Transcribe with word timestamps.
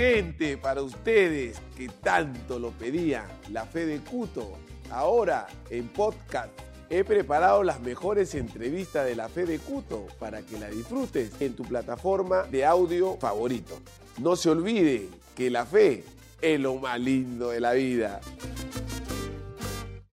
gente, 0.00 0.56
para 0.56 0.80
ustedes 0.80 1.60
que 1.76 1.90
tanto 2.02 2.58
lo 2.58 2.70
pedían, 2.70 3.26
la 3.50 3.66
fe 3.66 3.84
de 3.84 3.98
Cuto. 3.98 4.56
Ahora 4.90 5.46
en 5.68 5.88
podcast 5.88 6.48
he 6.88 7.04
preparado 7.04 7.62
las 7.62 7.80
mejores 7.80 8.34
entrevistas 8.34 9.04
de 9.04 9.14
la 9.14 9.28
fe 9.28 9.44
de 9.44 9.58
Cuto 9.58 10.06
para 10.18 10.40
que 10.40 10.58
la 10.58 10.70
disfrutes 10.70 11.38
en 11.38 11.54
tu 11.54 11.64
plataforma 11.64 12.44
de 12.44 12.64
audio 12.64 13.18
favorito. 13.18 13.78
No 14.16 14.36
se 14.36 14.48
olvide 14.48 15.06
que 15.36 15.50
la 15.50 15.66
fe 15.66 16.02
es 16.40 16.58
lo 16.58 16.76
más 16.76 16.98
lindo 16.98 17.50
de 17.50 17.60
la 17.60 17.72
vida. 17.72 18.22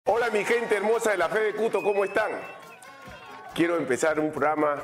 Hola 0.04 0.28
mi 0.28 0.44
gente 0.44 0.76
hermosa 0.76 1.12
de 1.12 1.16
la 1.16 1.30
fe 1.30 1.40
de 1.40 1.54
Cuto, 1.54 1.82
¿cómo 1.82 2.04
están? 2.04 2.32
Quiero 3.54 3.78
empezar 3.78 4.20
un 4.20 4.30
programa 4.30 4.82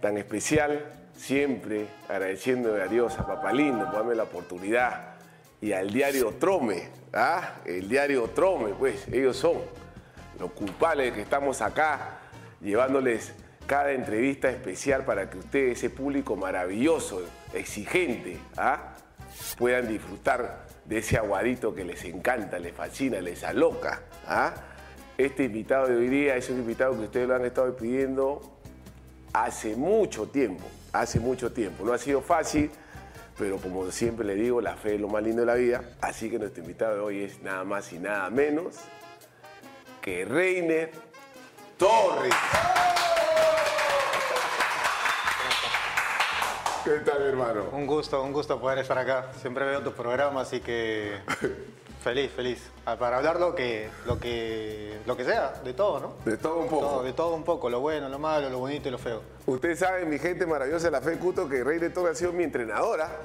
tan 0.00 0.16
especial 0.16 1.01
siempre 1.22 1.86
agradeciendo 2.08 2.74
a 2.74 2.88
Dios, 2.88 3.16
a 3.16 3.24
Papá 3.24 3.52
Lindo, 3.52 3.84
por 3.86 3.94
darme 3.94 4.14
la 4.16 4.24
oportunidad, 4.24 5.14
y 5.60 5.72
al 5.72 5.92
diario 5.92 6.34
Trome, 6.40 6.88
¿ah? 7.12 7.60
el 7.64 7.88
diario 7.88 8.28
Trome, 8.34 8.74
pues 8.76 9.06
ellos 9.06 9.36
son 9.36 9.58
los 10.40 10.50
culpables 10.50 11.06
de 11.06 11.12
que 11.12 11.22
estamos 11.22 11.62
acá 11.62 12.18
llevándoles 12.60 13.34
cada 13.68 13.92
entrevista 13.92 14.50
especial 14.50 15.04
para 15.04 15.30
que 15.30 15.38
ustedes, 15.38 15.78
ese 15.78 15.90
público 15.90 16.34
maravilloso, 16.34 17.22
exigente, 17.54 18.40
¿ah? 18.56 18.94
puedan 19.56 19.86
disfrutar 19.86 20.66
de 20.84 20.98
ese 20.98 21.18
aguadito 21.18 21.72
que 21.72 21.84
les 21.84 22.02
encanta, 22.04 22.58
les 22.58 22.74
fascina, 22.74 23.20
les 23.20 23.44
aloca. 23.44 24.02
¿ah? 24.26 24.54
Este 25.16 25.44
invitado 25.44 25.86
de 25.86 25.94
hoy 25.94 26.08
día 26.08 26.34
es 26.34 26.50
un 26.50 26.58
invitado 26.58 26.94
que 26.98 27.04
ustedes 27.04 27.28
lo 27.28 27.36
han 27.36 27.44
estado 27.44 27.76
pidiendo 27.76 28.40
hace 29.32 29.76
mucho 29.76 30.26
tiempo 30.26 30.64
hace 30.92 31.20
mucho 31.20 31.52
tiempo. 31.52 31.84
No 31.84 31.92
ha 31.92 31.98
sido 31.98 32.20
fácil, 32.20 32.70
pero 33.38 33.56
como 33.58 33.90
siempre 33.90 34.26
le 34.26 34.34
digo, 34.34 34.60
la 34.60 34.76
fe 34.76 34.94
es 34.94 35.00
lo 35.00 35.08
más 35.08 35.22
lindo 35.22 35.40
de 35.40 35.46
la 35.46 35.54
vida. 35.54 35.82
Así 36.00 36.30
que 36.30 36.38
nuestro 36.38 36.62
invitado 36.62 36.94
de 36.94 37.00
hoy 37.00 37.22
es 37.22 37.42
nada 37.42 37.64
más 37.64 37.92
y 37.92 37.98
nada 37.98 38.28
menos 38.30 38.76
que 40.00 40.24
Reiner 40.24 40.90
Torres. 41.78 42.34
¿Qué 46.84 46.98
tal, 47.08 47.22
hermano? 47.22 47.66
Un 47.70 47.86
gusto, 47.86 48.20
un 48.22 48.32
gusto 48.32 48.60
poder 48.60 48.78
estar 48.78 48.98
acá. 48.98 49.32
Siempre 49.40 49.64
veo 49.64 49.82
tu 49.82 49.92
programa, 49.92 50.40
así 50.40 50.58
que 50.60 51.20
Feliz, 52.02 52.32
feliz. 52.32 52.58
Ah, 52.84 52.96
para 52.96 53.18
hablar 53.18 53.38
lo 53.38 53.54
que, 53.54 53.88
lo 54.06 54.18
que, 54.18 54.98
lo 55.06 55.16
que 55.16 55.24
sea, 55.24 55.52
de 55.62 55.72
todo, 55.72 56.00
¿no? 56.00 56.14
De 56.24 56.36
todo 56.36 56.58
un 56.58 56.68
poco. 56.68 57.04
de 57.04 57.12
todo 57.12 57.34
un 57.36 57.44
poco, 57.44 57.70
lo 57.70 57.78
bueno, 57.78 58.08
lo 58.08 58.18
malo, 58.18 58.50
lo 58.50 58.58
bonito 58.58 58.88
y 58.88 58.90
lo 58.90 58.98
feo. 58.98 59.22
Ustedes 59.46 59.78
saben, 59.78 60.10
mi 60.10 60.18
gente 60.18 60.44
maravillosa 60.44 60.86
de 60.86 60.90
la 60.90 61.00
Fe 61.00 61.16
Cuto, 61.18 61.48
que 61.48 61.62
Rey 61.62 61.78
de 61.78 61.90
Torre 61.90 62.10
ha 62.10 62.14
sido 62.16 62.32
mi 62.32 62.42
entrenadora. 62.42 63.20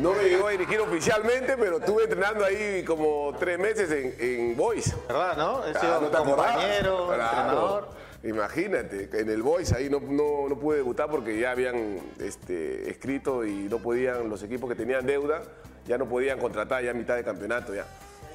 No 0.00 0.12
me 0.12 0.24
llegó 0.24 0.48
a 0.48 0.50
dirigir 0.50 0.80
oficialmente, 0.80 1.56
pero 1.56 1.78
estuve 1.78 2.02
entrenando 2.02 2.44
ahí 2.44 2.82
como 2.84 3.32
tres 3.38 3.60
meses 3.60 3.90
en, 3.92 4.16
en 4.18 4.56
Boys. 4.56 4.92
¿Verdad, 5.06 5.36
no? 5.36 5.64
He 5.64 5.78
sido 5.78 5.94
ah, 5.94 6.24
compañero, 6.24 7.12
entrenador. 7.12 7.88
Imagínate, 8.24 9.08
en 9.20 9.30
el 9.30 9.40
Boys 9.40 9.72
ahí 9.72 9.88
no, 9.88 10.00
no, 10.00 10.58
pude 10.58 10.78
debutar 10.78 11.08
porque 11.08 11.38
ya 11.38 11.52
habían 11.52 12.00
este, 12.18 12.90
escrito 12.90 13.44
y 13.44 13.68
no 13.68 13.78
podían, 13.78 14.28
los 14.28 14.42
equipos 14.42 14.68
que 14.68 14.74
tenían 14.74 15.06
deuda, 15.06 15.42
ya 15.86 15.96
no 15.96 16.08
podían 16.08 16.40
contratar 16.40 16.82
ya 16.82 16.90
a 16.90 16.94
mitad 16.94 17.14
de 17.14 17.22
campeonato 17.22 17.72
ya. 17.72 17.86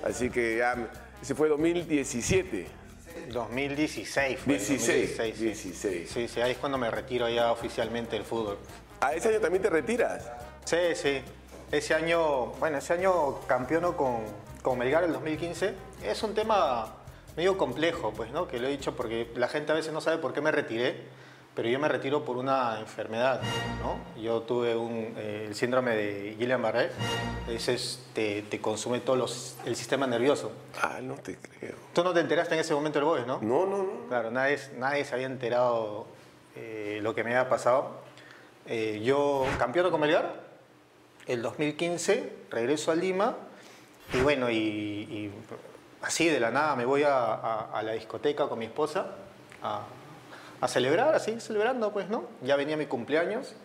Así 0.04 0.30
que 0.30 0.58
ya, 0.58 0.76
ese 1.22 1.36
fue 1.36 1.50
2017. 1.50 2.68
2016 3.32 4.40
fue. 4.40 4.54
16, 4.54 5.40
16. 5.40 6.10
Sí, 6.10 6.28
sí, 6.28 6.42
ahí 6.42 6.52
es 6.52 6.58
cuando 6.58 6.78
me 6.78 6.90
retiro 6.90 7.30
ya 7.30 7.52
oficialmente 7.52 8.16
del 8.16 8.26
fútbol. 8.26 8.58
¿A 9.00 9.14
ese 9.14 9.30
año 9.30 9.40
también 9.40 9.62
te 9.62 9.70
retiras? 9.70 10.30
Sí, 10.66 10.78
sí. 10.96 11.22
Ese 11.72 11.94
año, 11.94 12.48
bueno, 12.60 12.78
ese 12.78 12.94
año 12.94 13.40
campeono 13.48 13.96
con, 13.96 14.24
con 14.62 14.78
Melgar 14.78 15.04
el 15.04 15.14
2015. 15.14 15.74
Es 16.04 16.24
un 16.24 16.34
tema 16.34 16.96
medio 17.36 17.58
complejo, 17.58 18.12
pues, 18.16 18.32
¿no? 18.32 18.48
Que 18.48 18.60
lo 18.60 18.68
he 18.68 18.72
dicho 18.72 18.96
porque 18.96 19.32
la 19.36 19.48
gente 19.48 19.72
a 19.72 19.76
veces 19.76 19.94
no 19.94 20.02
sabe 20.02 20.18
por 20.18 20.34
qué 20.34 20.42
me 20.42 20.52
retiré 20.52 21.21
pero 21.56 21.68
yo 21.68 21.80
me 21.80 21.90
retiro 21.90 22.24
por 22.24 22.38
una 22.38 22.80
enfermedad, 22.80 23.42
¿no? 23.82 24.22
Yo 24.22 24.42
tuve 24.42 24.76
un, 24.76 25.14
eh, 25.18 25.46
el 25.48 25.56
síndrome 25.56 25.96
de 25.96 26.38
Guillain-Barré, 26.38 26.90
ese 27.50 27.78
te, 28.14 28.44
te, 28.44 28.62
consume 28.62 29.02
todo 29.02 29.18
los, 29.18 29.58
el 29.66 29.76
sistema 29.76 30.08
nervioso. 30.08 30.52
Ah, 30.82 31.00
no 31.02 31.16
te 31.16 31.36
creo. 31.38 31.76
Tú 31.94 32.04
no 32.04 32.14
te 32.14 32.22
enteraste 32.22 32.54
en 32.56 32.62
ese 32.62 32.74
momento 32.74 33.00
del 33.00 33.06
BOES, 33.06 33.28
¿no? 33.28 33.40
No, 33.42 33.66
no, 33.66 33.78
no. 33.80 34.08
Claro, 34.08 34.32
nadie, 34.32 34.60
nadie 34.78 35.04
se 35.04 35.14
había 35.14 35.26
enterado 35.26 36.08
eh, 36.56 37.00
lo 37.02 37.14
que 37.14 37.24
me 37.26 37.36
había 37.36 37.50
pasado. 37.50 38.00
Eh, 38.66 39.02
yo, 39.04 39.46
campeón 39.60 39.92
con 39.92 40.00
Melgar, 40.00 40.42
el 41.28 41.42
2015, 41.42 42.34
regreso 42.50 42.92
a 42.92 42.96
Lima 42.96 43.36
y 44.14 44.22
bueno, 44.22 44.50
y, 44.50 45.32
así 46.02 46.28
de 46.28 46.40
la 46.40 46.52
nada 46.52 46.76
me 46.76 46.86
voy 46.86 47.04
a, 47.04 47.34
a 47.34 47.84
la 47.84 47.92
discoteca 47.92 48.48
con 48.48 48.60
mi 48.60 48.66
esposa 48.66 49.16
a 49.62 49.82
a 50.62 50.68
celebrar, 50.68 51.16
a 51.16 51.20
seguir 51.20 51.42
celebrando, 51.42 51.92
pues, 51.92 52.08
¿no? 52.08 52.26
Ya 52.44 52.56
venía 52.56 52.78
mi 52.78 52.86
cumpleaños 52.86 53.56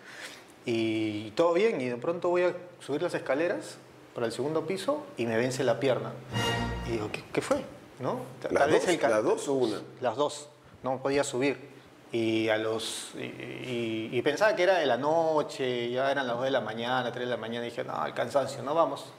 y 0.64 1.30
todo 1.32 1.52
bien, 1.52 1.80
y 1.80 1.84
de 1.84 1.96
pronto 1.96 2.30
voy 2.30 2.42
a 2.42 2.56
subir 2.80 3.02
las 3.02 3.14
escaleras 3.14 3.76
para 4.14 4.26
el 4.26 4.32
segundo 4.32 4.66
piso 4.66 5.04
y 5.18 5.26
me 5.26 5.36
vence 5.36 5.62
la 5.62 5.78
pierna. 5.78 6.12
Y 6.88 6.92
digo, 6.92 7.10
¿qué, 7.32 7.42
fue? 7.42 7.58
¿No? 8.00 8.20
¿Las, 8.50 8.70
dos, 8.70 9.02
¿Las 9.02 9.22
dos 9.22 9.48
o 9.48 9.52
una? 9.52 9.80
Las 10.00 10.16
dos, 10.16 10.48
no 10.82 11.00
podía 11.02 11.22
subir. 11.22 11.76
Y, 12.12 12.48
a 12.48 12.56
los, 12.56 13.10
y, 13.14 14.22
pensaba 14.22 14.56
que 14.56 14.62
era 14.62 14.78
de 14.78 14.86
la 14.86 14.96
noche, 14.96 15.90
ya 15.90 16.10
eran 16.10 16.26
las 16.26 16.36
2 16.36 16.46
de 16.46 16.50
la 16.50 16.60
mañana, 16.60 17.12
3 17.12 17.26
de 17.26 17.30
la 17.30 17.36
mañana, 17.36 17.66
y 17.66 17.70
dije, 17.70 17.84
no, 17.84 18.06
el 18.06 18.14
cansancio, 18.14 18.62
no 18.62 18.74
vamos. 18.74 19.12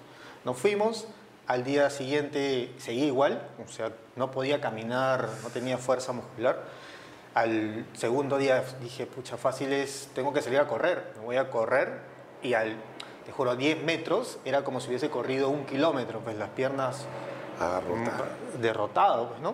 Nos 0.45 0.57
fuimos, 0.57 1.05
al 1.45 1.63
día 1.63 1.89
siguiente 1.91 2.73
seguí 2.79 3.03
igual, 3.03 3.41
o 3.63 3.69
sea, 3.69 3.91
no 4.15 4.31
podía 4.31 4.61
caminar, 4.61 5.29
no 5.43 5.49
tenía 5.49 5.77
fuerza 5.77 6.11
muscular 6.11 6.63
al 7.37 7.85
segundo 7.93 8.39
día 8.39 8.63
dije, 8.81 9.05
pucha, 9.05 9.37
fácil 9.37 9.71
es, 9.71 10.09
tengo 10.15 10.33
que 10.33 10.41
salir 10.41 10.59
a 10.59 10.67
correr, 10.67 11.11
me 11.19 11.25
voy 11.25 11.35
a 11.35 11.51
correr 11.51 11.99
y 12.41 12.55
al, 12.55 12.75
te 13.25 13.31
juro, 13.31 13.55
10 13.55 13.83
metros 13.83 14.39
era 14.43 14.63
como 14.63 14.79
si 14.79 14.87
hubiese 14.87 15.11
corrido 15.11 15.49
un 15.49 15.65
kilómetro, 15.65 16.19
pues 16.21 16.35
las 16.35 16.49
piernas 16.49 17.05
mm, 17.59 18.59
derrotado, 18.59 19.29
pues, 19.29 19.39
¿no? 19.41 19.53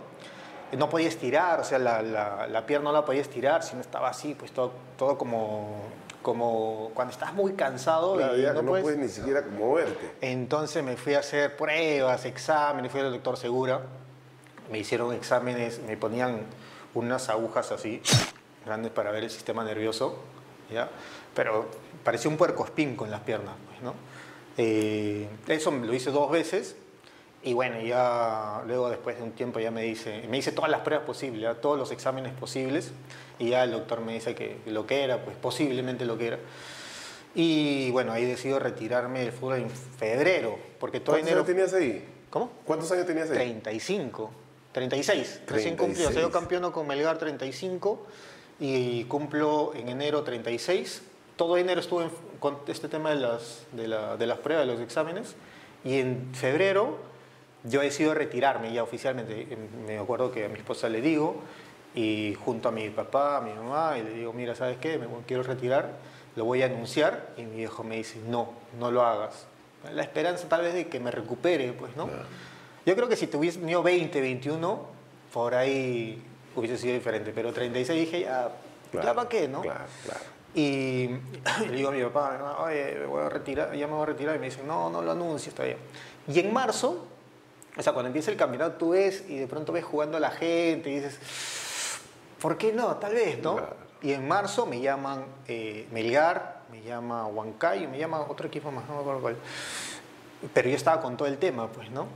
No 0.78 0.90
podía 0.90 1.10
estirar, 1.10 1.60
o 1.60 1.64
sea, 1.66 1.78
la, 1.78 2.02
la, 2.02 2.66
pierna 2.66 2.86
no 2.86 2.94
la 2.94 3.04
podía 3.04 3.22
estirar, 3.22 3.64
sino 3.64 3.82
estaba 3.82 4.08
así, 4.08 4.34
pues 4.34 4.52
todo, 4.54 4.72
todo 4.98 5.18
como, 5.18 5.82
como 6.22 6.90
cuando 6.94 7.12
estás 7.12 7.34
muy 7.34 7.54
cansado 7.54 8.16
y 8.16 8.44
no, 8.44 8.62
no 8.62 8.72
puedes, 8.72 8.98
ni 8.98 9.10
siquiera 9.10 9.44
moverte. 9.60 10.14
Entonces 10.22 10.84
me 10.84 10.96
fui 10.96 11.16
a 11.16 11.20
hacer 11.20 11.58
pruebas, 11.58 12.26
exámenes, 12.26 12.92
fui 12.92 13.02
al 13.02 13.12
doctor 13.12 13.38
Segura, 13.38 13.82
me 14.72 14.80
hicieron 14.80 15.14
exámenes, 15.14 15.80
me 15.86 15.98
ponían 15.98 16.46
unas 16.94 17.30
agujas 17.30 17.72
así, 17.72 18.02
grandes 18.66 18.92
para 18.92 19.12
ver 19.12 19.24
el 19.24 19.30
sistema 19.30 19.64
nervioso, 19.64 20.18
¿ya? 20.72 20.90
pero 21.34 21.68
parecía 22.04 22.30
un 22.30 22.38
puercoespín 22.38 22.96
con 22.96 23.10
las 23.12 23.22
piernas. 23.22 23.56
Pues, 23.68 23.82
¿no? 23.82 23.94
Eh, 24.58 25.28
eso 25.48 25.72
lo 25.72 25.94
hice 25.94 26.12
dos 26.12 26.30
veces 26.30 26.76
y 27.44 27.54
bueno, 27.54 27.82
ya 27.82 28.62
luego 28.68 28.90
después 28.90 29.18
de 29.18 29.24
un 29.24 29.32
tiempo 29.32 29.60
ya 29.60 29.72
me 29.72 29.82
dice, 29.82 30.26
me 30.30 30.38
hice 30.38 30.52
todas 30.52 30.70
las 30.70 30.82
pruebas 30.82 31.06
posibles, 31.06 31.60
todos 31.60 31.78
los 31.78 31.92
exámenes 31.92 32.34
posibles 32.34 32.92
y 33.40 33.50
ya 33.50 33.64
el 33.64 33.72
doctor 33.72 34.02
me 34.02 34.14
dice 34.14 34.36
que 34.36 34.60
lo 34.68 34.86
que 34.86 35.04
era, 35.04 35.24
pues 35.24 35.36
posiblemente 35.36 36.06
lo 36.06 36.18
que 36.18 36.28
era. 36.28 36.40
Y 37.36 37.90
bueno, 37.92 38.12
ahí 38.12 38.26
decido 38.26 38.60
retirarme 38.60 39.22
del 39.22 39.32
fútbol 39.32 39.56
en 39.56 39.70
febrero, 39.70 40.58
porque 40.80 41.00
todo 41.00 41.16
¿Cuántos 41.16 41.34
años 41.34 41.46
tenías 41.46 41.74
ahí? 41.74 42.08
¿Cómo? 42.30 42.52
¿Cuántos 42.64 42.92
años 42.92 43.08
tenías 43.08 43.30
ahí? 43.32 43.38
35. 43.38 44.32
36, 44.74 45.42
recién 45.48 45.78
cumplió. 45.78 46.12
Soy 46.12 46.30
campeón 46.32 46.70
con 46.72 46.88
Melgar 46.88 47.18
35 47.18 48.06
y 48.60 49.04
cumplo 49.06 49.72
en 49.76 49.88
enero 49.88 50.24
36. 50.24 51.04
Todo 51.36 51.58
enero 51.58 51.80
estuve 51.80 52.10
con 52.40 52.58
este 52.68 52.90
tema 52.90 53.12
de 53.12 53.18
las, 53.18 53.66
de, 53.72 53.88
la, 53.88 54.18
de 54.18 54.28
las 54.28 54.40
pruebas, 54.40 54.68
de 54.68 54.74
los 54.74 54.82
exámenes. 54.82 55.36
Y 55.86 56.00
en 56.00 56.34
febrero 56.34 56.98
yo 57.64 57.82
he 57.82 57.86
decidido 57.86 58.14
retirarme 58.14 58.74
ya 58.74 58.84
oficialmente. 58.84 59.58
Me 59.86 59.98
acuerdo 59.98 60.32
que 60.32 60.46
a 60.46 60.50
mi 60.50 60.58
esposa 60.58 60.90
le 60.90 61.02
digo, 61.02 61.36
y 61.96 62.36
junto 62.44 62.70
a 62.70 62.72
mi 62.72 62.90
papá, 62.90 63.38
a 63.38 63.42
mi 63.42 63.54
mamá, 63.54 63.98
y 63.98 64.04
le 64.04 64.14
digo, 64.14 64.34
mira, 64.34 64.56
¿sabes 64.56 64.78
qué? 64.78 64.98
Me 64.98 65.08
quiero 65.28 65.44
retirar, 65.44 65.92
lo 66.36 66.46
voy 66.46 66.64
a 66.64 66.66
anunciar. 66.66 67.30
Y 67.38 67.44
mi 67.44 67.58
viejo 67.58 67.84
me 67.84 67.98
dice, 67.98 68.20
no, 68.28 68.50
no 68.80 68.92
lo 68.92 69.04
hagas. 69.04 69.46
La 69.94 70.02
esperanza 70.02 70.48
tal 70.50 70.62
vez 70.62 70.74
de 70.74 70.88
que 70.88 71.00
me 71.00 71.12
recupere, 71.12 71.74
pues, 71.74 71.96
¿no? 71.96 72.10
Yo 72.86 72.96
creo 72.96 73.08
que 73.08 73.16
si 73.16 73.28
tuviese 73.28 73.60
tenido 73.60 73.82
20, 73.82 74.20
21, 74.20 74.86
por 75.34 75.56
ahí 75.56 76.22
hubiese 76.56 76.78
sido 76.78 76.94
diferente, 76.94 77.32
pero 77.34 77.54
36 77.54 78.00
dije, 78.06 78.22
ya, 78.22 78.50
¿ya 78.94 79.14
para 79.14 79.30
qué, 79.30 79.48
no? 79.48 79.62
Claro, 79.62 79.86
claro. 80.04 80.20
Y 80.56 81.08
le 81.68 81.72
digo 81.72 81.90
a 81.90 81.92
mi 81.92 82.04
papá, 82.04 82.58
oye, 82.64 82.96
me 83.00 83.06
voy 83.06 83.24
a 83.24 83.30
retirar, 83.30 83.74
ya 83.74 83.88
me 83.88 83.94
voy 83.94 84.04
a 84.04 84.06
retirar, 84.08 84.36
y 84.36 84.40
me 84.40 84.46
dice, 84.46 84.62
no, 84.64 84.90
no 84.90 85.02
lo 85.02 85.12
anuncies, 85.12 85.50
está 85.50 85.64
bien. 85.64 85.78
Y 86.28 86.40
en 86.40 86.54
marzo, 86.54 87.08
o 87.76 87.82
sea, 87.82 87.94
cuando 87.94 88.08
empieza 88.08 88.32
el 88.32 88.38
campeonato, 88.38 88.78
tú 88.78 88.90
ves 88.92 89.24
y 89.28 89.38
de 89.38 89.48
pronto 89.48 89.72
ves 89.72 89.84
jugando 89.84 90.18
a 90.18 90.20
la 90.20 90.32
gente 90.32 90.90
y 90.90 90.96
dices, 90.96 92.00
¿por 92.40 92.58
qué 92.58 92.72
no? 92.72 92.98
Tal 92.98 93.14
vez, 93.14 93.42
¿no? 93.42 93.60
Y 94.02 94.12
en 94.12 94.28
marzo 94.28 94.66
me 94.66 94.82
llaman 94.82 95.26
eh, 95.48 95.88
Melgar, 95.92 96.64
me 96.72 96.82
llama 96.82 97.26
Huancayo, 97.28 97.90
me 97.90 97.98
llama 97.98 98.22
otro 98.22 98.48
equipo 98.48 98.72
más, 98.72 98.88
no 98.88 98.96
me 98.96 99.02
acuerdo 99.02 99.22
cuál. 99.22 99.38
Pero 100.54 100.70
yo 100.70 100.76
estaba 100.76 101.02
con 101.02 101.16
todo 101.16 101.28
el 101.28 101.38
tema, 101.38 101.68
pues, 101.70 101.90
¿no? 101.90 102.08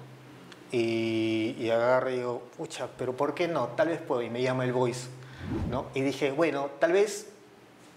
Y, 0.71 1.55
y 1.59 1.69
agarro 1.69 2.09
y 2.09 2.15
digo, 2.17 2.41
pucha, 2.57 2.87
pero 2.97 3.13
¿por 3.13 3.33
qué 3.33 3.47
no? 3.47 3.67
Tal 3.69 3.87
vez 3.89 4.01
puedo. 4.01 4.21
Y 4.21 4.29
me 4.29 4.41
llama 4.41 4.65
el 4.65 4.73
Voice, 4.73 5.07
¿no? 5.69 5.85
Y 5.93 6.01
dije, 6.01 6.31
bueno, 6.31 6.69
tal 6.79 6.91
vez 6.93 7.29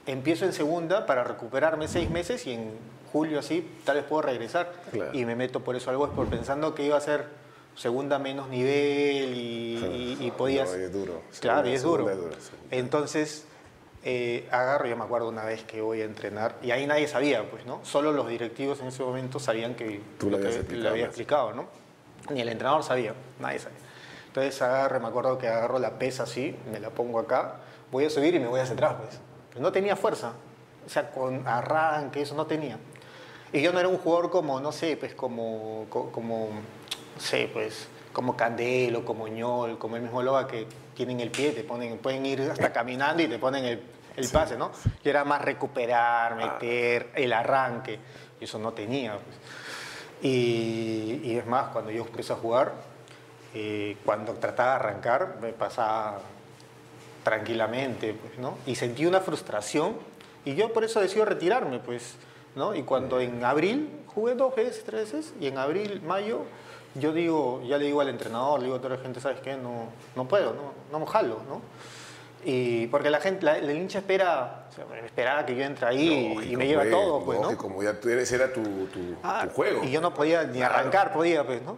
empiezo 0.06 0.44
en 0.44 0.52
segunda 0.52 1.06
para 1.06 1.24
recuperarme 1.24 1.88
seis 1.88 2.08
meses 2.10 2.46
y 2.46 2.52
en 2.52 2.70
julio 3.12 3.40
así 3.40 3.68
tal 3.84 3.96
vez 3.96 4.04
puedo 4.04 4.22
regresar. 4.22 4.72
Claro. 4.92 5.10
Y 5.12 5.24
me 5.24 5.34
meto 5.36 5.60
por 5.60 5.74
eso 5.76 5.90
al 5.90 5.96
Voice, 5.96 6.14
por 6.14 6.28
pensando 6.28 6.74
que 6.74 6.84
iba 6.86 6.96
a 6.96 7.00
ser 7.00 7.24
segunda 7.76 8.18
menos 8.18 8.48
nivel 8.48 9.34
y, 9.34 10.16
y- 10.20 10.26
y 10.26 10.30
podías... 10.32 10.70
No, 10.70 10.78
y 10.78 10.82
es 10.82 10.92
duro. 10.92 11.22
Claro, 11.40 11.68
y 11.68 11.72
es 11.72 11.82
duro. 11.82 12.08
Es. 12.10 12.50
Entonces, 12.70 13.46
eh, 14.04 14.46
agarro, 14.50 14.86
yo 14.86 14.96
me 14.96 15.04
acuerdo 15.04 15.28
una 15.28 15.44
vez 15.44 15.62
que 15.64 15.80
voy 15.80 16.02
a 16.02 16.04
entrenar, 16.04 16.56
y 16.62 16.70
ahí 16.72 16.86
nadie 16.86 17.06
sabía, 17.08 17.48
pues, 17.50 17.66
¿no? 17.66 17.80
Solo 17.84 18.12
los 18.12 18.28
directivos 18.28 18.80
en 18.80 18.88
ese 18.88 19.02
momento 19.02 19.38
sabían 19.38 19.74
que 19.74 20.00
Tú 20.18 20.30
lo 20.30 20.36
habías 20.36 20.52
que 20.54 20.58
explicado, 20.60 20.82
le 20.82 20.88
había 20.90 21.04
explicado, 21.06 21.52
¿no? 21.54 21.79
Ni 22.30 22.40
el 22.40 22.48
entrenador 22.48 22.82
sabía, 22.82 23.14
nadie 23.38 23.58
sabía. 23.58 23.78
Entonces 24.26 24.60
agarro, 24.62 25.00
me 25.00 25.08
acuerdo 25.08 25.38
que 25.38 25.48
agarro 25.48 25.78
la 25.78 25.98
pesa 25.98 26.24
así, 26.24 26.56
me 26.70 26.78
la 26.78 26.90
pongo 26.90 27.18
acá, 27.18 27.56
voy 27.90 28.04
a 28.04 28.10
subir 28.10 28.34
y 28.34 28.38
me 28.38 28.46
voy 28.46 28.60
hacia 28.60 28.74
atrás, 28.74 28.94
pues. 28.98 29.18
No 29.60 29.72
tenía 29.72 29.96
fuerza, 29.96 30.32
o 30.86 30.88
sea, 30.88 31.10
con 31.10 31.46
arranque, 31.48 32.22
eso 32.22 32.34
no 32.36 32.46
tenía. 32.46 32.78
Y 33.52 33.60
yo 33.62 33.72
no 33.72 33.80
era 33.80 33.88
un 33.88 33.98
jugador 33.98 34.30
como, 34.30 34.60
no 34.60 34.70
sé, 34.70 34.96
pues 34.96 35.14
como, 35.14 35.86
co- 35.90 36.12
como, 36.12 36.50
no 37.16 37.20
sé, 37.20 37.50
pues, 37.52 37.88
como 38.12 38.36
Candelo, 38.36 39.04
como 39.04 39.26
Ñol, 39.26 39.76
como 39.78 39.96
el 39.96 40.02
mismo 40.02 40.22
Loba 40.22 40.46
que 40.46 40.66
tienen 40.94 41.18
el 41.18 41.30
pie, 41.32 41.50
te 41.50 41.64
ponen, 41.64 41.98
pueden 41.98 42.24
ir 42.26 42.42
hasta 42.42 42.72
caminando 42.72 43.22
y 43.24 43.26
te 43.28 43.38
ponen 43.40 43.64
el, 43.64 43.82
el 44.16 44.28
pase, 44.28 44.56
¿no? 44.56 44.70
Yo 45.02 45.10
era 45.10 45.24
más 45.24 45.42
recuperar, 45.42 46.36
meter, 46.36 47.10
el 47.16 47.32
arranque, 47.32 47.98
y 48.40 48.44
eso 48.44 48.58
no 48.60 48.72
tenía, 48.72 49.14
pues. 49.14 49.36
Y, 50.22 51.20
y 51.24 51.36
es 51.36 51.46
más, 51.46 51.68
cuando 51.68 51.90
yo 51.90 52.04
empecé 52.04 52.32
a 52.32 52.36
jugar, 52.36 52.74
eh, 53.54 53.96
cuando 54.04 54.34
trataba 54.34 54.70
de 54.70 54.76
arrancar, 54.76 55.38
me 55.40 55.52
pasaba 55.52 56.20
tranquilamente, 57.24 58.14
pues, 58.14 58.38
¿no? 58.38 58.56
Y 58.66 58.76
sentí 58.76 59.06
una 59.06 59.20
frustración 59.20 59.94
y 60.44 60.54
yo 60.54 60.72
por 60.72 60.84
eso 60.84 61.00
decido 61.00 61.24
retirarme, 61.24 61.80
pues, 61.80 62.14
¿no? 62.54 62.74
Y 62.74 62.82
cuando 62.82 63.20
en 63.20 63.44
abril 63.44 63.90
jugué 64.06 64.34
dos 64.34 64.54
veces, 64.54 64.84
tres 64.84 65.12
veces, 65.12 65.34
y 65.40 65.46
en 65.46 65.58
abril, 65.58 66.00
mayo, 66.02 66.42
yo 66.94 67.12
digo, 67.12 67.62
ya 67.66 67.78
le 67.78 67.86
digo 67.86 68.00
al 68.00 68.08
entrenador, 68.08 68.60
le 68.60 68.66
digo 68.66 68.76
a 68.76 68.80
toda 68.80 68.96
la 68.96 69.02
gente, 69.02 69.20
¿sabes 69.20 69.40
qué? 69.40 69.56
No, 69.56 69.88
no 70.16 70.26
puedo, 70.26 70.54
no, 70.54 70.72
no 70.90 71.00
me 71.00 71.06
jalo, 71.06 71.40
¿no? 71.48 71.60
Y 72.44 72.86
porque 72.86 73.10
la 73.10 73.20
gente, 73.20 73.44
la, 73.44 73.58
el 73.58 73.70
hincha 73.70 73.98
espera, 73.98 74.64
o 74.70 74.72
sea, 74.72 74.84
esperaba 75.04 75.44
que 75.44 75.54
yo 75.54 75.62
entre 75.62 75.86
ahí 75.86 76.38
y 76.50 76.56
me 76.56 76.66
lleva 76.66 76.82
pues, 76.82 76.92
todo, 76.92 77.24
pues, 77.24 77.38
¿no? 77.40 77.56
Como 77.58 77.82
ya 77.82 77.96
eres, 78.02 78.32
era 78.32 78.50
tu, 78.52 78.62
tu- 78.62 79.16
Ah, 79.22 79.42
tu 79.44 79.50
juego. 79.54 79.84
Y 79.84 79.90
yo 79.90 80.00
no 80.00 80.14
podía 80.14 80.44
ni 80.44 80.58
Claro. 80.58 80.74
arrancar, 80.76 81.12
podía, 81.12 81.44
pues, 81.44 81.60
¿no? 81.62 81.76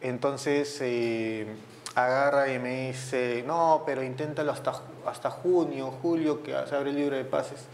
Entonces 0.00 0.78
eh, 0.80 1.46
agarra 1.94 2.50
y 2.52 2.58
me 2.58 2.88
dice, 2.88 3.44
no, 3.46 3.82
pero 3.84 4.02
inténtalo 4.02 4.52
hasta, 4.52 4.72
hasta 5.06 5.28
junio, 5.30 5.90
julio, 6.00 6.42
que 6.42 6.52
se 6.66 6.74
abre 6.74 6.90
el 6.90 6.96
libro 6.96 7.16
de 7.16 7.24
pases. 7.24 7.66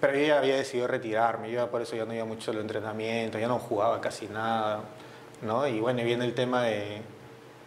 Pero 0.00 0.12
yo 0.18 0.26
ya 0.26 0.38
había 0.38 0.56
decidido 0.56 0.86
retirarme, 0.88 1.50
yo 1.50 1.70
por 1.70 1.80
eso 1.80 1.96
ya 1.96 2.04
no 2.04 2.12
iba 2.12 2.26
mucho 2.26 2.50
al 2.50 2.58
entrenamiento, 2.58 3.38
ya 3.38 3.48
no 3.48 3.58
jugaba 3.58 3.98
casi 4.02 4.26
nada, 4.26 4.80
¿no? 5.40 5.66
Y 5.66 5.80
bueno, 5.80 6.02
viene 6.04 6.26
el 6.26 6.34
tema 6.34 6.64
de, 6.64 7.00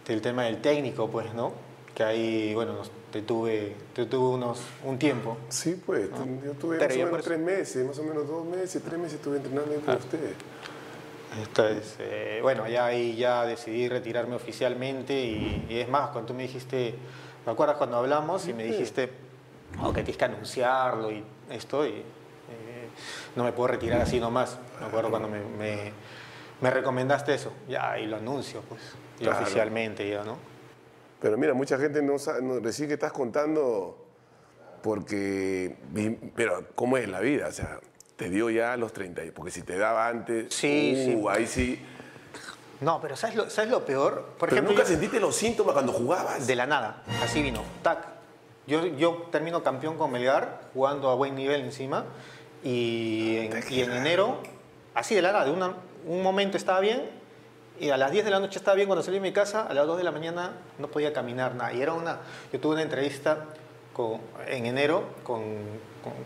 del 0.06 0.22
tema 0.22 0.44
del 0.44 0.62
técnico, 0.62 1.10
pues, 1.10 1.34
¿no? 1.34 1.54
Que 1.96 2.04
ahí, 2.04 2.54
bueno, 2.54 2.74
nos- 2.74 2.92
te 3.12 3.22
tuve, 3.22 3.76
te 3.94 4.06
tuve 4.06 4.36
unos, 4.36 4.62
un 4.84 4.98
tiempo. 5.00 5.38
Sí, 5.50 5.82
pues, 5.86 6.10
yo 6.10 6.52
tuve 6.54 6.78
más 6.80 6.92
o 6.96 7.06
menos 7.06 7.24
tres 7.24 7.40
meses, 7.40 7.86
más 7.88 8.00
o 8.00 8.04
menos 8.04 8.28
dos 8.28 8.46
meses, 8.46 8.82
tres 8.84 8.98
meses 9.00 9.16
estuve 9.16 9.38
entrenando 9.38 9.72
ahí 9.74 9.80
con 9.80 9.96
ustedes. 9.96 10.36
Entonces, 11.40 11.96
eh, 12.00 12.40
bueno, 12.42 12.68
ya 12.68 12.86
ahí 12.88 13.16
ya 13.16 13.46
decidí 13.46 13.88
retirarme 13.88 14.36
oficialmente 14.36 15.14
y, 15.14 15.66
y 15.70 15.80
es 15.80 15.88
más, 15.88 16.10
cuando 16.10 16.30
tú 16.30 16.34
me 16.34 16.44
dijiste, 16.44 16.96
¿me 17.46 17.52
acuerdas 17.52 17.78
cuando 17.78 17.98
hablamos 17.98 18.48
y 18.48 18.54
me 18.54 18.64
dijiste, 18.64 19.12
oh, 19.84 19.94
que 19.94 20.02
tienes 20.04 20.18
que 20.18 20.26
anunciarlo 20.26 21.12
y 21.12 21.24
esto? 21.52 21.86
Y 21.86 21.90
eh, 21.90 22.90
no 23.36 23.44
me 23.44 23.52
puedo 23.52 23.68
retirar 23.68 24.02
así 24.02 24.20
nomás. 24.20 24.58
Me 24.80 24.88
acuerdo 24.88 25.10
cuando 25.12 25.28
me, 25.30 25.40
me- 25.42 25.92
me 26.62 26.70
recomendaste 26.72 27.34
eso, 27.36 27.54
ya, 27.70 27.98
y 28.00 28.06
lo 28.08 28.18
anuncio, 28.18 28.62
pues, 28.68 28.82
y 29.20 29.24
Claro. 29.24 29.40
oficialmente 29.42 30.10
ya, 30.10 30.24
¿no? 30.26 30.38
Pero 31.22 31.38
mira, 31.38 31.54
mucha 31.54 31.78
gente 31.78 32.02
no 32.02 32.18
sabe, 32.18 32.42
no- 32.42 32.60
recién 32.60 32.88
que 32.88 32.94
estás 32.94 33.12
contando, 33.12 34.06
porque, 34.82 35.76
pero 36.36 36.66
¿cómo 36.76 36.98
es 36.98 37.08
la 37.10 37.20
vida? 37.20 37.48
O 37.48 37.52
sea, 37.52 37.80
te 38.16 38.30
dio 38.30 38.50
ya 38.50 38.74
a 38.74 38.78
los 38.78 38.94
30, 38.94 39.24
y- 39.26 39.32
porque 39.32 39.52
si 39.52 39.62
te 39.62 39.78
daba 39.78 40.08
antes, 40.08 40.54
Sí, 40.54 40.94
uh, 41.16 41.22
sí. 41.22 41.26
ahí 41.30 41.48
sí. 41.48 41.86
No, 42.82 43.02
pero 43.02 43.18
¿sabes 43.18 43.36
lo, 43.36 43.50
¿sabes 43.50 43.70
lo 43.70 43.84
peor? 43.86 44.24
Por 44.38 44.48
Pero 44.50 44.54
ejemplo, 44.54 44.72
nunca 44.72 44.84
yo- 44.84 44.90
sentiste 44.90 45.20
los 45.20 45.36
síntomas 45.36 45.74
cuando 45.74 45.92
jugabas. 45.92 46.48
De 46.48 46.56
la 46.56 46.66
nada, 46.66 47.04
así 47.22 47.42
vino, 47.42 47.62
tac. 47.84 48.06
Yo, 48.68 48.86
yo 48.86 49.28
termino 49.32 49.62
campeón 49.64 49.98
con 49.98 50.12
Melgar, 50.12 50.62
jugando 50.74 51.10
a 51.10 51.16
buen 51.16 51.36
nivel 51.36 51.62
encima, 51.62 52.06
y 52.64 53.38
en, 53.38 53.64
y 53.70 53.82
en 53.82 53.92
enero, 53.92 54.38
así 54.94 55.16
de 55.16 55.22
la 55.22 55.32
nada, 55.34 55.46
de 55.46 55.52
una- 55.52 55.74
un 56.06 56.22
momento 56.24 56.56
estaba 56.56 56.80
bien, 56.80 57.10
y 57.80 57.90
a 57.90 57.98
las 57.98 58.12
10 58.12 58.26
de 58.26 58.32
la 58.32 58.40
noche 58.40 58.60
estaba 58.60 58.76
bien 58.76 58.88
cuando 58.88 59.04
salí 59.04 59.18
de 59.18 59.22
mi 59.22 59.32
casa, 59.34 59.64
a 59.68 59.74
las 59.74 59.86
2 59.88 59.98
de 59.98 60.04
la 60.04 60.12
mañana 60.12 60.52
no 60.78 60.88
podía 60.88 61.14
caminar 61.14 61.56
nada. 61.56 61.74
Y 61.74 61.82
era 61.82 61.94
una, 61.94 62.18
yo 62.52 62.60
tuve 62.60 62.74
una 62.74 62.82
entrevista 62.84 63.46
con- 63.94 64.22
en 64.48 64.66
enero 64.66 65.04
con, 65.24 65.44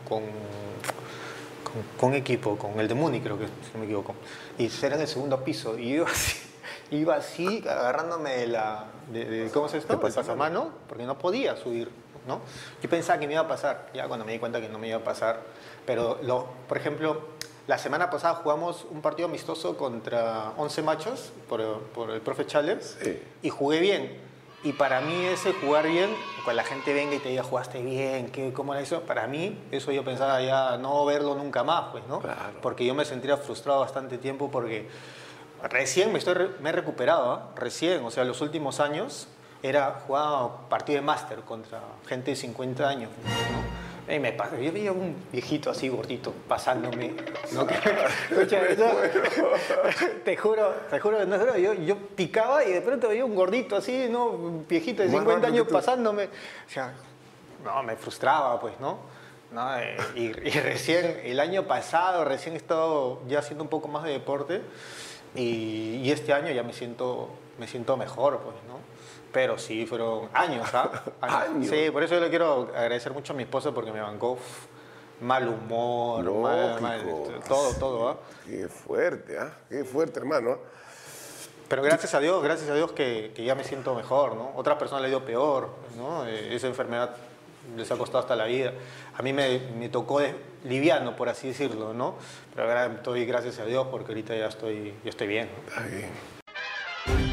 con, 0.07 0.21
con, 1.97 2.13
equipo, 2.13 2.57
con 2.57 2.79
el 2.79 2.87
de 2.87 2.93
Muni 2.93 3.19
creo 3.21 3.37
que, 3.39 3.45
si 3.45 3.71
no 3.73 3.79
me 3.79 3.85
equivoco, 3.85 4.15
y 4.57 4.69
era 4.83 4.95
en 4.95 5.01
el 5.01 5.07
segundo 5.07 5.43
piso, 5.43 5.77
y 5.77 5.95
yo 5.95 6.05
así, 6.07 6.37
iba 6.91 7.15
así 7.15 7.63
agarrándome 7.67 8.31
de 8.37 8.47
la, 8.47 8.85
de, 9.11 9.25
de- 9.25 9.49
¿cómo 9.51 9.67
se 9.69 9.77
esto? 9.77 9.99
Pasamano. 9.99 10.61
pasamano, 10.61 10.69
porque 10.87 11.03
no 11.05 11.17
podía 11.17 11.55
subir, 11.55 11.89
¿no? 12.27 12.41
Yo 12.81 12.89
pensaba 12.89 13.19
que 13.19 13.27
me 13.27 13.33
iba 13.33 13.41
a 13.41 13.47
pasar, 13.47 13.89
ya 13.93 14.07
cuando 14.07 14.25
me 14.25 14.33
di 14.33 14.39
cuenta 14.39 14.61
que 14.61 14.69
no 14.69 14.77
me 14.79 14.87
iba 14.89 14.97
a 14.97 15.03
pasar, 15.03 15.41
pero, 15.85 16.19
lo, 16.23 16.47
por 16.67 16.77
ejemplo, 16.77 17.21
la 17.67 17.77
semana 17.77 18.09
pasada 18.09 18.35
jugamos 18.35 18.85
un 18.89 19.01
partido 19.01 19.27
amistoso 19.29 19.77
contra 19.77 20.51
11 20.57 20.81
machos 20.81 21.31
por, 21.47 21.79
por 21.93 22.11
el 22.11 22.21
profe 22.21 22.45
Sí. 22.47 23.21
y 23.41 23.49
jugué 23.49 23.79
bien. 23.79 24.33
Y 24.63 24.73
para 24.73 25.01
mí 25.01 25.25
ese 25.25 25.53
jugar 25.53 25.87
bien, 25.87 26.09
cuando 26.45 26.61
la 26.61 26.67
gente 26.67 26.93
venga 26.93 27.15
y 27.15 27.19
te 27.19 27.29
diga, 27.29 27.43
jugaste 27.43 27.81
bien, 27.81 28.31
¿qué, 28.31 28.53
¿cómo 28.53 28.73
era 28.73 28.81
eso? 28.81 29.01
Para 29.01 29.27
mí, 29.27 29.61
eso 29.71 29.91
yo 29.91 30.05
pensaba 30.05 30.41
ya 30.41 30.77
no 30.77 31.03
verlo 31.05 31.35
nunca 31.35 31.65
más, 31.65 31.91
pues, 31.91 32.05
¿no? 32.07 32.19
Claro. 32.19 32.59
Porque 32.61 32.85
yo 32.85 32.95
me 32.95 33.03
sentía 33.03 33.35
frustrado 33.35 33.81
bastante 33.81 34.17
tiempo 34.17 34.49
porque 34.49 34.87
recién 35.63 36.13
me, 36.13 36.19
estoy, 36.19 36.49
me 36.61 36.69
he 36.69 36.71
recuperado, 36.71 37.31
¿ah? 37.31 37.49
recién, 37.57 38.05
o 38.05 38.11
sea, 38.11 38.23
los 38.23 38.39
últimos 38.39 38.79
años 38.79 39.27
era 39.61 40.01
jugaba 40.07 40.69
partido 40.69 40.97
de 40.97 41.05
máster 41.05 41.41
contra 41.41 41.81
gente 42.07 42.31
de 42.31 42.35
50 42.37 42.87
años, 42.87 43.09
¿no? 43.23 43.82
Y 44.09 44.19
me 44.19 44.33
pasa, 44.33 44.59
yo 44.59 44.71
veía 44.73 44.91
un 44.91 45.15
viejito 45.31 45.69
así 45.69 45.87
gordito 45.87 46.33
pasándome, 46.47 47.13
¿no? 47.53 47.65
Te 50.25 50.35
juro, 50.35 50.73
te 50.89 50.99
juro, 50.99 51.25
no 51.25 51.57
yo, 51.57 51.73
yo 51.73 51.97
picaba 51.97 52.65
y 52.65 52.71
de 52.71 52.81
pronto 52.81 53.07
veía 53.07 53.23
un 53.23 53.35
gordito 53.35 53.77
así, 53.77 54.07
¿no? 54.09 54.27
Un 54.27 54.67
viejito 54.67 55.03
de 55.03 55.09
Más 55.09 55.19
50 55.19 55.33
rápido 55.33 55.63
años 55.63 55.71
pasándome. 55.71 56.25
O 56.25 56.69
sea, 56.69 56.93
no, 57.63 57.81
me 57.83 57.95
frustraba, 57.95 58.59
pues, 58.59 58.77
¿no? 58.79 58.97
¿No? 59.51 59.79
Eh, 59.79 59.95
Y, 60.15 60.21
y 60.25 60.59
recién, 60.59 61.21
el 61.23 61.39
año 61.39 61.63
pasado, 61.63 62.25
recién 62.25 62.55
he 62.55 62.57
estado 62.57 63.21
ya 63.27 63.39
haciendo 63.39 63.63
un 63.63 63.69
poco 63.69 63.87
más 63.87 64.03
de 64.03 64.11
deporte 64.11 64.61
y, 65.35 66.01
y 66.03 66.11
este 66.11 66.33
año 66.33 66.51
ya 66.51 66.63
me 66.63 66.73
siento, 66.73 67.29
me 67.57 67.67
siento 67.67 67.95
mejor, 67.95 68.39
pues. 68.39 68.55
Pero 69.33 69.57
sí, 69.57 69.85
fueron 69.85 70.29
años, 70.33 70.69
¿ah? 70.73 70.89
Años. 71.21 71.67
Sí, 71.69 71.89
por 71.91 72.03
eso 72.03 72.13
yo 72.15 72.21
le 72.21 72.29
quiero 72.29 72.69
agradecer 72.75 73.11
mucho 73.11 73.33
a 73.33 73.35
mi 73.35 73.43
esposa 73.43 73.71
porque 73.73 73.91
me 73.91 73.99
bancó 73.99 74.37
mal 75.21 75.47
humor, 75.47 76.23
mal- 76.31 76.79
mal- 76.81 77.05
Lógico. 77.05 77.39
todo, 77.47 77.73
todo, 77.73 78.09
¿ah? 78.09 78.17
Qué 78.45 78.67
fuerte, 78.67 79.37
¿ah? 79.39 79.51
Qué 79.69 79.83
fuerte, 79.83 80.19
hermano. 80.19 80.57
Pero 81.67 81.81
gracias 81.81 82.13
a 82.13 82.19
Dios, 82.19 82.43
gracias 82.43 82.69
a 82.69 82.75
Dios 82.75 82.91
que, 82.91 83.31
que 83.35 83.43
ya 83.43 83.55
me 83.55 83.63
siento 83.63 83.95
mejor, 83.95 84.35
¿no? 84.35 84.51
Otras 84.55 84.77
personas 84.77 85.01
le 85.01 85.09
dio 85.09 85.25
peor, 85.25 85.69
¿no? 85.97 86.27
Eh, 86.27 86.53
Esa 86.55 86.67
enfermedad 86.67 87.15
les 87.75 87.89
ha 87.91 87.97
costado 87.97 88.19
hasta 88.19 88.35
la 88.35 88.45
vida. 88.45 88.73
A 89.17 89.21
mí 89.23 89.33
me, 89.33 89.59
me 89.79 89.89
tocó 89.89 90.19
de- 90.19 90.35
liviano, 90.65 91.15
por 91.15 91.29
así 91.29 91.47
decirlo, 91.47 91.93
¿no? 91.93 92.15
Pero 92.53 92.67
ahora 92.67 92.85
estoy 92.85 93.25
gracias 93.25 93.57
a 93.59 93.65
Dios 93.65 93.87
porque 93.89 94.11
ahorita 94.11 94.35
ya 94.35 94.45
estoy, 94.47 94.93
ya 95.03 95.09
estoy 95.09 95.27
bien. 95.27 95.49
Está 95.67 95.81
bien. 95.87 97.32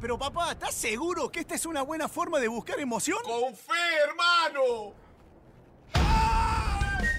Pero 0.00 0.18
papá, 0.18 0.52
¿estás 0.52 0.74
seguro 0.74 1.30
que 1.30 1.40
esta 1.40 1.54
es 1.54 1.66
una 1.66 1.82
buena 1.82 2.08
forma 2.08 2.40
de 2.40 2.48
buscar 2.48 2.80
emoción? 2.80 3.18
¡Con 3.22 3.54
fe, 3.54 3.72
hermano! 4.08 4.92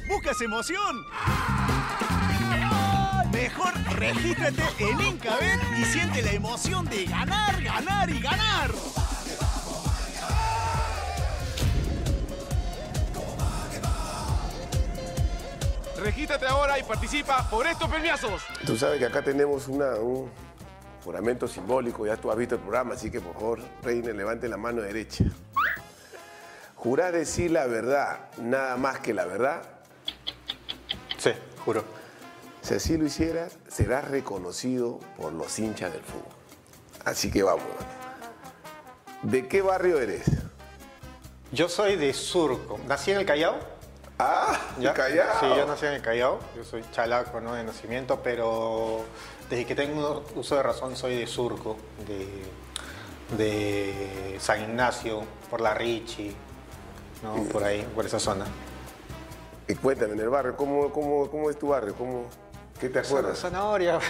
¡Buscas 0.10 0.42
emoción! 0.42 1.06
Mejor 3.32 3.74
regístrate 3.96 4.64
en 4.80 5.02
Incabet 5.02 5.60
y 5.78 5.86
siente 5.86 6.22
la 6.22 6.32
emoción 6.32 6.86
de 6.86 7.06
ganar, 7.06 7.64
ganar 7.64 8.10
y 8.10 8.20
ganar. 8.20 8.72
Regístrate 15.98 16.46
ahora 16.46 16.78
y 16.78 16.84
participa 16.84 17.50
por 17.50 17.66
estos 17.66 17.90
premiazos. 17.90 18.44
Tú 18.66 18.78
sabes 18.78 19.00
que 19.00 19.06
acá 19.06 19.22
tenemos 19.22 19.68
una, 19.68 19.96
juramento 21.06 21.48
simbólico, 21.48 22.08
ya 22.08 22.18
tú 22.18 22.32
has 22.32 22.38
visto 22.38 22.56
el 22.56 22.62
programa, 22.62 22.96
así 22.96 23.12
que 23.12 23.22
por 23.22 23.36
favor, 23.36 23.60
Reina, 23.84 24.12
levante 24.12 24.50
la 24.50 24.58
mano 24.58 24.82
derecha. 24.82 25.24
Jurás 26.76 27.14
decir 27.14 27.52
la 27.52 27.68
verdad, 27.68 28.32
nada 28.40 28.76
más 28.76 29.00
que 29.00 29.14
la 29.14 29.26
verdad. 29.26 29.62
Sí, 31.20 31.32
juro. 31.64 31.84
Si 32.62 32.74
así 32.74 32.98
lo 32.98 33.06
hicieras, 33.06 33.60
serás 33.68 34.10
reconocido 34.10 35.00
por 35.16 35.32
los 35.32 35.60
hinchas 35.60 35.94
del 35.94 36.02
fútbol. 36.02 36.34
Así 37.06 37.30
que 37.30 37.44
vamos. 37.44 37.64
¿De 39.22 39.48
qué 39.48 39.62
barrio 39.62 40.00
eres? 40.00 40.26
Yo 41.52 41.70
soy 41.70 41.98
de 41.98 42.14
Surco. 42.14 42.80
Nací 42.88 43.12
en 43.12 43.20
el 43.20 43.26
Callao. 43.28 43.60
Ah, 44.18 44.60
¿ya? 44.80 44.94
Callao. 44.94 45.40
Sí, 45.40 45.46
yo 45.56 45.68
nací 45.68 45.86
en 45.86 45.94
el 45.94 46.02
Callao. 46.02 46.40
Yo 46.56 46.64
soy 46.64 46.84
chalaco, 46.92 47.42
¿no? 47.42 47.54
De 47.54 47.64
nacimiento, 47.64 48.22
pero 48.24 49.04
desde 49.50 49.66
que 49.66 49.76
tengo 49.76 50.24
uso 50.36 50.56
de 50.56 50.64
razón 50.64 50.96
soy 50.96 51.18
de 51.18 51.28
Surco, 51.28 51.78
de, 52.08 52.28
de 53.38 54.38
San 54.40 54.62
Ignacio, 54.62 55.24
por 55.50 55.62
la 55.62 55.74
Richi, 55.74 56.36
¿no? 57.24 57.44
Por 57.52 57.64
ahí, 57.64 57.82
por 57.96 58.06
esa 58.06 58.20
zona. 58.20 58.46
Y 59.68 59.76
cuéntame, 59.76 60.14
en 60.14 60.20
el 60.20 60.30
barrio, 60.30 60.56
¿cómo, 60.56 60.92
cómo, 60.92 61.30
cómo 61.30 61.50
es 61.50 61.58
tu 61.58 61.70
barrio? 61.70 61.96
¿Cómo, 61.96 62.26
¿Qué 62.80 62.90
te 62.90 63.00
acuerdas? 63.00 63.40
Zanahoria. 63.40 64.00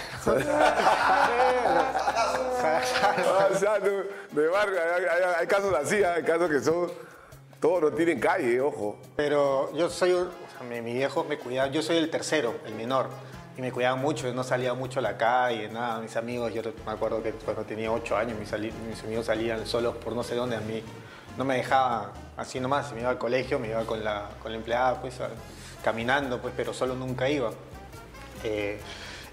Ah, 2.68 3.48
o 3.54 3.58
sea, 3.58 3.78
de, 3.78 3.90
de 4.32 4.48
barrio, 4.48 4.78
hay, 4.80 5.04
hay- 5.04 5.34
hay 5.40 5.46
casos 5.46 5.72
así, 5.74 6.02
hay 6.02 6.22
casos 6.22 6.50
que 6.50 6.60
son, 6.60 6.90
todos 7.60 7.82
no 7.82 7.90
tienen 7.92 8.18
calle, 8.18 8.60
ojo. 8.60 8.96
Pero 9.14 9.72
yo 9.74 9.88
soy, 9.88 10.12
o 10.12 10.24
sea, 10.58 10.66
mi, 10.68 10.80
mi 10.80 10.94
viejo 10.94 11.24
me 11.24 11.38
cuidaba, 11.38 11.68
yo 11.70 11.82
soy 11.82 11.98
el 11.98 12.10
tercero, 12.10 12.54
el 12.66 12.74
menor, 12.74 13.08
y 13.56 13.62
me 13.62 13.72
cuidaba 13.72 13.96
mucho, 13.96 14.32
no 14.34 14.44
salía 14.44 14.74
mucho 14.74 14.98
a 14.98 15.02
la 15.02 15.16
calle, 15.16 15.68
nada, 15.68 16.00
mis 16.00 16.14
amigos, 16.16 16.52
yo 16.52 16.62
me 16.84 16.92
acuerdo 16.92 17.22
que 17.22 17.32
cuando 17.32 17.62
tenía 17.62 17.90
ocho 17.90 18.16
años 18.16 18.38
mis, 18.38 18.52
amigos 18.52 19.26
salían 19.26 19.66
solos 19.66 19.96
por 19.96 20.12
no 20.12 20.22
sé 20.22 20.34
dónde, 20.34 20.56
a 20.56 20.60
mí 20.60 20.82
no 21.38 21.44
me 21.44 21.56
dejaba 21.56 22.12
así 22.36 22.60
nomás, 22.60 22.92
me 22.92 23.00
iba 23.00 23.10
al 23.10 23.18
colegio, 23.18 23.58
me 23.58 23.68
iba 23.68 23.84
con 23.84 24.04
la, 24.04 24.28
con 24.42 24.52
la 24.52 24.58
empleada, 24.58 25.00
pues, 25.00 25.18
caminando, 25.82 26.40
pues, 26.40 26.52
pero 26.56 26.74
solo 26.74 26.94
nunca 26.94 27.28
iba. 27.28 27.50
Eh, 28.44 28.78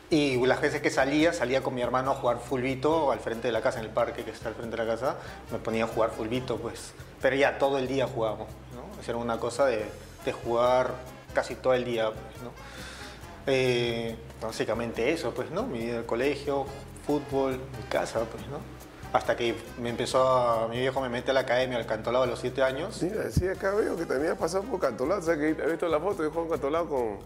y 0.10 0.38
las 0.46 0.62
veces 0.62 0.82
que 0.82 0.90
salía, 0.90 1.34
salía 1.34 1.64
con 1.64 1.74
mi 1.74 1.82
hermano 1.82 2.12
a 2.12 2.16
jugar 2.16 2.40
fulbito 2.40 3.12
al 3.12 3.20
frente 3.20 3.48
de 3.48 3.52
la 3.52 3.62
casa, 3.62 3.80
en 3.80 3.86
el 3.86 3.92
parque 3.92 4.24
que 4.24 4.32
está 4.32 4.50
al 4.50 4.56
frente 4.56 4.78
de 4.78 4.86
la 4.86 4.90
casa, 4.90 5.18
me 5.52 5.60
ponía 5.60 5.86
a 5.86 5.88
jugar 5.88 6.12
fulbito, 6.12 6.58
pues. 6.58 6.94
Pero 7.22 7.36
ya 7.36 7.58
todo 7.58 7.78
el 7.78 7.88
día 7.88 8.08
jugábamos, 8.08 8.48
¿no? 8.76 8.84
Era 9.06 9.18
una 9.18 9.40
cosa 9.40 9.66
de, 9.66 9.86
de 10.24 10.32
jugar 10.32 10.92
casi 11.34 11.56
todo 11.56 11.74
el 11.74 11.84
día, 11.84 12.12
pues, 12.12 12.44
¿no? 12.44 12.52
Eh, 13.48 14.16
básicamente 14.42 15.12
eso, 15.12 15.32
pues, 15.32 15.52
¿no? 15.52 15.64
Mi 15.64 15.80
vida 15.80 15.96
del 15.96 16.06
colegio, 16.06 16.66
fútbol, 17.06 17.54
mi 17.54 17.84
casa, 17.90 18.22
pues, 18.32 18.46
¿no? 18.48 18.58
Hasta 19.12 19.36
que 19.36 19.54
me 19.80 19.90
empezó 19.90 20.28
a, 20.28 20.68
mi 20.68 20.80
viejo 20.80 21.00
me 21.02 21.10
mete 21.10 21.32
a 21.32 21.34
la 21.36 21.42
academia 21.42 21.78
al 21.78 21.86
cantolado 21.86 22.24
a 22.24 22.28
los 22.28 22.40
siete 22.40 22.64
años. 22.64 23.02
Mira, 23.04 23.30
sí, 23.30 23.48
acá 23.48 23.72
veo 23.76 23.96
que 23.96 24.06
también 24.06 24.32
has 24.32 24.38
pasado 24.40 24.64
por 24.64 24.80
Cantolao, 24.80 25.20
o 25.20 25.22
sea, 25.22 25.38
que 25.38 25.50
he 25.50 25.54
visto 25.54 25.88
la 25.88 26.00
foto 26.00 26.24
de 26.24 26.30
Juan 26.30 26.48
Cantolao 26.50 26.88
con, 26.90 27.18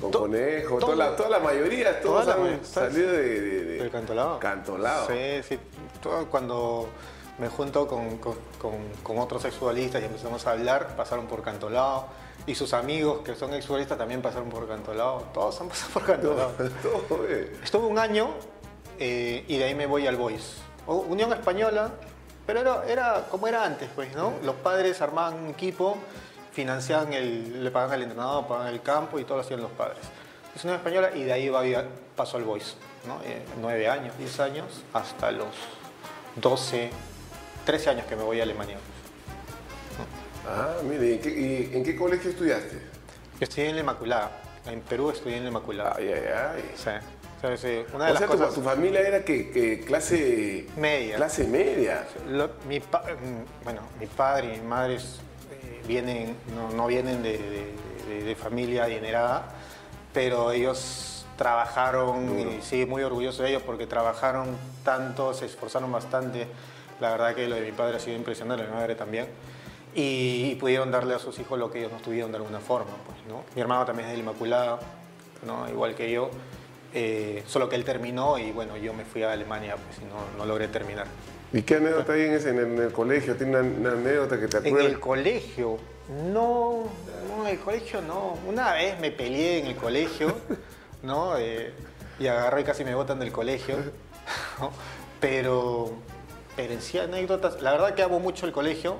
con 0.00 0.10
To- 0.10 0.20
Conejo, 0.20 0.78
todo- 0.78 0.92
toda, 0.92 0.96
la, 1.10 1.16
toda 1.16 1.28
la 1.28 1.38
mayoría, 1.38 2.00
todos 2.00 2.26
la 2.26 2.34
han 2.34 2.64
salido 2.64 3.12
de, 3.12 3.22
de- 3.40 3.64
de- 3.64 3.78
¿Del 3.78 3.90
Cantolao? 3.90 4.38
Cantolao. 4.40 5.06
Sí, 5.06 5.42
sí. 5.48 5.58
Todo 6.02 6.26
cuando 6.26 6.88
me 7.38 7.48
junto 7.48 7.86
con, 7.86 8.18
con- 8.18 8.34
con- 9.04 9.18
otros 9.18 9.44
exfutbolistas 9.44 10.02
y 10.02 10.06
empezamos 10.06 10.44
a 10.46 10.52
hablar, 10.52 10.96
pasaron 10.96 11.26
por 11.26 11.42
Cantolao. 11.42 12.08
Y 12.46 12.54
sus 12.54 12.72
amigos 12.74 13.20
que 13.24 13.34
son 13.34 13.54
exfutbolistas 13.54 13.96
también 13.96 14.20
pasaron 14.20 14.48
por 14.48 14.66
Cantolao. 14.66 15.28
Todos 15.32 15.60
han 15.60 15.68
pasado 15.68 15.90
por 15.92 16.04
Cantolao. 16.04 16.50
Todo, 17.08 17.26
eh. 17.28 17.56
Estuve 17.62 17.86
un 17.86 17.98
año 17.98 18.30
eh, 18.98 19.44
y 19.46 19.56
de 19.58 19.64
ahí 19.64 19.74
me 19.74 19.86
voy 19.86 20.06
al 20.06 20.16
Boys. 20.16 20.56
Unión 20.86 21.32
Española, 21.32 21.92
pero 22.44 22.60
era, 22.60 22.84
era 22.86 23.26
como 23.30 23.46
era 23.46 23.64
antes, 23.64 23.88
pues, 23.94 24.14
¿no? 24.16 24.34
Los 24.42 24.56
padres 24.56 25.00
armaban 25.00 25.34
un 25.34 25.50
equipo, 25.50 25.96
financiaban 26.52 27.12
el, 27.12 27.62
le 27.62 27.70
pagaban 27.70 27.94
al 27.94 28.02
entrenador, 28.02 28.46
pagaban 28.46 28.72
el 28.72 28.82
campo 28.82 29.20
y 29.20 29.24
todo 29.24 29.36
lo 29.36 29.44
hacían 29.44 29.60
los 29.60 29.70
padres. 29.70 30.00
Es 30.54 30.64
Unión 30.64 30.78
Española 30.78 31.10
y 31.14 31.22
de 31.22 31.32
ahí 31.32 31.48
va, 31.48 31.62
pasó 32.16 32.36
al 32.36 32.44
Boys, 32.44 32.76
¿no? 33.06 33.20
Eh, 33.24 33.42
nueve 33.60 33.88
años, 33.88 34.14
diez 34.18 34.40
años, 34.40 34.66
hasta 34.92 35.30
los 35.30 35.54
12, 36.36 36.90
13 37.64 37.90
años 37.90 38.06
que 38.06 38.16
me 38.16 38.24
voy 38.24 38.40
a 38.40 38.42
Alemania. 38.42 38.78
Ah, 40.46 40.74
mire, 40.88 41.06
¿y 41.06 41.12
en 41.14 41.20
qué, 41.20 41.28
y 41.30 41.76
en 41.76 41.84
qué 41.84 41.96
colegio 41.96 42.30
estudiaste? 42.30 42.76
Yo 43.38 43.44
estudié 43.44 43.68
en 43.68 43.76
la 43.76 43.80
Inmaculada. 43.82 44.30
En 44.66 44.80
Perú 44.80 45.10
estudié 45.10 45.36
en 45.36 45.44
la 45.44 45.48
Inmaculada. 45.50 45.94
Ay, 45.98 46.12
ay, 46.12 46.22
ay. 46.56 46.62
Sí. 46.76 46.90
O 47.44 47.56
sea, 47.56 47.82
Una 47.94 48.04
de 48.04 48.10
O 48.10 48.14
las 48.14 48.18
sea, 48.18 48.26
tu- 48.28 48.32
cosas... 48.38 48.54
tu, 48.54 48.62
familia 48.62 49.00
era 49.00 49.24
que, 49.24 49.50
que 49.50 49.80
clase 49.80 50.66
Media. 50.76 51.16
Clase 51.16 51.44
media. 51.44 52.06
Lo- 52.28 52.50
mi, 52.68 52.78
pa- 52.78 53.02
mm, 53.02 53.64
bueno, 53.64 53.80
mi 53.98 54.06
padre 54.06 54.54
y 54.54 54.60
mi 54.60 54.66
madre 54.68 54.94
eh, 54.96 55.82
vienen, 55.86 56.36
no, 56.54 56.70
no 56.70 56.86
vienen 56.86 57.20
de, 57.22 57.38
de- 57.38 57.74
de- 58.14 58.24
de 58.24 58.34
familia 58.36 58.84
adinerada, 58.84 59.48
pero 60.14 60.52
ellos 60.52 61.26
trabajaron, 61.36 62.38
y 62.38 62.62
sí, 62.62 62.86
muy 62.86 63.02
orgulloso 63.02 63.42
de 63.42 63.48
ellos 63.50 63.62
porque 63.66 63.88
trabajaron 63.88 64.56
tanto, 64.84 65.34
se 65.34 65.46
esforzaron 65.46 65.90
bastante. 65.90 66.46
La 67.00 67.10
verdad 67.10 67.34
que 67.34 67.48
lo 67.48 67.56
de 67.56 67.62
mi 67.62 67.72
padre 67.72 67.96
ha 67.96 68.00
sido 68.00 68.16
impresionante, 68.16 68.62
lo 68.62 68.68
de 68.68 68.72
mi 68.74 68.78
madre 68.80 68.94
también. 68.94 69.26
Y, 69.94 70.54
pudieron 70.56 70.90
darle 70.90 71.14
a 71.14 71.18
sus 71.18 71.38
hijos 71.38 71.58
lo 71.58 71.70
que 71.70 71.80
ellos 71.80 71.92
no 71.92 71.98
tuvieron 71.98 72.30
de 72.32 72.38
alguna 72.38 72.60
forma. 72.60 72.92
Pues, 73.06 73.18
¿no? 73.28 73.44
Mi 73.54 73.60
hermano 73.60 73.84
también 73.84 74.06
es 74.08 74.12
de 74.12 74.16
la 74.18 74.22
Inmaculada, 74.22 74.80
¿no? 75.46 75.68
igual 75.68 75.94
que 75.94 76.10
yo. 76.10 76.30
eh, 76.94 77.42
solo 77.46 77.68
que 77.68 77.76
él 77.76 77.84
terminó 77.84 78.38
y 78.38 78.52
bueno, 78.52 78.76
yo 78.76 78.92
me 78.94 79.04
fui 79.04 79.22
a 79.22 79.32
Alemania 79.32 79.76
pues, 79.76 79.98
y 79.98 80.04
no, 80.04 80.16
no 80.38 80.46
logré 80.46 80.68
terminar. 80.68 81.06
¿Y 81.52 81.62
qué 81.62 81.76
anécdota 81.76 82.14
hay 82.14 82.22
en, 82.22 82.32
ese, 82.34 82.50
en, 82.50 82.58
el, 82.58 82.64
en 82.66 82.78
el 82.82 82.92
colegio? 82.92 83.36
¿Tiene 83.36 83.58
una, 83.60 83.68
una 83.78 83.92
anécdota 83.92 84.38
que 84.40 84.48
te 84.48 84.58
En 84.58 84.66
acuerdas? 84.66 84.92
el 84.92 85.00
colegio, 85.00 85.78
no, 86.08 86.84
no, 87.28 87.42
en 87.46 87.48
el 87.48 87.58
colegio 87.60 88.00
no. 88.02 88.38
Una 88.46 88.72
vez 88.74 88.98
me 89.00 89.10
peleé 89.10 89.58
en 89.60 89.66
el 89.66 89.76
colegio, 89.76 90.34
¿no? 91.02 91.36
Eh, 91.38 91.74
y 92.18 92.26
agarré 92.26 92.62
y 92.62 92.64
casi 92.64 92.84
me 92.84 92.94
botan 92.94 93.18
del 93.18 93.32
colegio, 93.32 93.76
¿no? 94.60 94.70
Pero, 95.20 95.92
pero 96.56 96.72
en 96.72 96.80
sí 96.82 96.98
anécdotas, 96.98 97.60
la 97.62 97.72
verdad 97.72 97.94
que 97.94 98.02
amo 98.02 98.20
mucho 98.20 98.46
el 98.46 98.52
colegio, 98.52 98.96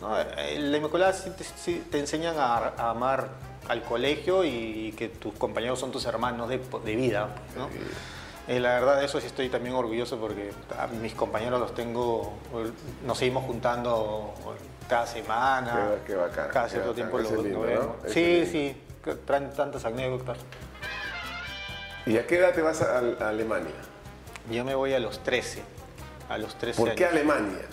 ¿no? 0.00 0.18
En 0.20 0.70
la 0.70 0.76
Inmaculada 0.78 1.12
sí 1.12 1.30
te, 1.36 1.44
sí 1.44 1.84
te 1.90 1.98
enseñan 1.98 2.36
a, 2.38 2.56
a 2.76 2.90
amar 2.90 3.28
al 3.68 3.82
colegio 3.82 4.44
y 4.44 4.94
que 4.96 5.08
tus 5.08 5.34
compañeros 5.34 5.78
son 5.78 5.90
tus 5.92 6.06
hermanos 6.06 6.48
de, 6.48 6.58
de 6.84 6.96
vida, 6.96 7.28
¿no? 7.56 7.68
Eh, 8.46 8.60
la 8.60 8.70
verdad 8.80 8.98
de 8.98 9.04
eso 9.04 9.20
sí 9.20 9.26
estoy 9.26 9.50
también 9.50 9.74
orgulloso 9.74 10.16
porque 10.18 10.52
a 10.78 10.86
mis 10.86 11.12
compañeros 11.14 11.60
los 11.60 11.74
tengo, 11.74 12.32
nos 13.04 13.18
seguimos 13.18 13.44
juntando 13.44 14.32
cada 14.88 15.06
semana, 15.06 15.90
Qué- 16.06 16.12
qué 16.12 16.14
bacán, 16.16 16.48
cada 16.50 16.68
cierto 16.70 16.94
tiempo 16.94 17.20
Ese 17.20 17.34
lo, 17.34 17.40
es 17.40 17.44
lindo, 17.44 17.96
Sí, 18.06 18.46
sí, 18.50 18.82
traen 19.26 19.52
tantas 19.52 19.84
anécdotas. 19.84 20.38
¿Y 22.06 22.16
a 22.16 22.26
qué 22.26 22.38
edad 22.38 22.54
te 22.54 22.62
vas 22.62 22.80
a, 22.80 22.98
a 23.00 23.28
Alemania? 23.28 23.74
Yo 24.50 24.64
me 24.64 24.74
voy 24.74 24.94
a 24.94 24.98
los 24.98 25.22
13, 25.22 25.62
a 26.30 26.38
los 26.38 26.54
13 26.56 26.80
¿Por 26.82 26.94
qué. 26.94 27.04
Alemania? 27.04 27.66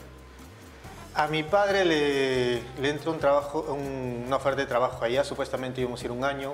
A 1.15 1.27
mi 1.27 1.43
padre 1.43 1.85
le, 1.85 2.55
le 2.81 2.89
entró 2.89 3.11
un 3.11 3.19
trabajo, 3.19 3.61
un- 3.69 4.23
una 4.27 4.35
oferta 4.35 4.61
de 4.61 4.67
trabajo 4.67 5.03
allá, 5.05 5.23
supuestamente 5.23 5.79
íbamos 5.81 6.01
a 6.01 6.05
ir 6.05 6.11
un 6.11 6.23
año, 6.25 6.53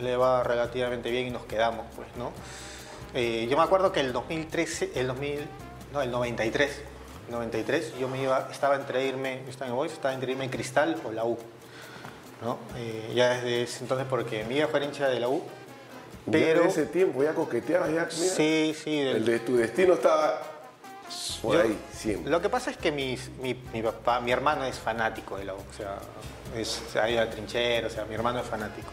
le 0.00 0.16
va 0.16 0.42
relativamente 0.42 1.10
bien 1.10 1.26
y 1.26 1.30
nos 1.30 1.44
quedamos, 1.44 1.84
pues, 1.94 2.08
¿no? 2.16 2.32
Eh, 3.14 3.46
yo 3.50 3.56
me 3.56 3.62
acuerdo 3.62 3.92
que 3.92 4.00
el 4.00 4.12
2013, 4.12 4.92
el 4.94 5.08
2000, 5.08 5.40
no, 5.92 6.00
el 6.00 6.10
93, 6.10 6.70
93, 7.30 7.98
yo 7.98 8.08
me 8.08 8.22
iba, 8.22 8.48
estaba 8.50 8.76
entre 8.76 9.04
irme, 9.06 9.42
estaba 9.48 9.70
en 9.70 9.76
Boys, 9.76 9.92
estaba 9.92 10.14
entre 10.14 10.32
irme 10.32 10.44
en 10.44 10.50
Cristal 10.50 10.96
o 11.04 11.12
la 11.12 11.24
U, 11.24 11.36
¿no? 12.42 12.58
Eh, 12.76 13.12
ya 13.14 13.30
desde 13.34 13.62
ese 13.64 13.80
entonces, 13.82 14.06
porque 14.08 14.44
mi 14.44 14.54
viejo 14.54 14.74
era 14.74 14.86
hincha 14.86 15.08
de 15.08 15.20
la 15.20 15.28
U, 15.28 15.42
pero... 16.30 16.60
Ya 16.60 16.64
en 16.64 16.68
ese 16.70 16.86
tiempo 16.86 17.22
ya 17.22 17.34
coqueteabas, 17.34 17.88
ya, 17.88 17.94
mira. 17.94 18.10
Sí, 18.10 18.74
sí, 18.82 19.02
del- 19.02 19.16
El 19.16 19.24
de 19.26 19.38
tu 19.40 19.56
destino 19.56 19.94
estaba 19.94 20.40
por 21.42 21.54
Yo- 21.56 21.62
ahí, 21.62 21.78
siempre. 21.92 22.30
Lo 22.30 22.40
que 22.40 22.48
pasa 22.48 22.70
es 22.70 22.76
que 22.76 22.90
mis- 22.92 23.30
mi, 23.40 23.54
mi 23.72 23.82
papá, 23.82 24.20
mi 24.20 24.30
hermano 24.32 24.64
es 24.64 24.78
fanático 24.78 25.36
de 25.36 25.44
la 25.44 25.54
U, 25.54 25.58
o 25.58 25.72
sea, 25.76 25.98
es, 26.56 26.68
se 26.92 26.98
ha 27.00 27.08
ido 27.10 27.20
al 27.20 27.30
trinchero, 27.30 27.86
o 27.88 27.90
sea, 27.90 28.04
mi 28.04 28.14
hermano 28.14 28.40
es 28.40 28.46
fanático. 28.46 28.88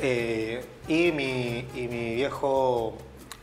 Eh, 0.00 0.64
y, 0.86 1.10
mi, 1.12 1.66
y 1.74 1.88
mi 1.88 2.14
viejo, 2.14 2.96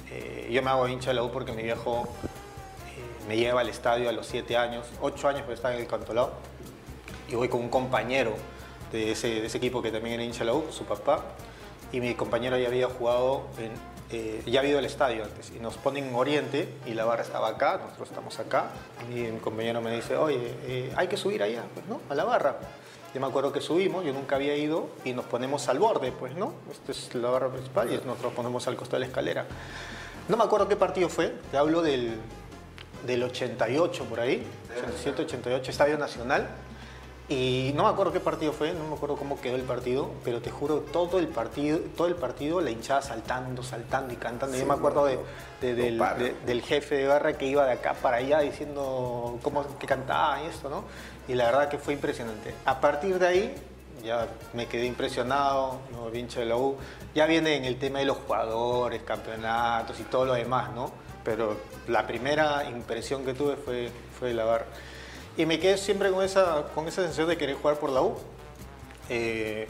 eh, 0.10 0.48
yo 0.52 0.62
me 0.64 0.70
hago 0.70 0.88
hincha 0.88 1.10
de 1.10 1.16
la 1.16 1.24
U 1.24 1.32
porque 1.32 1.52
mi 1.52 1.64
viejo 1.64 2.08
eh, 2.88 3.28
me 3.28 3.36
lleva 3.38 3.62
al 3.62 3.70
estadio 3.70 4.08
a 4.10 4.12
los 4.14 4.26
7 4.28 4.56
años, 4.58 4.86
8 5.02 5.28
años, 5.28 5.42
pero 5.42 5.54
estaba 5.54 5.74
en 5.76 5.82
el 5.82 5.88
Cantolao, 5.88 6.32
y 7.30 7.36
voy 7.36 7.50
con 7.50 7.60
un 7.62 7.70
compañero 7.70 8.34
de 8.92 9.12
ese, 9.12 9.28
de 9.42 9.46
ese 9.48 9.58
equipo 9.58 9.82
que 9.82 9.92
también 9.92 10.16
era 10.16 10.24
hincha 10.24 10.40
de 10.40 10.46
la 10.46 10.54
U, 10.54 10.66
su 10.72 10.86
papá, 10.86 11.24
y 11.92 12.00
mi 12.00 12.14
compañero 12.16 12.58
ya 12.58 12.68
había 12.68 12.88
jugado, 12.88 13.48
en, 13.58 13.72
eh, 14.12 14.44
ya 14.46 14.60
había 14.60 14.72
ido 14.72 14.80
al 14.80 14.86
estadio 14.86 15.24
antes, 15.24 15.52
y 15.56 15.60
nos 15.60 15.78
ponen 15.78 16.06
en 16.06 16.16
Oriente, 16.16 16.70
y 16.86 16.94
la 16.94 17.06
barra 17.06 17.24
estaba 17.24 17.50
acá, 17.50 17.80
nosotros 17.84 18.10
estamos 18.10 18.40
acá, 18.40 18.70
y 19.10 19.22
mi 19.22 19.40
compañero 19.40 19.82
me 19.82 19.96
dice, 19.96 20.16
oye, 20.16 20.56
eh, 20.64 20.94
hay 20.96 21.08
que 21.08 21.18
subir 21.18 21.42
allá, 21.42 21.64
pues, 21.74 21.86
¿no? 21.88 22.02
A 22.10 22.16
la 22.16 22.24
barra. 22.24 22.58
Yo 23.14 23.22
me 23.22 23.28
acuerdo 23.28 23.52
que 23.52 23.62
subimos, 23.62 24.06
yo 24.06 24.14
nunca 24.14 24.36
había 24.36 24.56
ido, 24.56 24.90
y 25.04 25.14
nos 25.14 25.26
ponemos 25.26 25.68
al 25.70 25.80
borde, 25.80 26.12
pues, 26.12 26.36
¿no? 26.36 26.54
Esta 26.70 26.92
es 26.92 27.16
la 27.16 27.30
barra 27.30 27.50
principal 27.50 27.92
y 27.92 27.98
nosotros 28.06 28.34
ponemos 28.34 28.68
al 28.68 28.76
costado 28.76 28.98
de 28.98 29.02
la 29.02 29.06
escalera. 29.08 29.46
No 30.28 30.38
me 30.38 30.44
acuerdo 30.44 30.68
qué 30.68 30.76
partido 30.76 31.10
fue, 31.10 31.34
te 31.50 31.58
hablo 31.58 31.82
del, 31.82 32.16
del 33.06 33.24
88 33.24 34.04
por 34.06 34.20
ahí, 34.20 34.46
87, 34.78 35.22
88, 35.24 35.72
Estadio 35.72 35.98
Nacional. 35.98 36.48
Y 37.28 37.72
no 37.76 37.84
me 37.86 37.90
acuerdo 37.90 38.14
qué 38.14 38.20
partido 38.20 38.54
fue, 38.54 38.72
no 38.74 38.84
me 38.88 38.94
acuerdo 38.96 39.16
cómo 39.16 39.42
quedó 39.42 39.56
el 39.56 39.64
partido, 39.64 40.12
pero 40.24 40.42
te 40.42 40.52
juro, 40.52 40.82
todo 40.82 41.18
el 41.18 41.28
partido, 41.28 41.80
todo 41.98 42.06
el 42.08 42.14
partido 42.16 42.62
la 42.62 42.70
hinchada 42.70 43.02
saltando, 43.02 43.64
saltando 43.64 44.14
y 44.14 44.18
cantando. 44.18 44.56
Yo 44.56 44.66
me 44.68 44.74
acuerdo 44.76 45.06
de, 45.08 45.18
de- 45.60 45.74
del, 45.74 45.98
para. 45.98 46.16
de- 46.20 46.36
del 46.46 46.62
jefe 46.62 46.96
de 46.96 47.08
barra 47.08 47.36
que 47.36 47.48
iba 47.48 47.66
de 47.66 47.72
acá 47.72 47.96
para 47.96 48.18
allá 48.18 48.42
diciendo 48.42 49.40
cómo 49.42 49.66
que 49.80 49.88
cantaba 49.88 50.44
y 50.44 50.48
esto, 50.48 50.70
¿no? 50.70 50.84
Y 51.28 51.34
la 51.34 51.46
verdad 51.46 51.68
que 51.68 51.80
fue 51.80 51.94
impresionante. 51.96 52.54
A 52.66 52.80
partir 52.80 53.18
de 53.18 53.28
ahí 53.28 53.56
ya 54.04 54.28
me 54.54 54.68
quedé 54.68 54.86
impresionado, 54.86 55.80
¿no? 55.94 56.16
hincha 56.16 56.42
de 56.42 56.46
la 56.46 56.58
U. 56.58 56.76
Ya 57.16 57.26
viene 57.26 57.56
en 57.56 57.66
el 57.66 57.80
tema 57.80 57.98
de 58.00 58.06
los 58.06 58.18
jugadores, 58.18 59.02
campeonatos 59.02 60.00
y 60.00 60.04
todo 60.04 60.26
lo 60.26 60.34
demás, 60.36 60.72
¿no? 60.76 60.92
Pero 61.24 61.58
la 61.88 62.06
primera 62.06 62.66
impresión 62.70 63.26
que 63.26 63.34
tuve 63.34 63.56
fue, 63.56 63.90
fue 64.20 64.32
la 64.36 64.46
barra. 64.46 64.66
Y 65.38 65.46
me 65.46 65.60
quedé 65.60 65.78
siempre 65.78 66.12
con 66.12 66.24
esa, 66.24 66.64
con 66.74 66.88
esa 66.88 67.02
sensación 67.02 67.28
de 67.28 67.38
querer 67.38 67.56
jugar 67.56 67.78
por 67.78 67.90
la 67.90 68.02
U. 68.02 68.16
Eh, 69.10 69.68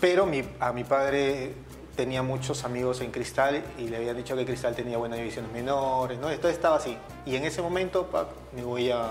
pero 0.00 0.26
mi- 0.26 0.44
a 0.60 0.72
mi 0.72 0.84
padre 0.84 1.54
tenía 1.96 2.22
muchos 2.22 2.64
amigos 2.64 3.00
en 3.00 3.10
Cristal 3.10 3.62
y 3.78 3.88
le 3.88 3.96
habían 3.98 4.16
dicho 4.16 4.36
que 4.36 4.44
Cristal 4.44 4.74
tenía 4.74 4.96
buenas 4.98 5.18
divisiones 5.18 5.50
menores, 5.52 6.18
¿no? 6.18 6.30
Entonces 6.30 6.56
estaba 6.56 6.76
así. 6.76 6.96
Y 7.26 7.36
en 7.36 7.44
ese 7.44 7.62
momento 7.62 8.06
pa, 8.06 8.28
me, 8.54 8.62
voy 8.62 8.90
a, 8.90 9.10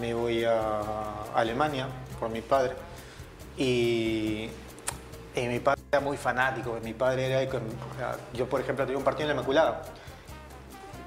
me 0.00 0.14
voy 0.14 0.44
a 0.44 0.80
Alemania 1.34 1.88
por 2.18 2.30
mi 2.30 2.40
padre. 2.40 2.72
Y, 3.56 4.48
y 5.34 5.40
mi 5.48 5.58
padre 5.60 5.82
era 5.92 6.00
muy 6.00 6.16
fanático. 6.16 6.78
Mi 6.82 6.94
padre 6.94 7.26
era... 7.26 7.60
yo, 8.32 8.48
por 8.48 8.60
ejemplo, 8.60 8.84
tenía 8.86 8.98
un 8.98 9.04
partido 9.04 9.28
en 9.28 9.36
la 9.36 9.40
Inmaculada 9.42 9.82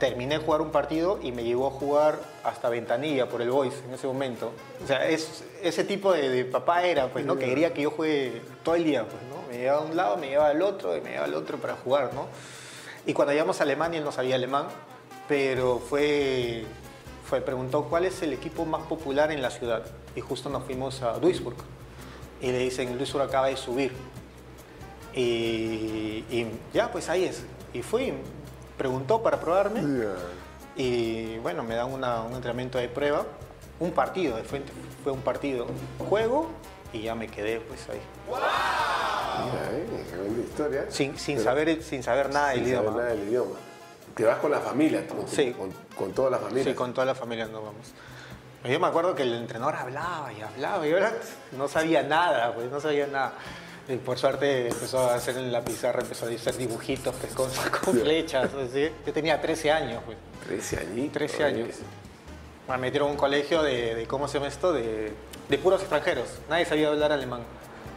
terminé 0.10 0.38
de 0.38 0.44
jugar 0.44 0.60
un 0.60 0.70
partido 0.70 1.18
y 1.24 1.32
me 1.32 1.46
llevó 1.46 1.68
a 1.68 1.72
jugar 1.72 2.20
hasta 2.44 2.68
Ventanilla 2.68 3.30
por 3.30 3.42
el 3.42 3.50
Boys 3.50 3.74
en 3.88 3.94
ese 3.94 4.06
momento. 4.06 4.52
O 4.84 4.86
sea, 4.86 5.08
es, 5.08 5.46
ese 5.62 5.86
tipo 5.86 6.12
de, 6.12 6.28
de 6.28 6.44
papá 6.44 6.84
era, 6.84 7.08
pues, 7.08 7.26
¿no? 7.26 7.38
Que 7.38 7.46
quería 7.46 7.74
que 7.74 7.84
yo 7.84 7.92
juegue 7.92 8.42
todo 8.64 8.76
el 8.76 8.84
día, 8.84 9.06
pues, 9.06 9.24
¿no? 9.24 9.48
Me 9.50 9.60
llevaba 9.60 9.80
a 9.80 9.86
un 9.86 9.96
lado, 9.96 10.18
me 10.18 10.28
llevaba 10.28 10.50
al 10.50 10.62
otro 10.62 10.98
y 10.98 11.00
me 11.00 11.12
llevaba 11.12 11.28
al 11.28 11.36
otro 11.36 11.58
para 11.58 11.76
jugar, 11.76 12.14
¿no? 12.14 12.28
Y 13.06 13.14
cuando 13.14 13.32
llegamos 13.32 13.62
a 13.62 13.64
Alemania, 13.64 14.00
él 14.00 14.04
no 14.04 14.12
sabía 14.12 14.36
alemán, 14.36 14.66
pero 15.30 15.80
fue, 15.80 16.66
fue, 17.26 17.40
preguntó 17.40 17.86
cuál 17.86 18.04
es 18.04 18.22
el 18.24 18.34
equipo 18.34 18.66
más 18.66 18.86
popular 18.88 19.32
en 19.32 19.42
la 19.42 19.52
ciudad. 19.52 19.84
Y 20.18 20.20
justo 20.20 20.50
nos 20.50 20.66
fuimos 20.66 21.02
a 21.02 21.14
Duisburg. 21.14 21.56
Y 22.42 22.52
le 22.52 22.58
dicen, 22.58 22.98
Duisburg 22.98 23.24
acaba 23.24 23.48
de 23.48 23.56
subir. 23.56 23.94
Y, 25.14 26.26
y 26.30 26.48
ya, 26.74 26.92
pues 26.92 27.08
ahí 27.08 27.24
es. 27.24 27.46
Y 27.74 27.82
fui, 27.82 28.14
preguntó 28.78 29.22
para 29.22 29.40
probarme. 29.40 29.82
Y 30.76 31.38
bueno, 31.40 31.64
me 31.64 31.76
dan 31.76 31.92
una- 31.92 32.22
un 32.24 32.34
entrenamiento 32.34 32.78
de 32.78 32.90
prueba. 32.90 33.26
Un 33.80 33.92
partido, 33.92 34.36
de 34.38 34.44
frente 34.44 34.72
fue 35.04 35.12
un 35.12 35.22
partido. 35.22 35.68
Juego 36.10 36.50
y 36.92 37.02
ya 37.04 37.16
me 37.16 37.28
quedé 37.28 37.60
pues 37.60 37.88
ahí. 37.90 38.02
Mira, 38.28 39.70
eh, 39.72 40.06
qué 40.10 40.18
buena 40.18 40.44
historia. 40.44 40.86
Sin, 40.90 41.18
sin, 41.18 41.36
Pero 41.38 41.50
saber, 41.50 41.84
sin 41.84 42.04
saber 42.04 42.32
nada 42.32 42.50
del 42.50 42.60
sin 42.66 42.74
saber 42.76 42.82
idioma. 42.84 42.98
nada 43.02 43.10
del 43.14 43.28
idioma. 43.28 43.56
Te 44.16 44.24
vas 44.26 44.38
con 44.38 44.52
la 44.52 44.60
familia, 44.60 45.08
tu- 45.08 45.26
Sí. 45.28 45.52
con, 45.54 45.72
con 45.96 46.12
toda 46.14 46.30
la 46.30 46.38
familia. 46.38 46.64
Sí, 46.64 46.74
con 46.74 46.94
toda 46.94 47.06
la 47.06 47.16
familia 47.16 47.46
nos 47.46 47.64
vamos. 47.64 47.94
Yo 48.64 48.80
me 48.80 48.88
acuerdo 48.88 49.14
que 49.16 49.24
el 49.24 49.34
entrenador 49.34 49.76
hablaba 49.76 50.32
y 50.32 50.42
hablaba 50.42 50.88
y 50.88 50.94
ahora 50.94 51.12
no 51.58 51.68
sabía 51.68 52.04
nada, 52.04 52.54
pues 52.54 52.70
no 52.72 52.80
sabía 52.80 53.08
nada. 53.08 53.34
Y 53.88 53.98
por 53.98 54.18
suerte 54.18 54.70
empezó 54.70 55.00
a 55.10 55.16
hacer 55.16 55.38
en 55.38 55.52
la 55.52 55.62
pizarra, 55.62 56.02
empezó 56.02 56.26
a 56.26 56.30
hacer 56.30 56.56
dibujitos 56.56 57.14
pues, 57.20 57.34
con, 57.34 57.50
con 57.84 58.00
flechas. 58.00 58.50
Yo 59.06 59.14
tenía 59.14 59.42
13 59.42 59.72
años, 59.72 60.02
pues. 60.06 60.18
13 60.46 60.80
añitos. 60.80 61.14
13 61.14 61.44
años. 61.44 61.68
Me 62.68 62.78
metieron 62.78 63.10
a 63.10 63.12
un 63.12 63.18
colegio 63.18 63.62
de, 63.62 63.96
de- 63.96 64.08
¿cómo 64.08 64.28
se 64.30 64.36
llama 64.36 64.48
esto? 64.48 64.72
De, 64.72 65.12
de 65.50 65.58
puros 65.58 65.82
extranjeros. 65.82 66.28
Nadie 66.50 66.66
sabía 66.66 66.88
hablar 66.88 67.12
alemán, 67.12 67.42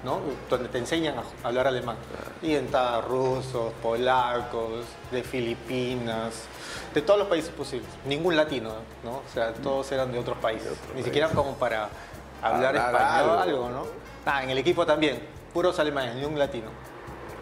¿no? 0.04 0.18
Donde 0.50 0.68
te 0.68 0.78
enseñan 0.78 1.14
a 1.18 1.46
hablar 1.46 1.68
alemán. 1.68 1.96
Y 2.42 2.56
entraban 2.56 3.02
rusos, 3.08 3.72
polacos, 3.80 4.84
de 5.12 5.22
Filipinas, 5.22 6.34
de 6.92 7.00
todos 7.02 7.20
los 7.20 7.28
países 7.28 7.50
posibles. 7.50 7.88
Ningún 8.06 8.34
latino, 8.34 8.70
¿no? 9.04 9.18
O 9.18 9.22
sea, 9.32 9.52
todos 9.54 9.90
eran 9.92 10.10
de 10.10 10.18
otros 10.18 10.36
países. 10.38 10.72
Ni 10.96 11.04
siquiera 11.04 11.28
como 11.28 11.54
para 11.54 11.88
hablar, 12.42 12.76
Hablar 12.76 12.86
español 12.86 13.38
algo. 13.38 13.38
algo, 13.38 13.68
¿no? 13.70 13.86
Ah, 14.26 14.42
en 14.42 14.50
el 14.50 14.58
equipo 14.58 14.84
también, 14.84 15.20
puros 15.56 15.78
alemanes, 15.78 16.16
ni 16.16 16.24
un 16.26 16.38
latino. 16.38 16.68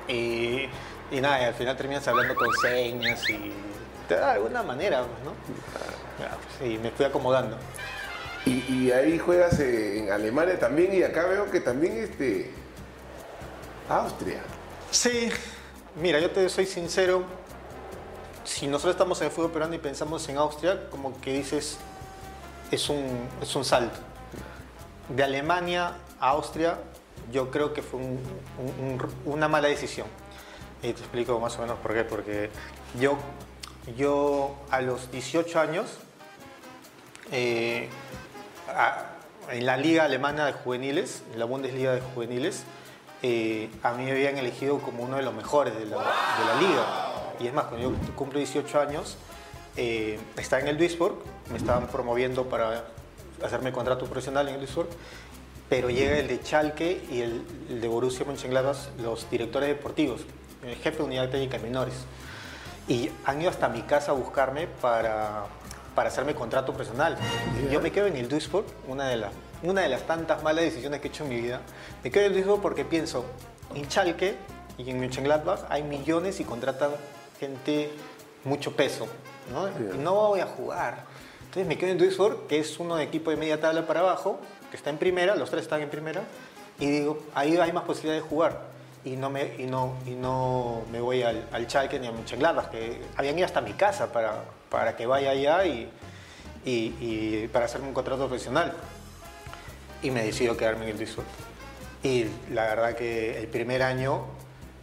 Y, 0.07 0.69
y 1.11 1.21
nada, 1.21 1.43
y 1.43 1.45
al 1.47 1.55
final 1.55 1.77
terminas 1.77 2.07
hablando 2.07 2.37
con 2.37 2.49
señas 2.63 3.29
y 3.29 3.53
de 4.09 4.15
alguna 4.17 4.63
manera, 4.63 5.01
¿no? 5.01 5.33
Pues, 6.57 6.71
y 6.71 6.79
me 6.79 6.93
fui 6.93 7.05
acomodando. 7.05 7.57
Y, 8.47 8.73
y 8.73 8.93
ahí 8.93 9.19
juegas 9.19 9.59
en 9.59 10.13
Alemania 10.13 10.57
también 10.61 10.95
y 10.95 11.03
acá 11.03 11.27
veo 11.27 11.51
que 11.51 11.59
también 11.59 11.97
este 11.97 12.53
Austria. 13.89 14.43
Sí, 14.93 15.29
mira, 16.01 16.21
yo 16.21 16.31
te 16.31 16.49
soy 16.49 16.67
sincero. 16.67 17.25
Si 18.45 18.69
nosotros 18.69 18.95
estamos 18.95 19.21
en 19.23 19.27
el 19.27 19.33
fútbol 19.33 19.51
peruano 19.51 19.75
y 19.75 19.79
pensamos 19.79 20.29
en 20.29 20.37
Austria, 20.37 20.89
como 20.89 21.21
que 21.21 21.33
dices, 21.33 21.79
es 22.71 22.89
un, 22.89 23.29
es 23.43 23.57
un 23.57 23.65
salto. 23.65 23.99
De 25.09 25.25
Alemania 25.25 25.95
a 26.21 26.29
Austria, 26.29 26.79
yo 27.33 27.51
creo 27.51 27.73
que 27.73 27.83
fue 27.83 28.01
un- 28.01 28.21
un- 28.59 29.01
un- 29.01 29.33
una 29.33 29.49
mala 29.49 29.69
decisión. 29.69 30.07
Y 30.83 30.93
te 30.93 31.01
explico 31.01 31.39
más 31.41 31.57
o 31.59 31.63
menos 31.63 31.79
por 31.79 31.95
qué. 31.95 32.05
Porque 32.05 32.51
yo, 33.01 33.17
yo 33.97 34.55
a 34.71 34.81
los 34.81 35.11
18 35.11 35.61
años, 35.61 35.87
eh, 37.33 37.89
en 39.51 39.67
la 39.67 39.77
liga 39.77 40.05
alemana 40.05 40.47
de 40.47 40.53
juveniles, 40.53 41.23
en 41.33 41.39
la 41.39 41.45
Bundesliga 41.45 41.93
de 41.95 42.01
juveniles, 42.01 42.65
eh, 43.23 43.71
a 43.83 43.93
mí 43.93 44.05
me 44.05 44.13
habían 44.13 44.37
elegido 44.39 44.79
como 44.79 45.03
uno 45.03 45.17
de 45.17 45.23
los 45.23 45.35
mejores 45.35 45.75
de 45.75 45.87
la, 45.87 45.99
de 45.99 46.45
la 46.47 46.61
liga. 46.61 46.87
Y 47.41 47.47
es 47.47 47.55
más, 47.55 47.65
cuando 47.67 47.91
yo 47.91 47.97
cumplo 48.15 48.39
18 48.39 48.81
años, 48.81 49.17
eh, 49.77 50.19
estaba 50.37 50.63
en 50.63 50.69
el 50.69 50.79
Duisburg, 50.79 51.17
me 51.51 51.59
estaban 51.59 51.89
promoviendo 51.89 52.45
para 52.49 52.85
hacerme 53.43 53.73
contrato 53.73 54.05
profesional 54.07 54.49
en 54.49 54.55
el 54.55 54.61
Duisburg, 54.61 54.89
pero 55.75 55.91
llega 55.91 56.17
el 56.21 56.29
de 56.29 56.37
Schalke 56.37 57.03
y 57.11 57.21
el, 57.21 57.45
el 57.69 57.81
de 57.81 57.89
Borussia 57.89 58.25
Mönchengladbach, 58.25 58.97
los 59.03 59.29
directores 59.29 59.69
deportivos, 59.69 60.21
el 60.63 60.77
jefe 60.77 60.99
de 60.99 61.03
unidad 61.03 61.29
técnica 61.31 61.57
de 61.57 61.65
menores. 61.65 61.95
Y 62.87 63.11
han 63.25 63.41
ido 63.41 63.51
hasta 63.51 63.69
mi 63.69 63.83
casa 63.83 64.13
a 64.13 64.15
buscarme 64.15 64.69
para, 64.69 65.47
para 65.97 66.11
hacerme 66.11 66.33
contrato 66.33 66.73
profesional. 66.73 67.19
Y 67.61 67.73
yo 67.73 67.81
me 67.81 67.91
quedo 67.91 68.07
en 68.07 68.17
el 68.17 68.29
Duisburg, 68.29 68.67
una 68.87 69.09
de, 69.09 69.17
las, 69.17 69.33
una 69.65 69.81
de 69.81 69.89
las 69.89 70.03
tantas 70.03 70.45
malas 70.45 70.65
decisiones 70.65 71.01
que 71.01 71.09
he 71.09 71.11
hecho 71.11 71.25
en 71.25 71.31
mi 71.31 71.41
vida. 71.41 71.61
Me 72.05 72.13
quedo 72.13 72.27
en 72.27 72.31
el 72.31 72.35
Duisburg 72.35 72.63
porque 72.63 72.85
pienso, 72.85 73.25
en 73.75 73.91
Schalke 73.91 74.37
y 74.79 74.89
en 74.89 75.01
Mönchengladbach 75.01 75.65
hay 75.71 75.83
millones 75.83 76.39
y 76.39 76.45
contratan 76.45 76.93
gente 77.41 77.91
mucho 78.45 78.77
peso, 78.77 79.09
¿no? 79.53 79.67
Y 79.93 79.99
no 79.99 80.15
voy 80.15 80.39
a 80.39 80.47
jugar. 80.47 81.03
Entonces 81.41 81.67
me 81.67 81.77
quedo 81.77 81.91
en 81.91 81.99
Duisburg, 81.99 82.47
que 82.47 82.61
es 82.61 82.79
uno 82.79 82.95
de 82.95 83.03
equipo 83.03 83.31
de 83.31 83.37
media 83.37 83.61
tabla 83.61 83.89
para 83.89 84.01
abajo, 84.01 84.39
está 84.77 84.91
en 84.91 84.99
primera, 84.99 85.37
los 85.37 85.51
tres 85.51 85.63
están 85.63 85.83
en 85.83 85.91
primera, 85.91 86.23
y 86.79 86.87
digo, 86.91 87.19
ahí 87.35 87.57
hay 87.57 87.73
más 87.73 87.85
posibilidad 87.85 88.23
de 88.23 88.29
jugar. 88.29 88.75
Y 89.05 89.17
no 89.17 89.29
me, 89.29 89.55
y 89.59 89.67
no, 89.67 89.95
y 90.07 90.11
no 90.11 90.83
me 90.91 91.01
voy 91.01 91.23
al, 91.23 91.47
al 91.53 91.67
Schalke 91.69 92.01
ni 92.01 92.07
a 92.07 92.13
Mönchengladbach, 92.13 92.71
que 92.71 93.03
habían 93.17 93.39
ido 93.39 93.45
hasta 93.45 93.61
mi 93.61 93.75
casa 93.75 94.13
para, 94.13 94.45
para 94.71 94.97
que 94.97 95.07
vaya 95.07 95.31
allá 95.31 95.67
y, 95.67 95.91
y, 96.65 97.49
para 97.49 97.67
hacerme 97.67 97.89
un 97.89 97.95
contrato 97.95 98.27
profesional. 98.27 98.73
Y 100.03 100.11
me 100.11 100.25
decido 100.25 100.57
quedarme 100.57 100.85
en 100.85 100.91
el 100.91 100.97
Duisburg. 100.97 101.27
Y 102.03 102.27
la 102.51 102.65
verdad 102.65 102.95
que 102.95 103.39
el 103.39 103.47
primer 103.49 103.83
año 103.83 104.25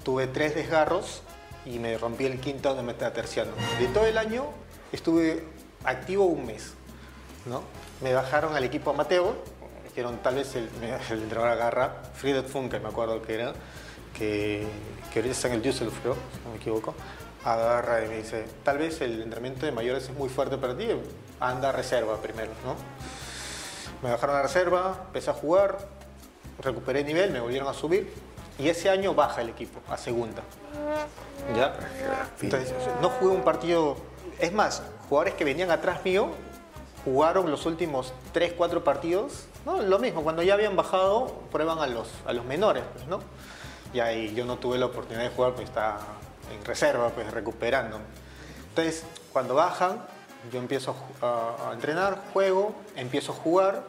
tuve 0.04 0.28
tres 0.28 0.56
desgarros 0.56 1.22
y 1.66 1.80
me 1.80 1.98
rompí 1.98 2.26
el 2.26 2.40
quinto 2.40 2.74
donde 2.74 2.84
me 2.84 2.94
terciando. 2.94 3.56
De 3.80 3.88
todo 3.88 4.06
el 4.06 4.18
año 4.18 4.46
estuve 4.92 5.44
activo 5.84 6.26
un 6.26 6.46
mes. 6.46 6.74
¿no? 7.46 7.64
Me 8.02 8.14
bajaron 8.14 8.56
al 8.56 8.64
equipo 8.64 8.92
amateur, 8.92 9.36
me 9.92 9.96
dijeron 9.96 10.20
tal 10.24 10.36
vez 10.36 10.56
el, 10.56 10.70
el 11.12 11.24
entrenador 11.24 11.52
agarra, 11.52 11.96
Friedrich 12.14 12.48
Funke 12.48 12.80
me 12.80 12.90
acuerdo 12.90 13.22
que 13.22 13.36
era, 13.36 13.54
que, 14.18 14.66
que 15.12 15.20
ahorita 15.20 15.36
está 15.36 15.48
en 15.50 15.56
el 15.56 15.62
Düsseldorf, 15.62 16.00
creo, 16.02 16.14
si 16.14 16.44
no 16.46 16.52
me 16.52 16.58
equivoco, 16.58 16.96
agarra 17.44 18.06
y 18.06 18.08
me 18.08 18.18
dice, 18.18 18.46
tal 18.64 18.78
vez 18.78 19.02
el 19.02 19.22
entrenamiento 19.22 19.66
de 19.66 19.72
mayores 19.72 20.04
es 20.04 20.16
muy 20.16 20.30
fuerte 20.30 20.58
para 20.58 20.78
ti, 20.78 20.88
anda 21.40 21.70
a 21.70 21.72
reserva 21.72 22.18
primero, 22.18 22.52
¿no? 22.64 22.76
Me 24.02 24.12
bajaron 24.12 24.36
a 24.36 24.42
reserva, 24.42 25.04
empecé 25.08 25.30
a 25.30 25.34
jugar, 25.34 25.78
recuperé 26.60 27.04
nivel, 27.04 27.32
me 27.32 27.40
volvieron 27.40 27.68
a 27.68 27.74
subir 27.74 28.12
y 28.58 28.70
ese 28.70 28.90
año 28.90 29.14
baja 29.14 29.42
el 29.42 29.50
equipo 29.50 29.80
a 29.90 29.98
segunda. 29.98 30.42
¿Ya? 31.56 31.76
Entonces, 32.42 32.74
no 33.02 33.10
jugué 33.10 33.36
un 33.36 33.44
partido. 33.44 33.98
Es 34.40 34.52
más, 34.54 34.82
jugadores 35.08 35.36
que 35.36 35.44
venían 35.44 35.70
atrás 35.70 36.04
mío 36.04 36.32
jugaron 37.04 37.50
los 37.50 37.66
últimos 37.66 38.14
3, 38.34 38.54
4 38.58 38.84
partidos 38.84 39.48
No, 39.66 39.82
lo 39.82 40.00
mismo, 40.00 40.24
cuando 40.24 40.42
ya 40.42 40.56
habían 40.56 40.76
bajado, 40.76 41.28
prueban 41.52 41.80
a 41.80 41.88
los, 41.88 42.08
a 42.26 42.34
los 42.34 42.46
menores, 42.46 42.84
pues, 42.94 43.08
¿no? 43.08 43.20
Y 43.94 44.00
ahí 44.00 44.34
yo 44.34 44.46
no 44.46 44.58
tuve 44.58 44.78
la 44.78 44.88
oportunidad 44.88 45.24
de 45.24 45.36
jugar, 45.36 45.54
pues 45.54 45.68
estaba 45.68 46.00
en 46.52 46.66
reserva, 46.66 47.10
pues 47.10 47.32
recuperando. 47.32 48.00
Entonces, 48.70 49.04
cuando 49.32 49.54
bajan, 49.54 50.04
yo 50.52 50.60
empiezo 50.60 50.96
a, 51.22 51.70
a 51.70 51.74
entrenar, 51.74 52.20
juego, 52.34 52.74
empiezo 52.96 53.34
a 53.34 53.36
jugar, 53.36 53.84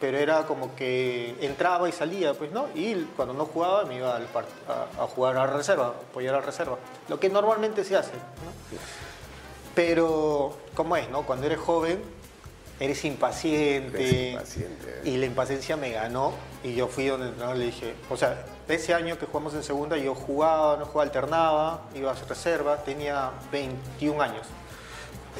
pero 0.00 0.16
era 0.16 0.46
como 0.46 0.74
que 0.74 1.36
entraba 1.42 1.88
y 1.88 1.92
salía, 1.92 2.32
pues, 2.32 2.50
¿no? 2.52 2.68
Y 2.74 2.94
cuando 3.16 3.34
no 3.34 3.44
jugaba 3.44 3.84
me 3.84 3.96
iba 3.96 4.16
al 4.16 4.26
a, 4.26 5.02
a, 5.02 5.06
jugar 5.06 5.36
a 5.36 5.46
reserva, 5.46 5.88
apoyar 5.88 6.34
a 6.34 6.40
reserva, 6.40 6.78
lo 7.08 7.20
que 7.20 7.28
normalmente 7.28 7.84
se 7.84 7.96
hace. 7.96 8.12
Pero, 9.74 10.56
¿cómo 10.74 10.96
es, 10.96 11.08
no? 11.10 11.22
Cuando 11.26 11.46
eres 11.46 11.60
joven, 11.60 12.02
eres 12.80 13.04
impaciente, 13.04 14.02
Eres 14.02 14.32
impaciente. 14.32 15.00
y 15.04 15.16
la 15.18 15.26
impaciencia 15.26 15.76
me 15.76 15.90
ganó 15.90 16.32
y 16.64 16.74
yo 16.74 16.88
fui 16.88 17.06
donde 17.06 17.26
el 17.26 17.32
entrenador 17.32 17.58
le 17.58 17.66
dije, 17.66 17.94
o 18.08 18.16
sea, 18.16 18.44
ese 18.68 18.94
año 18.94 19.18
que 19.18 19.26
jugamos 19.26 19.54
en 19.54 19.62
segunda 19.62 19.96
yo 19.96 20.14
jugaba, 20.14 20.76
no 20.78 20.86
jugaba, 20.86 21.02
alternaba, 21.02 21.82
iba 21.94 22.10
a 22.10 22.14
hacer 22.14 22.28
reserva, 22.28 22.78
tenía 22.82 23.30
21 23.52 24.20
años, 24.22 24.46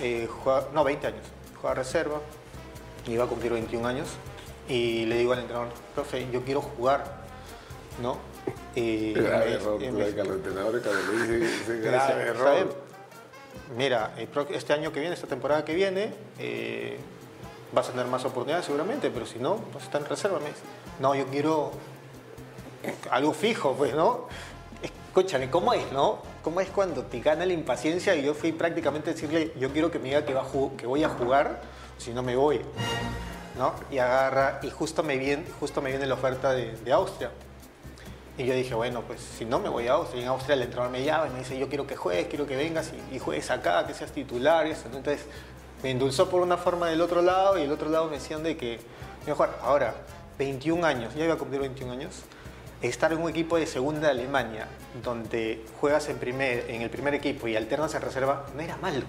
eh, 0.00 0.28
jugaba- 0.30 0.68
no, 0.74 0.84
20 0.84 1.06
años, 1.06 1.22
jugaba 1.56 1.74
reserva, 1.76 2.20
iba 3.06 3.24
a 3.24 3.26
cumplir 3.26 3.52
21 3.52 3.86
años 3.86 4.08
y 4.68 5.06
le 5.06 5.16
digo 5.16 5.32
al 5.32 5.38
entrenador, 5.40 5.68
profe, 5.94 6.26
yo 6.30 6.44
quiero 6.44 6.60
jugar, 6.60 7.04
¿no? 8.02 8.18
Y 8.74 9.12
Grave 9.14 9.46
me- 9.46 9.52
error, 9.54 9.82
y 9.82 9.86
tú 9.86 9.92
me- 9.94 9.98
sabes 10.00 10.14
que 10.14 10.20
a 10.20 10.24
los 10.24 10.36
entrenadores 10.36 10.82
cuando 10.82 11.12
le 11.12 11.36
dicen 11.38 11.42
ese 11.42 11.72
me 11.72 11.80
grave 11.80 12.14
dice, 12.18 12.28
error. 12.30 12.44
"¿Sabe? 12.44 12.66
Mira, 13.76 14.14
este 14.50 14.72
año 14.72 14.92
que 14.92 15.00
viene, 15.00 15.14
esta 15.14 15.26
temporada 15.28 15.64
que 15.64 15.74
viene, 15.74 16.12
eh, 16.40 16.98
vas 17.72 17.88
a 17.88 17.92
tener 17.92 18.06
más 18.06 18.24
oportunidades 18.24 18.66
seguramente, 18.66 19.10
pero 19.10 19.26
si 19.26 19.38
no, 19.38 19.56
vas 19.72 19.82
a 19.82 19.86
estar 19.86 20.00
en 20.00 20.08
reserva. 20.08 20.38
Me 20.38 20.46
dice, 20.46 20.60
no, 20.98 21.14
yo 21.14 21.26
quiero 21.26 21.72
algo 23.10 23.32
fijo, 23.32 23.74
pues, 23.74 23.94
¿no? 23.94 24.26
Escúchame, 24.82 25.50
¿cómo 25.50 25.72
es, 25.72 25.90
no? 25.92 26.18
¿Cómo 26.42 26.60
es 26.60 26.70
cuando 26.70 27.02
te 27.02 27.20
gana 27.20 27.44
la 27.44 27.52
impaciencia 27.52 28.14
y 28.14 28.22
yo 28.22 28.34
fui 28.34 28.52
prácticamente 28.52 29.10
a 29.10 29.12
decirle, 29.12 29.52
yo 29.58 29.70
quiero 29.72 29.90
que 29.90 29.98
me 29.98 30.06
diga 30.06 30.24
que, 30.24 30.34
va 30.34 30.44
que 30.76 30.86
voy 30.86 31.04
a 31.04 31.08
jugar, 31.08 31.60
si 31.98 32.12
no 32.12 32.22
me 32.22 32.36
voy, 32.36 32.60
¿no? 33.58 33.74
Y 33.90 33.98
agarra, 33.98 34.60
y 34.62 34.70
justo 34.70 35.02
me 35.02 35.18
viene, 35.18 35.44
justo 35.58 35.82
me 35.82 35.90
viene 35.90 36.06
la 36.06 36.14
oferta 36.14 36.52
de, 36.52 36.92
Austria. 36.92 37.30
Y 38.38 38.46
yo 38.46 38.54
dije, 38.54 38.74
bueno, 38.74 39.02
pues 39.02 39.20
si 39.20 39.44
no 39.44 39.58
me 39.58 39.68
voy 39.68 39.88
a 39.88 39.94
Austria, 39.94 40.20
y 40.20 40.22
en 40.22 40.30
Austria 40.30 40.54
el 40.54 40.62
entrenador 40.62 40.92
me 40.92 41.04
llama 41.04 41.26
y 41.26 41.30
me 41.30 41.38
dice, 41.40 41.58
yo 41.58 41.68
quiero 41.68 41.86
que 41.86 41.96
juegues, 41.96 42.28
quiero 42.28 42.46
que 42.46 42.56
vengas 42.56 42.92
y, 43.12 43.18
juegues 43.18 43.50
acá, 43.50 43.86
que 43.86 43.92
seas 43.92 44.12
titular 44.12 44.66
y 44.66 44.70
eso. 44.70 44.86
Entonces 44.86 45.26
me 45.82 45.90
endulzó 45.90 46.28
por 46.28 46.42
una 46.42 46.56
forma 46.56 46.88
del 46.88 47.00
otro 47.00 47.22
lado 47.22 47.58
y 47.58 47.62
el 47.62 47.72
otro 47.72 47.88
lado 47.88 48.06
me 48.06 48.14
decían 48.18 48.42
de 48.42 48.56
que, 48.56 48.80
mejor, 49.26 49.50
ahora, 49.62 49.94
21 50.38 50.86
años, 50.86 51.14
ya 51.14 51.24
iba 51.24 51.34
a 51.34 51.38
cumplir 51.38 51.60
21 51.60 51.92
años, 51.92 52.22
estar 52.82 53.12
en 53.12 53.20
un 53.20 53.28
equipo 53.28 53.56
de 53.56 53.66
segunda 53.66 54.00
de 54.00 54.08
Alemania, 54.08 54.66
donde 55.02 55.64
juegas 55.80 56.08
en, 56.08 56.18
primer, 56.18 56.70
en 56.70 56.82
el 56.82 56.90
primer 56.90 57.14
equipo 57.14 57.46
y 57.48 57.56
alternas 57.56 57.94
en 57.94 58.02
reserva, 58.02 58.46
no 58.54 58.62
era 58.62 58.76
malo. 58.76 59.04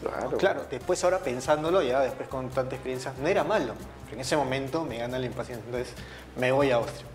Claro. 0.00 0.38
Claro, 0.38 0.66
después 0.70 1.04
ahora 1.04 1.18
pensándolo, 1.18 1.82
ya 1.82 2.00
después 2.00 2.28
con 2.28 2.48
tanta 2.48 2.74
experiencia, 2.74 3.12
no 3.20 3.28
era 3.28 3.44
malo. 3.44 3.74
Pero 4.04 4.14
en 4.14 4.20
ese 4.20 4.36
momento 4.36 4.84
me 4.84 4.96
gana 4.96 5.18
la 5.18 5.26
impaciencia, 5.26 5.62
entonces 5.64 5.94
me 6.36 6.50
voy 6.52 6.70
a 6.70 6.76
Austria. 6.76 7.06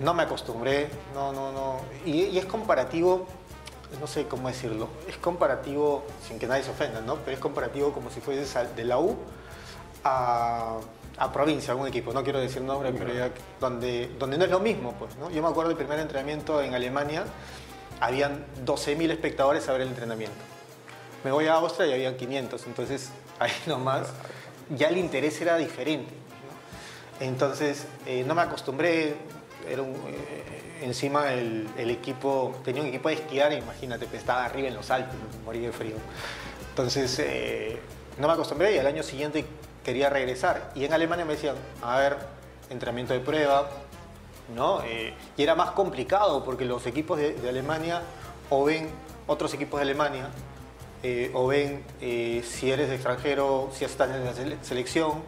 No 0.00 0.14
me 0.14 0.22
acostumbré, 0.22 0.88
no, 1.14 1.32
no, 1.32 1.52
no. 1.52 1.80
Y, 2.06 2.22
y 2.22 2.38
es 2.38 2.46
comparativo, 2.46 3.28
no 4.00 4.06
sé 4.06 4.26
cómo 4.26 4.48
decirlo, 4.48 4.88
es 5.08 5.16
comparativo, 5.16 6.04
sin 6.26 6.38
que 6.38 6.46
nadie 6.46 6.62
se 6.64 6.70
ofenda, 6.70 7.00
¿no? 7.00 7.16
Pero 7.16 7.32
es 7.32 7.40
comparativo 7.40 7.92
como 7.92 8.10
si 8.10 8.20
fuese 8.20 8.58
al- 8.58 8.74
de 8.74 8.84
la 8.84 8.98
U 8.98 9.16
a, 10.04 10.78
a 11.18 11.32
provincia, 11.32 11.72
algún 11.72 11.86
equipo, 11.88 12.12
no 12.12 12.22
quiero 12.24 12.40
decir 12.40 12.62
nombre, 12.62 12.92
pero 12.92 13.12
ya 13.12 13.30
donde, 13.60 14.10
donde 14.18 14.38
no 14.38 14.44
es 14.44 14.50
lo 14.50 14.60
mismo, 14.60 14.92
pues, 14.98 15.16
¿no? 15.16 15.30
Yo 15.30 15.42
me 15.42 15.48
acuerdo 15.48 15.68
del 15.68 15.76
primer 15.78 15.98
entrenamiento 15.98 16.60
en 16.62 16.74
Alemania, 16.74 17.24
habían 18.00 18.44
12.000 18.64 19.10
espectadores 19.12 19.68
a 19.68 19.72
ver 19.72 19.82
el 19.82 19.88
entrenamiento. 19.88 20.36
Me 21.24 21.30
voy 21.30 21.46
a 21.46 21.54
Austria 21.54 21.86
y 21.86 21.92
habían 21.92 22.16
500, 22.16 22.66
entonces 22.66 23.10
ahí 23.38 23.52
nomás 23.66 24.08
ya 24.76 24.88
el 24.88 24.96
interés 24.98 25.40
era 25.40 25.56
diferente. 25.56 26.10
¿no? 27.20 27.24
Entonces 27.26 27.86
eh, 28.06 28.24
no 28.26 28.34
me 28.34 28.42
acostumbré, 28.42 29.14
era 29.70 29.82
un, 29.82 29.90
eh, 29.90 30.41
encima 30.82 31.32
el, 31.32 31.68
equipo, 31.76 32.54
tenía 32.64 32.82
un 32.82 32.88
equipo 32.88 33.08
de 33.08 33.16
esquiar, 33.16 33.52
imagínate, 33.52 34.06
pues, 34.06 34.20
estaba 34.20 34.44
arriba 34.44 34.68
en 34.68 34.74
los 34.74 34.90
Alpes, 34.90 35.14
morí 35.44 35.60
de 35.60 35.72
frío. 35.72 35.96
Entonces 36.70 37.18
eh, 37.18 37.80
no 38.18 38.26
me 38.26 38.34
acostumbré 38.34 38.74
y 38.74 38.78
al 38.78 38.86
año 38.86 39.02
siguiente 39.02 39.44
quería 39.84 40.10
regresar. 40.10 40.72
Y 40.74 40.84
en 40.84 40.92
Alemania 40.92 41.24
me 41.24 41.34
decían, 41.34 41.56
a 41.82 41.98
ver, 41.98 42.16
entrenamiento 42.70 43.12
de 43.12 43.20
prueba, 43.20 43.68
¿no? 44.54 44.82
Eh, 44.82 45.14
y 45.36 45.42
era 45.42 45.54
más 45.54 45.72
complicado 45.72 46.44
porque 46.44 46.64
los 46.64 46.86
equipos 46.86 47.18
de, 47.18 47.36
Alemania 47.48 48.02
o 48.50 48.64
ven 48.64 48.90
otros 49.26 49.54
equipos 49.54 49.80
de 49.80 49.84
Alemania 49.84 50.28
eh, 51.02 51.30
o 51.34 51.46
ven 51.46 51.84
si 52.00 52.70
eres 52.70 52.90
extranjero, 52.90 53.70
si 53.72 53.84
estás 53.84 54.10
en 54.10 54.24
la 54.24 54.32
sele- 54.32 54.58
selección, 54.62 55.22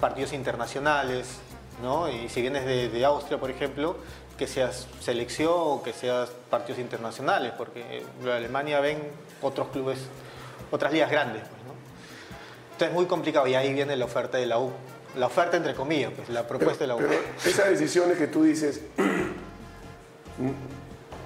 partidos 0.00 0.32
internacionales, 0.32 1.38
¿no? 1.82 2.08
Y 2.08 2.28
si 2.28 2.40
vienes 2.40 2.64
de 2.64 3.04
Austria, 3.04 3.38
por 3.38 3.50
ejemplo, 3.50 3.96
que 4.36 4.46
seas 4.46 4.86
selección 5.00 5.52
o 5.54 5.82
que 5.82 5.92
seas 5.92 6.30
partidos 6.50 6.80
internacionales, 6.80 7.52
porque 7.56 8.02
en 8.22 8.28
Alemania 8.28 8.80
ven 8.80 8.98
otros 9.42 9.68
clubes, 9.68 9.98
otras 10.70 10.92
ligas 10.92 11.10
grandes, 11.10 11.42
pues, 11.42 11.62
¿no? 11.64 11.72
Entonces 12.72 12.88
es 12.88 12.94
muy 12.94 13.06
complicado 13.06 13.46
y 13.46 13.54
ahí 13.54 13.72
viene 13.72 13.96
la 13.96 14.04
oferta 14.04 14.38
de 14.38 14.46
la 14.46 14.58
U. 14.58 14.70
La 15.16 15.26
oferta 15.26 15.56
entre 15.56 15.74
comillas, 15.74 16.12
pues, 16.14 16.28
la 16.28 16.46
propuesta 16.46 16.84
de 16.84 16.88
la 16.88 16.96
U. 16.96 16.98
Pero 16.98 17.12
esas 17.44 17.70
decisiones 17.70 18.18
que 18.18 18.26
tú 18.26 18.42
dices, 18.42 18.82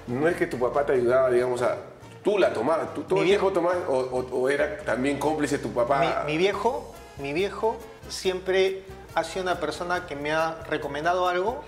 no 0.07 0.27
es 0.27 0.35
que 0.37 0.47
tu 0.47 0.57
papá 0.59 0.85
te 0.85 0.93
ayudaba, 0.93 1.29
digamos, 1.29 1.61
a. 1.61 1.77
Tú 2.23 2.37
la 2.37 2.53
tomabas, 2.53 2.93
tú 2.93 3.01
todo 3.03 3.19
Mi 3.19 3.25
viejo- 3.25 3.51
tiempo 3.51 3.71
tomabas, 3.71 3.89
o, 3.89 3.93
o- 3.97 4.41
o 4.41 4.49
era 4.49 4.77
también 4.79 5.17
cómplice 5.17 5.57
tu 5.57 5.71
papá. 5.73 6.23
Mi, 6.25 6.33
mi 6.33 6.37
viejo, 6.37 6.93
mi 7.17 7.33
viejo 7.33 7.77
siempre 8.09 8.83
ha 9.15 9.23
sido 9.23 9.43
una 9.43 9.59
persona 9.59 10.05
que 10.05 10.15
me 10.15 10.31
ha 10.31 10.61
recomendado 10.69 11.27
algo, 11.27 11.63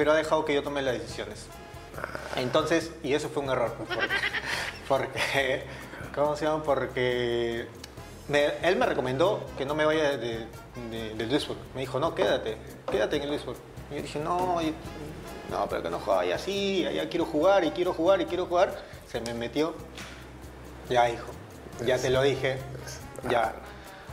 pero 0.00 0.12
ha 0.12 0.14
dejado 0.14 0.46
que 0.46 0.54
yo 0.54 0.62
tome 0.62 0.80
las 0.80 0.94
decisiones. 0.94 1.44
Entonces, 2.36 2.90
y 3.02 3.12
eso 3.12 3.28
fue 3.28 3.42
un 3.42 3.50
error, 3.50 3.74
pues, 3.76 3.98
porque, 3.98 4.08
porque 4.88 5.62
¿cómo 6.14 6.34
se 6.36 6.46
llama? 6.46 6.62
Porque 6.62 7.66
me- 8.28 8.46
él 8.62 8.76
me 8.76 8.86
recomendó 8.86 9.44
que 9.58 9.66
no 9.66 9.74
me 9.74 9.84
vaya 9.84 10.16
de, 10.16 10.46
de- 10.90 11.14
del 11.16 11.28
Duisburg. 11.28 11.58
Me 11.74 11.82
dijo, 11.82 12.00
no, 12.00 12.14
quédate, 12.14 12.56
quédate 12.90 13.16
en 13.16 13.24
el 13.24 13.28
Duisburg. 13.28 13.58
Y 13.90 13.96
yo 13.96 14.00
dije, 14.02 14.18
no, 14.20 14.62
y- 14.62 14.74
no, 15.50 15.68
pero 15.68 15.82
que 15.82 15.90
no 15.90 15.98
juega 15.98 16.34
así, 16.34 16.86
allá 16.86 17.06
quiero 17.10 17.26
jugar 17.26 17.62
y 17.64 17.70
quiero 17.72 17.92
jugar 17.92 18.22
y 18.22 18.24
quiero 18.24 18.46
jugar. 18.46 18.74
Se 19.06 19.20
me 19.20 19.34
metió. 19.34 19.74
Ya, 20.88 21.10
hijo, 21.10 21.26
ya 21.84 21.98
te 21.98 22.08
lo 22.08 22.22
dije. 22.22 22.56
Ya. 23.28 23.52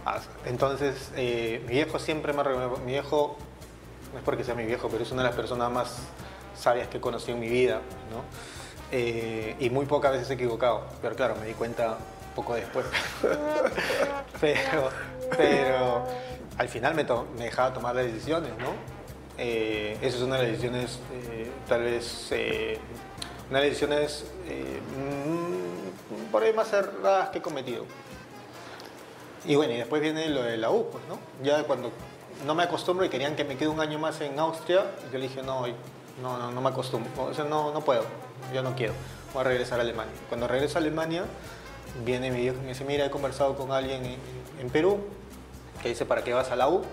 Ah, 0.05 0.19
Entonces, 0.45 1.11
eh, 1.15 1.61
mi 1.65 1.75
viejo 1.75 1.97
siempre 1.97 2.33
me 2.33 2.43
Mi 2.83 2.91
viejo, 2.91 3.37
no 4.13 4.19
es 4.19 4.25
porque 4.25 4.43
sea 4.43 4.55
mi 4.55 4.65
viejo, 4.65 4.89
pero 4.89 5.03
es 5.03 5.11
una 5.11 5.23
de 5.23 5.29
las 5.29 5.35
personas 5.35 5.71
más 5.71 5.97
sabias 6.55 6.87
que 6.87 6.97
he 6.97 7.01
conocido 7.01 7.35
en 7.35 7.41
mi 7.41 7.49
vida, 7.49 7.81
¿no? 8.11 8.23
Eh, 8.91 9.55
y 9.59 9.69
muy 9.69 9.85
pocas 9.85 10.11
veces 10.11 10.29
he 10.29 10.33
equivocado. 10.33 10.85
Pero 11.01 11.15
claro, 11.15 11.35
me 11.35 11.45
di 11.45 11.53
cuenta 11.53 11.97
poco 12.35 12.55
después. 12.55 12.85
pero, 14.41 14.89
pero 15.35 16.07
al 16.57 16.69
final 16.69 16.95
me, 16.95 17.03
me 17.37 17.45
dejaba 17.45 17.73
tomar 17.73 17.95
las 17.95 18.05
decisiones, 18.05 18.51
¿no? 18.57 18.97
Eh, 19.37 19.97
esa 20.01 20.17
es 20.17 20.23
una 20.23 20.37
de 20.37 20.43
las 20.43 20.51
decisiones, 20.51 20.99
eh, 21.13 21.51
tal 21.67 21.83
vez, 21.83 22.27
eh, 22.31 22.79
una 23.49 23.59
de 23.59 23.65
las 23.65 23.79
decisiones 23.79 24.25
mm, 24.97 26.31
por 26.31 26.41
ahí 26.41 26.53
más 26.53 26.69
cerradas 26.69 27.29
que 27.29 27.37
he 27.37 27.41
cometido. 27.41 27.85
Y 29.45 29.55
bueno, 29.55 29.73
y 29.73 29.77
después 29.77 30.01
viene 30.01 30.27
lo 30.29 30.41
de 30.41 30.57
la 30.57 30.71
U, 30.71 30.89
pues, 30.91 31.03
¿no? 31.07 31.19
Ya 31.43 31.63
cuando 31.63 31.91
no 32.45 32.55
me 32.55 32.63
acostumbro 32.63 33.05
y 33.05 33.09
querían 33.09 33.35
que 33.35 33.43
me 33.43 33.57
quede 33.57 33.69
un 33.69 33.79
año 33.79 33.99
más 33.99 34.21
en 34.21 34.37
Austria, 34.39 34.85
yo 35.11 35.17
le 35.17 35.27
dije, 35.27 35.41
no, 35.43 35.65
no, 36.21 36.37
no, 36.37 36.51
no 36.51 36.61
me 36.61 36.69
acostumbro, 36.69 37.09
o 37.17 37.43
no, 37.43 37.73
no 37.73 37.81
puedo, 37.81 38.03
yo 38.53 38.61
no 38.63 38.75
quiero, 38.75 38.93
voy 39.33 39.41
a 39.41 39.43
regresar 39.43 39.79
a 39.79 39.83
Alemania. 39.83 40.13
Cuando 40.29 40.47
regreso 40.47 40.77
a 40.77 40.81
Alemania, 40.81 41.25
viene 42.05 42.31
mi 42.31 42.41
viejo 42.41 42.57
y 42.57 42.61
me 42.61 42.69
dice, 42.69 42.85
mira, 42.85 43.05
he 43.05 43.09
conversado 43.09 43.55
con 43.55 43.71
alguien 43.71 44.17
en, 44.59 44.69
Perú, 44.69 44.99
que 45.81 45.89
dice, 45.89 46.05
¿para 46.05 46.23
qué 46.23 46.33
vas 46.33 46.51
a 46.51 46.55
la 46.55 46.69
U? 46.69 46.83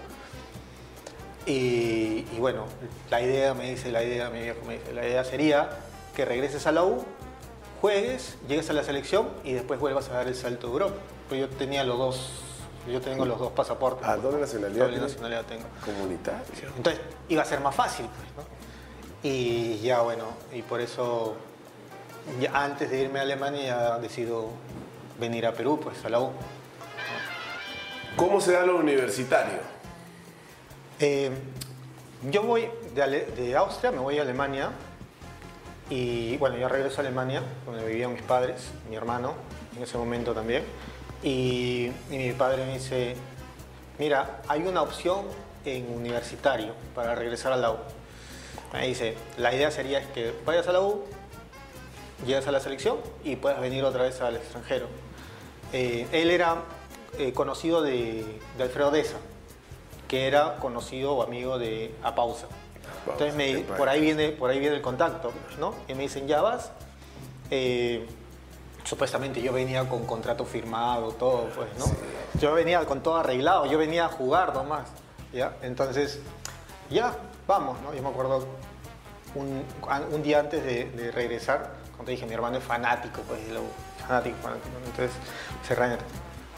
Y, 1.46 2.26
y 2.33 2.37
bueno, 2.38 2.64
la 3.11 3.20
idea, 3.20 3.54
me 3.54 3.70
dice, 3.70 3.92
la 3.92 4.02
idea, 4.02 4.30
mi 4.30 4.40
viejo 4.40 4.61
me 4.66 4.78
dice, 4.78 4.92
la 4.94 5.07
idea 5.07 5.24
sería 5.24 5.70
que 6.14 6.24
regreses 6.24 6.66
a 6.66 6.72
la 6.72 6.85
U, 6.85 7.04
juegues, 7.80 8.38
llegues 8.48 8.70
a 8.70 8.72
la 8.72 8.83
selección 8.83 9.28
y 9.42 9.52
después 9.52 9.78
vuelvas 9.78 10.09
a 10.09 10.14
dar 10.14 10.28
el 10.28 10.35
salto 10.35 10.68
de 10.68 10.72
Europa. 10.72 10.96
Pues 11.28 11.40
yo 11.40 11.48
tenía 11.48 11.85
los 11.85 11.98
dos, 11.98 12.30
yo 12.88 13.01
tengo 13.01 13.25
los 13.25 13.38
dos 13.38 13.53
pasaportes. 13.53 14.07
Ah, 14.07 14.16
doble 14.16 14.40
nacionalidad 14.40 14.87
Doble 14.87 15.01
nacionalidad 15.01 15.44
tengo. 15.44 15.64
Comunitario. 15.85 16.40
Entonces 16.77 17.01
iba 17.29 17.42
a 17.42 17.44
ser 17.44 17.61
más 17.61 17.75
fácil, 17.75 18.07
pues, 18.07 18.29
¿no? 18.47 18.55
Y 19.29 19.79
ya 19.81 20.03
bueno, 20.03 20.25
y 20.53 20.62
por 20.62 20.81
eso 20.81 21.35
ya 22.40 22.51
antes 22.64 22.90
de 22.90 23.01
irme 23.03 23.18
a 23.20 23.23
Alemania 23.23 23.62
ya 23.64 23.99
decido 23.99 24.51
venir 25.18 25.47
a 25.47 25.53
Perú, 25.53 25.81
pues 25.83 26.05
a 26.05 26.09
la 26.11 26.20
U. 26.20 26.31
¿Cómo 28.16 28.40
se 28.40 28.53
da 28.53 28.64
lo 28.64 28.77
universitario? 28.77 29.59
Eh, 31.01 31.31
yo 32.31 32.42
voy 32.42 32.68
de, 32.94 33.03
Ale- 33.03 33.27
de 33.27 33.57
Austria, 33.57 33.90
me 33.90 33.99
voy 33.99 34.18
a 34.18 34.23
Alemania 34.23 34.70
y 35.90 36.37
bueno, 36.38 36.57
yo 36.57 36.68
regreso 36.68 36.99
a 36.99 37.01
Alemania, 37.01 37.42
donde 37.66 37.85
vivían 37.85 38.12
mis 38.12 38.23
padres, 38.23 38.70
mi 38.88 38.97
hermano 38.97 39.35
en 39.77 39.83
ese 39.83 39.99
momento 39.99 40.33
también. 40.33 40.64
Y, 41.24 41.90
y 42.10 42.18
mi 42.18 42.32
padre 42.32 42.64
me 42.66 42.74
dice, 42.74 43.16
mira, 43.98 44.42
hay 44.46 44.62
una 44.62 44.82
opción 44.82 45.24
en 45.64 45.90
universitario 45.90 46.74
para 46.94 47.14
regresar 47.14 47.52
a 47.52 47.56
la 47.56 47.70
U. 47.72 47.76
Me 48.72 48.87
dice, 48.87 49.14
la 49.38 49.54
idea 49.54 49.70
sería 49.70 49.98
es 50.00 50.06
que 50.08 50.34
vayas 50.44 50.68
a 50.68 50.72
la 50.72 50.80
U, 50.82 51.04
llegas 52.26 52.46
a 52.46 52.52
la 52.52 52.60
selección 52.60 52.98
y 53.24 53.37
puedas 53.37 53.60
venir 53.60 53.84
otra 53.84 54.02
vez 54.02 54.20
al 54.20 54.37
extranjero. 54.37 54.87
Eh, 55.72 56.06
él 56.12 56.30
era 56.30 56.56
eh, 57.18 57.32
conocido 57.32 57.82
de, 57.82 58.24
de 58.58 58.62
Alfredo 58.62 58.90
Deza, 58.90 59.16
que 60.08 60.26
era 60.26 60.56
conocido 60.56 61.14
o 61.14 61.22
amigo 61.22 61.58
de 61.58 61.94
Apausa. 62.02 62.46
Entonces 63.12 63.34
me- 63.34 63.44
por 63.78 63.88
ahí 63.88 64.00
viene 64.00 64.28
por 64.30 64.50
ahí 64.50 64.58
viene 64.58 64.76
el 64.76 64.82
contacto, 64.82 65.32
¿no? 65.58 65.74
Y 65.88 65.94
me 65.94 66.02
dicen 66.02 66.26
ya 66.28 66.42
vas. 66.42 66.70
Eh, 67.50 68.06
supuestamente 68.85 69.42
yo 69.42 69.53
venía 69.53 69.88
con 69.88 70.07
contrato 70.07 70.44
firmado, 70.44 71.12
todo, 71.12 71.49
pues, 71.55 71.68
¿no? 71.79 71.87
Yo 72.40 72.53
venía 72.55 72.85
con 72.85 73.03
todo 73.03 73.16
arreglado, 73.16 73.66
yo 73.66 73.79
venía 73.79 74.07
a 74.07 74.09
jugar 74.09 74.55
nomás, 74.55 74.88
¿ya? 75.33 75.57
Entonces, 75.62 76.20
ya, 76.90 77.16
vamos, 77.47 77.81
¿no? 77.83 77.94
Yo 77.94 78.03
me 78.03 78.09
acuerdo 78.09 78.47
un, 79.35 79.64
un 80.12 80.23
día 80.23 80.40
antes 80.40 80.64
de, 80.64 80.90
de 80.90 81.11
regresar, 81.11 81.73
cuando 81.97 82.11
dije, 82.11 82.27
mi 82.27 82.35
hermano 82.35 82.59
es 82.59 82.64
fanático, 82.64 83.23
pues, 83.23 83.47
de 83.47 83.55
la 83.55 83.61
U, 83.61 83.68
fanático, 84.07 84.37
fanático. 84.42 84.68
Entonces, 84.85 85.12
dice, 85.62 85.75
Rainer, 85.75 85.99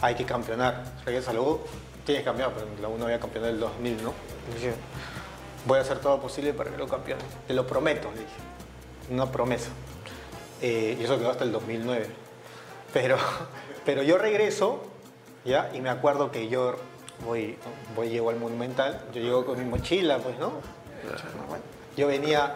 hay 0.00 0.14
que 0.14 0.24
campeonar. 0.24 0.82
Regresa 1.04 1.30
a 1.30 1.34
la 1.34 1.40
U, 1.40 1.60
tienes 2.04 2.22
que 2.22 2.24
campeonar, 2.24 2.54
pero 2.54 2.66
la 2.80 2.88
U 2.88 2.98
no 2.98 3.04
había 3.04 3.20
campeonado 3.20 3.50
en 3.50 3.54
el 3.56 3.60
2000, 3.60 4.02
¿no? 4.02 4.12
Y 4.50 4.54
dije, 4.54 4.74
voy 5.66 5.78
a 5.78 5.82
hacer 5.82 5.98
todo 5.98 6.16
lo 6.16 6.22
posible 6.22 6.52
para 6.52 6.70
que 6.70 6.76
lo 6.76 6.88
campeone. 6.88 7.22
Te 7.46 7.54
lo 7.54 7.66
prometo, 7.66 8.10
le 8.12 8.20
dije. 8.20 8.36
Una 9.10 9.30
promesa. 9.30 9.70
Eh, 10.62 10.96
y 10.98 11.04
eso 11.04 11.18
quedó 11.18 11.30
hasta 11.30 11.44
el 11.44 11.52
2009. 11.52 12.06
Pero, 12.92 13.16
pero 13.84 14.02
yo 14.02 14.18
regreso, 14.18 14.82
¿ya? 15.44 15.70
Y 15.74 15.80
me 15.80 15.90
acuerdo 15.90 16.30
que 16.30 16.48
yo 16.48 16.76
voy, 17.24 17.56
voy 17.94 18.08
llego 18.08 18.30
al 18.30 18.36
Monumental, 18.36 19.02
yo 19.12 19.20
llego 19.20 19.44
con 19.44 19.58
mi 19.58 19.64
mochila, 19.64 20.18
pues, 20.18 20.38
¿no? 20.38 20.52
Yo 21.96 22.08
venía, 22.08 22.54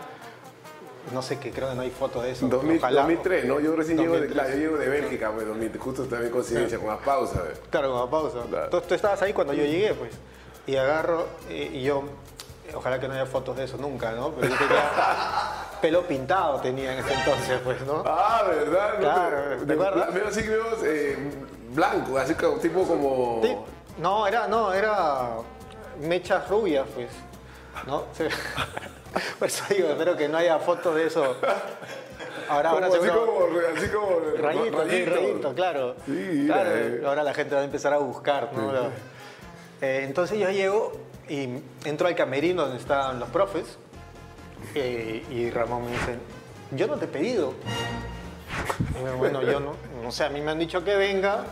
no 1.12 1.22
sé 1.22 1.38
qué, 1.38 1.50
creo 1.50 1.70
que 1.70 1.74
no 1.74 1.82
hay 1.82 1.90
foto 1.90 2.20
de 2.22 2.32
eso. 2.32 2.48
2000, 2.48 2.78
ojalá. 2.78 3.02
2003, 3.02 3.44
¿no? 3.46 3.60
Yo 3.60 3.74
recién 3.74 3.98
llego 3.98 4.14
de, 4.14 4.20
2003. 4.20 4.32
claro, 4.32 4.50
yo 4.50 4.60
llego 4.60 4.78
de 4.78 4.88
Bélgica, 4.88 5.32
pues, 5.32 5.46
2000, 5.46 5.78
justo 5.78 6.04
también 6.04 6.32
coincidencia 6.32 6.78
con 6.78 6.88
la 6.88 6.98
pausa. 6.98 7.42
¿ves? 7.42 7.60
Claro, 7.70 7.92
con 7.92 8.00
la 8.00 8.10
pausa. 8.10 8.38
Claro. 8.48 8.64
Entonces 8.64 8.88
tú 8.88 8.94
estabas 8.94 9.22
ahí 9.22 9.32
cuando 9.32 9.54
yo 9.54 9.64
llegué, 9.64 9.94
pues. 9.94 10.12
Y 10.66 10.76
agarro, 10.76 11.26
eh, 11.48 11.70
y 11.72 11.82
yo, 11.82 12.04
ojalá 12.74 12.98
que 13.00 13.08
no 13.08 13.14
haya 13.14 13.26
fotos 13.26 13.56
de 13.56 13.64
eso 13.64 13.76
nunca, 13.76 14.12
¿no? 14.12 14.30
Pero 14.32 14.48
yo 14.52 14.56
tenía 14.58 14.82
pelo 15.80 16.02
pintado, 16.06 16.60
tenía 16.60 16.92
en 16.94 16.98
ese 17.04 17.14
entonces, 17.14 17.60
pues, 17.64 17.80
¿no? 17.82 18.02
Ah, 18.06 18.42
¿verdad? 18.46 18.98
Claro, 18.98 19.36
te- 19.60 19.66
¿te 19.66 19.72
acuerdas? 19.72 20.14
Veo 20.14 20.28
así 20.28 20.42
que 20.42 20.48
veo 20.50 20.64
eh, 20.84 21.18
blanco, 21.70 22.18
así 22.18 22.34
como 22.34 22.56
tipo 22.58 22.82
como... 22.86 23.40
Sí. 23.42 23.56
No, 23.98 24.26
era, 24.26 24.46
no, 24.46 24.72
era 24.72 25.30
mechas 26.00 26.48
rubias, 26.48 26.86
pues. 26.94 27.08
¿No? 27.86 28.04
Sí. 28.16 28.24
Por 29.40 29.48
eso 29.48 29.64
digo, 29.70 29.88
espero 29.88 30.16
que 30.16 30.28
no 30.28 30.38
haya 30.38 30.60
fotos 30.60 30.94
de 30.94 31.06
eso. 31.08 31.36
Ahora, 32.48 32.70
ahora 32.70 32.86
así, 32.86 32.98
como, 32.98 33.48
así 33.76 33.88
como 33.88 34.08
Rayito, 34.40 34.88
sí, 34.88 35.04
rayito, 35.04 35.52
claro. 35.54 35.96
Sí, 36.06 36.44
Claro, 36.46 36.70
eh. 36.72 37.02
ahora 37.04 37.24
la 37.24 37.34
gente 37.34 37.56
va 37.56 37.60
a 37.62 37.64
empezar 37.64 37.92
a 37.92 37.98
buscar, 37.98 38.50
¿no? 38.52 38.72
Eh, 39.80 40.02
entonces 40.04 40.38
yo 40.38 40.48
llego 40.50 40.92
y 41.30 41.62
entro 41.84 42.08
al 42.08 42.16
camerino 42.16 42.62
donde 42.62 42.78
estaban 42.78 43.20
los 43.20 43.28
profes 43.28 43.78
eh, 44.74 45.24
y 45.30 45.48
Ramón 45.50 45.84
me 45.84 45.92
dice, 45.92 46.18
yo 46.72 46.88
no 46.88 46.96
te 46.96 47.04
he 47.04 47.08
pedido. 47.08 47.54
Bueno, 49.16 49.40
yo 49.42 49.60
no, 49.60 49.74
o 50.06 50.10
sea, 50.10 50.26
a 50.26 50.30
mí 50.30 50.40
me 50.40 50.50
han 50.50 50.58
dicho 50.58 50.82
que 50.82 50.96
venga 50.96 51.44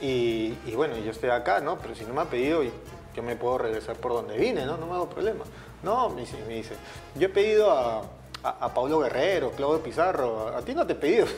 y, 0.00 0.56
y 0.66 0.72
bueno, 0.74 0.96
yo 0.96 1.10
estoy 1.10 1.28
acá, 1.28 1.60
¿no? 1.60 1.78
Pero 1.78 1.94
si 1.94 2.06
no 2.06 2.14
me 2.14 2.22
ha 2.22 2.24
pedido, 2.24 2.62
yo 2.62 3.22
me 3.22 3.36
puedo 3.36 3.58
regresar 3.58 3.96
por 3.96 4.14
donde 4.14 4.38
vine, 4.38 4.64
¿no? 4.64 4.78
No 4.78 4.86
me 4.86 4.94
hago 4.94 5.10
problema. 5.10 5.44
No, 5.82 6.08
me 6.08 6.22
dice, 6.22 6.38
me 6.48 6.54
dice 6.54 6.74
yo 7.14 7.26
he 7.26 7.30
pedido 7.30 7.70
a, 7.70 8.02
a, 8.42 8.64
a 8.64 8.72
Guerrero, 8.74 9.50
Claudio 9.52 9.82
Pizarro, 9.82 10.48
a, 10.48 10.58
a 10.58 10.62
ti 10.62 10.74
no 10.74 10.86
te 10.86 10.94
he 10.94 10.96
pedido. 10.96 11.26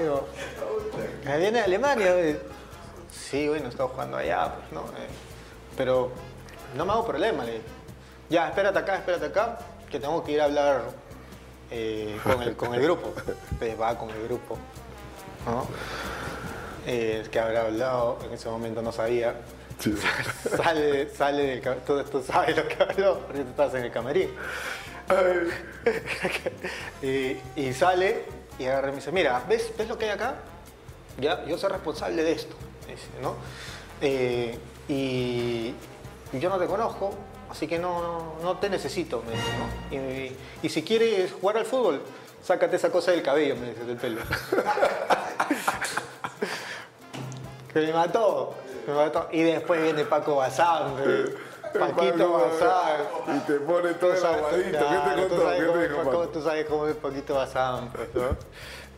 Digo, 0.00 0.26
me 1.24 1.38
viene 1.38 1.58
de 1.58 1.64
Alemania. 1.64 2.14
Sí, 3.10 3.48
bueno, 3.48 3.68
estaba 3.68 3.88
jugando 3.90 4.16
allá, 4.16 4.54
pues, 4.54 4.72
¿no? 4.72 4.80
Eh, 4.80 5.08
pero 5.76 6.10
no 6.76 6.84
me 6.84 6.92
hago 6.92 7.06
problema, 7.06 7.44
le 7.44 7.52
digo. 7.52 7.64
Ya, 8.30 8.48
espérate 8.48 8.78
acá, 8.78 8.96
espérate 8.96 9.26
acá, 9.26 9.58
que 9.90 9.98
tengo 9.98 10.22
que 10.22 10.32
ir 10.32 10.40
a 10.40 10.44
hablar 10.44 10.82
eh, 11.70 12.18
con, 12.22 12.42
el, 12.42 12.56
con 12.56 12.74
el 12.74 12.82
grupo. 12.82 13.12
Pues 13.58 13.80
va 13.80 13.96
con 13.98 14.10
el 14.10 14.22
grupo, 14.24 14.56
¿no? 15.46 15.66
Eh, 16.86 17.26
que 17.30 17.38
habrá 17.40 17.62
hablado, 17.62 18.18
en 18.24 18.32
ese 18.32 18.48
momento 18.48 18.82
no 18.82 18.92
sabía. 18.92 19.34
sale, 20.62 21.08
sale 21.14 21.42
del 21.44 21.62
cam- 21.62 21.80
tú, 21.86 22.02
tú 22.04 22.22
sabes 22.22 22.56
lo 22.56 22.66
que 22.66 22.82
habló, 22.82 23.20
porque 23.20 23.42
tú 23.42 23.50
estás 23.50 23.74
en 23.74 23.84
el 23.84 23.90
camerín. 23.92 24.30
y, 27.02 27.36
y 27.56 27.72
sale 27.72 28.24
y 28.58 28.66
agarra 28.66 28.88
y 28.88 28.90
me 28.90 28.96
dice, 28.96 29.12
mira, 29.12 29.42
¿ves, 29.48 29.70
¿ves 29.76 29.88
lo 29.88 29.96
que 29.96 30.06
hay 30.06 30.10
acá? 30.10 30.34
Ya, 31.18 31.44
yo 31.46 31.56
soy 31.58 31.70
responsable 31.70 32.22
de 32.22 32.32
esto, 32.32 32.54
¿no? 33.22 33.34
Eh, 34.00 34.58
y 34.88 35.74
yo 36.32 36.48
no 36.48 36.58
te 36.58 36.66
conozco, 36.66 37.14
así 37.50 37.66
que 37.66 37.78
no, 37.78 38.00
no, 38.00 38.34
no 38.42 38.56
te 38.58 38.70
necesito, 38.70 39.22
me 39.26 39.32
dice, 39.32 39.44
¿no? 39.58 39.96
Y, 39.96 40.36
y 40.62 40.68
si 40.68 40.82
quieres 40.82 41.32
jugar 41.32 41.58
al 41.58 41.64
fútbol, 41.66 42.00
sácate 42.42 42.76
esa 42.76 42.90
cosa 42.90 43.10
del 43.12 43.22
cabello, 43.22 43.56
me 43.56 43.70
dice, 43.70 43.84
del 43.84 43.96
pelo. 43.96 44.20
que 47.72 47.80
me 47.80 47.92
mató, 47.92 48.54
me 48.86 48.94
mató. 48.94 49.28
Y 49.32 49.42
después 49.42 49.82
viene 49.82 50.04
Paco 50.04 50.36
Bazán, 50.36 50.94
me- 50.96 51.48
Paquito 51.78 52.32
Bazán. 52.32 53.36
Y 53.36 53.40
te 53.40 53.54
pone 53.60 53.92
todo 53.94 54.14
el 54.14 54.24
aguadito. 54.24 54.78
¿Qué 54.78 55.14
te 55.16 55.22
tú 55.22 55.28
contó? 55.28 55.42
sabes 55.44 55.60
¿Qué 55.60 55.66
te 55.72 55.88
dijo, 55.88 55.96
Paco? 56.04 56.28
Tú 56.28 56.42
sabes 56.42 56.66
cómo 56.66 56.86
es 56.88 56.96
Paquito 56.96 57.34
Bazán, 57.34 57.90
pues, 57.90 58.08
¿no? 58.14 58.36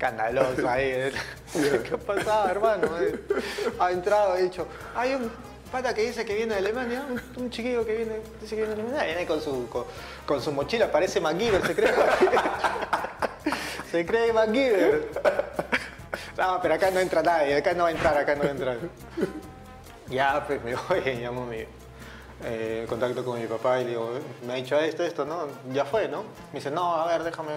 Escandaloso 0.01 0.67
ahí. 0.67 0.85
¿eh? 0.95 1.13
¿Qué 1.53 1.99
pasaba, 1.99 2.51
hermano? 2.51 2.89
eh? 2.99 3.21
Ha 3.79 3.91
entrado, 3.93 4.33
ha 4.33 4.37
dicho, 4.37 4.67
hay 4.97 5.15
un 5.15 5.31
pata 5.71 5.93
que 5.93 6.01
dice 6.03 6.25
que 6.25 6.35
viene 6.35 6.55
de 6.55 6.61
Alemania, 6.61 7.05
un, 7.07 7.43
un 7.43 7.51
chiquillo 7.51 7.85
que 7.85 7.97
viene, 7.97 8.21
dice 8.41 8.57
que 8.57 8.63
viene 8.63 8.77
de 8.77 8.81
Alemania, 8.81 9.05
viene 9.05 9.27
con 9.27 9.43
su, 9.43 9.69
con, 9.69 9.85
con 10.25 10.41
su 10.41 10.53
mochila, 10.53 10.91
parece 10.91 11.21
MacGyver, 11.21 11.67
se 11.67 11.75
cree 11.75 11.93
MacGyver. 11.93 12.41
se 13.91 14.07
cree 14.07 14.33
MacGyver. 14.33 15.09
No, 16.39 16.59
pero 16.63 16.75
acá 16.75 16.91
no 16.91 17.01
entra 17.01 17.23
nadie, 17.23 17.57
acá 17.57 17.75
no 17.75 17.83
va 17.83 17.91
a 17.91 17.93
entrar, 17.93 18.17
acá 18.17 18.35
no 18.37 18.43
va 18.45 18.49
a 18.49 18.53
entrar. 18.53 18.79
Ya, 20.09 20.45
pues 20.47 20.65
me 20.65 20.75
voy, 20.77 21.01
llamo 21.17 21.45
mi 21.45 21.63
eh, 22.47 22.87
contacto 22.89 23.23
con 23.23 23.39
mi 23.39 23.47
papá 23.47 23.81
y 23.83 23.85
le 23.85 23.91
digo, 23.91 24.13
me 24.47 24.55
ha 24.55 24.57
dicho 24.57 24.79
esto, 24.79 25.05
esto, 25.05 25.27
¿no? 25.27 25.47
Ya 25.75 25.85
fue, 25.85 26.09
¿no? 26.09 26.23
Me 26.53 26.59
dice, 26.59 26.71
no, 26.71 26.97
a 26.97 27.07
ver, 27.07 27.23
déjame 27.23 27.51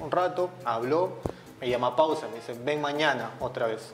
un 0.00 0.10
rato. 0.10 0.50
Habló, 0.64 1.16
me 1.60 1.68
llama 1.68 1.96
pausa, 1.96 2.28
me 2.28 2.36
dice, 2.36 2.54
ven 2.54 2.80
mañana 2.80 3.32
otra 3.40 3.66
vez. 3.66 3.92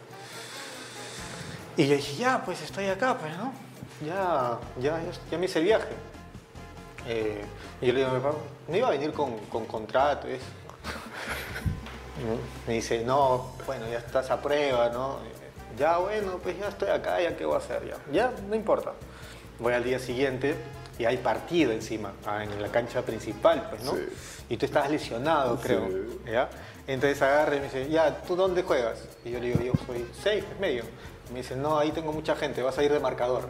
Y 1.76 1.86
yo 1.86 1.96
dije, 1.96 2.16
ya, 2.16 2.42
pues 2.44 2.62
estoy 2.62 2.86
acá, 2.86 3.18
pues, 3.18 3.36
¿no? 3.36 3.52
Ya, 4.06 4.58
ya, 4.80 5.02
ya, 5.02 5.10
ya 5.30 5.38
me 5.38 5.46
hice 5.46 5.58
el 5.58 5.64
viaje. 5.64 5.88
Eh, 7.06 7.44
y 7.80 7.86
yo 7.86 7.92
le 7.92 8.00
digo 8.00 8.10
a 8.10 8.14
mi 8.14 8.20
papá, 8.20 8.36
no 8.68 8.76
iba 8.76 8.88
a 8.88 8.90
venir 8.90 9.12
con, 9.12 9.38
con 9.46 9.66
contrato 9.66 10.28
eso. 10.28 10.46
Me 12.66 12.74
dice, 12.74 13.04
no, 13.04 13.52
bueno, 13.66 13.86
ya 13.90 13.98
estás 13.98 14.30
a 14.30 14.40
prueba, 14.40 14.88
¿no? 14.90 15.18
Ya, 15.76 15.98
bueno, 15.98 16.38
pues 16.42 16.58
ya 16.58 16.68
estoy 16.68 16.88
acá, 16.88 17.20
ya 17.20 17.36
qué 17.36 17.44
voy 17.44 17.56
a 17.56 17.58
hacer, 17.58 17.84
ya. 17.86 17.96
Ya, 18.12 18.32
no 18.48 18.54
importa. 18.54 18.92
Voy 19.58 19.72
al 19.72 19.82
día 19.82 19.98
siguiente 19.98 20.54
y 20.98 21.04
hay 21.04 21.16
partido 21.16 21.72
encima, 21.72 22.12
ah, 22.24 22.44
en 22.44 22.62
la 22.62 22.68
cancha 22.68 23.02
principal, 23.02 23.66
pues, 23.70 23.82
¿no? 23.82 23.92
Sí. 23.92 24.08
Y 24.50 24.56
tú 24.56 24.66
estabas 24.66 24.90
lesionado, 24.90 25.58
creo, 25.60 25.88
¿ya? 26.24 26.48
Entonces 26.86 27.20
agarra 27.22 27.56
y 27.56 27.60
me 27.60 27.64
dice, 27.66 27.88
ya, 27.88 28.22
¿tú 28.22 28.36
dónde 28.36 28.62
juegas? 28.62 28.98
Y 29.24 29.30
yo 29.30 29.40
le 29.40 29.48
digo, 29.56 29.60
yo 29.60 29.72
soy 29.86 30.06
safe, 30.16 30.44
medio. 30.60 30.84
Me 31.32 31.38
dice, 31.40 31.56
no, 31.56 31.78
ahí 31.78 31.90
tengo 31.92 32.12
mucha 32.12 32.36
gente, 32.36 32.62
vas 32.62 32.76
a 32.78 32.82
ir 32.82 32.92
de 32.92 33.00
marcador. 33.00 33.48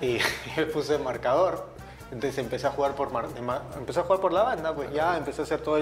Y 0.00 0.18
yo 0.56 0.70
puse 0.72 0.98
marcador. 0.98 1.66
Entonces 2.10 2.36
empecé 2.38 2.66
a 2.66 2.70
jugar 2.70 2.94
por 2.94 3.10
mar- 3.10 3.28
empecé 3.76 4.00
a 4.00 4.02
jugar 4.02 4.20
por 4.20 4.32
la 4.32 4.42
banda, 4.42 4.74
pues 4.74 4.92
ya 4.92 5.16
empecé 5.16 5.42
a 5.42 5.44
hacer 5.44 5.60
todas 5.62 5.80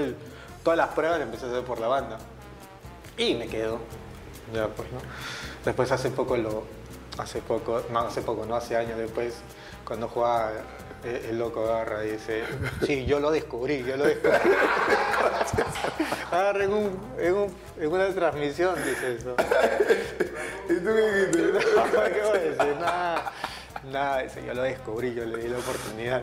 las 0.77 0.88
pruebas, 0.88 1.18
las 1.18 1.27
empecé 1.27 1.46
a 1.46 1.49
hacer 1.49 1.64
por 1.64 1.81
la 1.81 1.88
banda. 1.88 2.18
Y 3.16 3.35
me 3.35 3.49
quedo. 3.49 3.79
Ya 4.55 4.68
pues, 4.68 4.92
¿no? 4.92 4.99
Después 5.64 5.90
hace 5.90 6.11
poco 6.11 6.37
lo. 6.37 6.64
Hace 7.18 7.40
poco, 7.42 7.83
no 7.90 8.01
hace 8.01 8.23
poco, 8.23 8.46
no 8.46 8.55
hace 8.55 8.77
años 8.77 8.96
después, 8.96 9.35
cuando 9.85 10.09
jugaba 10.09 10.53
eh, 11.05 11.29
el 11.31 11.39
loco 11.39 11.65
agarra 11.65 12.05
y 12.05 12.11
dice, 12.13 12.45
sí, 12.87 13.05
yo 13.07 13.21
lo 13.21 13.31
descubrí, 13.31 13.83
yo 13.85 13.97
lo 13.97 14.05
descubrí. 14.05 14.37
agarra 16.31 16.65
en, 16.65 16.73
un, 16.73 17.01
en, 17.19 17.35
un- 17.35 17.55
en 17.79 17.93
una 17.93 18.09
transmisión, 18.09 18.75
dice 18.85 19.17
eso. 19.17 19.35
¿Y 20.69 20.75
tú 20.75 20.85
qué 20.95 21.13
dijiste? 21.13 21.41
No, 21.77 22.05
¿qué 22.05 22.21
voy 22.23 22.39
a 22.39 22.43
decir? 22.43 22.77
Nada. 22.81 23.33
Nada 23.91 24.23
eso, 24.23 24.41
yo 24.41 24.53
lo 24.55 24.63
descubrí, 24.63 25.15
yo 25.15 25.25
le 25.25 25.39
di 25.43 25.49
la 25.49 25.59
oportunidad. 25.59 26.23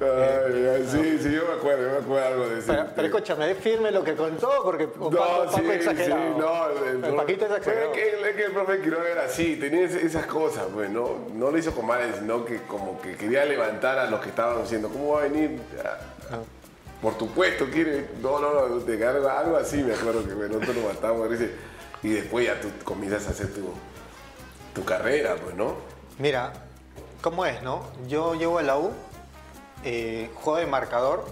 Ay, 0.00 0.86
sí, 0.90 1.18
sí, 1.22 1.32
yo 1.32 1.44
me 1.46 1.52
acuerdo, 1.54 1.82
yo 1.84 1.90
me 1.92 1.98
acuerdo 1.98 2.26
algo 2.26 2.48
de 2.48 2.58
eso. 2.58 2.66
Pero, 2.72 2.86
pero 2.94 3.06
escúchame, 3.08 3.50
es 3.52 3.58
firme 3.58 3.90
lo 3.90 4.02
que 4.02 4.14
contó, 4.14 4.50
porque 4.64 4.88
Paco, 4.88 5.10
No, 5.10 5.18
Paco 5.18 5.56
sí, 5.56 5.70
exagerado. 5.70 6.22
sí, 6.22 6.38
no. 6.38 6.68
el- 6.70 6.88
El 7.04 7.10
no. 7.12 7.16
Paquito 7.16 7.40
Pero 7.46 7.56
exagerado. 7.56 7.92
Es 7.94 7.98
que, 8.00 8.28
es 8.30 8.36
que 8.36 8.44
el 8.44 8.52
profe 8.52 8.80
Quiroga 8.80 9.08
era 9.08 9.24
así, 9.24 9.56
tenía 9.56 9.84
es- 9.84 9.94
esas 9.94 10.26
cosas, 10.26 10.64
pues, 10.74 10.90
¿no? 10.90 11.26
No 11.34 11.50
lo 11.50 11.58
hizo 11.58 11.72
con 11.74 11.86
males, 11.86 12.16
sino 12.18 12.44
que 12.44 12.62
como 12.62 13.00
que 13.00 13.16
quería 13.16 13.44
levantar 13.44 13.98
a 13.98 14.10
los 14.10 14.20
que 14.20 14.30
estaban 14.30 14.60
diciendo, 14.62 14.88
¿cómo 14.88 15.12
va 15.14 15.20
a 15.20 15.22
venir? 15.24 15.60
Ah, 15.84 16.38
Por 17.00 17.18
tu 17.18 17.28
puesto, 17.28 17.66
quiere. 17.70 18.08
No, 18.22 18.38
no, 18.40 18.52
no, 18.68 18.78
de 18.80 19.06
algo, 19.06 19.28
algo 19.28 19.56
así 19.58 19.82
me 19.82 19.92
acuerdo 19.94 20.22
que 20.24 20.30
nosotros 20.34 20.74
de 21.22 21.28
risa. 21.28 21.44
Y 22.02 22.08
después 22.14 22.46
ya 22.46 22.58
tú 22.60 22.68
comienzas 22.82 23.26
a 23.26 23.30
hacer 23.30 23.52
tu, 23.52 23.72
tu 24.74 24.84
carrera, 24.86 25.36
pues, 25.42 25.54
¿no? 25.54 25.74
Mira, 26.18 26.52
¿cómo 27.20 27.44
es, 27.44 27.62
no? 27.62 27.82
Yo 28.08 28.34
llego 28.34 28.58
a 28.58 28.62
la 28.62 28.78
U, 28.78 28.90
eh, 29.84 30.30
juego 30.34 30.58
de 30.58 30.66
marcador, 30.66 31.24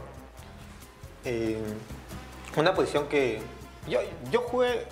eh, 1.24 1.58
una 2.56 2.74
posición 2.74 3.08
que... 3.08 3.40
Yo, 3.88 3.98
yo 4.30 4.42
jugué 4.42 4.86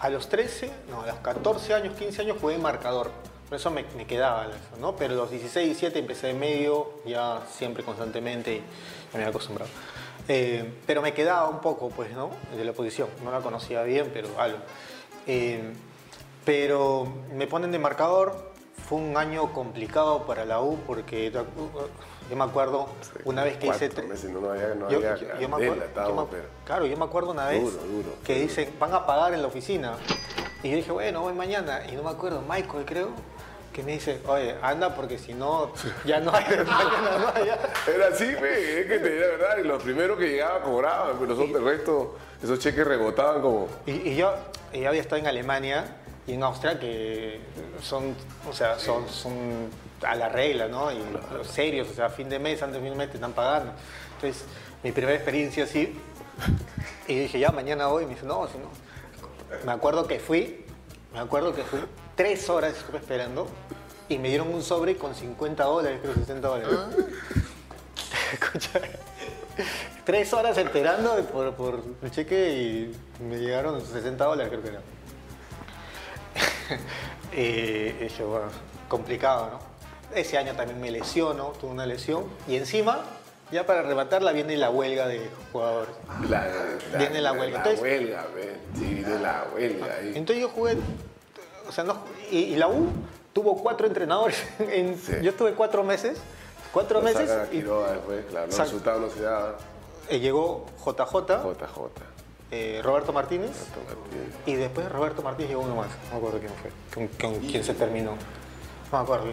a 0.00 0.08
los 0.08 0.28
13, 0.28 0.70
no, 0.90 1.02
a 1.02 1.06
los 1.06 1.16
14 1.16 1.74
años, 1.74 1.94
15 1.96 2.22
años 2.22 2.36
jugué 2.40 2.54
de 2.54 2.62
marcador. 2.62 3.10
Por 3.48 3.56
eso 3.56 3.70
me, 3.70 3.84
quedaba 4.06 4.46
¿no? 4.78 4.94
Pero 4.94 5.14
a 5.14 5.16
los 5.16 5.30
16, 5.30 5.66
17 5.66 5.98
empecé 5.98 6.28
de 6.28 6.34
medio, 6.34 6.92
ya 7.06 7.42
siempre 7.50 7.82
constantemente 7.82 8.60
me 9.12 9.20
había 9.20 9.30
acostumbrado. 9.30 9.70
Eh, 10.28 10.70
pero 10.86 11.00
me 11.00 11.14
quedaba 11.14 11.48
un 11.48 11.60
poco, 11.60 11.88
pues, 11.88 12.12
¿no? 12.12 12.30
De 12.54 12.64
la 12.64 12.74
posición. 12.74 13.08
No 13.24 13.30
la 13.30 13.40
conocía 13.40 13.82
bien, 13.82 14.10
pero 14.12 14.28
algo. 14.38 14.58
Eh, 15.26 15.72
pero 16.44 17.10
me 17.32 17.46
ponen 17.46 17.72
de 17.72 17.78
marcador. 17.78 18.52
Fue 18.86 18.98
un 18.98 19.16
año 19.16 19.52
complicado 19.54 20.26
para 20.26 20.44
la 20.44 20.60
U 20.60 20.78
porque 20.86 21.32
yo 22.30 22.36
me 22.36 22.44
acuerdo 22.44 22.88
una 23.24 23.44
vez 23.44 23.56
que 23.56 23.66
hice... 23.68 23.88
Cuatro 23.88 24.04
tre- 24.04 24.08
meses, 24.08 24.30
no, 24.30 24.40
no 24.40 24.50
había, 24.50 24.74
no 24.74 24.88
yo, 24.90 24.96
había 24.98 25.16
yo- 25.16 25.26
yo 25.26 25.26
me 25.26 25.38
candela, 25.38 25.54
acuerdo, 25.56 25.74
yo 25.76 25.84
estábamos, 25.84 26.24
me- 26.26 26.30
pero- 26.36 26.48
claro, 26.64 26.86
yo 26.86 26.96
me 26.96 27.04
acuerdo 27.04 27.30
una 27.30 27.46
vez 27.46 27.62
Duro, 27.62 27.76
duro, 27.84 28.08
que 28.24 28.34
duro. 28.34 28.46
dicen, 28.48 28.74
van 28.78 28.94
a 28.94 29.06
pagar 29.06 29.34
en 29.34 29.42
la 29.42 29.48
oficina. 29.48 29.94
Y 30.62 30.70
yo 30.70 30.76
dije, 30.76 30.90
bueno, 30.92 31.20
voy 31.22 31.32
mañana. 31.34 31.82
Y 31.90 31.94
no 31.96 32.02
me 32.02 32.10
acuerdo, 32.10 32.42
Michael 32.48 32.84
creo, 32.84 33.10
que 33.72 33.82
me 33.84 33.92
dice, 33.92 34.20
oye, 34.26 34.56
anda 34.60 34.94
porque 34.94 35.18
si 35.18 35.34
no, 35.34 35.70
ya 36.04 36.18
no 36.20 36.32
hay, 36.34 36.44
mañana 36.48 37.18
no 37.18 37.28
hay. 37.34 37.46
ya". 37.46 37.58
Era 37.94 38.08
así, 38.08 38.24
ve, 38.24 38.80
es 38.80 38.86
que 38.86 38.98
te 38.98 39.08
de 39.10 39.18
verdad, 39.28 39.58
y 39.58 39.62
los 39.64 39.82
primeros 39.82 40.18
que 40.18 40.28
llegaban 40.28 40.62
cobraban, 40.62 41.12
pero 41.18 41.26
los 41.34 41.38
otros, 41.38 41.56
el 41.60 41.64
resto, 41.64 42.16
esos 42.42 42.58
cheques 42.58 42.84
rebotaban 42.86 43.40
como. 43.40 43.68
Y, 43.86 43.92
y 43.92 44.16
yo, 44.16 44.34
y 44.72 44.80
yo 44.80 44.88
había 44.88 45.00
estado 45.00 45.16
en 45.20 45.28
Alemania 45.28 45.84
y 46.26 46.32
en 46.34 46.42
Austria 46.42 46.78
que 46.80 47.40
son, 47.82 48.14
o 48.48 48.52
sea, 48.52 48.78
son, 48.78 49.08
son 49.08 49.32
a 50.06 50.14
la 50.14 50.28
regla, 50.28 50.68
¿no? 50.68 50.92
Y 50.92 50.98
serios, 51.44 51.88
o 51.90 51.94
sea, 51.94 52.06
a 52.06 52.10
fin 52.10 52.28
de 52.28 52.38
mes, 52.38 52.62
antes 52.62 52.80
de 52.80 52.88
fin 52.88 52.96
de 52.96 52.98
mes 52.98 53.10
te 53.10 53.16
están 53.16 53.32
pagando. 53.32 53.72
Entonces, 54.14 54.44
mi 54.82 54.92
primera 54.92 55.14
experiencia 55.14 55.64
así, 55.64 55.98
y 57.06 57.14
dije, 57.14 57.38
ya, 57.38 57.50
mañana 57.50 57.86
voy, 57.86 58.04
y 58.04 58.06
me 58.06 58.14
dice, 58.14 58.26
no, 58.26 58.46
si 58.48 58.58
no. 58.58 58.70
Me 59.64 59.72
acuerdo 59.72 60.06
que 60.06 60.20
fui, 60.20 60.64
me 61.12 61.20
acuerdo 61.20 61.54
que 61.54 61.62
fui, 61.62 61.80
tres 62.14 62.48
horas 62.50 62.76
estuve 62.76 62.98
esperando 62.98 63.48
y 64.08 64.18
me 64.18 64.28
dieron 64.28 64.52
un 64.52 64.62
sobre 64.62 64.96
con 64.96 65.14
50 65.14 65.64
dólares, 65.64 66.00
creo 66.02 66.14
60 66.14 66.48
dólares. 66.48 66.78
Escucha, 68.32 68.80
tres 70.04 70.32
horas 70.32 70.56
esperando 70.58 71.16
por, 71.24 71.54
por 71.54 71.82
el 72.02 72.10
cheque 72.10 72.50
y 72.50 73.22
me 73.22 73.38
llegaron 73.38 73.80
60 73.84 74.24
dólares, 74.24 74.50
creo 74.50 74.62
que 74.62 74.68
era. 74.68 74.82
y 77.32 78.04
dije, 78.04 78.22
bueno, 78.22 78.46
complicado, 78.88 79.50
¿no? 79.52 79.67
Ese 80.14 80.38
año 80.38 80.54
también 80.54 80.80
me 80.80 80.90
lesiono, 80.90 81.52
tuve 81.60 81.70
una 81.70 81.86
lesión 81.86 82.24
y 82.46 82.56
encima, 82.56 83.00
ya 83.52 83.66
para 83.66 83.82
rematarla, 83.82 84.32
viene 84.32 84.56
la 84.56 84.70
huelga 84.70 85.06
de 85.06 85.28
jugadores. 85.52 85.94
La, 86.28 86.46
Viene 86.98 87.20
la 87.20 87.32
huelga. 87.32 87.58
La 87.62 87.70
Entonces- 87.70 87.80
huelga, 87.82 88.26
sí, 88.76 88.84
viene 88.94 89.18
la 89.18 89.44
huelga 89.54 89.86
ahí. 90.00 90.12
Entonces 90.14 90.42
yo 90.42 90.48
jugué, 90.48 90.76
o 91.68 91.72
sea, 91.72 91.84
no, 91.84 91.98
y, 92.30 92.38
y 92.38 92.56
la 92.56 92.68
U 92.68 92.88
tuvo 93.32 93.62
cuatro 93.62 93.86
entrenadores. 93.86 94.42
En- 94.58 94.98
Sí. 94.98 95.12
Yo 95.22 95.30
estuve 95.30 95.52
cuatro 95.52 95.84
meses, 95.84 96.18
cuatro 96.72 97.00
meses, 97.02 97.30
y 97.50 97.56
Quiroga 97.56 97.92
después, 97.92 98.24
claro, 98.30 98.46
los 98.46 98.56
Sac- 98.56 98.64
resultados 98.64 99.00
no 99.02 99.10
se 99.10 99.20
daban. 99.22 99.54
eh, 100.08 100.18
llegó 100.20 100.64
JJ, 100.84 101.42
JJ. 101.42 101.90
eh, 102.50 102.80
Roberto 102.82 103.12
Martínez, 103.12 103.50
Martínez. 103.50 104.34
y 104.46 104.54
después 104.54 104.86
de 104.86 104.92
Roberto 104.92 105.22
Martínez 105.22 105.50
llegó 105.50 105.62
uno 105.62 105.76
más. 105.76 105.88
No 106.06 106.12
me 106.12 106.16
acuerdo 106.16 106.38
quién 106.38 106.52
fue, 106.62 106.70
con, 106.94 107.08
con 107.32 107.40
quién 107.46 107.62
se 107.62 107.74
terminó. 107.74 108.12
No 108.90 108.98
me 108.98 109.04
acuerdo, 109.04 109.26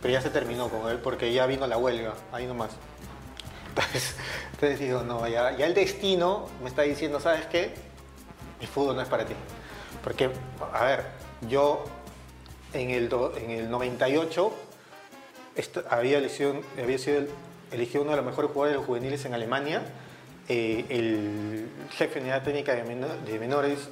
pero 0.00 0.12
ya 0.12 0.20
se 0.20 0.30
terminó 0.30 0.68
con 0.68 0.90
él 0.90 0.98
porque 0.98 1.32
ya 1.32 1.46
vino 1.46 1.66
la 1.66 1.76
huelga, 1.78 2.14
ahí 2.32 2.46
nomás. 2.46 2.70
Entonces, 3.70 4.14
entonces 4.52 4.78
digo, 4.80 5.02
no, 5.02 5.26
ya, 5.28 5.50
el 5.50 5.74
destino 5.74 6.46
me 6.62 6.68
está 6.68 6.82
diciendo, 6.82 7.20
¿sabes 7.20 7.46
qué? 7.46 7.74
El 8.60 8.66
fútbol 8.66 8.96
no 8.96 9.02
es 9.02 9.08
para 9.08 9.24
ti. 9.24 9.34
Porque, 10.02 10.30
a 10.72 10.84
ver, 10.84 11.04
yo 11.48 11.84
en 12.72 12.90
el, 12.90 13.10
en 13.36 13.50
el 13.50 13.70
98 13.70 14.52
est- 15.56 15.78
había, 15.90 16.18
elegido, 16.18 16.54
había 16.82 16.98
sido 16.98 17.18
el- 17.18 17.30
elegido 17.72 18.02
uno 18.02 18.12
de 18.12 18.16
los 18.18 18.26
mejores 18.26 18.50
jugadores 18.50 18.84
juveniles 18.84 19.24
en 19.24 19.34
Alemania. 19.34 19.82
Eh, 20.48 20.86
el 20.88 21.68
jefe 21.90 22.14
de 22.16 22.20
unidad 22.22 22.42
técnica 22.42 22.74
de, 22.74 22.82
meno- 22.84 23.14
de 23.26 23.38
menores 23.38 23.90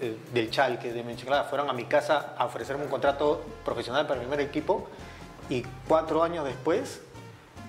eh, 0.00 0.16
del 0.32 0.50
Chalke, 0.50 0.92
de 0.92 1.02
Mönchengladbach, 1.04 1.48
fueron 1.48 1.70
a 1.70 1.72
mi 1.72 1.84
casa 1.84 2.34
a 2.36 2.46
ofrecerme 2.46 2.84
un 2.84 2.90
contrato 2.90 3.44
profesional 3.64 4.06
para 4.06 4.20
el 4.20 4.26
primer 4.26 4.40
equipo 4.44 4.88
y 5.54 5.64
cuatro 5.88 6.22
años 6.22 6.44
después 6.44 7.00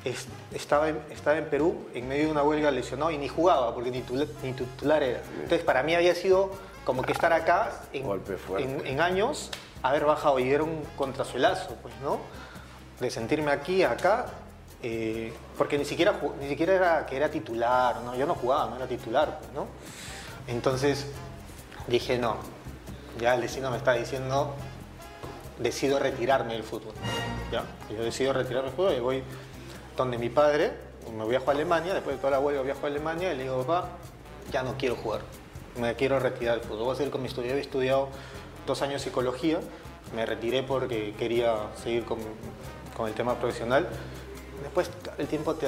es- 0.03 0.27
estaba, 0.53 0.89
en, 0.89 0.99
estaba 1.11 1.37
en 1.37 1.45
Perú 1.45 1.87
en 1.93 2.07
medio 2.07 2.25
de 2.25 2.31
una 2.31 2.43
huelga 2.43 2.71
lesionado 2.71 3.11
y 3.11 3.17
ni 3.17 3.27
jugaba 3.27 3.73
porque 3.73 3.91
ni, 3.91 4.01
tula- 4.01 4.27
ni 4.43 4.53
titular 4.53 5.03
era. 5.03 5.21
Entonces 5.35 5.63
para 5.63 5.83
mí 5.83 5.93
había 5.95 6.15
sido 6.15 6.51
como 6.83 7.01
que 7.01 7.11
estar 7.11 7.33
acá 7.33 7.71
en, 7.93 8.05
en- 8.63 8.85
en 8.87 9.01
años, 9.01 9.49
haber 9.83 10.05
bajado 10.05 10.39
y 10.39 10.51
era 10.51 10.63
un 10.63 10.81
contrasuelazo, 10.97 11.75
pues, 11.81 11.93
¿no? 12.03 12.19
De 12.99 13.09
sentirme 13.09 13.51
aquí, 13.51 13.83
acá, 13.83 14.27
eh, 14.83 15.33
porque 15.57 15.77
ni 15.77 15.85
siquiera, 15.85 16.19
ni 16.39 16.47
siquiera 16.47 16.73
era 16.75 17.05
que 17.05 17.17
era 17.17 17.29
titular, 17.29 18.01
¿no? 18.01 18.15
Yo 18.15 18.25
no 18.25 18.35
jugaba, 18.35 18.69
no 18.69 18.75
era 18.77 18.87
titular, 18.87 19.39
pues, 19.39 19.51
¿no? 19.53 19.67
Entonces 20.47 21.07
dije, 21.87 22.17
no, 22.17 22.37
ya 23.19 23.33
el 23.35 23.41
destino 23.41 23.71
me 23.71 23.77
está 23.77 23.93
diciendo, 23.93 24.53
decido 25.59 25.99
retirarme 25.99 26.53
del 26.53 26.63
fútbol. 26.63 26.93
¿ya? 27.51 27.63
Yo 27.93 28.03
decido 28.03 28.33
retirarme 28.33 28.69
del 28.69 28.75
fútbol 28.75 28.93
y 28.95 28.99
voy 28.99 29.23
donde 29.95 30.17
mi 30.17 30.29
padre, 30.29 30.71
me 31.15 31.25
viajo 31.27 31.49
a 31.49 31.53
Alemania, 31.53 31.93
después 31.93 32.17
de 32.17 32.19
toda 32.19 32.31
la 32.31 32.39
huelga 32.39 32.61
viajo 32.61 32.85
a 32.85 32.89
Alemania 32.89 33.33
y 33.33 33.37
le 33.37 33.43
digo, 33.43 33.63
papá, 33.63 33.89
ya 34.51 34.63
no 34.63 34.75
quiero 34.77 34.95
jugar, 34.95 35.21
me 35.79 35.95
quiero 35.95 36.19
retirar 36.19 36.59
del 36.59 36.67
fútbol. 36.67 36.85
Voy 36.85 36.93
a 36.93 36.97
seguir 36.97 37.11
con 37.11 37.21
mi 37.21 37.27
estudio. 37.27 37.51
Había 37.51 37.61
estudiado 37.61 38.09
dos 38.65 38.81
años 38.81 39.01
psicología, 39.01 39.59
me 40.15 40.25
retiré 40.25 40.63
porque 40.63 41.13
quería 41.17 41.55
seguir 41.81 42.05
con, 42.05 42.19
el 43.07 43.13
tema 43.13 43.35
profesional. 43.35 43.87
Después 44.61 44.89
el 45.17 45.27
tiempo 45.27 45.55
te, 45.55 45.67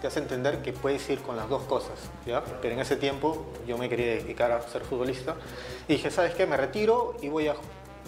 te 0.00 0.06
hace 0.06 0.20
entender 0.20 0.62
que 0.62 0.72
puedes 0.72 1.08
ir 1.08 1.20
con 1.20 1.36
las 1.36 1.48
dos 1.48 1.62
cosas, 1.64 1.98
¿ya? 2.26 2.44
Pero 2.60 2.74
en 2.74 2.80
ese 2.80 2.96
tiempo 2.96 3.46
yo 3.66 3.78
me 3.78 3.88
quería 3.88 4.06
dedicar 4.06 4.52
a 4.52 4.62
ser 4.62 4.82
futbolista 4.82 5.36
y 5.88 5.94
dije, 5.94 6.10
¿sabes 6.10 6.34
qué? 6.34 6.46
Me 6.46 6.56
retiro 6.56 7.16
y 7.22 7.28
voy 7.28 7.48
a, 7.48 7.54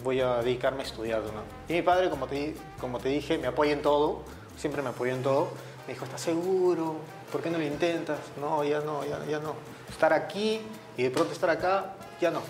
voy 0.03 0.21
a 0.21 0.37
dedicarme 0.37 0.83
a 0.83 0.87
estudiar, 0.87 1.21
¿no? 1.21 1.43
Y 1.69 1.75
mi 1.75 1.83
padre, 1.83 2.11
como 2.11 2.27
te, 2.27 2.55
como 2.81 2.99
te 2.99 3.09
dije, 3.09 3.39
me 3.39 3.47
apoya 3.47 3.73
en 3.73 3.83
todo, 3.83 4.23
siempre 4.57 4.83
me 4.83 4.91
apoyó 4.91 5.15
en 5.15 5.23
todo. 5.23 5.49
Me 5.87 5.95
dijo, 5.95 6.05
¿estás 6.05 6.21
seguro? 6.21 6.97
¿Por 7.33 7.41
qué 7.41 7.51
no 7.51 7.59
lo 7.59 7.65
intentas? 7.65 8.19
No, 8.39 8.63
ya 8.63 8.81
no, 8.81 9.05
ya, 9.05 9.25
ya 9.25 9.39
no. 9.39 9.55
Estar 9.89 10.13
aquí 10.13 10.61
y 10.97 11.03
de 11.03 11.11
pronto 11.11 11.33
estar 11.33 11.49
acá, 11.49 11.95
ya 12.21 12.31
no. 12.31 12.43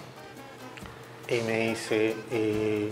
Y 1.28 1.40
me 1.42 1.68
dice, 1.68 2.16
eh, 2.30 2.90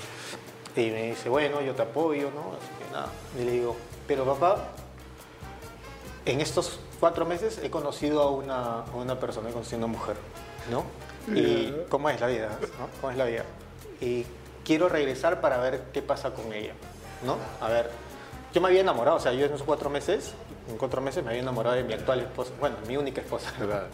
y 0.76 0.90
me 0.90 1.08
dice, 1.08 1.28
bueno, 1.28 1.60
yo 1.62 1.74
te 1.74 1.82
apoyo, 1.82 2.30
¿no? 2.30 2.52
Así 2.52 2.68
que 2.78 2.92
nada. 2.92 3.08
Y 3.40 3.44
le 3.44 3.50
digo, 3.52 3.76
pero 4.06 4.24
papá, 4.24 4.68
en 6.26 6.40
estos 6.40 6.78
cuatro 7.00 7.24
meses 7.24 7.58
he 7.62 7.70
conocido 7.70 8.22
a 8.22 8.30
una, 8.30 8.80
a 8.82 8.94
una 8.94 9.18
persona, 9.18 9.48
he 9.48 9.52
conocido 9.52 9.76
a 9.82 9.86
una 9.86 9.98
mujer, 9.98 10.16
¿no? 10.70 10.84
Y 11.34 11.72
cómo 11.88 12.08
es 12.08 12.20
la 12.20 12.28
vida, 12.28 12.50
¿no? 12.78 12.88
¿Cómo 13.00 13.10
es 13.10 13.16
la 13.16 13.24
vida? 13.24 13.44
Y 14.00 14.26
quiero 14.66 14.88
regresar 14.88 15.40
para 15.40 15.58
ver 15.58 15.84
qué 15.92 16.02
pasa 16.02 16.30
con 16.30 16.52
ella, 16.52 16.72
¿no? 17.24 17.36
A 17.64 17.68
ver, 17.70 17.88
yo 18.52 18.60
me 18.60 18.68
había 18.68 18.80
enamorado, 18.80 19.16
o 19.16 19.20
sea, 19.20 19.32
yo 19.32 19.46
en 19.46 19.52
esos 19.52 19.62
cuatro 19.62 19.88
meses, 19.88 20.34
en 20.68 20.76
cuatro 20.76 21.00
meses 21.00 21.22
me 21.22 21.30
había 21.30 21.42
enamorado 21.42 21.76
de 21.76 21.84
mi 21.84 21.94
actual 21.94 22.20
esposa, 22.20 22.50
bueno, 22.58 22.76
mi 22.88 22.96
única 22.96 23.20
esposa. 23.20 23.52
Claro. 23.56 23.86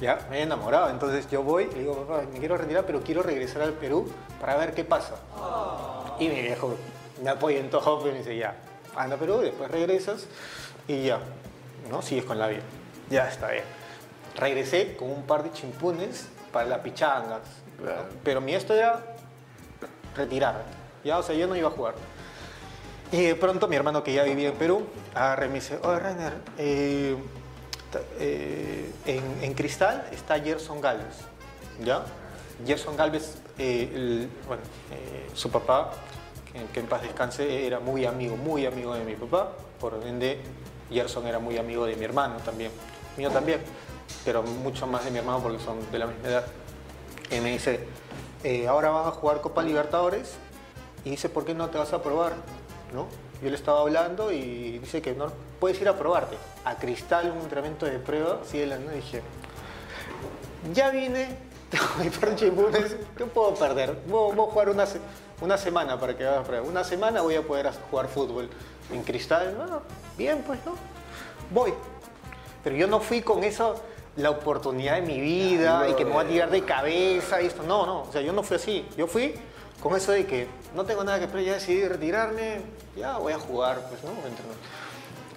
Ya, 0.00 0.16
me 0.28 0.36
había 0.36 0.42
enamorado. 0.44 0.88
Entonces 0.88 1.28
yo 1.30 1.42
voy 1.42 1.68
y 1.74 1.80
digo, 1.80 2.06
papá, 2.06 2.22
me 2.32 2.38
quiero 2.38 2.56
retirar, 2.56 2.86
pero 2.86 3.02
quiero 3.02 3.22
regresar 3.22 3.60
al 3.62 3.72
Perú 3.72 4.10
para 4.40 4.56
ver 4.56 4.72
qué 4.72 4.84
pasa. 4.84 5.16
Y 6.18 6.28
mi 6.28 6.40
viejo 6.40 6.74
me 7.22 7.30
apoya 7.30 7.58
en 7.58 7.68
todo, 7.68 8.00
pero 8.00 8.12
me 8.12 8.18
dice, 8.20 8.36
ya, 8.36 8.54
anda 8.96 9.16
a 9.16 9.18
Perú, 9.18 9.40
después 9.40 9.70
regresas 9.70 10.26
y 10.86 11.06
ya, 11.06 11.18
¿no? 11.90 12.00
Sigues 12.02 12.24
con 12.24 12.38
la 12.38 12.46
vida. 12.46 12.62
Ya 13.10 13.28
está 13.28 13.50
bien. 13.50 13.64
Regresé 14.36 14.96
con 14.96 15.10
un 15.10 15.24
par 15.24 15.42
de 15.42 15.52
chimpunes 15.52 16.28
para 16.52 16.68
las 16.68 16.78
pichangas. 16.78 17.40
¿no? 17.78 17.84
Claro. 17.84 18.04
Pero 18.22 18.40
mi 18.40 18.54
esto 18.54 18.74
era 18.74 19.09
retirar. 20.16 20.64
Ya, 21.04 21.18
o 21.18 21.22
sea, 21.22 21.34
yo 21.34 21.46
no 21.46 21.56
iba 21.56 21.68
a 21.68 21.72
jugar. 21.72 21.94
Y 23.12 23.22
de 23.22 23.34
pronto 23.34 23.66
mi 23.66 23.76
hermano 23.76 24.04
que 24.04 24.12
ya 24.12 24.22
vivía 24.22 24.50
en 24.50 24.54
Perú, 24.54 24.86
agarra 25.14 25.46
y 25.46 25.48
me 25.48 25.54
dice, 25.56 25.78
oye 25.82 25.98
Rainer, 25.98 26.34
eh, 26.58 27.16
eh, 28.20 28.92
en, 29.06 29.38
en 29.42 29.54
Cristal 29.54 30.06
está 30.12 30.38
Gerson 30.38 30.80
Galvez, 30.80 31.16
¿ya? 31.84 32.04
Gerson 32.64 32.96
Galvez, 32.96 33.36
eh, 33.58 34.28
su 35.34 35.50
papá, 35.50 35.90
que, 36.52 36.64
que 36.72 36.80
en 36.80 36.86
paz 36.86 37.02
descanse, 37.02 37.66
era 37.66 37.80
muy 37.80 38.06
amigo, 38.06 38.36
muy 38.36 38.64
amigo 38.64 38.94
de 38.94 39.04
mi 39.04 39.16
papá, 39.16 39.52
por 39.80 40.00
ende 40.06 40.40
Gerson 40.88 41.26
era 41.26 41.40
muy 41.40 41.58
amigo 41.58 41.86
de 41.86 41.96
mi 41.96 42.04
hermano 42.04 42.36
también, 42.44 42.70
mío 43.16 43.30
también, 43.30 43.60
pero 44.24 44.42
mucho 44.42 44.86
más 44.86 45.04
de 45.04 45.10
mi 45.10 45.18
hermano 45.18 45.40
porque 45.42 45.58
son 45.58 45.78
de 45.90 45.98
la 45.98 46.06
misma 46.06 46.28
edad. 46.28 46.46
Y 47.30 47.40
me 47.40 47.50
dice, 47.50 47.80
eh, 48.44 48.66
ahora 48.68 48.90
van 48.90 49.06
a 49.06 49.10
jugar 49.10 49.40
Copa 49.40 49.62
Libertadores 49.62 50.34
y 51.04 51.10
dice, 51.10 51.28
¿por 51.28 51.44
qué 51.44 51.54
no 51.54 51.68
te 51.70 51.78
vas 51.78 51.92
a 51.92 52.02
probar? 52.02 52.34
¿No? 52.94 53.06
Yo 53.42 53.48
le 53.48 53.56
estaba 53.56 53.80
hablando 53.80 54.32
y 54.32 54.78
dice 54.78 55.00
que 55.00 55.14
no 55.14 55.32
puedes 55.58 55.80
ir 55.80 55.88
a 55.88 55.96
probarte. 55.96 56.36
A 56.64 56.76
Cristal, 56.76 57.30
un 57.30 57.42
entrenamiento 57.42 57.86
de 57.86 57.98
prueba, 57.98 58.40
sí, 58.44 58.60
él, 58.60 58.70
¿no? 58.84 58.92
Y 58.92 58.96
dije, 58.96 59.22
ya 60.74 60.90
vine, 60.90 61.36
por 62.20 62.34
Chipunes, 62.36 62.96
¿qué 63.16 63.24
puedo 63.24 63.54
perder? 63.54 63.96
Voy, 64.06 64.34
voy 64.34 64.46
a 64.46 64.50
jugar 64.50 64.68
una, 64.68 64.84
una 65.40 65.56
semana 65.56 65.98
para 65.98 66.16
que 66.16 66.26
hagas 66.26 66.46
prueba. 66.46 66.66
Una 66.66 66.84
semana 66.84 67.22
voy 67.22 67.36
a 67.36 67.42
poder 67.42 67.70
jugar 67.90 68.08
fútbol 68.08 68.50
en 68.92 69.02
Cristal. 69.02 69.56
Ah, 69.70 69.80
bien, 70.18 70.42
pues, 70.46 70.58
¿no? 70.66 70.74
Voy. 71.50 71.72
Pero 72.62 72.76
yo 72.76 72.86
no 72.86 73.00
fui 73.00 73.22
con 73.22 73.42
eso, 73.42 73.80
la 74.20 74.30
oportunidad 74.30 74.94
de 74.96 75.02
mi 75.02 75.20
vida 75.20 75.88
y 75.88 75.94
que 75.94 76.04
me 76.04 76.12
voy 76.12 76.24
a 76.24 76.28
tirar 76.28 76.50
de 76.50 76.62
cabeza 76.64 77.40
y 77.42 77.46
esto. 77.46 77.62
No, 77.62 77.86
no, 77.86 78.02
o 78.02 78.12
sea, 78.12 78.20
yo 78.20 78.32
no 78.32 78.42
fui 78.42 78.56
así. 78.56 78.86
Yo 78.96 79.06
fui 79.06 79.34
con 79.82 79.96
eso 79.96 80.12
de 80.12 80.26
que 80.26 80.46
no 80.74 80.84
tengo 80.84 81.02
nada 81.04 81.18
que 81.18 81.26
perder, 81.26 81.44
ya 81.46 81.52
decidí 81.54 81.86
retirarme, 81.88 82.60
ya 82.96 83.16
voy 83.18 83.32
a 83.32 83.38
jugar, 83.38 83.86
pues, 83.88 84.02
¿no? 84.04 84.10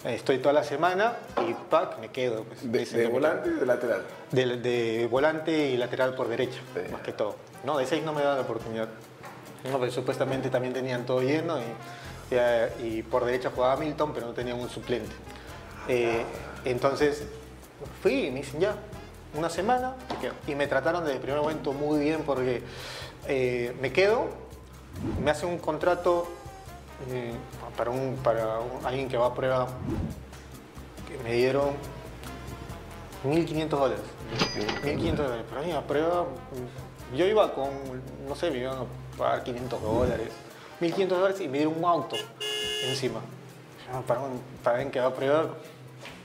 Estoy 0.09 0.39
toda 0.39 0.51
la 0.53 0.63
semana 0.65 1.13
y 1.47 1.53
pack, 1.69 1.99
me 1.99 2.09
quedo. 2.09 2.43
Pues, 2.43 2.91
¿De, 2.91 3.07
volante 3.07 3.49
y 3.49 3.59
de 3.59 3.65
lateral? 3.65 4.01
de, 4.31 4.57
de 4.57 5.07
volante 5.07 5.69
y 5.69 5.77
lateral 5.77 6.13
por 6.13 6.27
derecha, 6.27 6.59
Sí. 6.73 6.91
más 6.91 7.01
que 7.01 7.13
todo. 7.13 7.35
No, 7.63 7.77
de 7.77 7.85
seis 7.85 8.03
no 8.03 8.11
me 8.11 8.21
daban 8.21 8.37
la 8.37 8.43
oportunidad. 8.43 8.89
No, 9.71 9.79
pero 9.79 9.91
supuestamente 9.93 10.49
también 10.49 10.73
tenían 10.73 11.05
todo 11.05 11.21
lleno 11.21 11.57
y, 11.59 12.35
y, 12.83 12.97
y 12.97 13.03
por 13.03 13.23
derecha 13.23 13.49
jugaba 13.55 13.77
Milton, 13.77 14.13
pero 14.13 14.27
no 14.27 14.33
tenían 14.33 14.59
un 14.59 14.67
suplente. 14.69 15.11
Eh, 15.87 16.23
entonces 16.65 17.23
fui 18.01 18.27
y 18.27 18.31
me 18.31 18.39
dicen 18.39 18.59
ya, 18.59 18.75
una 19.35 19.49
semana. 19.49 19.95
Y 20.47 20.55
me 20.55 20.67
trataron 20.67 21.03
desde 21.03 21.15
el 21.15 21.21
primer 21.21 21.41
momento 21.41 21.73
muy 21.73 21.99
bien 21.99 22.23
porque 22.25 22.63
eh, 23.27 23.75
me 23.81 23.91
quedo, 23.91 24.27
me 25.23 25.31
hacen 25.31 25.49
un 25.49 25.57
contrato 25.57 26.27
eh, 27.09 27.33
para, 27.75 27.91
un, 27.91 28.17
para 28.23 28.59
alguien 28.83 29.07
que 29.09 29.17
va 29.17 29.27
a 29.27 29.33
prueba 29.33 29.67
que 31.07 31.17
me 31.23 31.35
dieron 31.35 31.71
1.500 33.25 33.67
dólares. 33.67 34.03
1.500 34.83 35.15
dólares. 35.15 35.45
Pero 35.49 35.61
ahí 35.61 35.71
a 35.71 35.81
prueba, 35.81 36.25
yo 37.15 37.25
iba 37.25 37.53
con, 37.53 37.69
no 38.27 38.35
sé, 38.35 38.51
me 38.51 38.59
iban 38.59 38.77
a 38.77 39.17
pagar 39.17 39.43
500 39.43 39.81
dólares. 39.81 40.29
1.500 40.81 41.07
dólares 41.07 41.41
y 41.41 41.47
me 41.47 41.59
dieron 41.59 41.77
un 41.77 41.85
auto 41.85 42.15
encima. 42.87 43.19
Ah, 43.91 44.01
Para, 44.05 44.21
un, 44.21 44.41
para 44.63 44.77
alguien 44.77 44.91
que 44.91 44.99
va 44.99 45.07
a 45.07 45.13
prueba, 45.13 45.49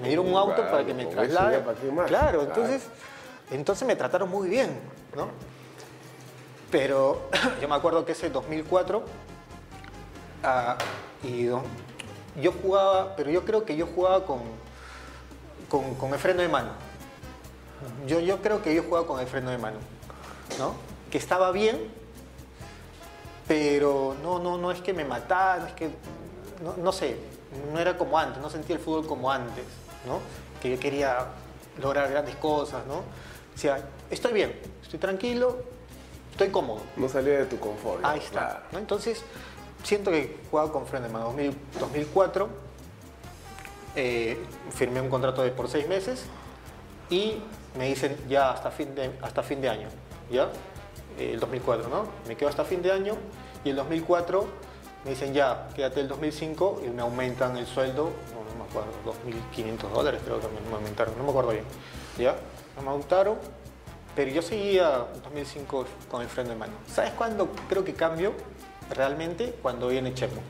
me 0.00 0.08
dieron 0.08 0.28
un 0.28 0.36
auto 0.36 0.54
Claro, 0.56 0.70
para 0.70 0.84
que 0.86 0.94
me 0.94 1.06
traslade. 1.06 1.62
Claro, 1.62 2.06
Claro. 2.08 2.42
entonces, 2.42 2.82
entonces 3.50 3.86
me 3.88 3.96
trataron 3.96 4.28
muy 4.30 4.48
bien, 4.48 4.78
¿no? 5.16 5.28
Pero 6.70 7.28
yo 7.60 7.68
me 7.68 7.74
acuerdo 7.74 8.04
que 8.04 8.12
ese 8.12 8.30
2004, 8.30 9.02
ah, 10.44 10.76
y 11.22 11.44
do- 11.44 11.62
yo 12.40 12.52
jugaba, 12.52 13.16
pero 13.16 13.30
yo 13.30 13.44
creo 13.44 13.64
que 13.64 13.76
yo 13.76 13.86
jugaba 13.86 14.24
con, 14.24 14.40
con, 15.68 15.94
con 15.96 16.12
el 16.12 16.18
freno 16.18 16.42
de 16.42 16.48
mano. 16.48 16.70
Yo, 18.06 18.20
yo 18.20 18.40
creo 18.42 18.62
que 18.62 18.74
yo 18.74 18.82
jugaba 18.82 19.06
con 19.06 19.18
el 19.20 19.26
freno 19.26 19.50
de 19.50 19.58
mano, 19.58 19.78
¿no? 20.58 20.74
Que 21.10 21.18
estaba 21.18 21.50
bien, 21.52 21.90
pero 23.46 24.14
no, 24.22 24.38
no, 24.38 24.58
no 24.58 24.70
es 24.70 24.80
que 24.80 24.92
me 24.92 25.04
matara, 25.04 25.60
no 25.62 25.66
es 25.68 25.72
que, 25.72 25.88
no, 26.62 26.74
no 26.76 26.92
sé, 26.92 27.16
no 27.72 27.78
era 27.78 27.96
como 27.96 28.18
antes, 28.18 28.42
no 28.42 28.50
sentía 28.50 28.76
el 28.76 28.82
fútbol 28.82 29.06
como 29.06 29.30
antes, 29.30 29.64
¿no? 30.06 30.20
Que 30.60 30.70
yo 30.70 30.80
quería 30.80 31.26
lograr 31.80 32.10
grandes 32.10 32.36
cosas, 32.36 32.86
¿no? 32.86 32.98
O 32.98 33.60
sea, 33.60 33.82
estoy 34.10 34.32
bien, 34.32 34.54
estoy 34.82 34.98
tranquilo, 34.98 35.58
estoy 36.30 36.50
cómodo. 36.50 36.80
No 36.96 37.08
salía 37.08 37.38
de 37.38 37.46
tu 37.46 37.58
confort. 37.58 38.04
Ahí 38.04 38.20
está. 38.20 38.30
Claro. 38.30 38.60
¿no? 38.72 38.78
Entonces, 38.78 39.24
siento 39.82 40.10
que 40.10 40.38
jugaba 40.50 40.70
con 40.72 40.84
mano. 41.12 41.26
2000 41.26 41.56
2004, 41.80 42.48
eh, 43.96 44.38
firmé 44.70 45.00
un 45.00 45.08
contrato 45.08 45.42
de 45.42 45.50
por 45.50 45.68
seis 45.68 45.88
meses 45.88 46.24
y 47.10 47.38
me 47.76 47.86
dicen 47.88 48.16
ya 48.28 48.50
hasta 48.50 48.70
fin 48.70 48.94
de, 48.94 49.10
hasta 49.22 49.42
fin 49.42 49.60
de 49.60 49.68
año, 49.68 49.88
¿ya? 50.30 50.48
Eh, 51.18 51.32
el 51.32 51.40
2004, 51.40 51.88
¿no? 51.88 52.06
Me 52.26 52.36
quedo 52.36 52.48
hasta 52.48 52.64
fin 52.64 52.82
de 52.82 52.92
año 52.92 53.14
y 53.64 53.70
el 53.70 53.76
2004 53.76 54.67
me 55.04 55.10
dicen 55.10 55.32
ya, 55.32 55.68
quédate 55.74 56.00
el 56.00 56.08
2005 56.08 56.82
y 56.84 56.88
me 56.88 57.02
aumentan 57.02 57.56
el 57.56 57.66
sueldo, 57.66 58.10
no, 58.34 58.44
no 58.52 58.64
me 58.64 58.68
acuerdo, 58.68 58.90
2.500 59.54 59.90
dólares 59.90 60.20
creo 60.24 60.40
que 60.40 60.48
me 60.68 60.74
aumentaron, 60.74 61.16
no 61.16 61.24
me 61.24 61.30
acuerdo 61.30 61.50
bien, 61.52 61.64
¿ya? 62.18 62.34
Me 62.82 62.88
aumentaron, 62.88 63.36
pero 64.14 64.30
yo 64.30 64.42
seguía 64.42 65.06
en 65.14 65.22
2005 65.22 65.86
con 66.10 66.22
el 66.22 66.28
freno 66.28 66.50
de 66.50 66.56
mano. 66.56 66.72
¿Sabes 66.92 67.12
cuándo 67.12 67.48
creo 67.68 67.84
que 67.84 67.94
cambio 67.94 68.32
realmente? 68.90 69.56
Cuando 69.62 69.88
viene 69.88 70.14
Chemo. 70.14 70.40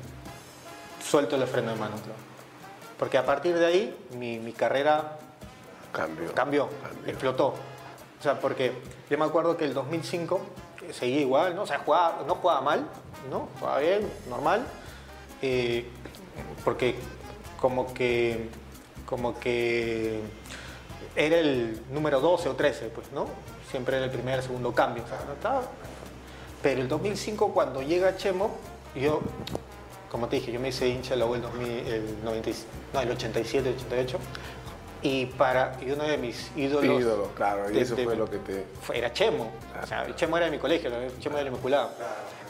Suelto 1.05 1.37
el 1.37 1.47
freno 1.47 1.73
de 1.73 1.77
mano, 1.77 1.97
claro. 1.97 2.19
Porque 2.99 3.19
a 3.19 3.25
partir 3.25 3.57
de 3.59 3.67
ahí 3.67 3.97
mi, 4.17 4.39
mi 4.39 4.53
carrera 4.53 5.19
Cambio. 5.93 6.33
cambió, 6.35 6.69
Cambió. 6.83 7.11
explotó. 7.11 7.47
O 8.19 8.23
sea, 8.23 8.41
porque 8.41 8.73
yo 9.09 9.19
me 9.19 9.25
acuerdo 9.25 9.57
que 9.57 9.65
el 9.65 9.75
2005 9.75 10.37
eh, 10.37 10.41
seguía 10.93 11.21
igual, 11.21 11.55
¿no? 11.55 11.63
O 11.63 11.67
sea, 11.67 11.79
jugaba, 11.81 12.25
no 12.27 12.35
jugaba 12.37 12.61
mal, 12.61 12.87
¿no? 13.31 13.49
Jugaba 13.59 13.79
bien, 13.81 14.09
normal. 14.29 14.67
eh, 15.43 15.87
porque 16.65 16.97
como 17.61 17.93
que, 17.95 18.49
como 19.07 19.39
que 19.41 20.21
era 21.17 21.39
el 21.39 21.81
número 21.91 22.21
12 22.21 22.49
o 22.49 22.55
13, 22.57 22.87
pues, 22.91 23.11
¿no? 23.13 23.27
Siempre 23.71 23.97
era 23.97 24.07
el 24.07 24.11
primer, 24.11 24.43
segundo 24.43 24.73
cambio. 24.73 25.03
O 25.05 25.09
sea, 25.09 25.19
no 25.27 25.33
estaba. 25.35 25.63
Pero 26.63 26.81
el 26.83 26.89
2005 26.89 27.53
cuando 27.53 27.83
llega 27.83 28.17
Chemo, 28.17 28.51
yo, 28.95 29.21
como 30.11 30.29
te 30.29 30.37
dije, 30.37 30.53
yo 30.53 30.61
me 30.61 30.69
hice 30.69 30.89
hincha 30.89 31.15
la 31.17 31.27
el, 31.27 31.43
2000, 31.43 31.69
el, 31.69 32.25
90 32.25 32.51
y- 32.51 32.55
no, 32.95 33.01
el 33.01 33.11
87, 33.11 33.69
88. 33.77 34.19
Y, 35.03 35.27
para, 35.27 35.77
y 35.81 35.91
uno 35.93 36.03
de 36.05 36.19
mis 36.19 36.51
ídolos... 36.57 37.01
Ídolo, 37.01 37.31
claro, 37.37 37.71
y 37.71 37.75
de- 37.75 37.81
eso 37.83 37.95
de- 37.95 38.05
fue 38.05 38.17
lo 38.17 38.29
que 38.29 38.39
te. 38.39 38.65
fue- 38.83 38.99
era 38.99 39.13
Chemo. 39.13 39.51
O 39.83 39.87
sea, 39.87 40.05
Chemo 40.17 40.37
era 40.37 40.47
de 40.47 40.53
mi 40.53 40.59
colegio. 40.59 40.91
Chemo 41.21 41.37
era 41.37 41.45
de 41.45 41.45
la 41.45 41.51
Inmaculada. 41.51 41.91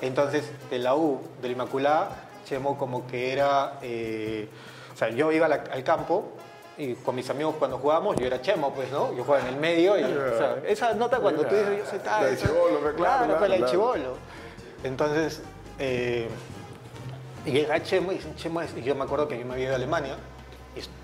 Entonces, 0.01 0.45
de 0.71 0.79
la 0.79 0.95
U, 0.95 1.21
de 1.43 1.49
la 1.49 1.53
Inmaculada, 1.53 2.11
Chemo 2.47 2.79
como 2.79 3.07
que 3.07 3.33
era... 3.33 3.79
eh, 3.83 4.49
o 4.95 4.97
sea, 4.97 5.11
yo 5.11 5.31
iba 5.31 5.47
la- 5.47 5.65
al 5.71 5.85
campo 5.85 6.33
y 6.79 6.95
con 6.95 7.17
mis 7.17 7.29
amigos 7.29 7.57
cuando 7.59 7.77
jugábamos, 7.79 8.17
yo 8.17 8.27
era 8.27 8.41
Chemo, 8.41 8.73
pues, 8.73 8.91
¿no? 8.91 9.13
Yo 9.15 9.25
jugaba 9.25 9.47
en 9.47 9.55
el 9.55 9.61
medio 9.61 9.99
y... 9.99 10.05
o 10.05 10.39
sea, 10.39 10.57
esa 10.67 10.95
nota 10.95 11.19
cuando 11.19 11.43
tú 11.45 11.55
dices, 11.55 11.79
yo 11.81 11.87
soy 11.91 11.99
tal... 11.99 12.25
La 12.25 12.31
de 12.31 12.37
chibolo, 12.39 12.79
claro, 12.81 12.97
Claro, 12.97 13.37
pues, 13.39 13.41
la 13.51 13.55
de 13.57 13.57
claro. 13.59 13.71
chibolo. 13.73 14.15
Entonces, 14.85 15.43
eh, 15.79 16.29
y 17.45 17.51
llega 17.51 17.83
Chemo 17.83 18.13
y 18.13 18.15
dicen, 18.17 18.35
Chemo 18.37 18.63
es... 18.63 18.75
Y 18.77 18.83
yo 18.83 18.95
me 18.95 19.05
acuerdo 19.05 19.29
que 19.29 19.39
yo 19.39 19.45
me 19.45 19.53
había 19.55 19.65
ido 19.67 19.73
a 19.75 19.77
Alemania 19.77 20.15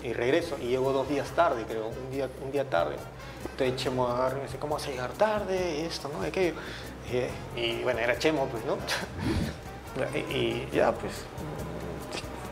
y, 0.03 0.13
regreso 0.13 0.57
y 0.61 0.67
llego 0.67 0.91
dos 0.93 1.09
días 1.09 1.29
tarde, 1.31 1.65
creo, 1.67 1.87
un 1.87 2.11
día, 2.11 2.29
un 2.43 2.51
día 2.51 2.69
tarde. 2.69 2.95
Entonces 3.51 3.75
Chemo 3.75 4.07
agarra 4.07 4.35
y 4.37 4.39
me 4.41 4.43
dice, 4.45 4.57
¿cómo 4.57 4.75
vas 4.75 4.85
a 4.87 4.89
llegar 4.91 5.11
tarde? 5.11 5.85
Esto, 5.85 6.09
¿no? 6.13 6.21
¿De 6.21 6.31
qué? 6.31 6.53
Y, 7.55 7.59
y, 7.59 7.83
bueno, 7.83 7.99
era 7.99 8.17
Chemo, 8.17 8.47
pues, 8.47 8.63
¿no? 8.65 8.77
y, 10.33 10.67
ya, 10.71 10.91
pues, 10.93 11.13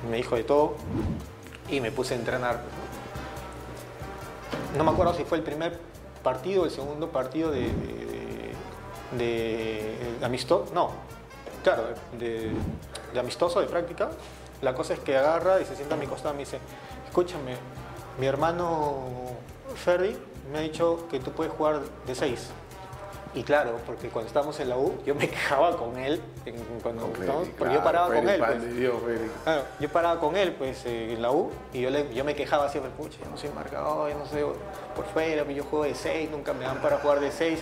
me 0.09 0.17
dijo 0.17 0.35
de 0.35 0.43
todo 0.43 0.75
y 1.69 1.79
me 1.81 1.91
puse 1.91 2.13
a 2.13 2.17
entrenar. 2.17 2.61
pues, 2.61 2.73
¿no? 4.77 4.83
Me 4.83 4.91
acuerdo 4.91 5.13
si 5.13 5.23
fue 5.23 5.37
el 5.37 5.43
primer 5.43 5.79
partido 6.23 6.65
el 6.65 6.71
segundo 6.71 7.09
partido 7.09 7.51
de- 7.51 7.71
de 9.17 9.95
amistoso. 10.23 10.73
No, 10.73 10.91
claro, 11.63 11.83
de, 12.19 12.51
de 13.13 13.19
amistoso, 13.19 13.59
de 13.61 13.67
práctica. 13.67 14.09
La 14.61 14.73
cosa 14.73 14.93
es 14.93 14.99
que 15.01 15.17
agarra 15.17 15.59
y 15.61 15.65
se 15.65 15.75
sienta 15.75 15.95
a 15.95 15.97
mi 15.97 16.07
costado 16.07 16.33
y 16.33 16.37
me 16.37 16.43
dice, 16.45 16.59
escúchame, 17.17 17.53
mi 18.17 18.25
hermano 18.25 19.03
Ferdi 19.75 20.17
me 20.51 20.57
ha 20.57 20.61
dicho 20.61 21.07
que 21.11 21.19
tú 21.19 21.29
puedes 21.31 21.53
jugar 21.53 21.81
de 22.07 22.15
6. 22.15 22.49
Y 23.35 23.43
claro, 23.43 23.77
porque 23.85 24.09
cuando 24.09 24.27
estábamos 24.27 24.59
en 24.59 24.69
la 24.69 24.77
U, 24.77 24.95
yo 25.05 25.13
me 25.13 25.29
quejaba 25.29 25.77
con 25.77 25.95
él, 25.99 26.19
en- 26.47 26.55
cuando, 26.81 27.05
porque 27.59 27.75
yo 27.75 27.83
paraba 27.83 28.07
con 28.07 28.27
él. 28.27 28.39
pues. 28.39 28.75
Dios. 28.75 28.95
Claro, 29.43 29.61
yo 29.79 29.89
paraba 29.89 30.19
con 30.19 30.35
él 30.35 30.53
pues 30.57 30.85
eh, 30.87 31.13
en 31.13 31.21
la 31.21 31.29
U 31.31 31.51
y 31.71 31.81
yo, 31.81 31.91
le- 31.91 32.11
yo 32.15 32.23
me 32.25 32.33
quejaba 32.33 32.67
siempre, 32.69 32.91
pucha, 32.97 33.19
yo 33.23 33.29
no 33.29 33.37
soy 33.37 33.51
marcador, 33.51 34.09
yo 34.11 34.17
no 34.17 34.25
sé 34.25 34.43
por 34.95 35.05
fuera, 35.05 35.43
yo 35.51 35.63
juego 35.65 35.85
de 35.85 35.93
6, 35.93 36.31
nunca 36.31 36.53
me 36.53 36.65
dan 36.65 36.81
para 36.81 36.97
jugar 36.97 37.19
de 37.19 37.31
6. 37.31 37.59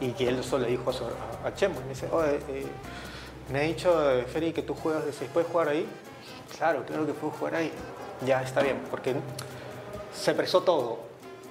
Y 0.00 0.10
que 0.10 0.26
él 0.28 0.42
solo 0.42 0.64
le 0.64 0.70
dijo 0.72 0.90
a, 0.90 0.92
su- 0.92 1.04
a- 1.04 1.46
a 1.46 1.54
Chemo, 1.54 1.76
y 1.80 1.82
me 1.84 1.88
dice, 1.90 2.08
oye, 2.10 2.40
eh, 2.48 2.66
me 3.52 3.60
ha 3.60 3.62
dicho 3.62 4.10
eh, 4.10 4.24
Feri 4.24 4.52
que 4.52 4.62
tú 4.62 4.74
juegas 4.74 5.04
de 5.06 5.12
6, 5.12 5.30
¿puedes 5.32 5.48
jugar 5.48 5.68
ahí? 5.68 5.88
Claro, 6.56 6.84
claro 6.84 7.06
que 7.06 7.12
puedo 7.12 7.32
jugar 7.32 7.54
ahí. 7.54 7.72
Ya, 8.26 8.42
está 8.42 8.62
bien, 8.62 8.82
porque 8.90 9.14
se 10.14 10.34
presó 10.34 10.62
todo. 10.62 10.98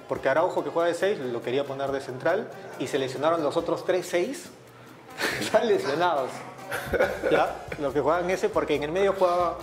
Porque 0.08 0.28
Araujo, 0.28 0.64
que 0.64 0.70
juega 0.70 0.88
de 0.88 0.94
6, 0.94 1.18
lo 1.18 1.42
quería 1.42 1.64
poner 1.64 1.92
de 1.92 2.00
central 2.00 2.48
y 2.78 2.86
se 2.86 2.98
lesionaron 2.98 3.42
los 3.42 3.56
otros 3.56 3.86
3-6. 3.86 4.36
Están 5.40 5.68
lesionados. 5.68 6.30
¿Ya? 7.30 7.56
Los 7.78 7.92
que 7.92 8.00
juegan 8.00 8.28
ese, 8.30 8.48
porque 8.48 8.74
en 8.74 8.82
el 8.82 8.92
medio 8.92 9.14
jugaba 9.14 9.58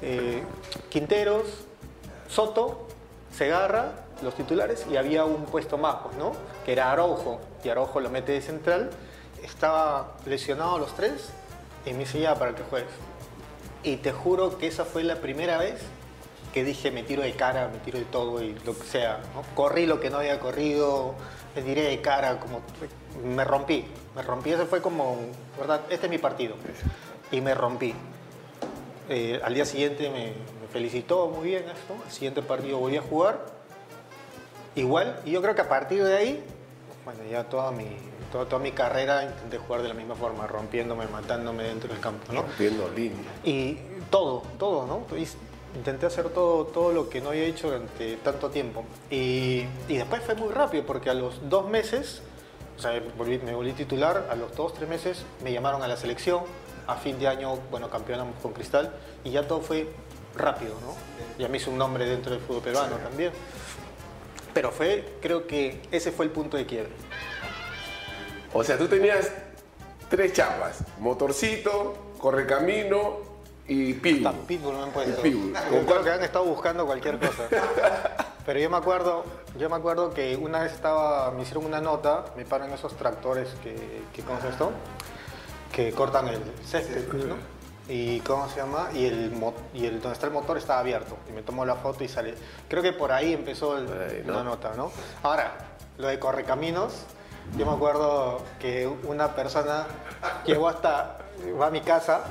eh, 0.00 0.42
Quinteros, 0.90 1.46
Soto, 2.28 2.86
Segarra, 3.36 3.92
los 4.22 4.34
titulares, 4.34 4.86
y 4.90 4.96
había 4.96 5.24
un 5.24 5.44
puesto 5.44 5.78
más, 5.78 5.96
pues, 6.04 6.16
¿no? 6.16 6.32
Que 6.64 6.72
era 6.72 6.92
Araujo. 6.92 7.40
Y 7.64 7.68
Araujo 7.68 8.00
lo 8.00 8.10
mete 8.10 8.32
de 8.32 8.42
central. 8.42 8.90
Estaba 9.42 10.14
lesionado 10.26 10.78
los 10.78 10.94
tres 10.94 11.30
y 11.84 11.92
me 11.92 12.00
dice 12.00 12.20
ya 12.20 12.34
para 12.34 12.54
que 12.54 12.62
juegues. 12.62 12.92
Y 13.82 13.96
te 13.96 14.12
juro 14.12 14.58
que 14.58 14.68
esa 14.68 14.84
fue 14.84 15.02
la 15.02 15.16
primera 15.16 15.58
vez 15.58 15.82
que 16.52 16.64
dije 16.64 16.90
me 16.90 17.02
tiro 17.02 17.22
de 17.22 17.32
cara, 17.32 17.68
me 17.68 17.78
tiro 17.78 17.98
de 17.98 18.04
todo 18.04 18.42
y 18.42 18.54
lo 18.64 18.78
que 18.78 18.84
sea. 18.84 19.20
¿no? 19.34 19.42
Corrí 19.54 19.86
lo 19.86 20.00
que 20.00 20.10
no 20.10 20.18
había 20.18 20.38
corrido, 20.38 21.14
me 21.54 21.62
tiré 21.62 21.82
de 21.82 22.00
cara, 22.00 22.38
como 22.38 22.60
me 23.24 23.44
rompí. 23.44 23.84
Me 24.14 24.22
rompí, 24.22 24.50
ese 24.50 24.66
fue 24.66 24.82
como, 24.82 25.16
¿verdad? 25.58 25.80
Este 25.88 26.06
es 26.06 26.10
mi 26.10 26.18
partido. 26.18 26.54
Y 27.30 27.40
me 27.40 27.54
rompí. 27.54 27.94
Eh, 29.08 29.40
al 29.42 29.54
día 29.54 29.64
siguiente 29.64 30.10
me, 30.10 30.34
me 30.60 30.68
felicitó 30.70 31.28
muy 31.28 31.48
bien 31.48 31.64
esto. 31.64 31.94
El 32.04 32.12
siguiente 32.12 32.42
partido 32.42 32.78
volví 32.78 32.96
a 32.98 33.02
jugar. 33.02 33.46
Igual, 34.74 35.20
y 35.24 35.32
yo 35.32 35.42
creo 35.42 35.54
que 35.54 35.60
a 35.60 35.68
partir 35.68 36.02
de 36.02 36.16
ahí, 36.16 36.44
bueno, 37.04 37.20
ya 37.30 37.44
toda 37.44 37.70
mi, 37.72 37.86
toda, 38.30 38.46
toda 38.46 38.62
mi 38.62 38.72
carrera 38.72 39.24
intenté 39.24 39.58
jugar 39.58 39.82
de 39.82 39.88
la 39.88 39.94
misma 39.94 40.14
forma, 40.14 40.46
rompiéndome, 40.46 41.06
matándome 41.08 41.64
dentro 41.64 41.92
del 41.92 42.00
campo, 42.00 42.32
¿no? 42.32 42.42
Rompiendo 42.42 42.88
línea. 42.96 43.30
Y 43.44 43.78
todo, 44.10 44.42
todo, 44.58 44.86
¿no? 44.86 45.04
Intenté 45.74 46.06
hacer 46.06 46.28
todo, 46.28 46.66
todo 46.66 46.92
lo 46.92 47.08
que 47.08 47.20
no 47.20 47.30
había 47.30 47.44
hecho 47.44 47.68
durante 47.68 48.16
tanto 48.16 48.50
tiempo. 48.50 48.84
Y, 49.10 49.64
y 49.88 49.96
después 49.96 50.22
fue 50.22 50.34
muy 50.34 50.52
rápido, 50.52 50.84
porque 50.84 51.08
a 51.08 51.14
los 51.14 51.48
dos 51.48 51.68
meses, 51.68 52.20
o 52.76 52.80
sea, 52.80 53.02
volví- 53.18 53.40
me 53.42 53.54
volví 53.54 53.72
titular, 53.72 54.28
a 54.30 54.34
los 54.34 54.54
dos, 54.54 54.74
tres 54.74 54.88
meses 54.88 55.24
me 55.42 55.52
llamaron 55.52 55.82
a 55.82 55.88
la 55.88 55.96
selección, 55.96 56.44
a 56.86 56.96
fin 56.96 57.18
de 57.18 57.28
año, 57.28 57.56
bueno, 57.70 57.88
campeonamos 57.88 58.34
con 58.42 58.52
Cristal, 58.52 58.92
y 59.24 59.30
ya 59.30 59.46
todo 59.48 59.60
fue 59.60 59.88
rápido, 60.36 60.74
¿no? 60.80 60.94
Ya 61.38 61.48
me 61.48 61.56
hice 61.56 61.70
un 61.70 61.78
nombre 61.78 62.04
dentro 62.04 62.32
del 62.32 62.40
fútbol 62.40 62.62
peruano 62.62 62.96
también. 62.96 63.32
Pero 64.52 64.70
fue, 64.70 65.14
creo 65.22 65.46
que 65.46 65.80
ese 65.90 66.12
fue 66.12 66.26
el 66.26 66.30
punto 66.30 66.58
de 66.58 66.66
quiebre. 66.66 66.92
O 68.52 68.62
sea, 68.62 68.76
tú 68.76 68.88
tenías 68.88 69.32
tres 70.10 70.34
chapas: 70.34 70.84
motorcito, 70.98 71.94
correcamino 72.18 73.31
y 73.72 73.94
pitbull. 73.94 74.26
Hasta 74.26 74.46
Pitbull 74.46 74.74
me 74.76 74.82
han 74.82 74.90
puesto. 74.90 75.22
Pitbull. 75.22 75.52
Yo 75.54 75.70
¿Con 75.78 75.84
creo 75.86 76.04
que 76.04 76.10
han 76.10 76.22
estado 76.22 76.44
buscando 76.44 76.86
cualquier 76.86 77.18
cosa. 77.18 77.48
Pero 78.46 78.58
yo 78.58 78.68
me 78.70 78.76
acuerdo, 78.76 79.24
yo 79.56 79.70
me 79.70 79.76
acuerdo 79.76 80.12
que 80.12 80.36
una 80.36 80.60
vez 80.60 80.72
estaba, 80.72 81.30
me 81.30 81.42
hicieron 81.42 81.64
una 81.64 81.80
nota, 81.80 82.24
me 82.36 82.44
paran 82.44 82.72
esos 82.72 82.94
tractores 82.96 83.48
que, 83.62 84.02
que 84.12 84.22
¿cómo 84.22 84.40
se 84.40 84.48
esto? 84.48 84.72
Que 85.72 85.92
cortan 85.92 86.28
el 86.28 86.40
césped, 86.64 87.12
¿no? 87.12 87.36
Y 87.88 88.20
¿cómo 88.20 88.48
se 88.48 88.56
llama? 88.56 88.88
Y 88.94 89.06
el, 89.06 89.32
y 89.74 89.86
el 89.86 90.00
donde 90.00 90.14
está 90.14 90.26
el 90.26 90.32
motor 90.32 90.56
estaba 90.58 90.80
abierto. 90.80 91.16
Y 91.28 91.32
me 91.32 91.42
tomó 91.42 91.64
la 91.64 91.76
foto 91.76 92.02
y 92.04 92.08
sale. 92.08 92.34
Creo 92.68 92.82
que 92.82 92.92
por 92.92 93.12
ahí 93.12 93.32
empezó 93.32 93.76
el- 93.78 93.86
Ahí, 93.88 94.22
¿no? 94.26 94.34
la 94.34 94.44
nota, 94.44 94.72
¿no? 94.76 94.90
Ahora, 95.22 95.52
lo 95.98 96.08
de 96.08 96.18
correcaminos, 96.18 97.04
yo 97.56 97.66
me 97.66 97.72
acuerdo 97.72 98.42
que 98.60 98.86
una 99.04 99.34
persona 99.34 99.86
llegó 100.46 100.68
hasta, 100.68 101.18
va 101.50 101.66
a 101.66 101.70
mi 101.70 101.80
casa, 101.80 102.24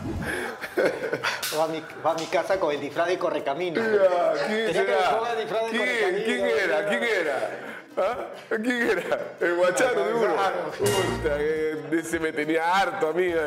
va 1.57 1.63
a 1.63 1.67
mi, 1.67 1.83
va 2.05 2.11
a 2.11 2.15
mi 2.15 2.25
casa 2.27 2.59
con 2.59 2.73
el 2.73 2.81
disfraz 2.81 3.07
de 3.07 3.17
correcaminos. 3.17 3.83
Ah, 3.83 4.33
¿Quién 4.47 4.73
será? 4.73 5.19
el 5.31 5.39
disfraz 5.39 5.63
de 5.65 5.69
¿Quién? 5.71 5.79
correcaminos. 5.79 6.23
¿Quién 6.25 6.45
era? 6.45 6.87
¿Quién 6.87 7.03
era? 7.03 7.49
¿Ah? 7.97 8.17
¿Quién 8.49 8.89
era? 8.89 9.19
El 9.39 9.55
guachano, 9.55 10.05
seguro. 10.05 10.33
Claro. 10.33 10.71
Puta, 10.77 11.37
que 11.37 11.99
ese 11.99 12.19
me 12.19 12.31
tenía 12.31 12.77
harto, 12.77 13.09
amiga. 13.09 13.41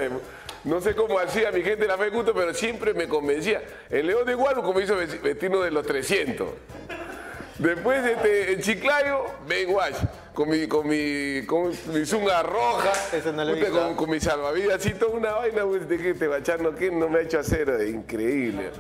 No 0.65 0.81
sé 0.81 0.95
cómo 0.95 1.19
hacía 1.19 1.53
mi 1.53 1.63
gente 1.63 1.87
la 1.87 1.99
fe 1.99 2.11
Cuto, 2.11 2.33
pero 2.33 2.55
siempre 2.55 2.95
me 2.95 3.07
convencía. 3.07 3.63
El 3.91 4.07
León 4.07 4.25
de 4.27 4.35
Guaru 4.35 4.73
me 4.73 4.83
hizo 4.83 4.97
vestirnos 4.97 5.65
de 5.65 5.71
los 5.71 5.87
300. 5.87 6.49
Después 7.59 8.05
este, 8.05 8.53
en 8.53 8.61
Chiclayo, 8.61 9.27
Ben 9.47 9.71
Wash, 9.71 9.95
con 10.35 10.51
mi, 10.51 10.67
con 10.67 10.89
mi, 10.89 11.47
con 11.47 11.73
mi 11.93 12.05
zunga 12.05 12.43
roja, 12.43 12.93
no 13.33 13.55
puta, 13.55 13.71
con, 13.71 13.95
con 13.95 14.11
mi 14.11 14.19
salvavidas, 14.19 14.77
así 14.77 14.93
toda 14.95 15.13
una 15.13 15.33
vaina, 15.33 15.65
pues, 15.65 15.89
de 15.89 15.97
que 15.97 16.11
este 16.11 16.27
bachano 16.27 16.75
que 16.75 16.91
no 16.91 17.09
me 17.09 17.21
ha 17.21 17.23
hecho 17.23 17.39
hacer, 17.39 17.69
increíble. 17.89 18.71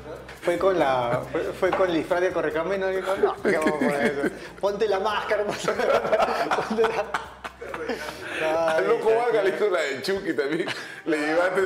Fue 0.43 0.59
con 0.59 0.79
la 0.79 1.23
fue, 1.31 1.43
fue 1.53 1.71
con 1.71 1.89
el 1.91 1.97
disfraz 1.97 2.21
de 2.23 2.33
correcaminos 2.33 2.93
y 2.93 2.97
dijo, 2.97 3.15
no, 3.23 3.37
¿qué 3.41 3.57
vamos 3.57 3.73
a 3.73 3.79
poner 3.79 4.05
eso? 4.05 4.35
Ponte 4.61 4.89
la 4.89 4.99
máscara, 4.99 5.45
ponte 6.69 6.83
la... 6.83 7.05
Al 8.77 8.89
loco 8.89 9.15
Vaga 9.15 9.43
le 9.45 9.51
hizo 9.51 9.71
la 9.71 9.81
de 9.81 10.03
Chucky 10.03 10.33
también. 10.33 10.67
Le 11.07 11.17
llevaste 11.19 11.63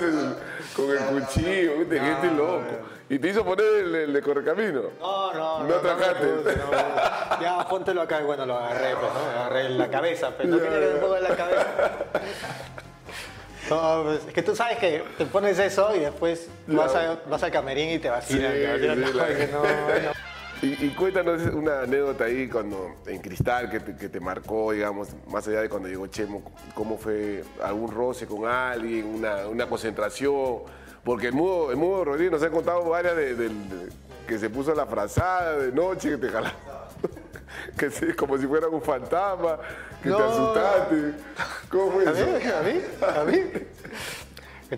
con 0.77 0.91
el 0.91 0.99
cuchillo, 0.99 1.79
¿viste? 1.79 1.99
gente 1.99 2.27
loco. 2.37 2.98
Y 3.11 3.19
te 3.19 3.29
hizo 3.29 3.43
poner 3.45 3.65
el, 3.67 3.95
el 3.95 4.13
de 4.13 4.21
correcamino. 4.23 4.83
No, 5.01 5.33
no, 5.33 5.65
No 5.65 5.75
trajaste. 5.77 6.27
me 6.27 6.33
puse, 6.33 6.57
no, 6.57 6.65
no. 6.71 7.41
Ya, 7.41 7.67
póntelo 7.69 8.03
acá 8.03 8.21
y 8.21 8.25
bueno, 8.25 8.45
lo 8.45 8.59
agarré, 8.59 8.95
pues, 8.97 9.13
¿no? 9.15 9.21
Agarré 9.41 9.67
en 9.67 9.79
la 9.79 9.89
cabeza, 9.89 10.31
pero 10.37 10.51
no 10.51 10.59
quería 10.59 10.79
que 10.81 10.87
me 10.95 11.01
ponga 11.01 11.17
en 11.19 11.25
la 11.25 11.37
cabeza. 11.37 11.67
No, 13.71 14.03
pues, 14.05 14.25
es 14.27 14.33
que 14.33 14.43
tú 14.43 14.57
sabes 14.57 14.79
que 14.79 15.05
te 15.19 15.27
pones 15.27 15.59
eso 15.59 15.95
y 15.95 16.01
después 16.01 16.49
vas, 16.67 16.95
a- 16.95 17.19
vas 17.29 17.43
al 17.43 17.51
camerín 17.51 17.91
y 17.91 17.99
te 17.99 18.09
vacilan. 18.09 18.53
Sí, 18.53 18.59
te 18.59 18.67
vacilan. 18.73 18.97
sí, 18.97 19.13
No, 19.13 19.19
la- 19.19 19.27
que 19.29 19.47
no, 19.49 19.63
no. 19.63 20.13
Y, 20.61 20.87
y 20.87 20.91
cuéntanos 20.91 21.43
una 21.55 21.83
anécdota 21.83 22.25
ahí 22.25 22.49
cuando 22.49 22.97
en 23.07 23.21
Cristal 23.21 23.71
que 23.71 23.79
te, 23.81 23.95
que 23.97 24.09
te 24.09 24.19
marcó, 24.21 24.73
digamos, 24.73 25.09
más 25.29 25.47
allá 25.47 25.61
de 25.61 25.69
cuando 25.69 25.89
llegó 25.89 26.07
Chemo, 26.09 26.43
cómo 26.75 26.99
fue 26.99 27.45
algún 27.63 27.93
roce 27.93 28.27
con 28.27 28.45
alguien, 28.47 29.07
una, 29.07 29.47
una 29.47 29.67
concentración. 29.69 30.63
Porque 31.05 31.29
el 31.29 31.33
mudo, 31.35 31.71
el 31.71 31.77
mudo 31.77 32.05
Rodríguez 32.05 32.33
nos 32.33 32.43
ha 32.43 32.51
contado 32.51 32.85
varias 32.85 33.17
de, 33.17 33.51
que 34.27 34.39
se 34.39 34.51
puso 34.51 34.75
la 34.75 34.87
frazada 34.87 35.57
de 35.57 35.73
noche, 35.73 36.11
que 36.11 36.17
te 36.19 36.29
jalaba. 36.29 36.55
Que 37.79 37.91
sí, 37.91 38.13
como 38.13 38.37
si 38.37 38.47
fuera 38.47 38.69
un 38.69 38.83
fantasma, 38.83 39.59
que 40.03 40.11
te 40.11 40.17
No. 40.17 40.25
asustaste. 40.25 41.15
¿Cómo 41.71 41.93
fue 41.93 42.07
¿A 42.07 42.11
eso? 42.13 42.27
mí? 42.27 42.33
¿A 42.51 42.63
mí? 42.63 42.83
¿A 43.21 43.25
mí? 43.25 43.43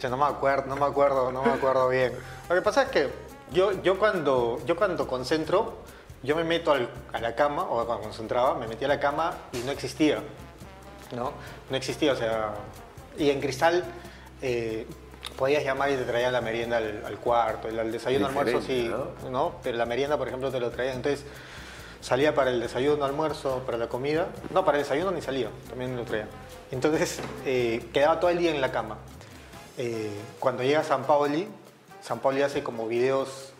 No 0.08 0.16
me 0.16 0.24
acuerdo, 0.24 0.66
no 0.68 0.76
me 0.76 0.86
acuerdo, 0.86 1.32
no 1.32 1.42
me 1.42 1.50
acuerdo 1.52 1.88
bien. 1.88 2.12
Lo 2.48 2.54
que 2.54 2.62
pasa 2.62 2.82
es 2.84 2.88
que 2.90 3.08
yo, 3.52 3.82
yo, 3.82 3.98
cuando, 3.98 4.60
yo 4.66 4.76
cuando 4.76 5.06
concentro, 5.08 5.78
yo 6.22 6.36
me 6.36 6.44
meto 6.44 6.72
al- 6.72 6.88
a 7.12 7.20
la 7.20 7.34
cama, 7.34 7.64
o 7.64 7.84
cuando 7.84 8.04
concentraba, 8.04 8.54
me 8.54 8.68
metía 8.68 8.86
a 8.86 8.90
la 8.90 9.00
cama 9.00 9.34
y 9.52 9.58
no 9.58 9.72
existía. 9.72 10.20
¿No? 11.14 11.32
No 11.70 11.76
existía, 11.76 12.12
o 12.12 12.16
sea... 12.16 12.54
Y 13.18 13.30
en 13.30 13.40
Cristal 13.40 13.84
eh, 14.42 14.86
podías 15.36 15.64
llamar 15.64 15.90
y 15.90 15.96
te 15.96 16.04
traían 16.04 16.32
la 16.32 16.40
merienda 16.40 16.78
al, 16.78 17.02
al 17.04 17.16
cuarto, 17.18 17.68
el, 17.68 17.78
al 17.78 17.92
desayuno, 17.92 18.26
almuerzo, 18.26 18.60
sí, 18.62 18.90
¿no? 19.30 19.54
Pero 19.62 19.76
la 19.76 19.86
merienda, 19.86 20.16
por 20.18 20.28
ejemplo, 20.28 20.50
te 20.50 20.60
lo 20.60 20.70
traían. 20.70 20.96
Entonces, 20.96 21.24
salía 22.00 22.34
para 22.34 22.50
el 22.50 22.60
desayuno, 22.60 23.04
almuerzo, 23.04 23.62
para 23.64 23.78
la 23.78 23.88
comida. 23.88 24.28
No, 24.52 24.64
para 24.64 24.78
el 24.78 24.84
desayuno 24.84 25.10
ni 25.10 25.22
salía, 25.22 25.48
también 25.68 25.96
lo 25.96 26.04
traía. 26.04 26.26
Entonces, 26.70 27.20
eh, 27.44 27.88
quedaba 27.92 28.20
todo 28.20 28.30
el 28.30 28.38
día 28.38 28.50
en 28.50 28.60
la 28.60 28.70
cama. 28.70 28.98
Eh, 29.78 30.10
cuando 30.38 30.62
llega 30.62 30.84
San 30.84 31.04
Paoli, 31.04 31.48
San 32.02 32.20
Paoli 32.20 32.42
hace 32.42 32.62
como 32.62 32.86
videos, 32.86 33.52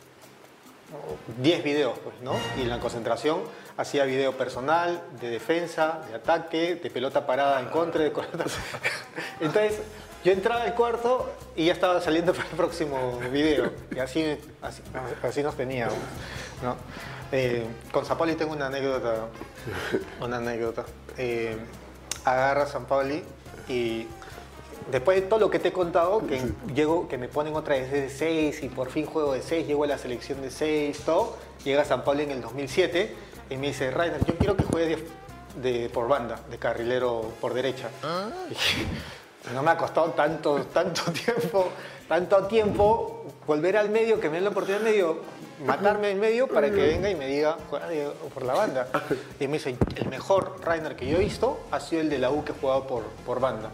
10 1.39 1.65
videos, 1.65 1.99
pues, 2.01 2.21
¿no? 2.21 2.35
Y 2.59 2.63
en 2.63 2.69
la 2.69 2.81
concentración 2.81 3.41
hacía 3.77 4.05
video 4.05 4.37
personal, 4.37 5.03
de 5.21 5.31
defensa, 5.31 6.01
de 6.09 6.17
ataque, 6.17 6.75
de 6.77 6.91
pelota 6.91 7.27
parada 7.27 7.61
en 7.61 7.67
contra, 7.67 8.03
de. 8.03 8.13
Entonces, 9.41 9.81
yo 10.25 10.33
entraba 10.33 10.63
al 10.63 10.75
cuarto 10.75 11.31
y 11.57 11.67
ya 11.67 11.73
estaba 11.73 12.01
saliendo 12.01 12.33
para 12.35 12.49
el 12.49 12.57
próximo 12.57 13.19
video. 13.33 13.71
Y 13.95 13.99
así, 13.99 14.37
así, 14.63 14.83
así 15.23 15.43
nos 15.43 15.57
teníamos, 15.57 15.95
¿no? 16.63 16.77
Eh, 17.33 17.65
con 17.93 18.05
San 18.05 18.19
Paoli 18.19 18.35
tengo 18.35 18.53
una 18.53 18.67
anécdota. 18.67 19.27
Una 20.21 20.39
anécdota. 20.39 20.85
Eh, 21.17 21.57
agarra 22.25 22.65
a 22.65 22.67
San 22.67 22.87
Paoli 22.87 23.23
y 23.69 24.07
después 24.91 25.21
de 25.21 25.27
todo 25.29 25.39
lo 25.39 25.49
que 25.51 25.59
te 25.59 25.69
he 25.69 25.73
contado, 25.73 26.27
que 26.27 26.41
llego, 26.75 27.09
que 27.09 27.17
me 27.19 27.29
ponen 27.29 27.55
otra 27.55 27.77
vez 27.77 27.91
de 27.93 28.11
6 28.11 28.63
y 28.65 28.69
por 28.69 28.91
fin 28.91 29.07
juego 29.07 29.33
de 29.33 29.43
6, 29.43 29.67
llego 29.67 29.85
a 29.85 29.87
la 29.87 29.99
selección 29.99 30.43
de 30.43 30.51
6, 30.51 31.01
todo, 31.05 31.37
llega 31.65 31.85
San 31.85 32.03
Pablo 32.05 32.23
en 32.23 32.33
el 32.33 32.41
2007 32.43 33.15
y 33.51 33.57
me 33.57 33.69
dice, 33.69 33.91
Rainer, 33.91 34.25
yo 34.27 34.35
quiero 34.37 34.57
que 34.57 34.65
juegues 34.65 34.99
de, 35.63 35.71
de- 35.73 35.89
por 35.89 36.09
banda, 36.09 36.41
de 36.51 36.59
carrilero 36.59 37.31
por 37.41 37.55
derecha. 37.55 37.89
Y 38.51 38.55
no 39.55 39.63
me 39.63 39.71
ha 39.71 39.77
costado 39.77 40.11
tanto, 40.11 40.65
tanto 40.73 41.03
tiempo, 41.13 41.71
tanto 42.09 42.47
tiempo 42.47 43.25
volver 43.47 43.77
al 43.77 43.91
medio, 43.91 44.21
que 44.21 44.29
me 44.29 44.37
den 44.37 44.45
la 44.45 44.51
oportunidad 44.51 44.87
en 44.87 44.93
medio, 44.93 45.21
matarme 45.65 46.11
en 46.11 46.21
medio 46.21 46.47
para 46.47 46.69
que 46.71 46.77
venga 46.77 47.11
y 47.11 47.15
me 47.17 47.27
diga, 47.27 47.57
por 48.35 48.45
la 48.45 48.55
banda. 48.55 48.87
Y 49.41 49.49
me 49.49 49.55
dice, 49.55 49.77
el 49.97 50.09
mejor 50.09 50.57
Rainer 50.63 50.95
que 50.95 51.07
yo 51.09 51.17
he 51.17 51.21
visto 51.21 51.61
ha 51.71 51.81
sido 51.81 52.03
el 52.03 52.11
de 52.11 52.19
la 52.19 52.31
U 52.31 52.45
que 52.45 52.53
jugaba 52.53 52.87
por, 52.87 53.03
por 53.27 53.41
banda. 53.41 53.71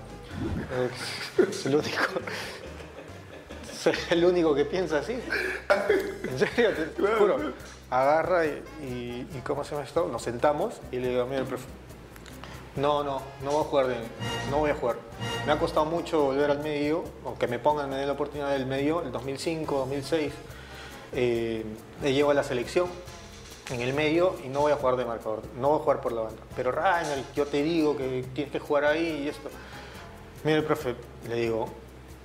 Eh, 0.73 1.43
Es 1.51 1.67
el 1.67 1.77
único. 1.77 2.05
soy 3.83 3.95
el 4.11 4.25
único 4.25 4.55
que 4.55 4.64
piensa 4.64 4.99
así. 4.99 5.19
En 6.29 6.39
serio, 6.39 6.71
te 6.75 7.03
juro. 7.19 7.53
Agarra 7.91 8.47
y, 8.47 8.62
y, 8.83 9.29
y 9.37 9.41
¿cómo 9.45 9.62
se 9.62 9.73
llama 9.73 9.85
esto? 9.85 10.09
Nos 10.11 10.23
sentamos 10.23 10.81
y 10.91 10.97
le 10.97 11.11
digo, 11.11 11.27
mira, 11.27 11.41
el 11.43 11.47
profe, 11.47 11.67
no, 12.77 13.03
no, 13.03 13.22
no 13.43 13.51
voy 13.51 13.61
a 13.61 13.64
jugar, 13.64 13.87
de, 13.87 13.97
no 14.51 14.59
voy 14.59 14.70
a 14.70 14.74
jugar. 14.74 14.97
Me 15.47 15.53
ha 15.53 15.59
costado 15.59 15.87
mucho 15.87 16.22
volver 16.24 16.51
al 16.51 16.59
medio, 16.61 17.05
aunque 17.24 17.47
me 17.47 17.59
pongan, 17.59 17.89
me 17.89 17.97
den 17.97 18.07
la 18.07 18.12
oportunidad 18.12 18.51
del 18.51 18.66
medio, 18.66 19.03
el 19.03 19.12
2005, 19.12 19.79
2006. 19.79 20.33
Eh, 21.12 21.64
llego 22.03 22.31
a 22.31 22.35
la 22.35 22.43
selección 22.43 22.89
en 23.70 23.81
el 23.81 23.95
medio 23.95 24.37
y 24.45 24.49
no 24.49 24.61
voy 24.61 24.72
a 24.72 24.77
jugar 24.77 24.97
de 24.97 25.05
marcador, 25.05 25.43
no 25.59 25.70
voy 25.70 25.81
a 25.81 25.83
jugar 25.83 26.01
por 26.01 26.12
la 26.12 26.22
banda. 26.22 26.43
Pero 26.55 26.72
Rainer, 26.72 27.24
yo 27.35 27.47
te 27.47 27.62
digo 27.62 27.97
que 27.97 28.24
tienes 28.35 28.53
que 28.53 28.59
jugar 28.59 28.85
ahí 28.85 29.22
y 29.24 29.29
esto. 29.29 29.49
Mira, 30.45 30.59
el 30.59 30.64
profe, 30.64 30.95
le 31.29 31.37
digo, 31.37 31.68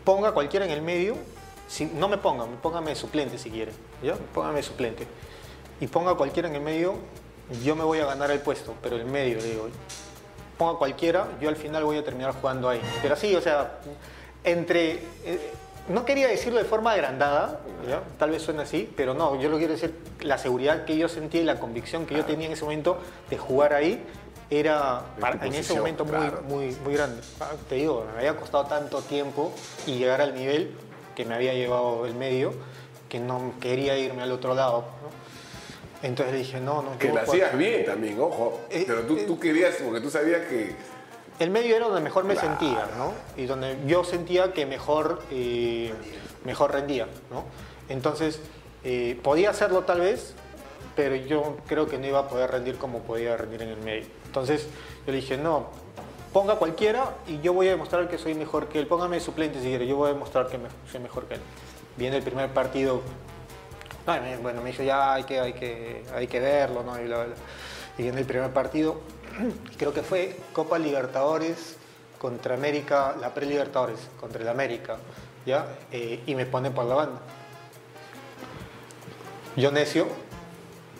ponga 0.03 0.33
cualquiera 0.33 0.65
en 0.65 0.71
el 0.71 0.81
medio, 0.81 1.15
si, 1.67 1.85
no 1.85 2.09
me 2.09 2.17
ponga, 2.17 2.45
póngame 2.61 2.95
suplente 2.95 3.37
si 3.37 3.49
quiere, 3.49 3.71
¿ya? 4.03 4.15
Póngame 4.33 4.61
suplente. 4.61 5.07
Y 5.79 5.87
ponga 5.87 6.15
cualquiera 6.15 6.49
en 6.49 6.55
el 6.55 6.61
medio, 6.61 6.95
yo 7.63 7.75
me 7.75 7.83
voy 7.83 7.99
a 7.99 8.05
ganar 8.05 8.29
el 8.29 8.39
puesto, 8.39 8.75
pero 8.83 8.97
el 8.97 9.05
medio, 9.05 9.37
le 9.37 9.45
digo, 9.45 9.69
ponga 10.61 10.77
cualquiera, 10.77 11.25
yo 11.41 11.49
al 11.49 11.55
final 11.55 11.83
voy 11.83 11.97
a 11.97 12.03
terminar 12.03 12.33
jugando 12.39 12.69
ahí. 12.69 12.79
Pero 13.01 13.15
así, 13.15 13.35
o 13.35 13.41
sea, 13.41 13.79
entre... 14.43 14.91
eh, 15.25 15.51
no 15.89 16.05
quería 16.05 16.27
decirlo 16.27 16.59
de 16.59 16.65
forma 16.65 16.91
agrandada, 16.91 17.61
¿ya? 17.89 18.03
tal 18.19 18.29
vez 18.29 18.43
suene 18.43 18.61
así, 18.61 18.87
pero 18.95 19.15
no, 19.15 19.41
yo 19.41 19.49
lo 19.49 19.57
quiero 19.57 19.73
decir, 19.73 19.95
la 20.19 20.37
seguridad 20.37 20.85
que 20.85 20.95
yo 20.95 21.09
sentía 21.09 21.41
y 21.41 21.43
la 21.45 21.59
convicción 21.59 22.05
que 22.05 22.15
yo 22.15 22.23
tenía 22.23 22.45
en 22.45 22.53
ese 22.53 22.63
momento 22.63 22.99
de 23.31 23.37
jugar 23.39 23.73
ahí 23.73 24.03
era 24.51 25.01
para- 25.19 25.43
en 25.43 25.55
ese 25.55 25.73
momento 25.73 26.05
muy, 26.05 26.13
claro. 26.15 26.41
muy, 26.47 26.77
muy 26.85 26.93
grande. 26.93 27.21
Ah, 27.39 27.49
Te 27.67 27.75
digo, 27.75 28.05
me 28.13 28.19
había 28.19 28.37
costado 28.39 28.65
tanto 28.67 28.99
tiempo 29.01 29.51
y 29.87 29.95
llegar 29.95 30.21
al 30.21 30.35
nivel 30.35 30.71
que 31.15 31.25
me 31.25 31.33
había 31.33 31.53
llevado 31.55 32.05
el 32.05 32.13
medio 32.13 32.53
que 33.09 33.19
no 33.19 33.53
quería 33.59 33.97
irme 33.97 34.21
al 34.21 34.31
otro 34.31 34.53
lado. 34.53 34.83
¿no? 35.01 35.09
Entonces 36.03 36.33
le 36.33 36.39
dije, 36.39 36.59
no, 36.59 36.81
no. 36.81 36.93
yo 36.93 36.99
Que 36.99 37.07
voy 37.07 37.15
lo 37.17 37.21
a 37.21 37.25
jugar. 37.25 37.41
hacías 37.43 37.57
bien 37.57 37.85
también, 37.85 38.19
ojo. 38.19 38.61
Eh, 38.69 38.83
Pero 38.87 39.01
tú, 39.01 39.17
eh, 39.17 39.23
tú 39.27 39.39
querías, 39.39 39.75
porque 39.83 40.01
tú 40.01 40.09
sabías 40.09 40.41
que. 40.47 40.75
El 41.39 41.49
medio 41.49 41.75
era 41.75 41.85
donde 41.85 42.01
mejor 42.01 42.23
me 42.23 42.33
Claro. 42.35 42.49
sentía, 42.49 42.87
¿no? 42.97 43.13
Y 43.35 43.45
donde 43.45 43.77
yo 43.87 44.03
sentía 44.03 44.53
que 44.53 44.65
mejor, 44.65 45.21
eh, 45.31 45.91
mejor 46.45 46.71
rendía, 46.71 47.07
¿no? 47.31 47.45
Entonces, 47.89 48.39
podía 49.23 49.49
hacerlo 49.51 49.81
tal 49.81 50.01
vez, 50.01 50.33
pero 50.95 51.15
yo 51.15 51.57
creo 51.67 51.87
que 51.87 51.97
no 51.97 52.07
iba 52.07 52.19
a 52.19 52.27
poder 52.27 52.51
rendir 52.51 52.77
como 52.77 52.99
podía 52.99 53.37
rendir 53.37 53.61
en 53.63 53.69
el 53.69 53.77
medio. 53.77 54.05
Entonces, 54.25 54.67
yo 55.05 55.11
le 55.11 55.19
dije, 55.19 55.37
no, 55.37 55.67
ponga 56.33 56.55
cualquiera 56.55 57.15
y 57.27 57.39
yo 57.41 57.53
voy 57.53 57.67
a 57.67 57.71
demostrar 57.71 58.07
que 58.09 58.17
soy 58.17 58.33
mejor 58.35 58.67
que 58.69 58.79
él. 58.79 58.87
Póngame 58.87 59.19
suplente 59.19 59.59
si 59.59 59.65
quiere, 59.67 59.85
yo 59.87 59.95
voy 59.97 60.09
a 60.09 60.13
demostrar 60.13 60.47
que 60.47 60.57
me- 60.57 60.69
soy 60.91 60.99
mejor 60.99 61.25
que 61.25 61.35
él. 61.35 61.41
Viene 61.97 62.17
el 62.17 62.23
primer 62.23 62.49
partido, 62.51 63.01
bueno, 64.05 64.61
me 64.61 64.71
dijo, 64.71 64.83
ya 64.83 65.13
hay 65.13 65.23
que, 65.23 65.39
hay 65.39 65.53
que, 65.53 66.03
hay 66.15 66.27
que 66.27 66.39
verlo, 66.39 66.83
¿no? 66.83 66.99
Y, 66.99 67.05
bla, 67.05 67.17
bla, 67.17 67.25
bla. 67.27 67.35
y 67.97 68.03
viene 68.03 68.19
el 68.19 68.25
primer 68.25 68.51
partido, 68.51 69.01
creo 69.77 69.93
que 69.93 70.01
fue 70.01 70.37
Copa 70.53 70.79
Libertadores 70.79 71.77
contra 72.17 72.55
América, 72.55 73.15
la 73.19 73.33
pre-Libertadores, 73.33 73.99
contra 74.19 74.41
el 74.41 74.47
América, 74.47 74.97
¿ya? 75.45 75.65
Eh, 75.91 76.23
y 76.25 76.35
me 76.35 76.45
pone 76.45 76.71
por 76.71 76.85
la 76.85 76.95
banda. 76.95 77.19
Yo 79.55 79.71
necio, 79.71 80.07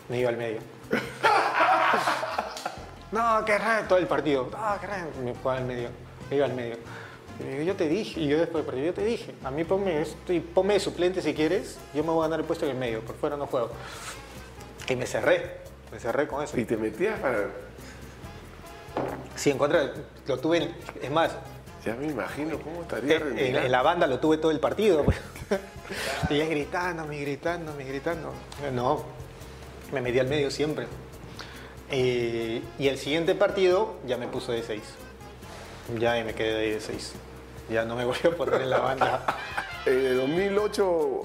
me 0.08 0.18
iba 0.18 0.28
al 0.28 0.36
medio. 0.36 0.60
no, 3.12 3.44
qué 3.44 3.56
raro, 3.56 3.88
todo 3.88 3.98
el 3.98 4.06
partido. 4.06 4.48
No, 4.50 4.80
qué 4.80 4.86
raro, 4.86 5.10
me 5.22 5.50
al 5.50 5.64
medio, 5.64 5.88
me 6.28 6.36
iba 6.36 6.46
al 6.46 6.54
medio. 6.54 6.76
Y 7.40 7.44
le 7.44 7.50
digo, 7.52 7.62
yo 7.64 7.76
te 7.76 7.88
dije, 7.88 8.20
y 8.20 8.28
yo 8.28 8.38
después 8.38 8.64
partido, 8.64 8.86
yo 8.86 8.94
te 8.94 9.04
dije, 9.04 9.34
a 9.44 9.50
mí 9.50 9.64
ponme, 9.64 10.00
esto 10.02 10.32
y 10.32 10.40
ponme 10.40 10.74
de 10.74 10.80
suplente 10.80 11.22
si 11.22 11.34
quieres, 11.34 11.78
yo 11.94 12.04
me 12.04 12.10
voy 12.10 12.20
a 12.20 12.28
ganar 12.28 12.40
el 12.40 12.46
puesto 12.46 12.64
en 12.66 12.72
el 12.72 12.76
medio, 12.76 13.00
por 13.00 13.16
fuera 13.16 13.36
no 13.36 13.46
juego. 13.46 13.70
Y 14.88 14.96
me 14.96 15.06
cerré, 15.06 15.58
me 15.90 15.98
cerré 15.98 16.26
con 16.28 16.42
eso. 16.44 16.58
Y 16.58 16.64
te 16.64 16.76
metías 16.76 17.18
para. 17.20 17.46
Sí, 19.36 19.50
en 19.50 19.58
contra, 19.58 19.92
lo 20.26 20.38
tuve, 20.38 20.70
es 21.00 21.10
más, 21.10 21.32
Ya 21.84 21.94
me 21.94 22.06
imagino 22.06 22.58
cómo 22.58 22.82
estaría 22.82 23.16
en, 23.16 23.56
en- 23.56 23.72
la 23.72 23.82
banda 23.82 24.06
lo 24.06 24.20
tuve 24.20 24.36
todo 24.36 24.50
el 24.50 24.60
partido. 24.60 25.02
pues. 25.04 25.16
y 26.30 26.38
es 26.40 26.48
gritándome, 26.48 27.18
gritándome, 27.20 27.84
gritando. 27.84 28.32
No, 28.72 29.02
me 29.92 30.00
metí 30.00 30.18
al 30.18 30.28
medio 30.28 30.50
siempre. 30.50 30.86
Eh, 31.90 32.62
y 32.78 32.88
el 32.88 32.98
siguiente 32.98 33.34
partido 33.34 33.96
ya 34.06 34.16
me 34.16 34.28
puso 34.28 34.52
de 34.52 34.62
6. 34.62 34.80
Ya 35.98 36.12
ahí 36.12 36.24
me 36.24 36.34
quedé 36.34 36.72
de 36.74 36.80
6. 36.80 37.12
Ya 37.70 37.84
no 37.84 37.96
me 37.96 38.04
volvió 38.06 38.30
a 38.30 38.34
poner 38.34 38.62
en 38.62 38.70
la 38.70 38.78
banda. 38.78 39.24
En 39.86 39.98
el 40.06 40.16
2008 40.18 41.22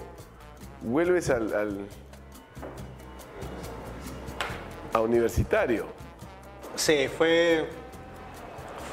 vuelves 0.81 1.29
al, 1.29 1.53
al- 1.53 1.85
a 4.93 4.99
universitario. 5.01 5.85
Sí, 6.75 7.07
fue. 7.17 7.67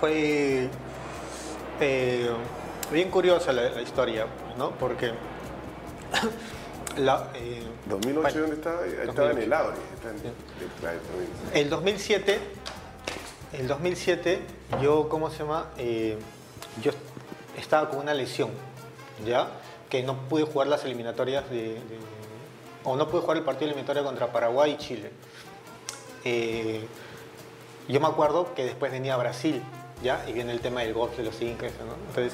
Fue. 0.00 0.68
eh, 1.80 2.30
bien 2.92 3.10
curiosa 3.10 3.52
la, 3.52 3.70
la 3.70 3.82
historia, 3.82 4.26
¿no? 4.58 4.70
Porque. 4.72 5.12
la, 6.98 7.28
eh, 7.34 7.62
2008 7.86 8.20
bueno, 8.22 8.40
¿dónde 8.40 8.56
estaba? 8.56 8.82
Ahí 8.82 8.90
Estaba 8.90 9.30
en 9.30 9.36
2008. 9.40 9.42
el 9.42 9.52
Auri. 9.52 9.76
está 9.94 10.10
en- 10.10 10.16
de- 10.18 10.22
de- 10.22 11.52
de- 11.52 11.60
El 11.60 11.70
2007, 11.70 12.38
el 13.58 13.68
2007, 13.68 14.40
yo, 14.82 15.08
¿cómo 15.08 15.30
se 15.30 15.38
llama? 15.38 15.70
Eh, 15.78 16.18
yo 16.82 16.90
estaba 17.58 17.88
con 17.90 18.00
una 18.00 18.14
lesión, 18.14 18.50
¿ya? 19.26 19.48
Que 19.88 20.02
no 20.02 20.16
pude 20.28 20.44
jugar 20.44 20.66
las 20.68 20.84
eliminatorias 20.84 21.48
de, 21.50 21.74
de- 21.74 21.80
o 22.84 22.96
no 22.96 23.08
pude 23.08 23.22
jugar 23.22 23.36
el 23.38 23.44
partido 23.44 23.66
eliminatorio 23.66 24.04
contra 24.04 24.30
Paraguay 24.32 24.72
y 24.72 24.76
Chile. 24.76 25.10
Eh, 26.24 26.84
yo 27.88 28.00
me 28.00 28.06
acuerdo 28.06 28.54
que 28.54 28.64
después 28.64 28.90
venía 28.92 29.16
Brasil, 29.16 29.62
¿ya? 30.02 30.24
Y 30.28 30.32
viene 30.32 30.52
el 30.52 30.60
tema 30.60 30.82
del 30.82 30.92
golf 30.94 31.16
de 31.16 31.22
los 31.24 31.40
incas, 31.40 31.72
¿no? 31.86 31.94
Entonces, 32.08 32.32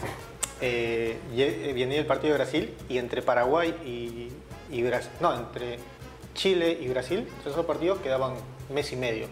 eh, 0.60 1.18
ye- 1.34 1.72
venía 1.72 1.98
el 1.98 2.06
partido 2.06 2.32
de 2.34 2.38
Brasil 2.38 2.74
y 2.88 2.98
entre 2.98 3.22
Paraguay 3.22 3.70
y, 3.84 4.30
y 4.74 4.82
Brasil, 4.82 5.10
no, 5.20 5.34
entre 5.34 5.78
Chile 6.34 6.78
y 6.80 6.88
Brasil, 6.88 7.28
esos 7.46 7.64
partidos 7.66 7.98
quedaban 8.00 8.34
mes 8.72 8.92
y 8.92 8.96
medio. 8.96 9.26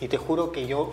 Y 0.00 0.08
te 0.08 0.16
juro 0.16 0.50
que 0.52 0.66
yo 0.66 0.92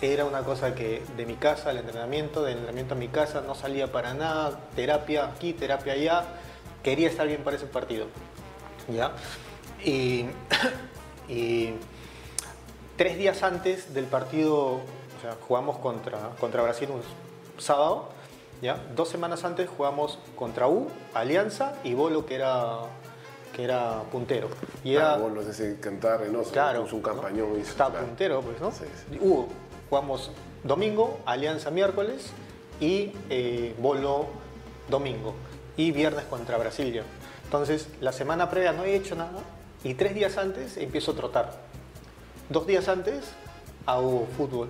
era 0.00 0.24
una 0.24 0.42
cosa 0.42 0.74
que 0.74 1.02
de 1.16 1.26
mi 1.26 1.34
casa 1.34 1.70
al 1.70 1.78
entrenamiento, 1.78 2.42
del 2.42 2.54
entrenamiento 2.58 2.94
a 2.94 2.96
mi 2.96 3.08
casa, 3.08 3.40
no 3.40 3.54
salía 3.54 3.90
para 3.90 4.14
nada, 4.14 4.60
terapia 4.76 5.26
aquí, 5.26 5.52
terapia 5.52 5.94
allá, 5.94 6.24
quería 6.82 7.08
estar 7.08 7.26
bien 7.26 7.42
para 7.42 7.56
ese 7.56 7.66
partido. 7.66 8.06
¿Ya? 8.88 9.12
Y, 9.84 10.26
y 11.28 11.74
tres 12.96 13.18
días 13.18 13.42
antes 13.42 13.92
del 13.92 14.04
partido, 14.06 14.56
o 14.56 14.80
sea, 15.20 15.36
jugamos 15.46 15.78
contra, 15.78 16.30
contra 16.40 16.62
Brasil 16.62 16.88
un 16.90 17.02
sábado, 17.60 18.10
¿ya? 18.62 18.76
Dos 18.94 19.08
semanas 19.08 19.44
antes 19.44 19.68
jugamos 19.68 20.18
contra 20.36 20.68
U, 20.68 20.88
Alianza 21.12 21.74
y 21.82 21.94
Bolo, 21.94 22.24
que 22.24 22.36
era, 22.36 22.78
que 23.54 23.64
era 23.64 24.02
puntero. 24.12 24.48
Y 24.84 24.94
era, 24.94 25.14
Ah, 25.14 25.16
vos 25.18 25.32
los 25.32 25.46
ese 25.46 25.78
cantar 25.80 26.20
Reynoso. 26.20 26.52
Claro. 26.52 26.82
Puso 26.82 26.96
un 26.96 27.02
claro. 27.02 27.20
puntero, 28.06 28.40
pues, 28.42 28.60
¿no? 28.60 28.70
Sí, 28.70 28.84
jugamos 29.88 30.30
domingo, 30.64 31.20
Alianza 31.26 31.70
miércoles 31.70 32.32
y 32.80 33.12
eh, 33.30 33.74
Bolo 33.78 34.26
domingo. 34.88 35.34
Y 35.76 35.92
viernes 35.92 36.24
contra 36.24 36.58
Brasilia. 36.58 37.04
Entonces, 37.44 37.88
la 38.00 38.12
semana 38.12 38.50
previa 38.50 38.72
no 38.72 38.84
he 38.84 38.94
hecho 38.94 39.14
nada 39.14 39.40
y 39.84 39.94
tres 39.94 40.14
días 40.14 40.36
antes 40.38 40.76
empiezo 40.76 41.12
a 41.12 41.14
trotar. 41.14 41.52
Dos 42.48 42.66
días 42.66 42.88
antes 42.88 43.24
hago 43.86 44.26
fútbol. 44.36 44.68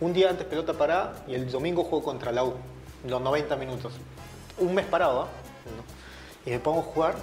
Un 0.00 0.12
día 0.12 0.28
antes 0.28 0.46
pelota 0.46 0.74
parada 0.74 1.14
y 1.26 1.34
el 1.34 1.50
domingo 1.50 1.84
juego 1.84 2.04
contra 2.04 2.32
la 2.32 2.44
U, 2.44 2.54
los 3.06 3.20
90 3.20 3.56
minutos. 3.56 3.94
Un 4.58 4.74
mes 4.74 4.84
parado, 4.86 5.22
¿ah? 5.22 5.28
¿no? 5.76 6.50
Y 6.50 6.54
me 6.54 6.58
pongo 6.58 6.80
a 6.80 6.82
jugar 6.82 7.14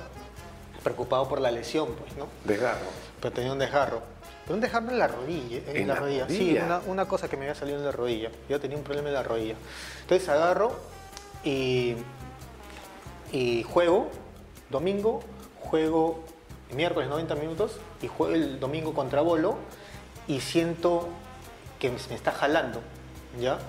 preocupado 0.84 1.28
por 1.28 1.40
la 1.40 1.52
lesión, 1.52 1.94
pues, 1.94 2.16
¿no? 2.18 2.28
Desgarro. 2.46 2.88
Pero 3.22 3.34
tenía 3.34 3.52
un 3.52 3.60
desgarro. 3.60 4.02
Pero 4.44 4.56
un 4.56 4.62
desgarro 4.62 4.90
en 4.90 5.00
la 5.00 5.08
rodilla. 5.08 5.58
En, 5.68 5.78
¿En 5.78 5.88
la, 5.88 5.94
la 5.94 6.00
rodilla. 6.00 6.28
Sí, 6.30 6.58
una, 6.62 6.82
una 6.86 7.08
cosa 7.08 7.30
que 7.30 7.38
me 7.38 7.44
había 7.46 7.56
salido 7.56 7.78
en 7.78 7.86
la 7.86 7.92
rodilla. 7.92 8.30
Yo 8.50 8.60
tenía 8.60 8.78
un 8.78 8.84
problema 8.84 9.08
en 9.10 9.14
la 9.14 9.24
rodilla. 9.24 9.56
Entonces 10.02 10.28
agarro 10.30 10.76
y, 11.44 11.96
y 13.32 13.64
juego 13.64 14.10
domingo, 14.70 15.22
juego 15.62 16.24
miércoles 16.76 17.10
90 17.10 17.36
minutos 17.36 17.80
y 18.02 18.08
juego 18.08 18.34
el 18.34 18.60
domingo 18.60 18.94
contra 18.94 19.22
Bolo 19.22 19.58
y 20.28 20.40
siento 20.40 21.08
que 21.80 21.90
me 21.90 21.98
me 22.10 22.16
está 22.16 22.32
jalando, 22.32 22.82
¿ya? 23.40 23.60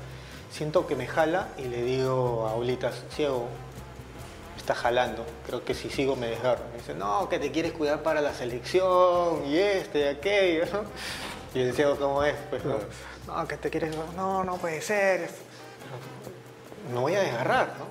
Siento 0.50 0.86
que 0.86 0.94
me 0.94 1.06
jala 1.06 1.48
y 1.58 1.64
le 1.64 1.82
digo 1.82 2.46
a 2.48 2.54
Olitas, 2.54 3.02
ciego, 3.10 3.48
está 4.64 4.74
jalando, 4.74 5.26
creo 5.46 5.62
que 5.62 5.74
si 5.74 5.90
sigo 5.90 6.16
me 6.16 6.26
desgarro. 6.28 6.64
Me 6.72 6.78
dice, 6.78 6.94
no, 6.94 7.28
que 7.28 7.38
te 7.38 7.52
quieres 7.52 7.72
cuidar 7.72 8.02
para 8.02 8.22
la 8.22 8.32
selección 8.32 9.44
y 9.44 9.58
este 9.58 10.00
y 10.00 10.04
aquello. 10.04 10.64
¿no? 10.72 10.80
Y 11.54 11.62
el 11.62 11.74
ciego, 11.74 11.96
¿cómo 11.96 12.24
es? 12.24 12.34
Pues, 12.48 12.64
no, 12.64 12.78
no, 13.26 13.46
que 13.46 13.58
te 13.58 13.68
quieres, 13.68 13.94
no, 14.16 14.42
no 14.42 14.56
puede 14.56 14.80
ser. 14.80 15.28
Me 16.92 16.98
voy 16.98 17.14
a 17.14 17.20
desgarrar, 17.20 17.74
¿no? 17.78 17.86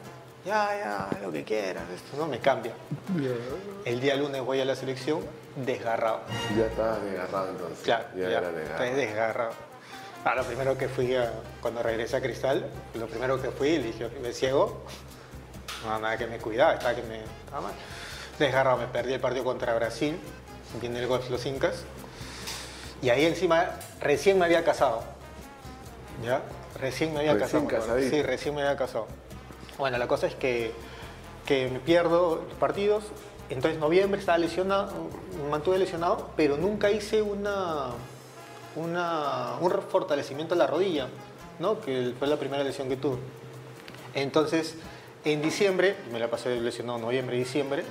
ya, 0.50 0.70
ya, 1.12 1.20
lo 1.22 1.32
que 1.32 1.44
quieras, 1.44 1.84
esto 1.96 2.18
no 2.18 2.28
me 2.28 2.40
cambia. 2.40 2.74
El 3.86 4.02
día 4.02 4.16
lunes 4.16 4.42
voy 4.42 4.60
a 4.60 4.66
la 4.66 4.76
selección 4.76 5.22
desgarrado. 5.56 6.22
Ya 6.58 6.66
estabas 6.66 7.04
desgarrado 7.04 7.50
entonces. 7.52 7.80
Claro, 7.84 8.06
ya, 8.16 8.30
ya, 8.30 8.38
era 8.40 8.52
desgarrado. 8.52 8.96
desgarrado. 8.96 9.52
Ah, 10.26 10.36
lo 10.36 10.44
primero 10.44 10.76
que 10.78 10.88
fui, 10.90 11.16
a- 11.16 11.32
cuando 11.62 11.84
regresé 11.84 12.16
a 12.18 12.22
Cristal, 12.22 12.66
lo 12.96 13.06
primero 13.08 13.40
que 13.42 13.52
fui, 13.52 13.78
le 13.78 13.84
dije, 13.84 14.10
me 14.22 14.34
ciego, 14.34 14.82
no, 15.86 16.00
nada 16.00 16.18
que 16.18 16.28
me 16.28 16.38
cuidaba, 16.38 16.74
estaba 16.74 16.96
que 16.96 17.04
me 17.04 17.22
estaba 17.46 17.62
mal. 17.62 17.74
Desgarrado, 18.40 18.78
me 18.78 18.88
perdí 18.88 19.14
el 19.14 19.20
partido 19.20 19.44
contra 19.44 19.74
Brasil, 19.76 20.18
viene 20.82 21.00
el 21.00 21.08
golf 21.08 21.30
los 21.30 21.46
Incas, 21.46 21.84
y 23.02 23.10
ahí 23.10 23.26
encima 23.26 23.72
recién 24.00 24.40
me 24.40 24.46
había 24.46 24.64
casado, 24.64 25.04
¿ya? 26.24 26.42
Recién 26.80 27.14
me 27.14 27.20
había 27.20 27.34
Recién 27.34 27.66
casado. 27.68 28.00
Sí, 28.00 28.22
recién 28.24 28.56
me 28.56 28.62
había 28.62 28.78
casado. 28.78 29.08
Bueno, 29.78 29.98
la 29.98 30.08
cosa 30.08 30.28
es 30.28 30.36
que, 30.36 30.72
que 31.46 31.70
me 31.70 31.80
pierdo 31.80 32.44
los 32.48 32.58
partidos, 32.60 33.06
entonces 33.50 33.76
en 33.76 33.82
noviembre 33.82 34.20
estaba 34.20 34.38
lesionado, 34.38 34.92
me 35.44 35.50
mantuve 35.50 35.78
lesionado, 35.78 36.32
pero 36.36 36.58
nunca 36.58 36.90
hice 36.92 37.22
una, 37.22 37.90
una, 38.76 39.58
un 39.60 39.72
fortalecimiento 39.90 40.56
a 40.56 40.58
la 40.58 40.68
rodilla, 40.68 41.08
¿no? 41.60 41.80
que 41.82 42.14
fue 42.18 42.28
la 42.28 42.38
primera 42.38 42.64
lesión 42.64 42.90
que 42.90 42.98
tuve. 42.98 43.18
Entonces, 44.14 44.76
en 45.26 45.42
diciembre, 45.42 45.96
me 46.12 46.20
la 46.20 46.30
pasé 46.30 46.60
lesionado 46.60 47.00
noviembre 47.00 47.38
diciembre, 47.38 47.84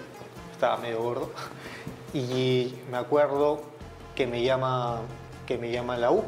estaba 0.53 0.77
medio 0.77 1.03
gordo, 1.03 1.31
y 2.15 2.75
me 2.91 2.99
acuerdo 2.99 3.63
que 4.15 4.27
me 4.27 4.43
llama, 4.43 5.01
que 5.47 5.57
me 5.59 5.71
llama 5.71 5.97
la 5.97 6.11
U, 6.11 6.25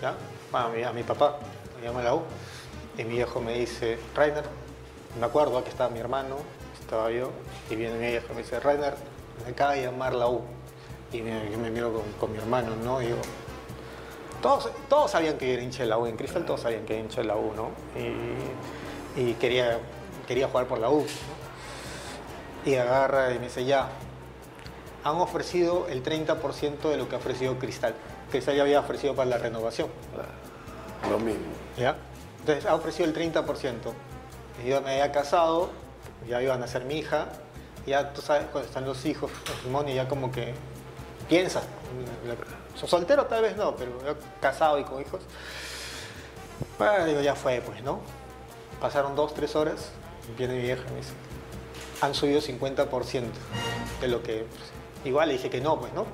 ¿ya? 0.00 0.16
A 0.52 0.68
mi, 0.68 0.82
a 0.82 0.92
mi 0.92 1.02
papá, 1.02 1.38
me 1.78 1.86
llama 1.86 2.02
la 2.02 2.14
U, 2.14 2.22
y 2.98 3.04
mi 3.04 3.14
viejo 3.14 3.40
me 3.40 3.54
dice, 3.54 3.98
Rainer, 4.14 4.44
me 5.18 5.26
acuerdo 5.26 5.62
que 5.62 5.70
estaba 5.70 5.90
mi 5.90 6.00
hermano, 6.00 6.36
estaba 6.80 7.10
yo, 7.10 7.30
y 7.70 7.76
viene 7.76 7.94
mi 7.94 8.08
viejo 8.08 8.26
y 8.32 8.34
me 8.34 8.42
dice, 8.42 8.60
Rainer, 8.60 8.94
me 9.44 9.52
acaba 9.52 9.72
de 9.72 9.82
llamar 9.82 10.14
la 10.14 10.28
U. 10.28 10.42
Y 11.12 11.20
me, 11.20 11.50
yo 11.50 11.58
me 11.58 11.70
miro 11.70 11.92
con, 11.92 12.02
con 12.18 12.32
mi 12.32 12.38
hermano, 12.38 12.74
¿no? 12.76 12.98
Todos, 14.40 14.70
todos 14.88 15.10
sabían 15.10 15.38
que 15.38 15.52
era 15.52 15.62
hincha 15.62 15.82
de 15.84 15.88
la 15.88 15.98
U, 15.98 16.06
en 16.06 16.16
Cristal 16.16 16.44
todos 16.44 16.62
sabían 16.62 16.84
que 16.84 16.94
era 16.94 17.02
hincha 17.02 17.20
de 17.20 17.28
la 17.28 17.36
U, 17.36 17.52
¿no? 17.54 17.70
Y 19.16 19.34
quería, 19.34 19.78
quería 20.26 20.48
jugar 20.48 20.66
por 20.66 20.78
la 20.78 20.88
U. 20.90 21.00
¿no? 21.00 22.70
Y 22.70 22.76
agarra 22.76 23.32
y 23.32 23.38
me 23.38 23.46
dice, 23.46 23.64
ya, 23.64 23.88
han 25.04 25.16
ofrecido 25.16 25.88
el 25.88 26.02
30% 26.02 26.80
de 26.90 26.96
lo 26.96 27.08
que 27.08 27.16
ha 27.16 27.18
ofrecido 27.18 27.58
Cristal. 27.58 27.94
Cristal 28.30 28.54
ya 28.56 28.62
había 28.62 28.80
ofrecido 28.80 29.14
para 29.14 29.28
la 29.28 29.38
renovación. 29.38 29.88
Lo 31.10 31.18
mismo. 31.18 31.42
¿ya? 31.76 31.96
Entonces 32.40 32.66
ha 32.66 32.74
ofrecido 32.74 33.08
el 33.08 33.14
30%. 33.14 33.44
Y 34.64 34.68
yo 34.68 34.80
me 34.80 34.90
había 34.92 35.10
casado, 35.12 35.70
ya 36.28 36.40
iban 36.40 36.62
a 36.62 36.66
ser 36.68 36.84
mi 36.84 36.98
hija. 36.98 37.26
Ya 37.84 38.12
tú 38.12 38.22
sabes, 38.22 38.44
cuando 38.52 38.68
están 38.68 38.84
los 38.84 39.04
hijos, 39.06 39.30
el 39.46 39.52
matrimonio, 39.54 39.94
ya 39.94 40.06
como 40.08 40.30
que 40.30 40.54
piensas. 41.28 41.64
So- 42.76 42.86
Soltero 42.86 43.26
tal 43.26 43.42
vez 43.42 43.56
no, 43.56 43.74
pero 43.74 43.90
casado 44.40 44.78
y 44.78 44.84
con 44.84 45.00
hijos. 45.02 45.20
Bueno, 46.78 47.04
digo, 47.04 47.20
ya 47.20 47.34
fue, 47.34 47.60
pues, 47.60 47.82
¿no? 47.82 48.00
Pasaron 48.82 49.14
dos, 49.14 49.32
tres 49.32 49.54
horas, 49.54 49.90
viene 50.36 50.54
mi 50.56 50.62
vieja 50.62 50.82
me 50.90 50.96
dice, 50.96 51.12
han 52.00 52.14
subido 52.14 52.40
50% 52.40 53.22
de 54.00 54.08
lo 54.08 54.22
que... 54.24 54.44
Igual 55.04 55.28
le 55.28 55.34
dije 55.34 55.50
que 55.50 55.60
no, 55.60 55.78
pues, 55.78 55.92
¿no? 55.94 56.04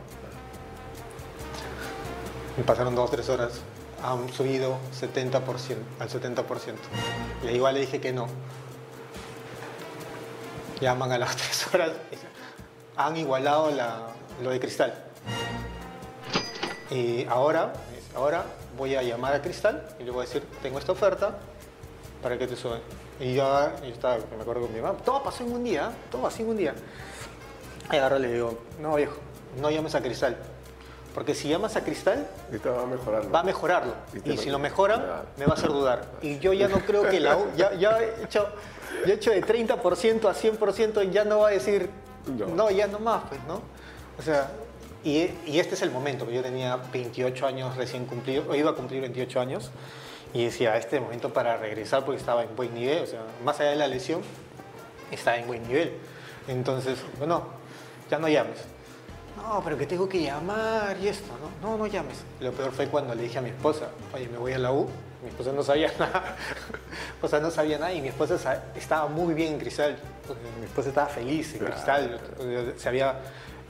Me 2.59 2.65
pasaron 2.65 2.95
dos, 2.95 3.11
tres 3.11 3.29
horas, 3.31 3.61
han 4.05 4.31
subido 4.33 4.77
70%, 5.01 5.41
al 5.99 6.11
70%. 6.11 6.45
Y 7.45 7.47
igual 7.49 7.75
le 7.75 7.81
dije 7.81 8.01
que 8.03 8.13
no. 8.13 8.27
Llaman 10.81 11.11
a 11.13 11.19
las 11.19 11.37
tres 11.39 11.67
horas, 11.73 11.93
han 12.97 13.17
igualado 13.17 13.71
la- 13.71 14.09
lo 14.43 14.51
de 14.51 14.61
cristal. 14.61 14.93
Y 16.91 17.25
ahora, 17.27 17.73
ahora 18.15 18.45
voy 18.77 18.95
a 18.95 19.03
llamar 19.03 19.35
a 19.35 19.43
Cristal 19.43 19.87
y 20.01 20.05
le 20.05 20.11
voy 20.11 20.23
a 20.23 20.27
decir, 20.27 20.43
tengo 20.63 20.79
esta 20.79 20.93
oferta 20.93 21.39
para 22.23 22.39
que 22.39 22.47
te 22.47 22.57
suben. 22.57 22.81
Y 23.21 23.35
yo, 23.35 23.45
yo 23.83 23.89
estaba, 23.89 24.17
me 24.37 24.43
acuerdo 24.43 24.63
con 24.63 24.73
mi 24.75 24.81
mamá, 24.81 24.97
todo 25.05 25.23
pasó 25.23 25.45
en 25.45 25.53
un 25.53 25.65
día, 25.65 25.91
¿eh? 25.93 25.97
todo 26.11 26.27
así 26.27 26.43
en 26.43 26.49
un 26.51 26.57
día. 26.57 26.75
Y 27.93 27.97
agarro 27.97 28.19
y 28.19 28.23
le 28.23 28.33
digo, 28.35 28.59
no 28.81 28.95
viejo, 28.97 29.17
no 29.61 29.71
llames 29.71 29.95
a 29.95 30.01
Cristal. 30.03 30.37
Porque 31.15 31.35
si 31.35 31.49
llamas 31.49 31.75
a 31.75 31.83
Cristal, 31.83 32.29
va 32.65 32.83
a 32.83 32.87
mejorarlo. 32.87 33.31
va 33.31 33.41
a 33.41 33.43
mejorarlo. 33.43 33.95
Y 34.25 34.33
Y 34.33 34.37
si 34.37 34.51
lo 34.51 34.59
mejora, 34.59 34.95
Claro. 34.97 35.23
me 35.37 35.47
va 35.47 35.53
a 35.53 35.57
hacer 35.57 35.71
dudar. 35.71 36.05
Y 36.23 36.39
yo 36.39 36.53
ya 36.53 36.69
no 36.69 36.79
creo 36.81 37.09
que 37.09 37.19
la 37.19 37.37
U, 37.37 37.47
ya, 37.57 37.75
ya 37.75 37.99
he 38.01 38.23
hecho, 38.25 38.47
ya 39.07 39.13
he 39.13 39.17
hecho 39.17 39.31
de 39.31 39.43
30% 39.43 40.29
a 40.29 40.35
100%, 40.35 41.11
ya 41.11 41.25
no 41.25 41.41
va 41.41 41.49
a 41.49 41.51
decir, 41.51 41.91
No. 42.37 42.47
no, 42.49 42.71
ya 42.71 42.87
no 42.87 42.99
más, 43.01 43.23
pues, 43.29 43.41
¿no? 43.49 43.63
O 44.19 44.23
sea, 44.23 44.51
y, 45.03 45.31
y 45.47 45.59
este 45.59 45.75
es 45.75 45.83
el 45.83 45.91
momento, 45.91 46.29
yo 46.31 46.43
tenía 46.43 46.77
28 46.93 47.47
años 47.47 47.77
recién 47.77 48.05
cumplido, 48.05 48.45
o 48.49 48.55
iba 48.55 48.71
a 48.71 48.75
cumplir 48.75 49.01
28 49.01 49.41
años, 49.41 49.71
y 50.39 50.45
decía, 50.45 50.77
este 50.77 51.01
momento 51.01 51.33
para 51.33 51.57
regresar 51.57 52.05
porque 52.05 52.21
estaba 52.21 52.45
en 52.45 52.55
buen 52.55 52.73
nivel, 52.73 53.03
o 53.03 53.07
sea, 53.07 53.21
más 53.45 53.59
allá 53.59 53.71
de 53.71 53.77
la 53.77 53.89
lesión, 53.89 54.21
estaba 55.11 55.37
en 55.37 55.47
buen 55.49 55.67
nivel. 55.67 55.95
Entonces, 56.47 56.99
bueno, 57.19 57.43
ya 58.09 58.19
no 58.19 58.29
llames. 58.29 58.59
No, 59.37 59.61
pero 59.65 59.77
que 59.77 59.87
tengo 59.87 60.09
que 60.09 60.23
llamar 60.23 60.97
y 61.01 61.09
esto, 61.09 61.33
¿no? 61.63 61.71
No, 61.71 61.77
no 61.77 61.87
llames. 61.87 62.19
Lo 62.41 62.53
peor 62.53 62.71
fue 62.73 62.87
cuando 62.89 63.15
le 63.15 63.23
dije 63.25 63.39
a 63.39 63.43
mi 63.43 63.51
esposa, 63.51 63.89
oye, 64.15 64.29
me 64.29 64.39
voy 64.39 64.53
a 64.53 64.59
la 64.59 64.71
U. 64.73 64.89
Mi 65.23 65.29
esposa 65.31 65.53
no 65.53 65.63
sabía 65.65 65.91
nada. 65.99 66.37
o 67.21 67.27
sea, 67.27 67.41
no 67.41 67.51
sabía 67.51 67.79
nada 67.79 67.93
y 67.93 68.01
mi 68.01 68.09
esposa 68.09 68.39
sa- 68.39 68.63
estaba 68.77 69.09
muy 69.09 69.35
bien 69.35 69.55
en 69.55 69.59
Cristal. 69.59 69.97
Mi 70.61 70.67
esposa 70.67 70.91
estaba 70.91 71.09
feliz 71.09 71.53
en 71.55 71.65
Cristal. 71.67 72.21
Se 72.77 72.89
había 72.89 73.21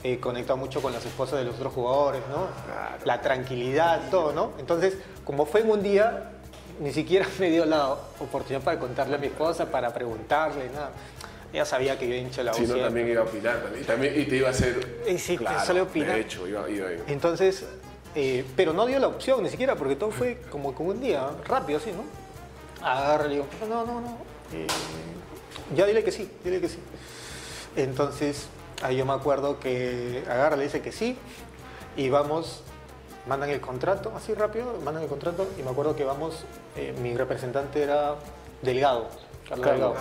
eh, 0.03 0.19
conectado 0.19 0.57
mucho 0.57 0.81
con 0.81 0.93
las 0.93 1.03
esposas 1.05 1.39
de 1.39 1.45
los 1.45 1.55
otros 1.55 1.73
jugadores, 1.73 2.21
¿no? 2.29 2.47
Claro. 2.65 2.97
La 3.05 3.21
tranquilidad, 3.21 4.01
todo, 4.11 4.33
¿no? 4.33 4.51
Entonces, 4.59 4.95
como 5.25 5.45
fue 5.47 5.61
en 5.61 5.71
un 5.71 5.81
día, 5.83 6.31
ni 6.79 6.91
siquiera 6.91 7.27
me 7.39 7.49
dio 7.49 7.65
la 7.65 7.89
oportunidad 8.19 8.61
para 8.63 8.79
contarle 8.79 9.15
a 9.15 9.17
mi 9.19 9.27
esposa, 9.27 9.69
para 9.69 9.93
preguntarle, 9.93 10.69
nada. 10.69 10.91
Ella 11.51 11.65
sabía 11.65 11.97
que 11.97 12.07
yo 12.07 12.13
hincha 12.13 12.43
la 12.43 12.51
U 12.51 12.55
Si 12.55 12.67
no, 12.67 12.77
también 12.77 13.07
iba 13.09 13.21
a 13.21 13.25
opinar. 13.25 13.61
También, 13.63 13.83
y 13.83 13.85
también- 13.87 14.21
y 14.21 14.25
te 14.25 14.35
iba 14.35 14.47
a 14.49 14.51
hacer. 14.51 15.01
Y 15.07 15.17
sí, 15.17 15.35
claro, 15.37 15.79
a 15.79 15.83
opinar. 15.83 16.15
De 16.15 16.21
hecho, 16.21 16.47
iba, 16.47 16.69
iba, 16.69 16.91
iba. 16.91 17.03
Entonces, 17.07 17.65
eh, 18.15 18.45
pero 18.55 18.71
no 18.73 18.85
dio 18.85 18.99
la 18.99 19.07
opción 19.07 19.41
ni 19.43 19.49
siquiera, 19.49 19.75
porque 19.75 19.95
todo 19.95 20.11
fue 20.11 20.39
como, 20.51 20.75
como 20.75 20.89
un 20.89 20.99
día, 21.01 21.27
rápido 21.45 21.79
así, 21.79 21.91
¿no? 21.91 22.03
Agarra 22.85 23.25
y 23.27 23.29
digo, 23.31 23.47
no, 23.67 23.85
no, 23.85 23.99
no. 23.99 24.17
eh, 24.53 24.67
ya 25.75 25.85
dile 25.85 26.03
que 26.03 26.11
sí, 26.11 26.29
dile 26.43 26.61
que 26.61 26.69
sí. 26.69 26.79
Entonces, 27.75 28.47
ahí 28.81 28.97
yo 28.97 29.05
me 29.05 29.13
acuerdo 29.13 29.59
que 29.59 30.23
agarra, 30.27 30.55
le 30.55 30.63
dice 30.63 30.81
que 30.81 30.91
sí, 30.91 31.17
y 31.97 32.09
vamos, 32.09 32.63
mandan 33.29 33.49
el 33.51 33.61
contrato, 33.61 34.11
así 34.17 34.33
rápido, 34.33 34.65
mandan 34.83 35.03
el 35.03 35.09
contrato, 35.09 35.47
y 35.57 35.61
me 35.63 35.69
acuerdo 35.69 35.95
que 35.95 36.03
vamos, 36.03 36.43
eh, 36.75 36.93
mi 37.01 37.15
representante 37.15 37.81
era 37.83 38.15
Delgado, 38.63 39.07
Carlos 39.47 39.65
Delgado. 39.67 39.93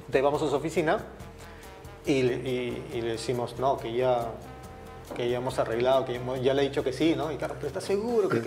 Entonces 0.00 0.22
vamos 0.22 0.42
a 0.42 0.48
su 0.50 0.54
oficina 0.54 0.98
y, 2.04 2.22
le- 2.22 2.34
y- 2.48 2.86
y 2.94 3.00
le 3.00 3.12
decimos, 3.12 3.58
no, 3.58 3.78
que 3.78 3.92
ya, 3.94 4.26
que 5.16 5.28
ya 5.30 5.38
hemos 5.38 5.58
arreglado, 5.58 6.04
que 6.04 6.12
ya, 6.12 6.20
hemos- 6.20 6.40
ya 6.42 6.52
le 6.54 6.62
he 6.62 6.68
dicho 6.68 6.84
que 6.84 6.92
sí, 6.92 7.14
¿no? 7.16 7.32
Y 7.32 7.36
claro, 7.36 7.54
pero 7.56 7.68
¿estás 7.68 7.84
seguro? 7.84 8.28
que 8.28 8.42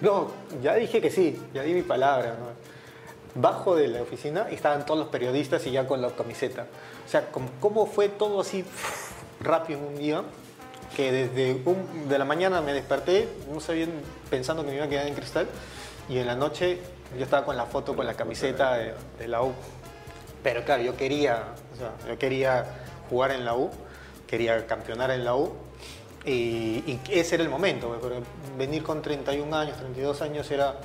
No, 0.00 0.28
ya 0.62 0.74
dije 0.74 1.00
que 1.00 1.10
sí, 1.10 1.40
ya 1.54 1.62
di 1.62 1.72
mi 1.74 1.82
palabra, 1.82 2.34
¿no? 2.38 3.40
Bajo 3.40 3.76
de 3.76 3.86
la 3.88 4.02
oficina 4.02 4.48
y 4.50 4.54
estaban 4.54 4.84
todos 4.84 4.98
los 4.98 5.08
periodistas 5.08 5.64
y 5.66 5.70
ya 5.70 5.86
con 5.86 6.02
la 6.02 6.10
camiseta. 6.10 6.66
O 7.06 7.08
sea, 7.08 7.28
cómo 7.60 7.86
fue 7.86 8.08
todo 8.08 8.40
así 8.40 8.64
rápido 9.40 9.78
en 9.78 9.84
un 9.86 9.96
día, 9.96 10.22
que 10.96 11.12
desde 11.12 11.60
un- 11.66 12.08
de 12.08 12.18
la 12.18 12.24
mañana 12.24 12.62
me 12.62 12.72
desperté, 12.72 13.28
no 13.52 13.60
sabía, 13.60 13.86
pensando 14.30 14.64
que 14.64 14.70
me 14.70 14.76
iba 14.76 14.86
a 14.86 14.88
quedar 14.88 15.06
en 15.06 15.14
cristal, 15.14 15.46
y 16.08 16.16
en 16.18 16.26
la 16.26 16.34
noche 16.34 16.78
yo 17.18 17.22
estaba 17.24 17.44
con 17.44 17.54
la 17.56 17.66
foto, 17.66 17.94
con 17.94 18.06
la 18.06 18.14
camiseta 18.14 18.76
de, 18.76 18.94
de 19.18 19.28
la 19.28 19.42
U. 19.42 19.52
Pero 20.42 20.64
claro, 20.64 20.82
yo 20.82 20.96
quería, 20.96 21.48
o 21.74 21.76
sea, 21.76 21.92
yo 22.08 22.18
quería 22.18 22.64
jugar 23.10 23.32
en 23.32 23.44
la 23.44 23.54
U, 23.54 23.70
quería 24.26 24.66
campeonar 24.66 25.10
en 25.10 25.24
la 25.24 25.34
U 25.36 25.52
y, 26.24 26.30
y 26.86 27.00
ese 27.10 27.34
era 27.34 27.44
el 27.44 27.50
momento, 27.50 27.88
pues, 27.88 28.00
porque 28.00 28.20
venir 28.56 28.82
con 28.82 29.02
31 29.02 29.52
años, 29.54 29.76
32 29.76 30.22
años 30.22 30.50
era 30.50 30.76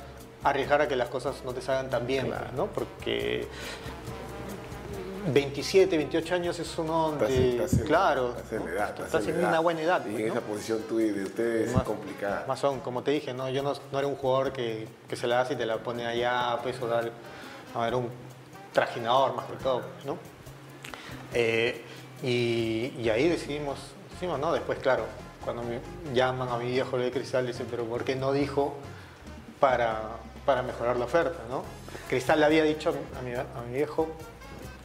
arriesgar 0.44 0.82
a 0.82 0.88
que 0.88 0.96
las 0.96 1.08
cosas 1.08 1.36
no 1.44 1.54
te 1.54 1.62
salgan 1.62 1.88
tan 1.88 2.06
bien, 2.06 2.30
¿no? 2.56 2.66
Porque 2.66 3.46
27, 5.26 5.96
28 5.96 6.34
años 6.34 6.58
es 6.58 6.78
uno 6.78 7.10
donde, 7.10 7.50
estás 7.50 7.72
en- 7.74 7.86
claro, 7.86 8.34
estás 8.36 8.52
en 8.52 8.64
la 8.64 8.70
edad, 8.72 8.88
estás 8.90 9.06
estás 9.06 9.26
en 9.28 9.44
una 9.44 9.60
buena 9.60 9.80
edad. 9.82 10.00
Y 10.06 10.10
pues, 10.10 10.20
en 10.22 10.28
¿no? 10.28 10.34
esa 10.34 10.42
posición 10.42 10.82
tuya 10.88 11.12
de 11.12 11.22
ustedes 11.24 11.68
es 11.68 11.74
Más- 11.74 11.84
complicada. 11.84 12.44
Más 12.48 12.58
son, 12.58 12.80
como 12.80 13.02
te 13.02 13.10
dije, 13.12 13.32
¿no? 13.34 13.48
yo 13.50 13.62
no, 13.62 13.72
no 13.92 13.98
era 13.98 14.08
un 14.08 14.16
jugador 14.16 14.52
que, 14.52 14.88
que 15.08 15.16
se 15.16 15.26
la 15.26 15.40
hace 15.40 15.54
y 15.54 15.56
te 15.56 15.66
la 15.66 15.78
pone 15.78 16.06
allá, 16.06 16.58
pues, 16.62 16.80
o 16.82 16.86
dar, 16.86 17.10
no, 17.74 17.84
era 17.86 17.96
un 17.96 18.08
trajinador 18.72 19.34
más 19.34 19.46
que 19.46 19.56
todo, 19.56 19.82
¿no? 20.06 20.16
Eh, 21.34 21.82
y, 22.22 22.92
y 22.98 23.08
ahí 23.10 23.28
decidimos, 23.28 23.78
decidimos, 24.10 24.38
¿no? 24.40 24.52
Después, 24.52 24.78
claro, 24.78 25.04
cuando 25.44 25.62
me 25.62 25.80
llaman 26.14 26.48
a 26.48 26.56
mi 26.58 26.70
viejo 26.70 26.96
de 26.98 27.10
cristal, 27.10 27.46
dicen, 27.46 27.66
pero 27.70 27.84
¿por 27.84 28.04
qué 28.04 28.14
no 28.16 28.32
dijo 28.32 28.74
para, 29.60 30.00
para 30.46 30.62
mejorar 30.62 30.96
la 30.96 31.04
oferta, 31.06 31.38
¿no? 31.48 31.62
Cristal 32.08 32.40
le 32.40 32.46
había 32.46 32.62
dicho 32.64 32.94
a 33.18 33.22
mi, 33.22 33.32
a 33.34 33.44
mi 33.68 33.74
viejo, 33.76 34.08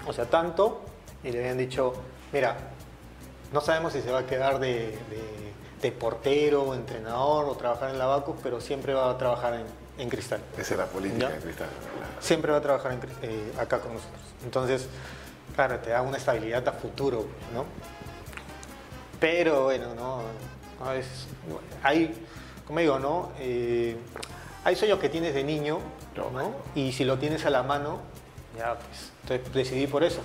o 0.07 0.13
sea, 0.13 0.25
tanto, 0.25 0.81
y 1.23 1.31
le 1.31 1.39
habían 1.39 1.57
dicho, 1.57 1.93
mira, 2.31 2.55
no 3.51 3.61
sabemos 3.61 3.93
si 3.93 4.01
se 4.01 4.11
va 4.11 4.19
a 4.19 4.25
quedar 4.25 4.59
de, 4.59 4.69
de- 5.09 5.47
de 5.81 5.91
portero, 5.91 6.73
entrenador 6.73 7.45
o 7.45 7.55
trabajar 7.55 7.91
en 7.91 7.99
Lavacos, 7.99 8.35
pero 8.41 8.59
siempre 8.59 8.93
va 8.95 9.11
a 9.11 9.17
trabajar 9.17 9.53
en, 9.53 9.65
en 9.99 10.09
Cristal. 10.09 10.41
Esa 10.57 10.73
es 10.73 10.79
la 10.79 10.87
política 10.87 11.29
Ya. 11.29 11.35
de 11.35 11.39
Cristal. 11.41 11.67
Siempre 12.19 12.51
va 12.51 12.57
a 12.57 12.61
trabajar 12.61 12.93
en 12.93 12.99
eh, 13.21 13.53
acá 13.59 13.79
con 13.79 13.93
nosotros. 13.93 14.19
Entonces, 14.43 14.87
claro, 15.55 15.77
te 15.79 15.91
da 15.91 16.01
una 16.01 16.17
estabilidad 16.17 16.67
a 16.67 16.71
futuro, 16.71 17.27
¿no? 17.53 17.65
Pero 19.19 19.65
bueno, 19.65 19.93
no, 19.95 20.21
a 20.85 20.91
veces 20.93 21.27
hay, 21.83 22.13
como 22.65 22.79
digo, 22.79 22.99
¿no? 22.99 23.29
Eh, 23.39 23.97
hay 24.63 24.75
sueños 24.75 24.99
que 24.99 25.09
tienes 25.09 25.33
de 25.33 25.43
niño, 25.43 25.79
¿no? 26.15 26.53
Y 26.75 26.91
si 26.91 27.03
lo 27.03 27.17
tienes 27.17 27.45
a 27.45 27.49
la 27.49 27.63
mano, 27.63 27.99
ya 28.57 28.75
pues, 28.75 29.11
entonces 29.23 29.53
decidí 29.53 29.87
por 29.87 30.03
eso. 30.03 30.21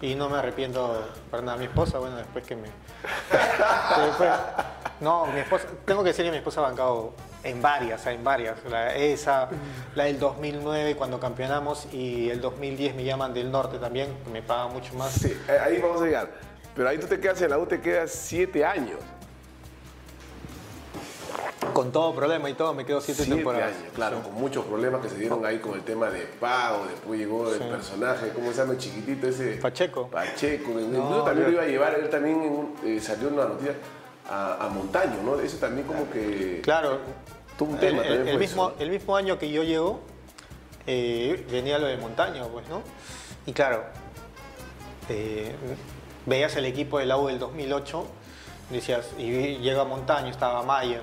Y 0.00 0.14
no 0.14 0.28
me 0.28 0.38
arrepiento 0.38 1.06
para 1.30 1.42
nada. 1.42 1.58
Mi 1.58 1.66
esposa, 1.66 1.98
bueno, 1.98 2.16
después 2.16 2.44
que 2.46 2.56
me... 2.56 2.68
después- 4.06 4.30
no, 5.00 5.26
mi 5.26 5.40
esposa, 5.40 5.64
tengo 5.86 6.02
que 6.02 6.08
decir 6.08 6.24
que 6.26 6.30
mi 6.30 6.36
esposa 6.38 6.60
ha 6.60 6.64
bancado 6.64 7.14
en 7.42 7.62
varias, 7.62 8.04
en 8.06 8.22
varias. 8.22 8.56
La, 8.68 8.94
esa, 8.94 9.48
la 9.94 10.04
del 10.04 10.18
2009 10.18 10.94
cuando 10.96 11.18
campeonamos 11.18 11.86
y 11.92 12.28
el 12.30 12.40
2010 12.40 12.94
me 12.96 13.04
llaman 13.04 13.32
del 13.32 13.50
norte 13.50 13.78
también, 13.78 14.14
que 14.24 14.30
me 14.30 14.42
pagan 14.42 14.72
mucho 14.74 14.94
más. 14.94 15.12
Sí, 15.12 15.34
ahí 15.64 15.78
vamos 15.80 16.02
a 16.02 16.04
llegar. 16.04 16.30
Pero 16.74 16.88
ahí 16.88 16.98
tú 16.98 17.06
te 17.06 17.18
quedas 17.18 17.40
en 17.42 17.50
la 17.50 17.58
U, 17.58 17.66
te 17.66 17.80
quedas 17.80 18.10
siete 18.10 18.64
años. 18.64 18.98
Con 21.72 21.92
todo 21.92 22.14
problema 22.14 22.50
y 22.50 22.54
todo, 22.54 22.74
me 22.74 22.84
quedo 22.84 23.00
siete, 23.00 23.22
Siete 23.24 23.36
temporadas. 23.36 23.68
años, 23.76 23.92
claro, 23.94 24.22
con 24.22 24.34
muchos 24.34 24.64
problemas 24.64 25.00
que 25.02 25.08
se 25.08 25.16
dieron 25.16 25.44
ahí 25.46 25.58
con 25.58 25.74
el 25.74 25.82
tema 25.82 26.10
de 26.10 26.22
pago, 26.22 26.86
después 26.86 27.18
llegó 27.18 27.52
el 27.52 27.58
personaje, 27.60 28.30
¿cómo 28.34 28.50
se 28.50 28.58
llama 28.58 28.72
el 28.72 28.78
chiquitito 28.78 29.28
ese? 29.28 29.52
Pacheco. 29.56 30.08
Pacheco, 30.08 30.70
No, 30.72 30.80
incluso 30.80 31.22
también 31.24 31.46
lo 31.48 31.52
iba 31.52 31.62
a 31.62 31.66
llevar, 31.66 31.94
él 31.94 32.08
también 32.10 32.74
eh, 32.84 33.00
salió 33.00 33.28
en 33.28 33.34
una 33.34 33.44
noticia 33.44 33.74
a, 34.28 34.66
a 34.66 34.68
Montaño, 34.68 35.22
¿no? 35.24 35.38
Eso 35.40 35.58
también 35.58 35.86
como 35.86 36.10
que 36.10 36.60
Claro, 36.62 36.98
tuvo 37.56 37.70
un 37.72 37.78
tema 37.78 37.98
el- 38.02 38.08
también 38.08 38.20
el 38.28 38.32
por 38.32 38.40
mismo, 38.40 38.68
eso. 38.70 38.76
el 38.80 38.90
mismo 38.90 39.16
año 39.16 39.38
que 39.38 39.50
yo 39.50 39.62
llego, 39.62 40.00
eh, 40.86 41.46
venía 41.50 41.78
lo 41.78 41.86
de 41.86 41.96
Montaño, 41.98 42.48
pues, 42.48 42.68
¿no? 42.68 42.82
Y 43.46 43.52
claro, 43.52 43.84
eh, 45.08 45.54
veías 46.26 46.56
el 46.56 46.64
equipo 46.64 46.98
del 46.98 47.10
AU 47.12 47.28
del 47.28 47.38
2008, 47.38 48.06
decías, 48.70 49.10
y 49.18 49.58
llega 49.58 49.84
Montaño, 49.84 50.30
estaba 50.30 50.62
Maya. 50.62 51.00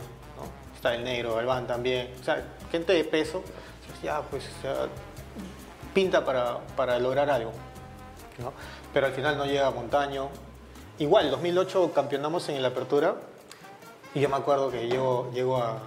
Está 0.77 0.95
el 0.95 1.03
negro, 1.03 1.35
Galván 1.35 1.67
también, 1.67 2.09
o 2.19 2.23
sea, 2.23 2.41
gente 2.71 2.93
de 2.93 3.03
peso, 3.03 3.43
ya, 4.01 4.21
pues, 4.21 4.43
o 4.59 4.61
sea, 4.61 4.75
pinta 5.93 6.23
para, 6.23 6.59
para 6.75 6.97
lograr 6.99 7.29
algo, 7.29 7.51
¿no? 8.39 8.53
Pero 8.93 9.07
al 9.07 9.13
final 9.13 9.37
no 9.37 9.45
llega 9.45 9.69
Montaño. 9.71 10.29
Igual, 10.99 11.29
2008 11.31 11.91
campeonamos 11.93 12.47
en 12.49 12.61
la 12.61 12.69
apertura 12.69 13.15
y 14.13 14.19
yo 14.21 14.29
me 14.29 14.35
acuerdo 14.35 14.71
que 14.71 14.87
llego, 14.87 15.29
llego 15.33 15.57
a, 15.57 15.79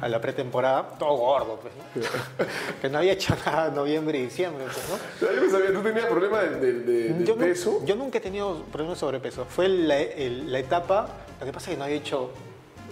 a 0.00 0.08
la 0.08 0.20
pretemporada, 0.20 0.88
todo 0.98 1.14
gordo, 1.16 1.60
pues, 1.60 1.72
¿no? 1.74 2.46
que 2.80 2.88
no 2.88 2.98
había 2.98 3.12
hecho 3.12 3.34
nada 3.46 3.68
en 3.68 3.74
noviembre 3.76 4.18
y 4.18 4.22
diciembre, 4.24 4.64
pues, 4.66 4.88
¿no? 4.88 5.32
Yo 5.32 5.40
no 5.44 5.50
sabía, 5.50 5.72
tú 5.72 5.80
tenías 5.82 6.06
problemas 6.06 6.42
de, 6.42 6.56
de- 6.60 6.72
de- 6.80 7.08
de 7.14 7.24
Yo, 7.24 7.36
peso. 7.36 7.80
yo 7.84 7.94
nunca 7.94 8.18
he 8.18 8.20
tenido 8.20 8.62
problemas 8.64 8.96
de 8.96 9.00
sobrepeso. 9.00 9.44
Fue 9.44 9.68
la, 9.68 9.98
el- 10.00 10.50
la 10.50 10.58
etapa, 10.58 11.08
lo 11.38 11.46
que 11.46 11.52
pasa 11.52 11.70
es 11.70 11.74
que 11.74 11.78
no 11.78 11.84
había 11.84 11.96
hecho, 11.96 12.30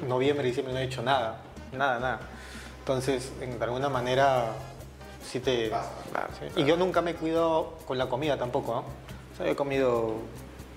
noviembre 0.06 0.46
diciembre 0.46 0.72
no 0.74 0.80
he 0.80 0.84
hecho 0.84 1.02
nada, 1.02 1.40
nada, 1.72 1.98
nada. 1.98 2.20
Entonces, 2.80 3.32
en- 3.40 3.58
de 3.58 3.64
alguna 3.64 3.88
manera, 3.88 4.46
sí 5.24 5.40
te... 5.40 5.68
sí. 5.70 6.60
Y 6.60 6.64
yo 6.64 6.76
nunca 6.76 7.02
me 7.02 7.12
he 7.12 7.14
cuidado 7.14 7.78
con 7.86 7.98
la 7.98 8.08
comida 8.08 8.36
tampoco, 8.36 8.74
¿no? 8.74 8.80
O 8.80 9.36
sea, 9.36 9.48
he 9.50 9.54
comido 9.56 10.14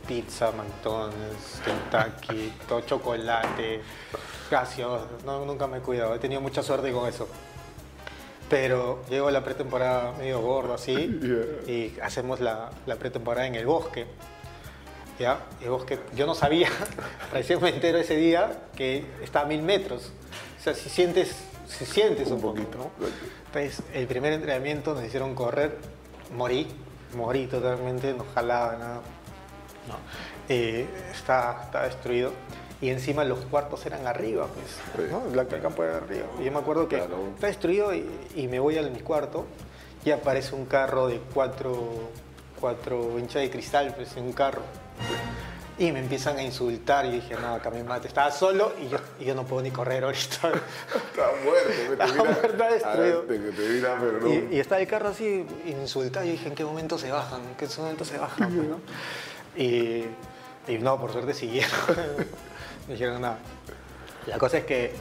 pizza, 0.07 0.51
McDonald's, 0.51 1.61
Kentucky, 1.63 2.53
todo 2.67 2.81
chocolate, 2.81 3.81
gaseosas, 4.51 5.07
no, 5.25 5.45
nunca 5.45 5.65
me 5.67 5.77
he 5.77 5.81
cuidado, 5.81 6.13
he 6.13 6.19
tenido 6.19 6.41
mucha 6.41 6.61
suerte 6.61 6.91
con 6.91 7.07
eso. 7.07 7.27
Pero 8.49 9.01
llego 9.09 9.29
a 9.29 9.31
la 9.31 9.43
pretemporada 9.43 10.11
medio 10.17 10.41
gordo 10.41 10.73
así 10.73 10.93
y 11.67 11.97
hacemos 12.01 12.39
la, 12.39 12.69
la 12.85 12.95
pretemporada 12.97 13.47
en 13.47 13.55
el 13.55 13.65
bosque. 13.65 14.05
¿Ya? 15.19 15.39
El 15.61 15.69
bosque, 15.69 15.99
yo 16.15 16.25
no 16.25 16.33
sabía, 16.35 16.67
recién 17.33 17.61
me 17.61 17.69
entero 17.69 17.97
ese 17.99 18.15
día 18.15 18.63
que 18.75 19.05
está 19.21 19.41
a 19.41 19.45
mil 19.45 19.61
metros. 19.61 20.11
O 20.59 20.63
sea, 20.63 20.73
si 20.73 20.89
sientes, 20.89 21.35
si 21.67 21.85
sientes 21.85 22.29
un, 22.29 22.41
poquito. 22.41 22.77
¿no? 22.77 22.91
Entonces, 23.47 23.83
el 23.93 24.07
primer 24.07 24.33
entrenamiento 24.33 24.93
nos 24.95 25.03
hicieron 25.03 25.35
correr, 25.35 25.77
morí, 26.35 26.67
morí 27.15 27.45
totalmente, 27.47 28.13
no 28.13 28.25
jalaba 28.33 28.73
nada. 28.77 29.01
No. 29.87 29.95
Eh, 30.49 30.87
está, 31.11 31.61
está 31.65 31.83
destruido. 31.83 32.31
Y 32.81 32.89
encima 32.89 33.23
los 33.23 33.39
cuartos 33.45 33.85
eran 33.85 34.07
arriba, 34.07 34.47
pues. 34.47 35.09
¿no? 35.11 35.23
La- 35.33 35.43
El 35.43 35.61
campo 35.61 35.83
era 35.83 35.97
arriba. 35.97 36.25
Y 36.41 36.45
yo 36.45 36.51
me 36.51 36.59
acuerdo 36.59 36.87
que 36.89 36.97
Claro. 36.97 37.27
está 37.35 37.47
destruido 37.47 37.93
y, 37.93 38.09
y 38.35 38.47
me 38.47 38.59
voy 38.59 38.77
a 38.77 38.81
mi 38.81 38.99
cuarto 38.99 39.45
y 40.03 40.11
aparece 40.11 40.53
un 40.55 40.65
carro 40.65 41.07
de 41.07 41.21
cuatro, 41.33 42.09
cuatro 42.59 43.17
hinchas 43.19 43.41
de 43.43 43.49
cristal, 43.51 43.93
pues 43.95 44.17
en 44.17 44.23
un 44.25 44.33
carro. 44.33 44.61
Y 45.79 45.91
me 45.91 45.99
empiezan 45.99 46.37
a 46.37 46.43
insultar 46.43 47.05
y 47.05 47.11
dije, 47.11 47.35
no, 47.35 47.55
acá 47.55 47.71
me 47.71 47.83
mate. 47.83 48.07
Estaba 48.07 48.31
solo 48.31 48.73
y 48.79 48.89
yo, 48.89 48.97
y 49.19 49.25
yo 49.25 49.33
no 49.33 49.43
puedo 49.43 49.63
ni 49.63 49.71
correr 49.71 50.03
ahorita. 50.03 50.51
Está 51.11 51.31
muerto, 51.43 51.67
que 51.67 51.95
te 52.41 52.47
Está 52.47 52.67
destruido. 52.69 53.19
Ah, 53.23 53.27
te- 53.27 53.41
que 53.41 53.51
te 53.51 53.69
mira, 53.69 53.97
pero 53.99 54.19
no. 54.21 54.27
Y, 54.29 54.49
y 54.55 54.59
está 54.59 54.79
el 54.79 54.87
carro 54.87 55.09
así 55.09 55.45
insultado. 55.65 56.25
Y 56.27 56.31
dije, 56.33 56.47
¿en 56.49 56.55
qué 56.55 56.63
momento 56.63 56.97
se 56.99 57.11
bajan? 57.11 57.41
¿En 57.41 57.55
qué 57.55 57.67
momento 57.79 58.05
se 58.05 58.17
bajan? 58.19 58.53
pues, 58.53 58.67
no? 58.69 58.79
y, 59.57 60.05
y 60.67 60.77
no, 60.79 60.99
por 60.99 61.11
suerte 61.11 61.33
siguieron. 61.33 61.71
no 62.87 62.93
dijeron 62.93 63.19
nada. 63.21 63.39
La 64.27 64.37
cosa 64.37 64.59
es 64.59 64.65
que 64.65 64.93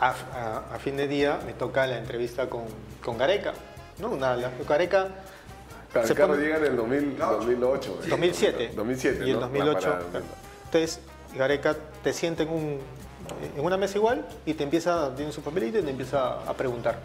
a, 0.00 0.08
a- 0.10 0.74
a 0.74 0.78
fin 0.80 0.96
de 0.96 1.06
día 1.06 1.38
me 1.46 1.52
toca 1.52 1.86
la 1.86 1.96
entrevista 1.98 2.50
con, 2.50 2.64
con 3.04 3.16
Gareca. 3.18 3.52
¿no? 3.98 4.08
Una, 4.08 4.34
la, 4.34 4.50
Gareca 4.68 5.08
Claro, 5.92 6.06
se 6.06 6.12
el 6.14 6.18
carro 6.18 6.32
pone- 6.34 6.42
llega 6.44 6.56
en 6.58 6.64
el 6.64 6.76
2000, 6.76 7.18
2008. 7.18 7.98
¿eh? 8.04 8.08
2007. 8.08 8.72
2007, 8.74 9.26
Y 9.26 9.30
el 9.30 9.34
¿no? 9.34 9.40
2008. 9.42 9.80
Para- 9.90 9.98
claro. 10.04 10.24
Entonces, 10.64 11.00
Gareca 11.36 11.76
te 12.02 12.12
sienta 12.12 12.42
en, 12.44 12.48
un, 12.48 12.78
en 13.56 13.64
una 13.64 13.76
mesa 13.76 13.98
igual 13.98 14.26
y 14.46 14.54
te 14.54 14.64
empieza, 14.64 15.14
tiene 15.14 15.32
su 15.32 15.42
papelito 15.42 15.78
y 15.78 15.82
te 15.82 15.90
empieza 15.90 16.40
a 16.48 16.54
preguntar 16.54 16.98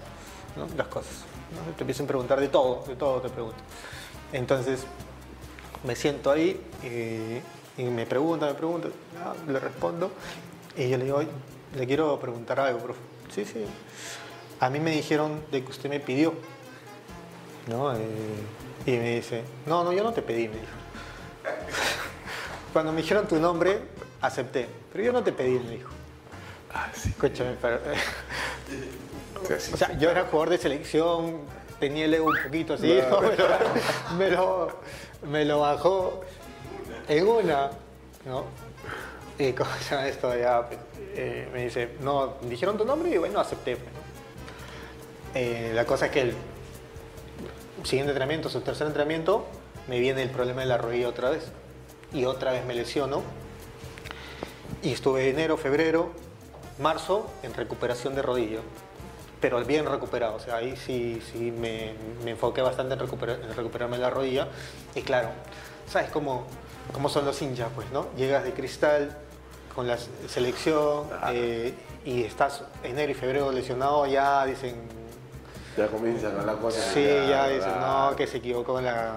¿no? 0.55 0.67
las 0.77 0.87
cosas. 0.87 1.11
¿no? 1.53 1.73
Te 1.75 1.83
empiezan 1.83 2.05
a 2.05 2.07
preguntar 2.07 2.39
de 2.39 2.47
todo, 2.47 2.83
de 2.87 2.95
todo 2.95 3.21
te 3.21 3.29
pregunta. 3.29 3.57
Entonces, 4.31 4.81
me 5.85 5.95
siento 5.95 6.31
ahí 6.31 6.59
y, 6.83 7.81
y 7.81 7.85
me 7.85 8.05
pregunta, 8.05 8.45
me 8.47 8.53
pregunta, 8.53 8.87
ya, 9.13 9.51
le 9.51 9.59
respondo 9.59 10.11
y 10.75 10.89
yo 10.89 10.97
le 10.97 11.03
digo, 11.05 11.17
"Oye, 11.17 11.27
le 11.75 11.85
quiero 11.87 12.17
preguntar 12.19 12.59
algo, 12.59 12.79
profe. 12.79 12.99
Sí, 13.33 13.45
sí. 13.45 13.63
A 14.59 14.69
mí 14.69 14.79
me 14.79 14.91
dijeron 14.91 15.41
de 15.51 15.63
que 15.63 15.69
usted 15.71 15.89
me 15.89 15.99
pidió. 15.99 16.33
¿no? 17.67 17.93
Eh, 17.93 17.97
y 18.87 18.91
me 18.91 19.15
dice, 19.15 19.43
no, 19.65 19.83
no, 19.83 19.91
yo 19.91 20.01
no 20.01 20.13
te 20.13 20.21
pedí, 20.21 20.47
me 20.47 20.55
dijo. 20.55 20.71
Cuando 22.71 22.93
me 22.93 23.01
dijeron 23.01 23.27
tu 23.27 23.35
nombre, 23.37 23.79
acepté, 24.21 24.67
pero 24.93 25.03
yo 25.03 25.11
no 25.11 25.21
te 25.21 25.33
pedí, 25.33 25.59
me 25.59 25.71
dijo. 25.71 25.89
Ah, 26.73 26.89
sí. 26.93 27.09
Escúchame, 27.09 27.57
pero... 27.61 27.79
Sí, 29.59 29.71
O 29.73 29.77
sea, 29.77 29.97
yo 29.97 30.09
era 30.09 30.23
jugador 30.23 30.51
de 30.51 30.57
selección, 30.57 31.41
tenía 31.81 32.05
el 32.05 32.13
ego 32.13 32.27
un 32.27 32.37
poquito 32.41 32.75
así, 32.75 32.97
¿no? 33.09 33.21
me, 33.21 33.35
lo, 33.35 33.47
me, 34.17 34.31
lo, 34.31 34.79
me 35.29 35.45
lo 35.45 35.59
bajó 35.59 36.21
en 37.09 37.27
una, 37.27 37.71
¿no? 38.25 38.45
Y 39.37 39.51
como 39.51 39.69
se 39.81 39.95
llama 39.95 40.07
esto 40.07 40.37
ya, 40.37 40.67
eh, 41.13 41.49
me 41.51 41.65
dice, 41.65 41.89
no, 41.99 42.35
dijeron 42.43 42.77
tu 42.77 42.85
nombre 42.85 43.09
y 43.11 43.17
bueno, 43.17 43.39
acepté. 43.39 43.75
pues, 43.75 43.93
¿no? 43.93 43.99
Eh, 45.35 45.71
la 45.73 45.85
cosa 45.85 46.05
es 46.05 46.11
que 46.13 46.21
el 46.21 46.33
siguiente 47.83 48.11
entrenamiento, 48.11 48.49
su 48.49 48.61
tercer 48.61 48.87
entrenamiento, 48.87 49.45
me 49.87 49.99
viene 49.99 50.23
el 50.23 50.29
problema 50.29 50.61
de 50.61 50.67
la 50.67 50.77
rodilla 50.77 51.07
otra 51.09 51.29
vez. 51.29 51.45
Y 52.13 52.25
otra 52.25 52.51
vez 52.51 52.65
me 52.65 52.73
lesiono. 52.73 53.21
Y 54.83 54.93
estuve 54.93 55.29
enero, 55.29 55.57
febrero, 55.57 56.11
marzo 56.79 57.29
en 57.43 57.53
recuperación 57.53 58.15
de 58.15 58.21
rodilla. 58.21 58.59
Pero 59.41 59.63
bien 59.65 59.85
recuperado. 59.85 60.35
O 60.35 60.39
sea, 60.39 60.57
ahí 60.57 60.75
sí, 60.77 61.21
sí 61.31 61.51
me, 61.51 61.93
me 62.23 62.31
enfoqué 62.31 62.61
bastante 62.61 62.93
en, 62.95 62.99
recuperar- 62.99 63.41
en 63.43 63.55
recuperarme 63.55 63.97
la 63.97 64.09
rodilla. 64.09 64.47
Y 64.95 65.01
claro, 65.01 65.29
¿sabes 65.87 66.09
cómo, 66.09 66.45
cómo 66.93 67.09
son 67.09 67.25
los 67.25 67.41
hinchas? 67.41 67.69
Pues, 67.75 67.89
¿no? 67.91 68.07
Llegas 68.17 68.43
de 68.43 68.53
cristal 68.53 69.15
con 69.75 69.87
la 69.87 69.97
selección 70.27 71.07
eh, 71.31 71.73
y 72.03 72.23
estás 72.23 72.63
enero 72.83 73.11
y 73.11 73.15
febrero 73.15 73.51
lesionado, 73.51 74.07
ya 74.07 74.43
dicen, 74.45 74.75
Ya 75.77 75.87
comienzan 75.87 76.35
a 76.35 76.39
hablar 76.41 76.57
cosas. 76.57 76.83
Sí, 76.93 77.03
ya 77.05 77.45
¿verdad? 77.47 77.49
dicen, 77.49 77.79
no, 77.79 78.15
que 78.15 78.25
se 78.27 78.37
equivocó 78.37 78.73
con 78.73 78.83
la, 78.83 79.15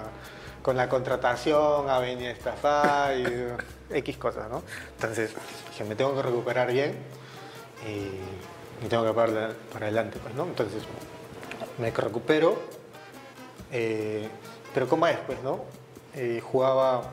con 0.61 0.77
la 0.77 0.87
contratación, 0.87 1.89
ha 1.89 1.97
venido 1.99 2.29
a 2.29 2.33
estafar 2.33 3.17
y 3.17 3.25
X 3.97 4.17
cosas, 4.17 4.49
¿no? 4.49 4.61
Entonces, 4.95 5.31
dije, 5.71 5.83
me 5.85 5.95
tengo 5.95 6.15
que 6.15 6.21
recuperar 6.21 6.71
bien 6.71 6.95
y, 7.87 8.85
y 8.85 8.87
tengo 8.89 9.03
que 9.05 9.13
para, 9.13 9.53
para 9.73 9.87
adelante, 9.87 10.19
pues, 10.21 10.35
¿no? 10.35 10.43
Entonces, 10.43 10.83
me 11.79 11.89
recupero, 11.89 12.59
eh, 13.71 14.27
pero 14.73 14.87
¿cómo 14.87 15.07
es, 15.07 15.17
pues, 15.25 15.41
no? 15.41 15.65
Eh, 16.13 16.41
jugaba 16.43 17.03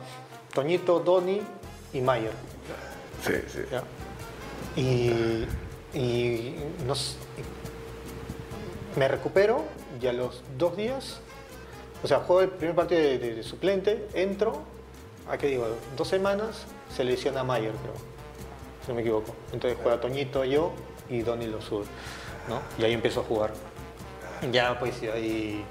Toñito, 0.53 0.99
Doni 0.99 1.41
y 1.93 2.01
Mayer. 2.01 2.33
Sí, 3.25 3.33
sí. 3.47 3.59
¿ya? 3.71 3.83
Y, 4.75 5.47
y 5.93 6.55
nos- 6.85 7.17
me 8.95 9.07
recupero 9.07 9.63
y 10.01 10.07
a 10.07 10.13
los 10.13 10.43
dos 10.57 10.75
días, 10.77 11.19
o 12.03 12.07
sea, 12.07 12.19
juego 12.19 12.41
el 12.41 12.49
primer 12.49 12.75
partido 12.75 13.01
de, 13.01 13.43
suplente, 13.43 14.07
entro, 14.13 14.61
¿a 15.29 15.37
qué 15.37 15.47
digo? 15.47 15.67
Dos 15.97 16.07
semanas, 16.07 16.65
se 16.95 17.03
lesiona 17.03 17.43
Mayer, 17.43 17.71
creo, 17.71 17.93
si 18.83 18.89
no 18.89 18.95
me 18.95 19.01
equivoco. 19.01 19.33
Entonces 19.51 19.77
juega 19.81 19.99
Toñito, 19.99 20.43
yo 20.45 20.71
y 21.09 21.21
Donny 21.21 21.47
lo 21.47 21.61
sube, 21.61 21.85
¿no? 22.47 22.61
Y 22.77 22.85
ahí 22.85 22.93
empiezo 22.93 23.21
a 23.21 23.23
jugar. 23.23 23.51
Ya, 24.51 24.79
pues, 24.79 25.01
ahí 25.13 25.65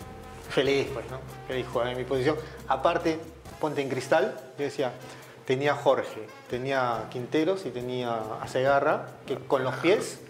feliz, 0.50 0.88
pues, 0.92 1.10
¿no? 1.10 1.18
Feliz 1.46 1.66
jugar 1.72 1.88
en 1.88 1.98
mi 1.98 2.04
posición. 2.04 2.36
Aparte, 2.66 3.18
ponte 3.60 3.80
en 3.80 3.88
cristal, 3.88 4.38
yo 4.58 4.64
decía, 4.64 4.92
tenía 5.46 5.74
Jorge, 5.74 6.26
tenía 6.50 7.06
Quinteros 7.10 7.64
y 7.64 7.70
tenía 7.70 8.20
a 8.40 8.46
Segarra, 8.48 9.06
que 9.26 9.36
con 9.36 9.64
los 9.64 9.74
pies, 9.76 10.20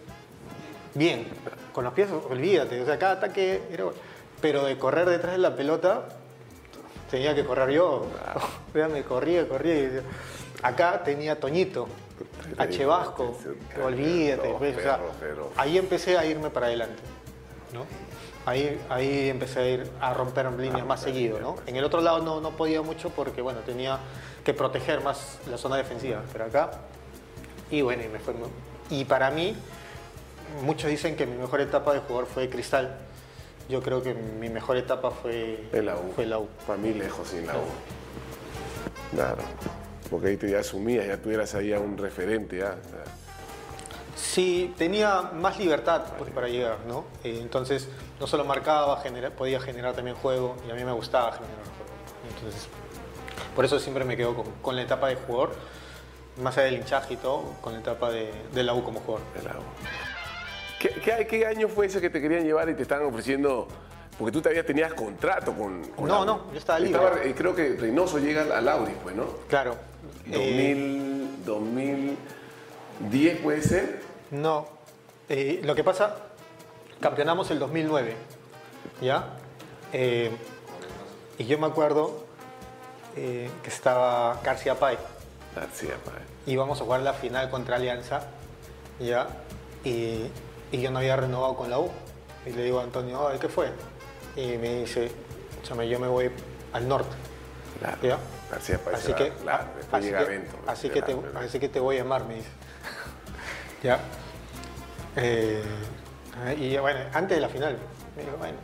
bien. 0.95 1.26
Con 1.79 1.85
los 1.85 1.95
pies, 1.95 2.09
olvídate, 2.29 2.81
o 2.81 2.85
sea, 2.85 2.99
cada 2.99 3.12
ataque 3.12 3.62
era... 3.70 3.85
Pero 4.41 4.64
de 4.64 4.76
correr 4.76 5.09
detrás 5.09 5.35
de 5.35 5.39
la 5.39 5.55
pelota, 5.55 6.09
tenía 7.09 7.37
que 7.37 7.45
correr 7.45 7.70
yo. 7.70 8.05
O 8.70 8.72
sea, 8.72 8.89
me 8.89 9.05
corría, 9.05 9.47
corría. 9.47 10.03
acá 10.61 11.05
tenía 11.05 11.39
Toñito, 11.39 11.87
H. 12.57 12.85
Vasco, 12.85 13.39
olvídate. 13.81 14.57
Pues, 14.59 14.76
o 14.76 14.81
sea, 14.81 14.99
ahí 15.57 15.79
empecé 15.79 16.18
a 16.18 16.26
irme 16.26 16.51
para 16.51 16.66
adelante. 16.66 17.01
¿no? 17.72 17.87
Ahí, 18.45 18.81
ahí 18.89 19.29
empecé 19.29 19.61
a 19.61 19.68
ir 19.68 19.91
a 20.01 20.12
romper 20.14 20.51
líneas 20.55 20.85
más 20.85 21.01
seguido. 21.01 21.39
¿no? 21.39 21.59
En 21.66 21.76
el 21.76 21.85
otro 21.85 22.01
lado 22.01 22.18
no, 22.18 22.41
no 22.41 22.57
podía 22.57 22.83
mucho 22.83 23.11
porque 23.11 23.41
bueno, 23.41 23.61
tenía 23.61 24.01
que 24.45 24.53
proteger 24.53 25.01
más 25.05 25.39
la 25.49 25.59
zona 25.59 25.76
defensiva. 25.76 26.24
Pero 26.33 26.47
acá, 26.47 26.72
y 27.70 27.83
bueno, 27.83 28.03
y 28.03 28.09
me 28.09 28.18
fue. 28.18 28.35
Y 28.91 29.05
para 29.05 29.31
mí, 29.31 29.55
muchos 30.63 30.91
dicen 30.91 31.17
que 31.17 31.27
mi 31.27 31.37
mejor 31.37 31.61
etapa 31.61 31.93
de 31.95 32.01
jugador 32.01 32.27
fue 32.27 32.49
Cristal. 32.49 32.97
Yo 33.69 33.83
creo 33.83 34.03
que 34.03 34.15
mi 34.15 34.49
mejor 34.49 34.77
etapa 34.77 35.11
fue, 35.11 35.69
la 35.73 35.97
U. 35.97 36.13
fue 36.15 36.25
la 36.27 36.39
U. 36.39 36.49
Para 36.67 36.79
mí 36.79 36.93
lejos 36.95 37.29
sin 37.29 37.47
la 37.47 37.55
U. 37.55 37.61
Claro. 39.15 39.43
Porque 40.11 40.29
ahí 40.29 40.37
te 40.39 40.51
ya 40.51 40.61
asumías, 40.61 41.07
ya 41.07 41.19
tuvieras 41.19 41.55
ahí 41.55 41.73
a 41.73 41.79
un 41.81 41.99
referente 41.99 42.59
ya. 42.59 42.77
Sí, 44.17 44.75
tenía 44.77 45.21
más 45.35 45.59
libertad 45.59 46.03
pues, 46.19 46.31
para 46.31 46.49
llegar, 46.49 46.79
¿no? 46.89 47.05
Eh, 47.23 47.39
entonces, 47.41 47.89
no 48.19 48.27
solo 48.27 48.45
marcaba, 48.45 49.01
genera- 49.01 49.31
podía 49.31 49.61
generar 49.61 49.95
también 49.95 50.17
juego 50.17 50.57
y 50.67 50.71
a 50.71 50.75
mí 50.75 50.83
me 50.85 50.93
gustaba 50.93 51.33
generar 51.33 51.55
juego. 51.57 52.35
Entonces, 52.37 52.69
por 53.55 53.65
eso 53.65 53.79
siempre 53.79 54.05
me 54.05 54.17
quedo 54.17 54.35
con, 54.35 54.47
con 54.63 54.77
la 54.77 54.83
etapa 54.83 55.09
de 55.09 55.17
jugador, 55.17 55.55
más 56.43 56.57
allá 56.57 56.67
del 56.67 56.77
hinchaje 56.79 57.15
y 57.15 57.17
todo, 57.19 57.43
con 57.61 57.75
la 57.75 57.81
etapa 57.81 58.11
de, 58.11 58.33
de 58.53 58.63
la 58.63 58.75
U 58.75 58.83
como 58.83 59.01
jugador. 59.01 59.27
de 59.37 59.43
la 59.43 59.51
U. 59.59 59.63
¿Qué, 60.79 60.91
qué, 60.91 61.26
qué 61.26 61.47
año 61.47 61.68
fue 61.68 61.87
ese 61.87 62.01
que 62.01 62.11
te 62.11 62.20
querían 62.20 62.45
llevar 62.45 62.68
y 62.68 62.74
te 62.74 62.83
estaban 62.83 63.07
ofreciendo? 63.07 63.66
Porque 64.18 64.33
tú 64.33 64.41
todavía 64.41 64.64
tenías 64.66 64.93
contrato 64.95 65.53
con, 65.53 65.83
con 65.91 66.09
No, 66.09 66.24
no, 66.24 66.51
yo 66.53 66.59
estaba 66.59 66.79
libre. 66.81 67.01
eh, 67.24 67.35
creo 67.37 67.55
que 67.55 67.76
Reynoso 67.76 68.18
llega 68.18 68.43
al- 68.57 68.68
Audi, 68.68 68.93
pues, 69.03 69.14
¿no? 69.14 69.26
Claro. 69.49 69.76
eh, 70.26 71.26
2000, 71.45 71.45
2010 73.01 73.39
puede 73.41 73.62
ser. 73.62 74.01
No. 74.31 74.66
Eh, 75.29 75.61
lo 75.62 75.74
que 75.74 75.85
pasa, 75.85 76.16
campeonamos 77.01 77.51
el 77.51 77.59
2009, 77.61 78.14
¿ya? 79.01 79.35
Eh, 79.93 80.31
y 81.39 81.45
yo 81.45 81.59
me 81.59 81.66
acuerdo 81.66 82.24
eh, 83.16 83.49
que 83.62 83.68
estaba 83.68 84.41
García 84.43 84.74
Pay. 84.79 84.97
García, 85.55 85.95
padre. 86.05 86.20
íbamos 86.47 86.81
a 86.81 86.85
jugar 86.85 87.01
la 87.01 87.12
final 87.14 87.51
contra 87.51 87.76
Alianza, 87.76 88.22
¿ya? 89.01 89.29
Y, 89.85 90.24
y 90.73 90.81
yo 90.81 90.91
no 90.91 90.99
había 90.99 91.16
renovado 91.16 91.57
con 91.57 91.71
la 91.71 91.79
U. 91.79 91.91
Y 92.47 92.51
le 92.51 92.64
digo 92.64 92.81
a 92.81 92.85
Antonio, 92.85 93.29
"Ay, 93.29 93.39
¿qué 93.39 93.49
fue? 93.49 93.71
Y 94.37 94.57
me 94.59 94.81
dice, 94.81 95.11
"Chame, 95.62 95.89
yo 95.89 95.99
me 95.99 96.09
voy 96.09 96.31
al 96.73 96.89
norte, 96.89 97.14
Claro. 97.79 97.99
¿ya? 98.03 98.19
Así 98.55 98.73
que, 98.73 98.91
así 98.91 99.07
llega 99.09 99.19
que, 99.19 99.33
así, 100.66 100.89
que 100.89 101.03
te, 101.03 101.14
Claro, 101.14 101.39
así 101.41 101.61
que 101.61 101.69
te 101.69 101.81
voy 101.81 101.97
a 101.97 101.99
llamar, 101.99 102.25
me 102.25 102.37
dice. 102.37 102.49
¿Ya? 103.83 104.01
Eh, 105.16 105.62
y 106.59 106.77
bueno, 106.79 107.01
antes 107.12 107.37
de 107.37 107.41
la 107.41 107.49
final, 107.49 107.77
me 108.16 108.23
dijo, 108.25 108.37
bueno, 108.39 108.57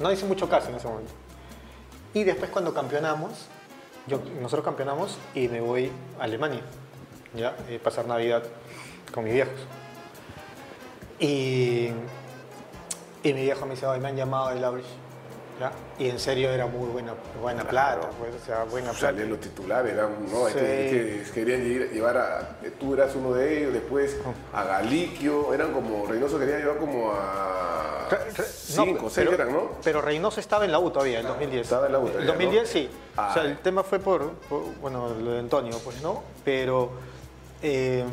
no 0.00 0.10
hice 0.10 0.24
mucho 0.24 0.48
caso 0.48 0.70
en 0.70 0.76
ese 0.76 0.88
momento. 0.88 1.12
Y 2.14 2.24
después 2.24 2.50
cuando 2.50 2.72
campeonamos, 2.74 3.46
yo, 4.06 4.20
nosotros 4.40 4.64
campeonamos 4.64 5.18
y 5.34 5.48
me 5.48 5.60
voy 5.60 5.92
a 6.18 6.24
Alemania, 6.24 6.62
¿ya? 7.34 7.54
Eh, 7.68 7.78
pasar 7.78 8.06
Navidad 8.06 8.42
con 9.12 9.24
mis 9.24 9.34
viejos. 9.34 9.54
Y, 11.18 11.88
y 13.22 13.32
mi 13.34 13.42
viejo 13.42 13.66
me 13.66 13.74
dice, 13.74 13.86
"Ay, 13.86 14.00
me 14.00 14.08
han 14.08 14.16
llamado 14.16 14.50
del 14.50 14.62
Aurich, 14.64 14.86
¿ya? 15.58 15.72
Y 15.98 16.08
en 16.10 16.18
serio 16.18 16.50
era 16.50 16.66
muy 16.66 16.88
buena, 16.88 17.14
buena 17.40 17.64
Claro. 17.64 18.02
plata, 18.02 18.16
pues, 18.18 18.34
o 18.40 18.44
sea, 18.46 18.64
buena 18.64 18.90
plata. 18.90 19.06
Salían 19.08 19.30
los 19.30 19.40
titulares, 19.40 19.92
eran, 19.92 20.10
¿no? 20.30 20.46
Es 20.46 20.54
Sí. 20.54 20.58
que, 20.60 21.22
es 21.22 21.30
que 21.30 21.40
querían 21.44 21.62
lle- 21.62 21.90
llevar 21.90 22.16
a. 22.16 22.58
Tú 22.78 22.94
eras 22.94 23.14
uno 23.16 23.32
de 23.32 23.58
ellos, 23.58 23.72
después 23.72 24.16
a 24.52 24.62
Galiquio, 24.64 25.52
eran 25.52 25.72
como. 25.72 26.06
Reynoso 26.06 26.38
quería 26.38 26.58
llevar 26.58 26.78
como 26.78 27.10
a. 27.12 28.06
Re- 28.10 28.16
re- 28.30 28.44
no, 28.76 28.84
Cinco, 28.84 29.10
seis 29.10 29.28
pero- 29.28 29.42
eran, 29.42 29.52
¿no? 29.52 29.70
Pero 29.84 30.00
Reynoso 30.00 30.38
estaba 30.40 30.64
en 30.64 30.72
la 30.72 30.78
U 30.78 30.90
todavía, 30.90 31.20
en 31.20 31.26
2010. 31.26 31.62
Estaba 31.66 31.86
en 31.86 31.92
la 31.92 31.98
U 31.98 32.06
todavía, 32.06 32.26
2010 32.28 32.62
¿no? 32.62 32.68
sí. 32.68 32.90
Ah. 33.16 33.28
O 33.30 33.34
sea, 33.34 33.42
el 33.42 33.58
tema 33.58 33.82
fue 33.82 33.98
por, 33.98 34.30
por, 34.48 34.62
bueno, 34.80 35.08
lo 35.20 35.32
de 35.32 35.40
Antonio, 35.40 35.76
pues, 35.84 36.00
¿no? 36.00 36.22
Pero, 36.44 36.90
eh, 37.62 38.04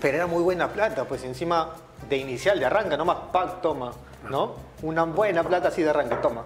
pero 0.00 0.16
era 0.18 0.26
muy 0.28 0.42
buena 0.42 0.68
plata, 0.68 1.04
pues 1.04 1.24
encima 1.24 1.74
de 2.08 2.16
inicial, 2.16 2.58
de 2.58 2.66
arranca, 2.66 2.96
nomás, 2.96 3.18
pack, 3.32 3.60
toma, 3.60 3.92
¿no? 4.28 4.54
Una 4.82 5.04
buena 5.04 5.42
plata 5.42 5.68
así 5.68 5.82
de 5.82 5.90
arranque, 5.90 6.16
toma. 6.16 6.44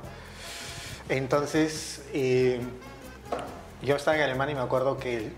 Entonces, 1.08 2.04
eh, 2.12 2.60
yo 3.82 3.96
estaba 3.96 4.16
en 4.16 4.22
Alemania 4.22 4.52
y 4.52 4.56
me 4.56 4.62
acuerdo 4.62 4.98
que 4.98 5.32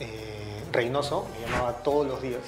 eh, 0.00 0.64
Reynoso 0.72 1.26
me 1.32 1.46
llamaba 1.46 1.72
todos 1.82 2.06
los 2.06 2.20
días. 2.20 2.42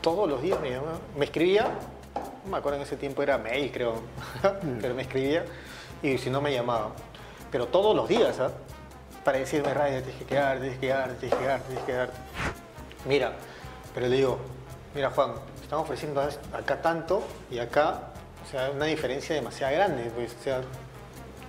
Todos 0.00 0.28
los 0.28 0.42
días 0.42 0.60
me 0.60 0.70
llamaba. 0.70 0.98
Me 1.16 1.24
escribía, 1.24 1.68
no 2.44 2.50
me 2.50 2.56
acuerdo 2.58 2.78
en 2.78 2.82
ese 2.82 2.96
tiempo 2.96 3.22
era 3.22 3.38
mail, 3.38 3.70
creo, 3.72 3.94
pero 4.80 4.94
me 4.94 5.02
escribía 5.02 5.44
y 6.02 6.18
si 6.18 6.30
no 6.30 6.40
me 6.40 6.52
llamaba. 6.52 6.90
Pero 7.50 7.68
todos 7.68 7.94
los 7.94 8.08
días, 8.08 8.40
¿ah? 8.40 8.50
Para 9.24 9.38
decirme, 9.38 9.72
Raya, 9.72 10.02
tienes 10.02 10.18
que 10.18 10.24
quedarte, 10.24 10.60
tienes 10.60 10.80
que 10.80 10.86
quedarte, 10.86 11.14
tienes 11.14 11.38
que 11.38 11.44
quedarte, 11.44 11.66
tienes 11.66 11.84
que 11.84 11.92
quedarte. 11.92 12.16
Mira, 13.06 13.32
pero 13.94 14.08
le 14.08 14.16
digo, 14.16 14.38
mira 14.94 15.10
Juan, 15.10 15.34
estamos 15.72 15.88
ofreciendo 15.88 16.20
acá 16.52 16.82
tanto 16.82 17.22
y 17.50 17.58
acá, 17.58 18.00
o 18.46 18.50
sea, 18.50 18.70
una 18.72 18.84
diferencia 18.84 19.34
demasiado 19.34 19.74
grande, 19.74 20.12
pues, 20.14 20.36
o 20.38 20.42
sea, 20.44 20.60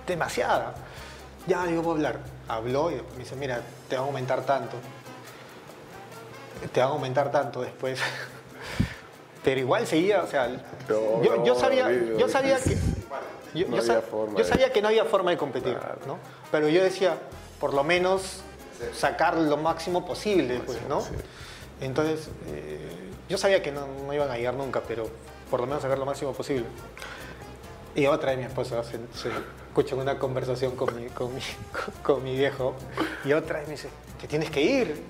demasiada. 0.06 0.72
Ya, 1.46 1.64
voy 1.66 1.74
a 1.74 1.90
hablar. 1.90 2.20
Habló 2.48 2.90
y 2.90 2.94
me 2.94 3.18
dice, 3.18 3.36
mira, 3.36 3.60
te 3.86 3.96
va 3.98 4.02
a 4.04 4.06
aumentar 4.06 4.40
tanto. 4.46 4.76
Te 6.72 6.80
va 6.80 6.86
a 6.86 6.88
aumentar 6.88 7.30
tanto 7.30 7.60
después. 7.60 8.00
Pero 9.44 9.60
igual 9.60 9.86
seguía, 9.86 10.22
o 10.22 10.26
sea, 10.26 10.48
No, 10.88 11.22
yo, 11.22 11.44
yo 11.44 11.54
sabía, 11.54 11.90
yo 12.18 12.26
sabía 12.26 12.56
que... 12.58 12.78
Yo, 13.54 13.68
No 13.68 13.76
yo 13.76 13.82
había 13.82 13.82
sa- 13.82 14.00
forma 14.00 14.38
yo 14.38 14.44
de- 14.44 14.50
sabía 14.50 14.72
que 14.72 14.80
no 14.80 14.88
había 14.88 15.04
forma 15.04 15.32
de 15.32 15.36
competir, 15.36 15.76
Claro. 15.76 15.98
¿no? 16.06 16.18
Pero 16.50 16.70
yo 16.70 16.82
decía, 16.82 17.18
por 17.60 17.74
lo 17.74 17.84
menos 17.84 18.40
sacar 18.94 19.36
lo 19.36 19.58
máximo 19.58 20.06
posible, 20.06 20.60
pues, 20.64 20.78
¿no? 20.88 21.02
Entonces, 21.82 22.28
eh, 22.48 23.03
yo 23.28 23.38
sabía 23.38 23.62
que 23.62 23.72
no, 23.72 23.86
no 24.06 24.12
iban 24.12 24.30
a 24.30 24.36
llegar 24.36 24.54
nunca, 24.54 24.82
pero 24.86 25.08
por 25.50 25.60
lo 25.60 25.66
menos 25.66 25.82
sacar 25.82 25.98
lo 25.98 26.06
máximo 26.06 26.32
posible. 26.32 26.66
Y 27.94 28.06
otra 28.06 28.32
de 28.32 28.38
mi 28.38 28.44
esposa 28.44 28.82
se, 28.82 28.98
se 29.14 29.30
escucha 29.68 29.94
una 29.94 30.18
conversación 30.18 30.76
con 30.76 30.94
mi, 30.96 31.08
con, 31.08 31.34
mi, 31.34 31.40
con 32.02 32.22
mi 32.22 32.36
viejo 32.36 32.74
y 33.24 33.32
otra 33.32 33.58
vez 33.58 33.68
me 33.68 33.74
dice, 33.74 33.88
te 34.20 34.26
tienes 34.26 34.50
que 34.50 34.62
ir. 34.62 35.02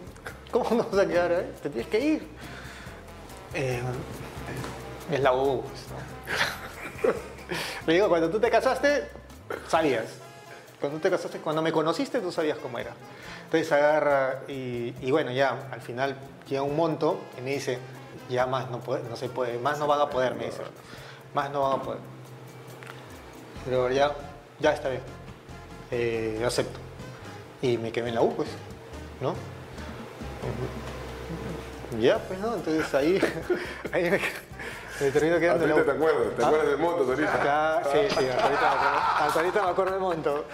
¿Cómo 0.50 0.70
nos 0.70 0.90
vas 0.90 1.00
a 1.00 1.08
quedar 1.08 1.32
ahí? 1.32 1.52
Te 1.62 1.70
tienes 1.70 1.88
que 1.88 2.00
ir. 2.00 2.28
Eh, 3.54 3.82
es 5.10 5.20
la 5.20 5.32
U. 5.32 5.62
pues, 5.62 5.84
¿no? 5.90 7.12
Le 7.86 7.94
digo, 7.94 8.08
cuando 8.08 8.30
tú 8.30 8.38
te 8.38 8.50
casaste, 8.50 9.08
sabías. 9.68 10.04
Cuando 10.80 10.98
te 11.00 11.10
casaste, 11.10 11.38
cuando 11.38 11.62
me 11.62 11.72
conociste, 11.72 12.20
tú 12.20 12.30
sabías 12.30 12.58
cómo 12.58 12.78
era. 12.78 12.92
Entonces 13.44 13.70
agarra 13.72 14.42
y, 14.48 14.94
y 15.00 15.10
bueno, 15.10 15.32
ya 15.32 15.68
al 15.70 15.80
final 15.80 16.16
llega 16.48 16.62
un 16.62 16.76
monto 16.76 17.20
y 17.38 17.42
me 17.42 17.50
dice, 17.50 17.78
ya 18.28 18.46
más 18.46 18.70
no, 18.70 18.80
puede, 18.80 19.02
no 19.08 19.16
se 19.16 19.28
puede, 19.28 19.58
más 19.58 19.78
no 19.78 19.86
van 19.86 20.00
a 20.00 20.10
poder, 20.10 20.34
me 20.34 20.46
dice. 20.46 20.62
Más 21.34 21.50
no 21.50 21.62
van 21.62 21.80
a 21.80 21.82
poder. 21.82 22.00
Pero 23.64 23.90
ya, 23.90 24.12
ya 24.60 24.72
está 24.72 24.88
bien. 24.88 25.02
Eh, 25.90 26.42
acepto. 26.46 26.78
Y 27.62 27.78
me 27.78 27.92
quedé 27.92 28.08
en 28.08 28.14
la 28.16 28.22
U, 28.22 28.34
pues, 28.34 28.48
¿no? 29.20 29.34
Ya, 32.00 32.18
pues, 32.18 32.38
¿no? 32.40 32.54
Entonces 32.54 32.92
ahí, 32.94 33.20
ahí, 33.92 34.10
me, 34.10 34.20
Me 35.00 35.10
termino 35.10 35.38
quedando 35.38 35.64
en 35.64 35.70
la 35.70 35.76
U. 35.76 35.84
te 35.84 35.90
acuerdas, 35.92 36.36
¿te 36.36 36.42
¿Ah? 36.42 36.46
acuerdas 36.46 36.68
del 36.68 36.78
monto 36.78 37.04
ahorita? 37.04 37.40
Claro, 37.40 37.90
sí, 37.92 37.98
sí, 38.18 38.26
hasta 38.28 38.44
ahorita 38.44 38.60
me 38.60 38.66
acuerdo. 38.66 38.98
Hasta 39.18 39.40
ahorita 39.40 39.62
me 39.62 39.70
acuerdo 39.70 39.92
del 39.92 40.00
monto. 40.00 40.44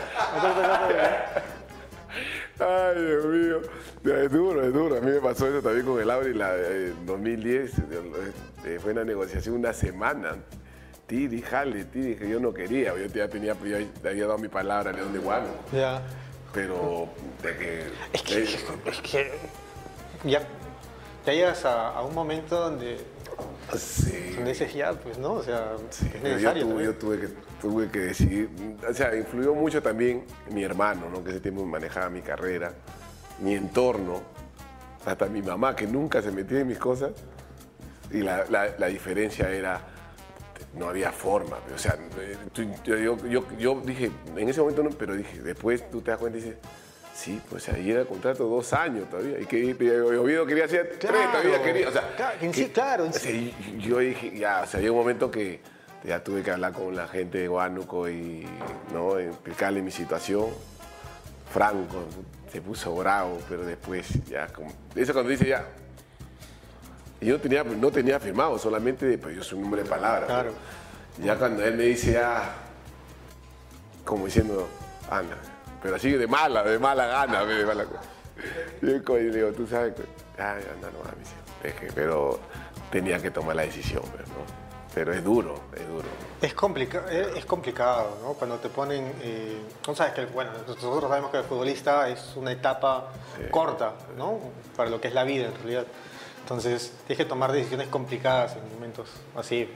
Ay, 2.60 3.02
Dios 3.04 3.24
mío. 3.26 3.60
Es 4.04 4.30
duro, 4.30 4.62
es 4.62 4.72
duro. 4.72 4.96
A 4.96 5.00
mí 5.00 5.10
me 5.10 5.20
pasó 5.20 5.46
eso 5.48 5.62
también 5.62 5.86
con 5.86 6.00
el 6.00 6.10
Auri 6.10 6.30
en 6.32 7.06
2010. 7.06 7.72
eh, 8.64 8.78
Fue 8.82 8.92
una 8.92 9.04
negociación 9.04 9.56
una 9.56 9.72
semana. 9.72 10.36
Tiri, 11.06 11.42
jale, 11.42 11.84
tiri, 11.86 12.16
que 12.16 12.28
yo 12.28 12.38
no 12.38 12.52
quería. 12.52 12.94
Yo 12.96 13.06
ya 13.06 13.28
tenía, 13.28 13.54
yo 13.64 13.76
había 14.08 14.26
dado 14.26 14.38
mi 14.38 14.48
palabra 14.48 14.90
a 14.90 14.92
León 14.92 15.12
de 15.12 15.18
Guano. 15.18 15.48
Ya. 15.72 16.02
Pero 16.52 17.08
de 17.42 17.56
que. 17.56 17.82
Es 18.12 18.22
que, 18.22 18.42
es 18.42 19.00
que 19.02 19.32
ya, 20.24 20.42
ya 21.26 21.32
llegas 21.32 21.64
a, 21.64 21.90
a 21.90 22.02
un 22.02 22.14
momento 22.14 22.56
donde, 22.60 22.98
sí. 23.76 24.32
donde 24.34 24.50
dices 24.50 24.72
ya, 24.74 24.92
pues, 24.92 25.16
¿no? 25.18 25.34
O 25.34 25.42
sea, 25.42 25.72
Sí, 25.90 26.06
es 26.14 26.22
yo, 26.22 26.28
necesario. 26.28 26.66
tuve, 26.66 26.84
yo 26.84 26.94
tuve, 26.94 27.18
que, 27.20 27.28
tuve 27.60 27.88
que 27.90 27.98
decidir, 28.00 28.48
o 28.88 28.94
sea, 28.94 29.14
influyó 29.16 29.54
mucho 29.54 29.82
también 29.82 30.24
mi 30.50 30.64
hermano, 30.64 31.08
¿no? 31.10 31.22
que 31.22 31.30
ese 31.30 31.40
tiempo 31.40 31.64
manejaba 31.64 32.08
mi 32.08 32.22
carrera, 32.22 32.72
mi 33.40 33.54
entorno, 33.54 34.22
hasta 35.04 35.26
mi 35.26 35.42
mamá, 35.42 35.74
que 35.76 35.86
nunca 35.86 36.20
se 36.22 36.30
metía 36.30 36.60
en 36.60 36.68
mis 36.68 36.78
cosas, 36.78 37.10
y 38.10 38.18
la, 38.22 38.44
la- 38.50 38.74
la 38.78 38.86
diferencia 38.86 39.50
era, 39.50 39.80
no 40.74 40.88
había 40.88 41.12
forma, 41.12 41.58
o 41.74 41.78
sea, 41.78 41.96
tú- 42.52 42.66
yo, 42.84 43.16
yo- 43.26 43.46
yo- 43.58 43.82
dije, 43.84 44.10
en 44.36 44.48
ese 44.48 44.60
momento 44.60 44.82
no, 44.82 44.90
pero 44.90 45.14
dije, 45.14 45.40
después 45.42 45.90
tú 45.90 46.00
te 46.00 46.10
das 46.10 46.18
cuenta 46.20 46.38
y 46.38 46.42
dices, 46.42 46.56
sí, 47.14 47.40
pues 47.50 47.68
ahí 47.68 47.90
era 47.90 48.04
contrato 48.04 48.44
dos 48.46 48.72
años 48.72 49.08
todavía, 49.10 49.38
y 49.40 49.46
que 49.46 49.72
Oviedo 50.18 50.46
quería 50.46 50.64
hacer 50.64 50.96
tres, 50.98 51.12
todavía 51.30 51.62
quería, 51.62 51.88
o 51.88 51.92
sea, 51.92 52.14
Claro, 52.16 52.36
en 52.40 52.54
sí, 52.54 52.66
claro, 52.68 53.06
y- 53.06 53.54
yo 53.78 53.98
dije, 53.98 54.36
ya, 54.38 54.62
o 54.62 54.66
sea, 54.66 54.80
llegó 54.80 54.94
un 54.94 55.00
momento 55.00 55.30
que 55.30 55.60
ya 56.04 56.22
tuve 56.22 56.42
que 56.42 56.50
hablar 56.50 56.72
con 56.72 56.94
la 56.96 57.06
gente 57.08 57.38
de 57.38 57.48
Huánuco 57.48 58.08
y 58.08 58.46
¿no? 58.92 59.18
explicarle 59.18 59.82
mi 59.82 59.90
situación. 59.90 60.46
Franco 61.52 62.04
se 62.50 62.60
puso 62.60 62.94
bravo, 62.94 63.38
pero 63.48 63.64
después 63.64 64.24
ya, 64.26 64.46
como, 64.48 64.72
eso 64.94 65.12
cuando 65.12 65.30
dice 65.30 65.48
ya. 65.48 65.66
Yo 67.20 67.34
no 67.34 67.40
tenía, 67.40 67.64
no 67.64 67.90
tenía 67.90 68.18
firmado, 68.18 68.58
solamente, 68.58 69.18
pues 69.18 69.36
yo 69.36 69.42
soy 69.42 69.58
un 69.58 69.64
hombre 69.64 69.82
de 69.82 69.88
palabra. 69.88 70.26
Claro. 70.26 70.54
Ya 71.22 71.36
cuando 71.36 71.62
él 71.64 71.76
me 71.76 71.84
dice 71.84 72.12
ya, 72.12 72.54
como 74.04 74.24
diciendo, 74.24 74.68
anda, 75.10 75.36
pero 75.82 75.96
así 75.96 76.12
de 76.12 76.26
mala, 76.26 76.62
de 76.62 76.78
mala 76.78 77.06
gana, 77.06 77.44
de 77.44 77.66
mala 77.66 77.84
Yo 78.80 79.16
le 79.16 79.30
digo, 79.30 79.52
tú 79.52 79.66
sabes, 79.66 79.92
ay, 80.38 80.62
anda, 80.74 80.90
no, 80.90 81.02
que, 81.62 81.92
pero 81.94 82.40
tenía 82.90 83.20
que 83.20 83.30
tomar 83.30 83.54
la 83.54 83.62
decisión, 83.62 84.02
pues, 84.12 84.26
¿no? 84.28 84.59
Pero 84.94 85.12
es 85.14 85.22
duro, 85.22 85.54
es 85.76 85.86
duro. 85.88 86.08
Es, 86.42 86.52
complica 86.54 87.04
es 87.10 87.36
es 87.36 87.44
complicado, 87.44 88.18
¿no? 88.22 88.32
Cuando 88.34 88.56
te 88.58 88.68
ponen... 88.68 89.12
Eh, 89.22 89.58
no 89.86 89.94
sabes 89.94 90.14
que, 90.14 90.24
bueno, 90.26 90.50
nosotros 90.66 91.02
sabemos 91.08 91.30
que 91.30 91.36
el 91.38 91.44
futbolista 91.44 92.08
es 92.08 92.32
una 92.36 92.50
etapa 92.52 93.12
corta, 93.50 93.92
¿no? 94.16 94.40
Para 94.76 94.90
lo 94.90 95.00
que 95.00 95.08
es 95.08 95.14
la 95.14 95.24
vida, 95.24 95.46
en 95.46 95.54
realidad. 95.54 95.84
Entonces, 96.40 96.92
tienes 97.06 97.18
que 97.24 97.28
tomar 97.28 97.52
decisiones 97.52 97.86
complicadas 97.88 98.56
en 98.56 98.72
momentos 98.74 99.08
así. 99.36 99.68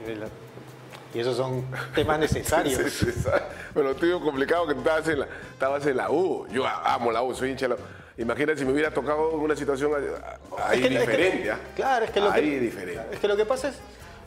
y 1.13 1.19
esos 1.19 1.37
son 1.37 1.65
temas 1.93 2.19
necesarios. 2.19 2.77
Sí, 2.91 3.05
sí, 3.05 3.11
sí. 3.13 3.29
Bueno, 3.73 3.93
tuyo 3.95 4.19
complicado 4.19 4.67
que 4.67 4.73
estabas 4.73 5.07
en, 5.07 5.19
la, 5.19 5.27
estabas 5.53 5.85
en 5.85 5.95
la 5.95 6.11
U. 6.11 6.45
Yo 6.51 6.65
amo 6.67 7.11
la 7.13 7.21
U, 7.21 7.33
soy 7.33 7.51
hincha 7.51 7.67
de 7.69 7.75
la 7.75 7.75
U. 7.75 8.57
Si 8.57 8.65
me 8.65 8.73
hubiera 8.73 8.91
tocado 8.91 9.29
una 9.31 9.55
situación 9.55 9.91
ahí 9.95 10.81
Es 10.81 10.87
que- 10.87 10.87
es 10.87 10.89
que- 10.93 10.99
diferente. 10.99 11.51
¿ah? 11.51 11.59
Claro, 11.75 12.05
es 12.05 12.11
que 12.11 12.19
lo 12.19 12.31
ahí 12.31 12.41
que, 12.49 12.59
diferente. 12.59 13.01
Es 13.13 13.19
que 13.19 13.27
lo 13.29 13.37
que 13.37 13.45
pasa 13.45 13.69
es, 13.69 13.75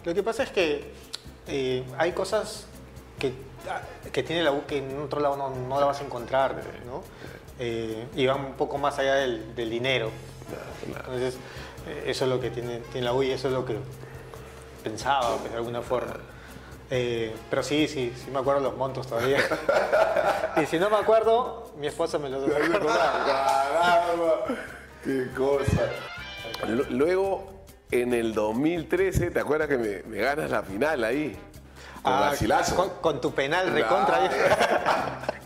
lo 0.04 0.14
que 0.14 0.22
pasa 0.22 0.42
es 0.44 0.50
que 0.50 0.92
eh, 1.46 1.84
hay 1.98 2.12
cosas 2.12 2.66
que, 3.18 3.32
que 4.12 4.22
tiene 4.22 4.42
la 4.42 4.52
U 4.52 4.64
que 4.66 4.78
en 4.78 5.00
otro 5.02 5.20
lado 5.20 5.36
no, 5.36 5.50
no 5.50 5.80
la 5.80 5.86
vas 5.86 6.00
a 6.00 6.04
encontrar, 6.04 6.54
¿no? 6.86 7.02
Eh, 7.58 8.06
y 8.14 8.26
van 8.26 8.40
un 8.44 8.52
poco 8.54 8.78
más 8.78 8.98
allá 8.98 9.14
del, 9.16 9.54
del 9.56 9.68
dinero. 9.70 10.10
Entonces, 10.86 11.34
eh, 11.86 12.04
eso 12.06 12.24
es 12.24 12.30
lo 12.30 12.40
que 12.40 12.50
tiene, 12.50 12.78
tiene 12.92 13.04
la 13.06 13.12
U 13.12 13.22
y 13.22 13.30
eso 13.32 13.48
es 13.48 13.54
lo 13.54 13.64
que 13.66 13.76
pensaba, 14.84 15.36
pues, 15.38 15.50
de 15.50 15.58
alguna 15.58 15.82
forma. 15.82 16.14
Eh, 16.90 17.34
pero 17.50 17.62
sí, 17.62 17.86
sí, 17.88 18.14
sí 18.16 18.30
me 18.30 18.38
acuerdo 18.38 18.60
los 18.62 18.76
montos 18.76 19.06
todavía. 19.08 19.40
y 20.62 20.66
si 20.66 20.78
no 20.78 20.88
me 20.88 20.96
acuerdo, 20.96 21.72
mi 21.76 21.86
esposa 21.88 22.18
me 22.18 22.30
los. 22.30 22.48
Caramba, 22.50 24.44
qué 25.04 25.26
cosa. 25.36 25.90
Lu- 26.66 26.86
Luego, 26.90 27.57
en 27.90 28.12
el 28.14 28.34
2013, 28.34 29.30
¿te 29.30 29.40
acuerdas 29.40 29.68
que 29.68 29.78
me, 29.78 30.02
me 30.04 30.18
ganas 30.22 30.50
la 30.50 30.62
final 30.62 31.04
ahí? 31.04 31.36
Con 32.02 32.12
Ah, 32.12 32.20
Garcilaso. 32.30 32.76
con, 32.76 32.90
con 33.00 33.20
tu 33.20 33.32
penal 33.34 33.70
recontra. 33.72 34.30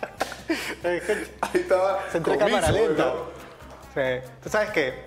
Eh, 0.85 1.01
Ahí 1.41 1.61
estaba. 1.61 2.01
Se 2.11 2.19
entró 2.19 2.37
cámara 2.37 2.71
lenta. 2.71 3.15
Tú 4.43 4.49
sabes 4.51 4.71
que 4.71 5.05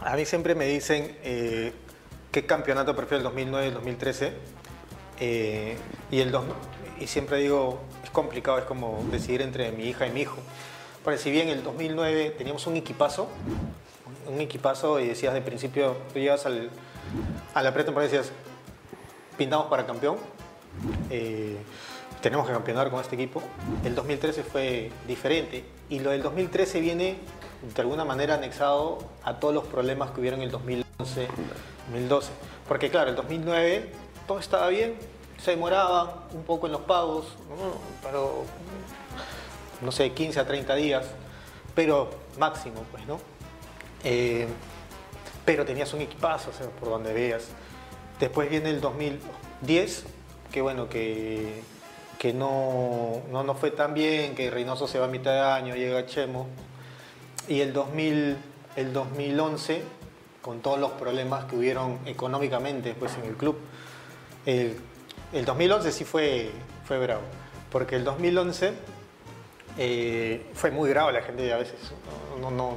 a 0.00 0.14
mí 0.16 0.24
siempre 0.24 0.54
me 0.54 0.64
dicen 0.66 1.16
eh, 1.24 1.72
qué 2.30 2.46
campeonato 2.46 2.94
prefiero 2.96 3.18
el 3.18 3.24
2009 3.24 3.64
y 3.66 3.68
el 3.68 3.74
2013. 3.74 4.32
eh, 5.20 5.76
y, 6.10 6.20
el 6.20 6.30
dos- 6.30 6.44
y 6.98 7.06
siempre 7.06 7.38
digo, 7.38 7.80
es 8.04 8.10
complicado, 8.10 8.58
es 8.58 8.64
como 8.64 9.04
decidir 9.10 9.42
entre 9.42 9.72
mi 9.72 9.88
hija 9.88 10.06
y 10.06 10.10
mi 10.10 10.22
hijo. 10.22 10.36
Porque 11.04 11.18
si 11.18 11.30
bien 11.30 11.48
el 11.48 11.62
2009 11.64 12.30
teníamos 12.38 12.66
un 12.66 12.76
equipazo, 12.76 13.28
un 14.26 14.40
equipazo 14.40 15.00
y 15.00 15.08
decías 15.08 15.34
de 15.34 15.42
principio, 15.42 15.96
tú 16.12 16.18
llegas 16.18 16.46
al, 16.46 16.70
a 17.54 17.62
la 17.62 17.72
pretemporada 17.72 18.10
y 18.10 18.16
decías, 18.16 18.32
pintamos 19.36 19.66
para 19.66 19.86
campeón. 19.86 20.16
eh, 21.10 21.58
tenemos 22.22 22.46
que 22.46 22.52
campeonar 22.52 22.88
con 22.88 23.00
este 23.00 23.16
equipo. 23.16 23.42
El 23.84 23.94
2013 23.96 24.44
fue 24.44 24.90
diferente 25.08 25.64
y 25.90 25.98
lo 25.98 26.10
del 26.10 26.22
2013 26.22 26.80
viene 26.80 27.18
de 27.74 27.82
alguna 27.82 28.04
manera 28.04 28.34
anexado 28.34 28.98
a 29.24 29.40
todos 29.40 29.52
los 29.52 29.64
problemas 29.64 30.12
que 30.12 30.20
hubieron 30.20 30.40
en 30.40 30.46
el 30.46 30.52
2011, 30.52 31.26
2012. 31.88 32.30
Porque 32.68 32.90
claro, 32.90 33.10
el 33.10 33.16
2009 33.16 33.90
todo 34.26 34.38
estaba 34.38 34.68
bien, 34.68 34.94
se 35.42 35.50
demoraba 35.50 36.28
un 36.32 36.44
poco 36.44 36.66
en 36.66 36.72
los 36.72 36.82
pagos, 36.82 37.26
pero 38.02 38.44
no 39.80 39.90
sé, 39.90 40.12
15 40.12 40.38
a 40.38 40.46
30 40.46 40.74
días, 40.76 41.06
pero 41.74 42.08
máximo, 42.38 42.84
pues, 42.92 43.04
¿no? 43.06 43.18
Eh, 44.04 44.46
pero 45.44 45.64
tenías 45.64 45.92
un 45.92 46.00
equipazo, 46.00 46.50
por 46.78 46.88
donde 46.88 47.12
veas. 47.12 47.48
Después 48.20 48.48
viene 48.48 48.70
el 48.70 48.80
2010, 48.80 50.04
que 50.52 50.62
bueno, 50.62 50.88
que, 50.88 51.62
que 52.18 52.32
no, 52.32 53.22
no, 53.30 53.42
no 53.42 53.54
fue 53.54 53.70
tan 53.70 53.94
bien, 53.94 54.34
que 54.34 54.50
Reynoso 54.50 54.86
se 54.86 54.98
va 54.98 55.06
a 55.06 55.08
mitad 55.08 55.32
de 55.32 55.40
año, 55.40 55.74
llega 55.74 56.06
Chemo. 56.06 56.46
Y 57.48 57.60
el, 57.60 57.72
2000, 57.72 58.36
el 58.76 58.92
2011, 58.92 59.82
con 60.40 60.60
todos 60.60 60.78
los 60.78 60.92
problemas 60.92 61.46
que 61.46 61.56
hubieron 61.56 61.98
económicamente 62.06 62.94
pues, 62.94 63.16
en 63.16 63.24
el 63.24 63.36
club, 63.36 63.58
el, 64.46 64.76
el 65.32 65.44
2011 65.44 65.92
sí 65.92 66.04
fue, 66.04 66.50
fue 66.84 66.98
bravo, 66.98 67.22
porque 67.70 67.96
el 67.96 68.04
2011 68.04 68.72
eh, 69.78 70.46
fue 70.54 70.70
muy 70.70 70.90
grave, 70.90 71.12
la 71.12 71.22
gente 71.22 71.52
a 71.52 71.56
veces 71.56 71.74
no, 72.40 72.50
no, 72.50 72.74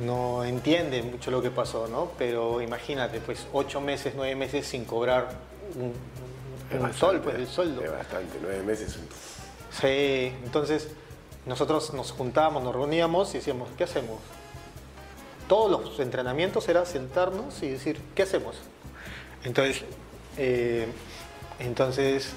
no 0.00 0.44
entiende 0.44 1.02
mucho 1.02 1.30
lo 1.30 1.42
que 1.42 1.50
pasó, 1.50 1.88
¿no? 1.88 2.10
Pero 2.18 2.60
imagínate, 2.62 3.20
pues 3.20 3.46
ocho 3.52 3.80
meses, 3.80 4.14
nueve 4.16 4.34
meses 4.34 4.66
sin 4.66 4.84
cobrar 4.84 5.30
un, 5.74 5.92
un 6.76 6.82
bastante, 6.82 6.98
sol, 6.98 7.20
pues 7.22 7.36
el 7.36 7.46
sueldo. 7.46 7.84
Es 7.84 7.92
bastante, 7.92 8.38
nueve 8.40 8.62
meses. 8.62 8.98
Sí, 9.70 10.32
entonces 10.44 10.88
nosotros 11.46 11.92
nos 11.94 12.12
juntábamos, 12.12 12.62
nos 12.62 12.74
reuníamos 12.74 13.34
y 13.34 13.38
decíamos, 13.38 13.68
¿qué 13.76 13.84
hacemos? 13.84 14.18
Todos 15.48 15.70
los 15.70 16.00
entrenamientos 16.00 16.68
era 16.68 16.84
sentarnos 16.84 17.62
y 17.62 17.70
decir, 17.70 18.00
¿qué 18.14 18.22
hacemos? 18.22 18.56
Entonces, 19.44 19.82
eh, 20.36 20.86
entonces 21.58 22.32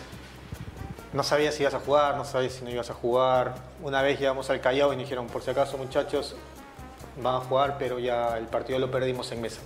no 1.14 1.22
sabía 1.23 1.52
si 1.52 1.61
ibas 1.61 1.76
a 1.76 1.80
jugar, 1.80 2.18
no 2.18 2.26
sabía 2.26 2.49
si 2.49 2.64
no 2.64 2.72
ibas 2.72 2.90
a 2.90 2.94
jugar. 2.94 3.56
Una 3.84 4.02
vez 4.02 4.19
llegamos 4.19 4.49
al 4.49 4.61
Callao 4.61 4.94
y 4.94 4.95
nos 4.95 5.06
dijeron, 5.06 5.27
por 5.27 5.44
si 5.44 5.52
acaso 5.52 5.77
muchachos, 5.77 6.35
van 7.22 7.35
a 7.35 7.40
jugar, 7.40 7.76
pero 7.77 7.99
ya 7.99 8.38
el 8.38 8.45
partido 8.45 8.80
lo 8.80 8.90
perdimos 8.91 9.31
en 9.31 9.41
mesa. 9.41 9.61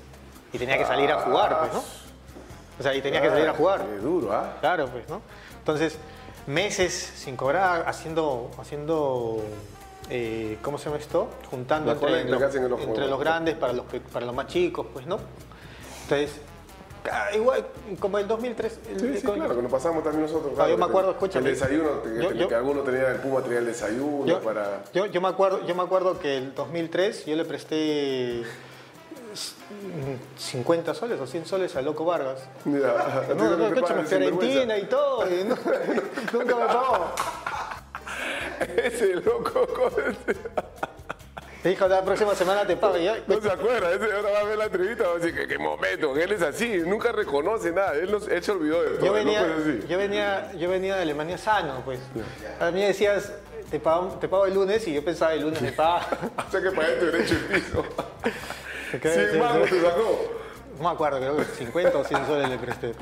Y 0.53 0.57
tenía 0.57 0.78
que 0.78 0.86
salir 0.86 1.11
a 1.11 1.22
jugar, 1.22 1.60
pues, 1.60 1.74
¿no? 1.74 1.84
O 2.80 2.84
sea, 2.84 2.94
y 2.94 3.02
tenía 3.02 3.22
que 3.22 3.30
salir 3.30 3.48
a 3.48 3.53
jugar. 3.53 3.86
Es 3.95 4.02
duro, 4.02 4.32
¿ah? 4.32 4.56
Claro, 4.60 4.88
pues, 4.88 5.07
¿no? 5.10 5.22
Entonces, 5.60 5.98
meses 6.45 6.94
sin 6.94 7.36
cobrar, 7.36 7.86
haciendo, 7.88 8.52
haciendo 8.60 9.44
eh, 10.10 10.57
¿cómo 10.61 10.78
se 10.78 10.86
llama 10.86 10.98
esto? 10.98 11.30
Juntando 11.49 11.91
entre, 11.91 12.22
entre 12.22 13.07
los 13.07 13.19
grandes 13.19 13.56
para 13.56 13.74
los, 13.74 13.86
para 14.14 14.26
los 14.26 14.36
más 14.36 14.48
chicos, 14.48 14.88
pues, 14.94 15.06
¿no? 15.06 15.19
Entonces, 16.03 16.40
ah, 17.11 17.30
igual, 17.36 17.65
como 17.99 18.18
el 18.18 18.28
2003... 18.28 18.80
el- 18.90 18.99
Sí, 18.99 19.18
sí, 19.19 19.26
con- 19.26 19.36
claro, 19.36 19.56
que 19.56 19.61
nos 19.61 19.72
pasamos 19.72 20.03
también 20.03 20.24
nosotros. 20.24 20.53
Ah, 20.60 20.68
yo 20.69 20.78
me 20.78 20.86
acuerdo, 20.86 21.11
escúchame. 21.11 21.49
El 21.49 21.56
desayuno, 21.56 22.02
que, 22.03 22.24
Yo- 22.24 22.32
yo- 22.34 22.48
que 22.48 22.56
alguno 22.56 22.82
tenía, 22.82 23.11
el 23.11 23.18
Puma 23.19 23.41
tenía 23.41 23.60
el 23.60 23.65
desayuno 23.65 24.26
Yo, 24.26 24.41
para... 24.41 24.84
yo, 24.94 25.06
yo 25.07 25.22
me 25.22 25.28
acuerdo, 25.30 25.65
yo 25.65 25.76
me 25.76 25.84
acuerdo 25.84 26.19
que 26.19 26.38
el 26.38 26.53
2003 26.56 27.26
yo 27.26 27.36
le 27.36 27.45
presté 27.45 28.44
50 30.38 30.94
soles 30.94 31.19
o 31.19 31.28
100 31.28 31.45
soles 31.45 31.76
a 31.76 31.82
Loco 31.82 32.06
Vargas. 32.06 32.44
Ya. 32.65 33.26
No, 33.36 33.56
no, 33.56 33.65
sinvergüenza. 33.68 34.03
Fiorentina 34.06 34.78
y 34.78 34.86
todo. 34.86 35.28
y 35.30 35.44
no- 35.44 35.56
nunca 36.34 36.56
me 36.56 36.65
pagó. 36.65 37.06
Ese 38.78 39.15
loco, 39.15 39.68
dijo, 41.69 41.88
la 41.88 42.03
próxima 42.03 42.35
semana 42.35 42.65
te 42.68 42.76
pago. 42.77 42.98
Yo, 42.98 43.14
no 43.27 43.41
se 43.41 43.49
acuerda, 43.52 43.91
ese 43.94 44.06
ahora 44.14 44.30
va 44.31 44.39
a 44.39 44.44
ver 44.44 44.57
la 44.57 44.65
entrevista 44.65 45.06
va 45.07 45.11
a 45.14 45.15
decir 45.18 45.35
que 45.35 45.48
qué 45.48 45.57
momento, 45.57 46.15
él 46.18 46.31
es 46.31 46.41
así, 46.41 46.77
nunca 46.85 47.11
reconoce 47.11 47.72
nada, 47.72 47.94
él, 47.95 48.11
no- 48.11 48.18
él 48.18 48.44
se 48.44 48.52
olvidó 48.52 48.84
de 48.84 48.89
todo, 48.98 49.06
yo, 49.07 49.14
venía, 49.14 49.41
así. 49.41 49.80
yo, 49.88 49.98
venía, 49.98 50.52
yo 50.53 50.69
venía 50.69 50.95
de 50.95 51.02
Alemania 51.02 51.38
sano, 51.38 51.81
pues. 51.85 51.99
A 52.60 52.69
mí 52.72 52.84
decías, 52.84 53.31
te 53.72 53.80
pago, 53.80 54.18
te 54.19 54.27
pago 54.27 54.45
el 54.45 54.53
lunes 54.53 54.88
y 54.88 54.94
yo 54.94 55.03
pensaba 55.03 55.34
el 55.34 55.41
lunes 55.41 55.61
me 55.61 55.72
paga. 55.72 56.07
O 56.48 56.52
sea 56.52 56.61
que 56.61 56.72
pagaste 56.72 57.06
derecho 57.06 57.34
el 57.34 57.39
piso. 57.61 57.84
Sí, 58.91 59.38
mano, 59.38 59.65
te 59.65 59.81
sacó. 59.81 60.31
No 60.77 60.84
me 60.84 60.89
acuerdo, 60.94 61.18
creo 61.19 61.35
que 61.35 61.44
50 61.44 61.98
o 61.98 62.03
100 62.06 62.26
soles 62.26 62.49
le 62.49 62.57
presté. 62.57 62.94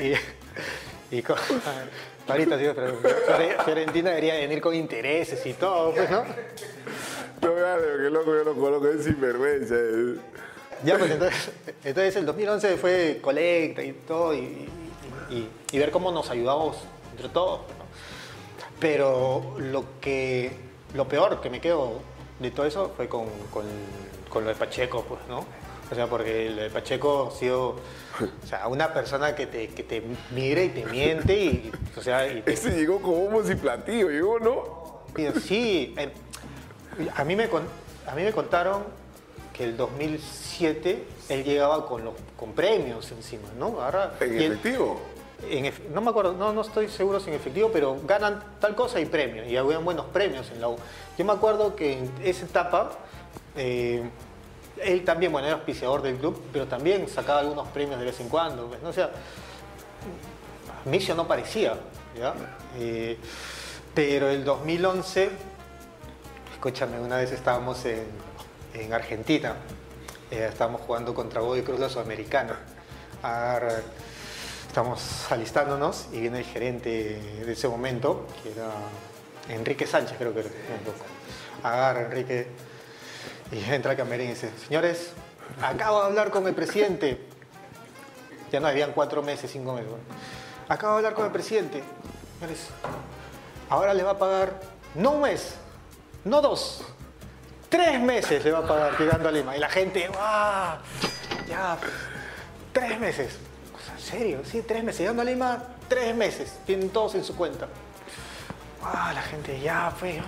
Y, 0.00 1.16
y 1.16 1.22
con, 1.22 1.36
ahorita 2.28 2.58
sí, 2.58 2.64
pero 2.74 3.00
Fiore- 3.00 3.64
Fiorentina 3.64 4.10
debería 4.10 4.34
venir 4.34 4.60
con 4.60 4.74
intereses 4.74 5.44
y 5.46 5.52
todo, 5.52 5.94
pues, 5.94 6.10
¿no? 6.10 6.24
No 7.42 7.48
hagas 7.50 7.80
que 7.82 8.10
loco, 8.10 8.34
yo 8.36 8.44
lo 8.44 8.54
conozco, 8.54 8.88
es 8.88 9.04
sinvergüenza. 9.04 9.74
eh. 9.76 10.16
Ya, 10.84 10.98
pues 10.98 11.10
entonces, 11.10 11.50
entonces 11.84 12.16
el 12.16 12.26
2011 12.26 12.76
fue 12.76 13.18
colecta 13.22 13.82
y 13.82 13.92
todo, 13.92 14.34
y, 14.34 14.68
y- 15.30 15.78
ver 15.78 15.90
cómo 15.90 16.10
nos 16.12 16.28
ayudamos 16.30 16.76
entre 17.12 17.28
todos. 17.28 17.60
¿no? 17.60 17.84
Pero 18.78 19.54
lo 19.58 19.84
que 20.00 20.50
lo 20.94 21.06
peor 21.06 21.40
que 21.40 21.50
me 21.50 21.60
quedo 21.60 22.00
de 22.40 22.50
todo 22.50 22.66
eso 22.66 22.92
fue 22.96 23.08
con, 23.08 23.26
con- 23.52 23.64
con 24.28 24.44
lo 24.44 24.50
de 24.50 24.56
Pacheco, 24.56 25.04
pues, 25.08 25.20
¿no? 25.28 25.44
O 25.90 25.94
sea, 25.94 26.06
porque 26.06 26.50
lo 26.50 26.62
de 26.62 26.70
Pacheco 26.70 27.30
ha 27.32 27.36
sido 27.38 27.76
o 28.42 28.46
sea, 28.46 28.68
una 28.68 28.92
persona 28.92 29.34
que 29.34 29.46
te, 29.46 29.68
que 29.68 29.82
te 29.82 30.02
mire 30.34 30.66
y 30.66 30.68
te 30.70 30.86
miente 30.86 31.36
y, 31.36 31.72
o 31.96 32.00
sea, 32.02 32.26
y 32.30 32.42
te- 32.42 32.52
Ese 32.54 32.70
llegó 32.70 33.00
como 33.00 33.16
bombos 33.24 33.50
y 33.50 33.54
platillo, 33.56 34.08
llegó, 34.08 34.38
¿no? 34.38 35.00
Sí, 35.40 35.94
eh, 35.98 36.10
a, 37.14 37.24
mí 37.24 37.36
me, 37.36 37.44
a 37.44 38.14
mí 38.14 38.22
me 38.22 38.32
contaron 38.32 38.82
que 39.52 39.64
el 39.64 39.76
2007 39.76 41.04
él 41.28 41.44
llegaba 41.44 41.86
con, 41.86 42.04
los, 42.04 42.14
con 42.36 42.52
premios 42.52 43.10
encima, 43.12 43.48
¿no? 43.58 43.80
Ahora, 43.80 44.14
En 44.20 44.34
él- 44.34 44.52
efectivo. 44.52 45.00
en 45.48 45.72
no 45.94 46.00
me 46.00 46.10
acuerdo, 46.10 46.32
no, 46.32 46.52
no 46.52 46.60
estoy 46.62 46.88
seguro 46.88 47.20
si 47.20 47.30
en 47.30 47.36
efectivo, 47.36 47.70
pero 47.72 47.96
ganan 48.06 48.42
tal 48.60 48.74
cosa 48.74 49.00
y 49.00 49.06
premios, 49.06 49.46
y 49.48 49.56
habían 49.56 49.84
buenos 49.84 50.06
premios 50.06 50.50
en 50.50 50.60
la 50.60 50.68
U. 50.68 50.76
Yo 51.18 51.24
me 51.24 51.32
acuerdo 51.32 51.74
que 51.76 51.98
en 51.98 52.10
esa 52.24 52.44
etapa, 52.46 52.92
eh, 53.56 54.02
él 54.82 55.04
también, 55.04 55.30
bueno, 55.32 55.46
era 55.46 55.56
auspiciador 55.56 56.00
del 56.02 56.16
club, 56.16 56.40
pero 56.52 56.66
también 56.66 57.06
sacaba 57.08 57.40
algunos 57.40 57.68
premios 57.68 57.98
de 57.98 58.06
vez 58.06 58.18
en 58.20 58.28
cuando, 58.28 58.66
pues, 58.66 58.82
¿no? 58.82 58.88
O 58.88 58.92
sea, 58.92 59.10
Micio 60.86 61.14
no 61.14 61.28
parecía, 61.28 61.74
¿ya? 62.18 62.34
Eh, 62.78 63.18
pero 63.94 64.28
el 64.30 64.44
2011, 64.44 65.28
escúchame, 66.60 67.00
una 67.00 67.16
vez 67.16 67.32
estábamos 67.32 67.86
en, 67.86 68.04
en 68.74 68.92
Argentina, 68.92 69.54
eh, 70.30 70.46
estábamos 70.52 70.82
jugando 70.82 71.14
contra 71.14 71.40
Godoy 71.40 71.62
Cruz, 71.62 71.80
la 71.80 71.88
Sudamericana. 71.88 72.58
Estamos 74.66 75.00
alistándonos 75.32 76.08
y 76.12 76.20
viene 76.20 76.40
el 76.40 76.44
gerente 76.44 77.18
de 77.46 77.50
ese 77.50 77.66
momento, 77.66 78.26
que 78.42 78.52
era 78.52 78.68
Enrique 79.48 79.86
Sánchez, 79.86 80.18
creo 80.18 80.34
que 80.34 80.40
era. 80.40 80.50
Agarra 81.62 82.02
Enrique 82.02 82.48
y 83.52 83.64
entra 83.72 83.92
al 83.92 83.96
camerino 83.96 84.32
y 84.32 84.34
dice, 84.34 84.50
señores, 84.68 85.12
acabo 85.62 86.00
de 86.00 86.06
hablar 86.08 86.30
con 86.30 86.46
el 86.46 86.54
presidente. 86.54 87.26
Ya 88.52 88.60
no 88.60 88.68
habían 88.68 88.92
cuatro 88.92 89.22
meses, 89.22 89.50
cinco 89.50 89.72
meses. 89.72 89.88
Acabo 90.68 90.92
de 90.92 90.98
hablar 90.98 91.14
con 91.14 91.24
el 91.24 91.32
presidente. 91.32 91.82
Señores, 92.38 92.66
ahora 93.70 93.94
le 93.94 94.02
va 94.02 94.10
a 94.10 94.18
pagar 94.18 94.60
no 94.94 95.12
un 95.12 95.22
mes, 95.22 95.54
no 96.24 96.40
dos, 96.40 96.82
tres 97.68 98.00
meses 98.00 98.44
le 98.44 98.52
va 98.52 98.58
a 98.60 98.66
pagar 98.66 98.98
llegando 98.98 99.28
a 99.28 99.32
Lima. 99.32 99.56
Y 99.56 99.60
la 99.60 99.68
gente, 99.68 100.08
¡ah! 100.18 100.78
Ya, 101.48 101.76
tres 102.72 102.98
meses. 103.00 103.36
¿En 103.96 104.00
serio? 104.02 104.40
Sí, 104.44 104.62
tres 104.62 104.82
meses. 104.84 105.00
Llegando 105.00 105.22
a 105.22 105.24
Lima, 105.24 105.62
tres 105.88 106.14
meses. 106.14 106.58
Tienen 106.66 106.90
todos 106.90 107.14
en 107.14 107.24
su 107.24 107.36
cuenta. 107.36 107.68
Ah, 108.82 109.12
la 109.14 109.22
gente 109.22 109.60
ya 109.60 109.92
fue. 109.98 110.20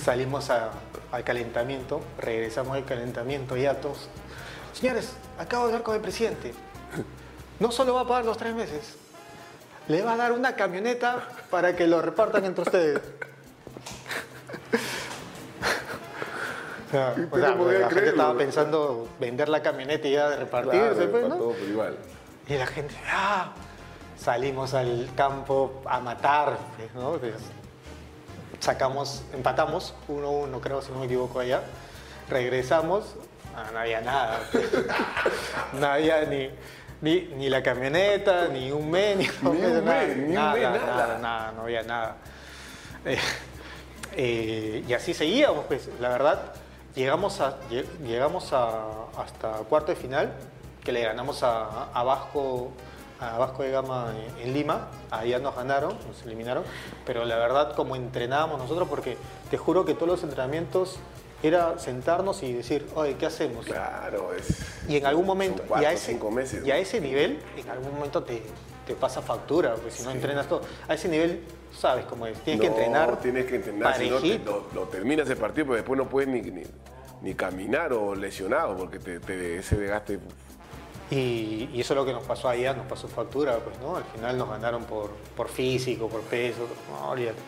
Salimos 0.00 0.48
a- 0.50 0.70
al 1.12 1.24
calentamiento, 1.24 2.00
regresamos 2.18 2.76
al 2.76 2.84
calentamiento 2.84 3.56
ya 3.56 3.74
todos. 3.80 4.08
Señores, 4.72 5.12
acabo 5.38 5.64
de 5.64 5.70
hablar 5.72 5.82
con 5.82 5.96
el 5.96 6.00
presidente. 6.00 6.54
No 7.58 7.72
solo 7.72 7.94
va 7.94 8.02
a 8.02 8.06
pagar 8.06 8.24
los 8.24 8.38
tres 8.38 8.54
meses, 8.54 8.94
le 9.88 10.02
va 10.02 10.12
a 10.12 10.16
dar 10.16 10.32
una 10.32 10.54
camioneta 10.54 11.26
para 11.50 11.74
que 11.74 11.86
lo 11.88 12.00
repartan 12.00 12.44
entre 12.44 12.62
ustedes. 12.62 13.00
O 16.90 16.92
sea, 16.92 17.14
o 17.16 17.20
Usted 17.22 17.40
sea, 17.40 17.50
no 17.50 17.56
podía 17.58 17.78
la 17.78 17.88
gente 17.90 18.08
estaba 18.08 18.36
pensando 18.36 19.08
vender 19.20 19.48
la 19.48 19.62
camioneta 19.62 20.08
y 20.08 20.12
ya 20.12 20.28
de 20.30 20.36
repartirse, 20.36 20.80
Claro, 20.80 21.10
pues, 21.10 21.22
para 21.22 21.28
¿no? 21.28 21.36
todo, 21.36 21.52
pero 21.52 21.66
igual. 21.66 21.96
Y 22.48 22.54
la 22.54 22.66
gente, 22.66 22.94
¡ah! 23.08 23.52
Salimos 24.18 24.74
al 24.74 25.08
campo 25.16 25.82
a 25.86 26.00
matar, 26.00 26.58
¿no? 26.94 27.18
Sacamos, 28.58 29.22
empatamos, 29.32 29.94
1-1 30.08 30.60
creo, 30.60 30.82
si 30.82 30.90
no 30.90 30.98
me 30.98 31.06
equivoco 31.06 31.38
allá. 31.38 31.62
Regresamos, 32.28 33.14
ah, 33.56 33.66
no 33.72 33.78
había 33.78 34.00
nada. 34.00 34.40
no 35.80 35.86
había 35.86 36.24
ni, 36.24 36.50
ni, 37.00 37.20
ni 37.36 37.48
la 37.48 37.62
camioneta, 37.62 38.48
ni 38.48 38.72
un 38.72 38.90
mes, 38.90 39.16
ni, 39.16 39.48
un 39.48 39.60
nada, 39.60 39.80
mes, 39.80 40.16
ni 40.16 40.24
un 40.24 40.34
nada, 40.34 40.52
mes, 40.54 40.62
nada, 40.62 40.86
nada. 40.86 41.18
nada, 41.18 41.52
no 41.52 41.62
había 41.62 41.82
nada. 41.84 42.16
Eh, 43.04 43.18
eh, 44.16 44.84
y 44.86 44.92
así 44.92 45.14
seguíamos, 45.14 45.64
pues, 45.66 45.88
la 46.00 46.08
verdad, 46.10 46.52
llegamos, 46.94 47.40
a, 47.40 47.58
lle- 47.70 47.86
llegamos 48.04 48.52
a, 48.52 49.06
hasta 49.16 49.52
cuarto 49.68 49.92
de 49.92 49.96
final, 49.96 50.32
que 50.84 50.92
le 50.92 51.02
ganamos 51.02 51.42
a, 51.42 51.84
a 51.92 52.02
Vasco, 52.02 52.70
a 53.20 53.36
Vasco 53.38 53.62
de 53.62 53.70
Gama 53.70 54.12
en, 54.42 54.54
Lima, 54.54 54.88
allá 55.10 55.38
nos 55.38 55.54
ganaron, 55.54 55.94
nos 56.08 56.22
eliminaron, 56.24 56.64
pero 57.04 57.24
la 57.24 57.36
verdad 57.36 57.74
como 57.74 57.96
entrenábamos 57.96 58.58
nosotros, 58.58 58.88
porque 58.88 59.16
te 59.50 59.58
juro 59.58 59.84
que 59.84 59.94
todos 59.94 60.08
los 60.08 60.22
entrenamientos 60.22 60.98
era 61.42 61.78
sentarnos 61.78 62.42
y 62.42 62.52
decir, 62.52 62.86
oye, 62.94 63.16
¿qué 63.16 63.26
hacemos? 63.26 63.64
Claro, 63.64 64.32
es. 64.34 64.58
Y 64.88 64.96
en 64.96 65.06
algún 65.06 65.26
momento, 65.26 65.62
cuatro, 65.66 65.82
y, 65.84 65.86
a 65.86 65.92
ese, 65.92 66.12
cinco 66.12 66.30
meses. 66.30 66.66
y 66.66 66.70
a 66.70 66.76
ese 66.76 67.00
nivel, 67.00 67.42
en 67.56 67.68
algún 67.70 67.94
momento 67.94 68.22
te, 68.24 68.42
te 68.90 68.96
pasa 68.96 69.22
factura, 69.22 69.74
pues 69.76 69.94
si 69.94 70.02
no 70.02 70.10
entrenas 70.10 70.48
todo. 70.48 70.62
A 70.88 70.94
ese 70.94 71.08
nivel, 71.08 71.42
sabes 71.72 72.04
cómo 72.06 72.26
es, 72.26 72.36
tienes 72.40 72.60
que 72.60 72.68
No, 72.68 72.74
entrenar. 72.76 73.20
Tienes 73.20 73.46
que 73.46 73.54
entrenar, 73.56 73.96
si 73.96 74.10
no 74.10 74.18
te- 74.18 74.38
lo, 74.40 74.66
lo 74.74 74.82
terminas 74.88 75.30
el 75.30 75.36
partido, 75.36 75.66
pero 75.66 75.76
después 75.76 75.96
no 75.96 76.08
puedes 76.08 76.28
ni, 76.28 76.40
ni, 76.42 76.64
ni 77.22 77.34
caminar 77.34 77.92
o 77.92 78.16
lesionado, 78.16 78.76
porque 78.76 78.98
te, 78.98 79.20
te- 79.20 79.58
ese 79.58 79.76
desgaste. 79.76 80.18
Y, 81.08 81.70
y 81.72 81.80
eso 81.80 81.94
es 81.94 81.98
lo 81.98 82.04
que 82.04 82.12
nos 82.12 82.24
pasó 82.24 82.48
allá, 82.48 82.72
nos 82.74 82.86
pasó 82.86 83.06
factura, 83.06 83.58
pues, 83.58 83.78
¿no? 83.80 83.96
Al 83.96 84.04
final 84.04 84.36
nos 84.36 84.48
ganaron 84.50 84.82
por, 84.84 85.10
por 85.36 85.48
físico, 85.48 86.08
por 86.08 86.22
peso, 86.22 86.66
no, 86.90 87.10
olvídate. 87.10 87.38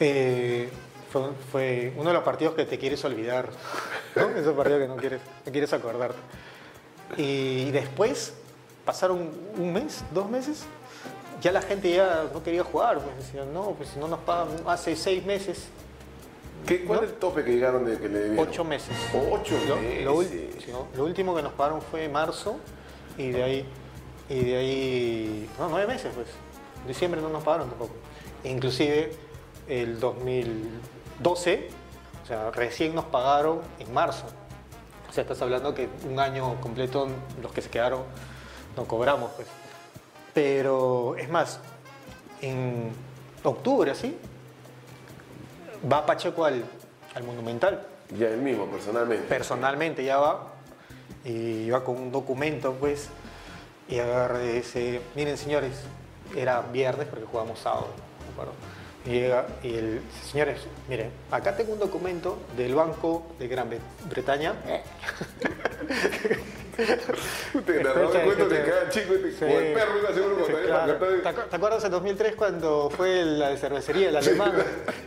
Eh, 0.00 0.68
fue, 1.10 1.22
fue 1.50 1.92
uno 1.96 2.08
de 2.10 2.14
los 2.14 2.22
partidos 2.24 2.54
que 2.54 2.66
te 2.66 2.78
quieres 2.78 3.02
olvidar, 3.06 3.48
¿no? 4.16 4.28
Esos 4.30 4.54
partidos 4.54 4.80
que 4.82 4.88
no 4.88 4.96
quieres, 4.96 5.20
no 5.46 5.52
quieres 5.52 5.72
acordarte. 5.72 6.18
Y 7.16 7.70
después, 7.70 8.34
pasaron 8.84 9.30
un 9.58 9.72
mes, 9.72 10.04
dos 10.12 10.28
meses, 10.30 10.64
ya 11.40 11.52
la 11.52 11.62
gente 11.62 11.92
ya 11.92 12.24
no 12.32 12.42
quería 12.42 12.62
jugar, 12.64 12.98
pues 13.00 13.16
decían, 13.26 13.52
no, 13.52 13.70
pues 13.72 13.90
si 13.90 13.98
no 13.98 14.08
nos 14.08 14.20
pagan 14.20 14.48
hace 14.66 14.96
seis 14.96 15.24
meses, 15.24 15.68
¿Qué, 16.66 16.84
¿Cuál 16.84 17.00
¿No? 17.00 17.04
es 17.06 17.10
el 17.12 17.18
tope 17.18 17.42
que 17.42 17.50
llegaron 17.50 17.84
de 17.84 17.98
que 17.98 18.08
le 18.08 18.18
debieron? 18.20 18.48
ocho 18.48 18.62
meses. 18.62 18.96
Ocho 19.32 19.56
Lo, 20.04 20.16
meses. 20.18 20.68
lo 20.96 21.04
último 21.04 21.34
que 21.34 21.42
nos 21.42 21.52
pagaron 21.54 21.82
fue 21.82 22.08
marzo 22.08 22.56
y 23.18 23.30
de 23.30 23.42
ahí, 23.42 23.66
y 24.28 24.44
de 24.44 24.56
ahí, 24.56 25.50
no, 25.58 25.68
nueve 25.68 25.88
meses 25.92 26.12
pues. 26.14 26.28
En 26.82 26.86
diciembre 26.88 27.20
no 27.20 27.28
nos 27.30 27.42
pagaron 27.42 27.68
tampoco. 27.68 27.94
Inclusive 28.44 29.12
el 29.68 29.98
2012, 29.98 31.68
o 32.22 32.26
sea, 32.26 32.50
recién 32.52 32.94
nos 32.94 33.06
pagaron 33.06 33.60
en 33.80 33.92
marzo. 33.92 34.26
O 35.08 35.12
sea, 35.12 35.22
estás 35.22 35.42
hablando 35.42 35.74
que 35.74 35.88
un 36.08 36.18
año 36.20 36.60
completo 36.60 37.08
los 37.42 37.52
que 37.52 37.60
se 37.62 37.70
quedaron 37.70 38.02
no 38.76 38.84
cobramos 38.84 39.30
pues. 39.32 39.48
Pero 40.34 41.16
es 41.18 41.28
más, 41.28 41.60
en 42.40 42.90
octubre 43.44 43.90
así, 43.90 44.16
va 45.90 46.06
Pacheco 46.06 46.44
al, 46.44 46.64
al 47.14 47.22
Monumental 47.24 47.86
Ya 48.16 48.28
él 48.28 48.38
mismo, 48.40 48.66
personalmente. 48.66 49.26
personalmente 49.28 50.04
ya 50.04 50.16
va 50.18 50.48
y 51.24 51.68
va 51.70 51.84
con 51.84 51.96
un 51.96 52.10
documento 52.12 52.72
pues 52.80 53.08
y 53.88 53.98
agarra 53.98 54.42
y 54.44 54.48
dice 54.48 55.00
miren 55.14 55.36
señores 55.36 55.72
era 56.34 56.60
viernes 56.62 57.06
porque 57.08 57.26
jugamos 57.26 57.58
sábado 57.60 57.88
¿me 58.26 58.32
acuerdo? 58.32 58.52
y 59.04 59.10
llega 59.10 59.46
y 59.62 59.74
el 59.74 60.00
señores 60.30 60.60
miren 60.88 61.10
acá 61.30 61.56
tengo 61.56 61.72
un 61.74 61.78
documento 61.78 62.38
del 62.56 62.74
banco 62.74 63.24
de 63.38 63.46
Gran 63.48 63.70
Bre- 63.70 63.78
Bretaña 64.08 64.54
Te 66.76 66.82
de 67.72 67.80
escucha. 67.80 68.64
cada 68.64 68.88
chico, 68.90 69.12
Sí. 69.38 69.44
el 69.44 69.72
perro 69.74 69.98
iba 69.98 70.08
claro. 70.64 70.96
¿Te, 70.96 71.32
te 71.50 71.56
acuerdas 71.56 71.84
en 71.84 71.90
2003 71.90 72.34
cuando 72.34 72.90
fue 72.90 73.24
la 73.24 73.50
de 73.50 73.56
cervecería, 73.58 74.08
el 74.08 74.16
alemán? 74.16 74.52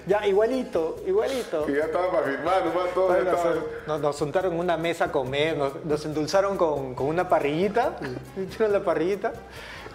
Ya, 0.06 0.26
igualito, 0.28 0.98
igualito. 1.08 1.66
Que 1.66 1.74
ya 1.78 1.86
estaba 1.86 2.12
para 2.12 2.28
firmar, 2.28 2.66
nomás 2.66 2.94
todo 2.94 3.08
Bueno, 3.08 3.32
estaba. 3.32 3.56
nos, 3.88 4.02
nos 4.02 4.16
juntaron 4.18 4.54
en 4.54 4.60
una 4.60 4.78
mesa 4.78 5.06
a 5.06 5.12
comer, 5.12 5.58
nos, 5.58 5.84
nos 5.84 6.06
endulzaron 6.06 6.58
con, 6.58 6.94
con 6.94 7.08
una 7.08 7.28
parrillita, 7.28 7.98
hicieron 8.38 8.72
la 8.72 8.84
parrillita 8.84 9.34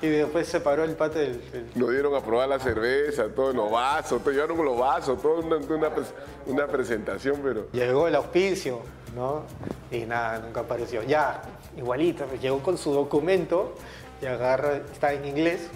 y 0.03 0.09
después 0.09 0.49
se 0.49 0.61
paró 0.61 0.83
el 0.85 0.95
pate 0.97 1.19
del... 1.19 1.41
Nos 1.75 1.91
dieron 1.91 2.15
a 2.15 2.21
probar 2.23 2.49
la 2.49 2.59
cerveza, 2.59 3.27
todos 3.29 3.55
los 3.55 3.71
vasos, 3.71 4.21
todo, 4.23 4.33
llevaron 4.33 4.65
los 4.65 4.79
vasos, 4.79 5.21
toda 5.21 5.41
una, 5.41 5.57
una, 5.57 5.95
pres- 5.95 6.13
una 6.47 6.67
presentación, 6.67 7.39
pero. 7.45 7.67
Llegó 7.73 8.09
el 8.09 8.15
auspicio, 8.15 8.81
¿no? 9.15 9.43
Y 9.91 10.01
nada, 10.01 10.39
nunca 10.39 10.61
apareció. 10.61 11.03
Ya, 11.03 11.43
igualito, 11.77 12.25
pues, 12.27 12.41
llegó 12.41 12.61
con 12.63 12.79
su 12.79 12.93
documento 12.93 13.75
y 14.23 14.27
agarra, 14.27 14.77
está 14.77 15.13
en 15.13 15.25
inglés, 15.25 15.69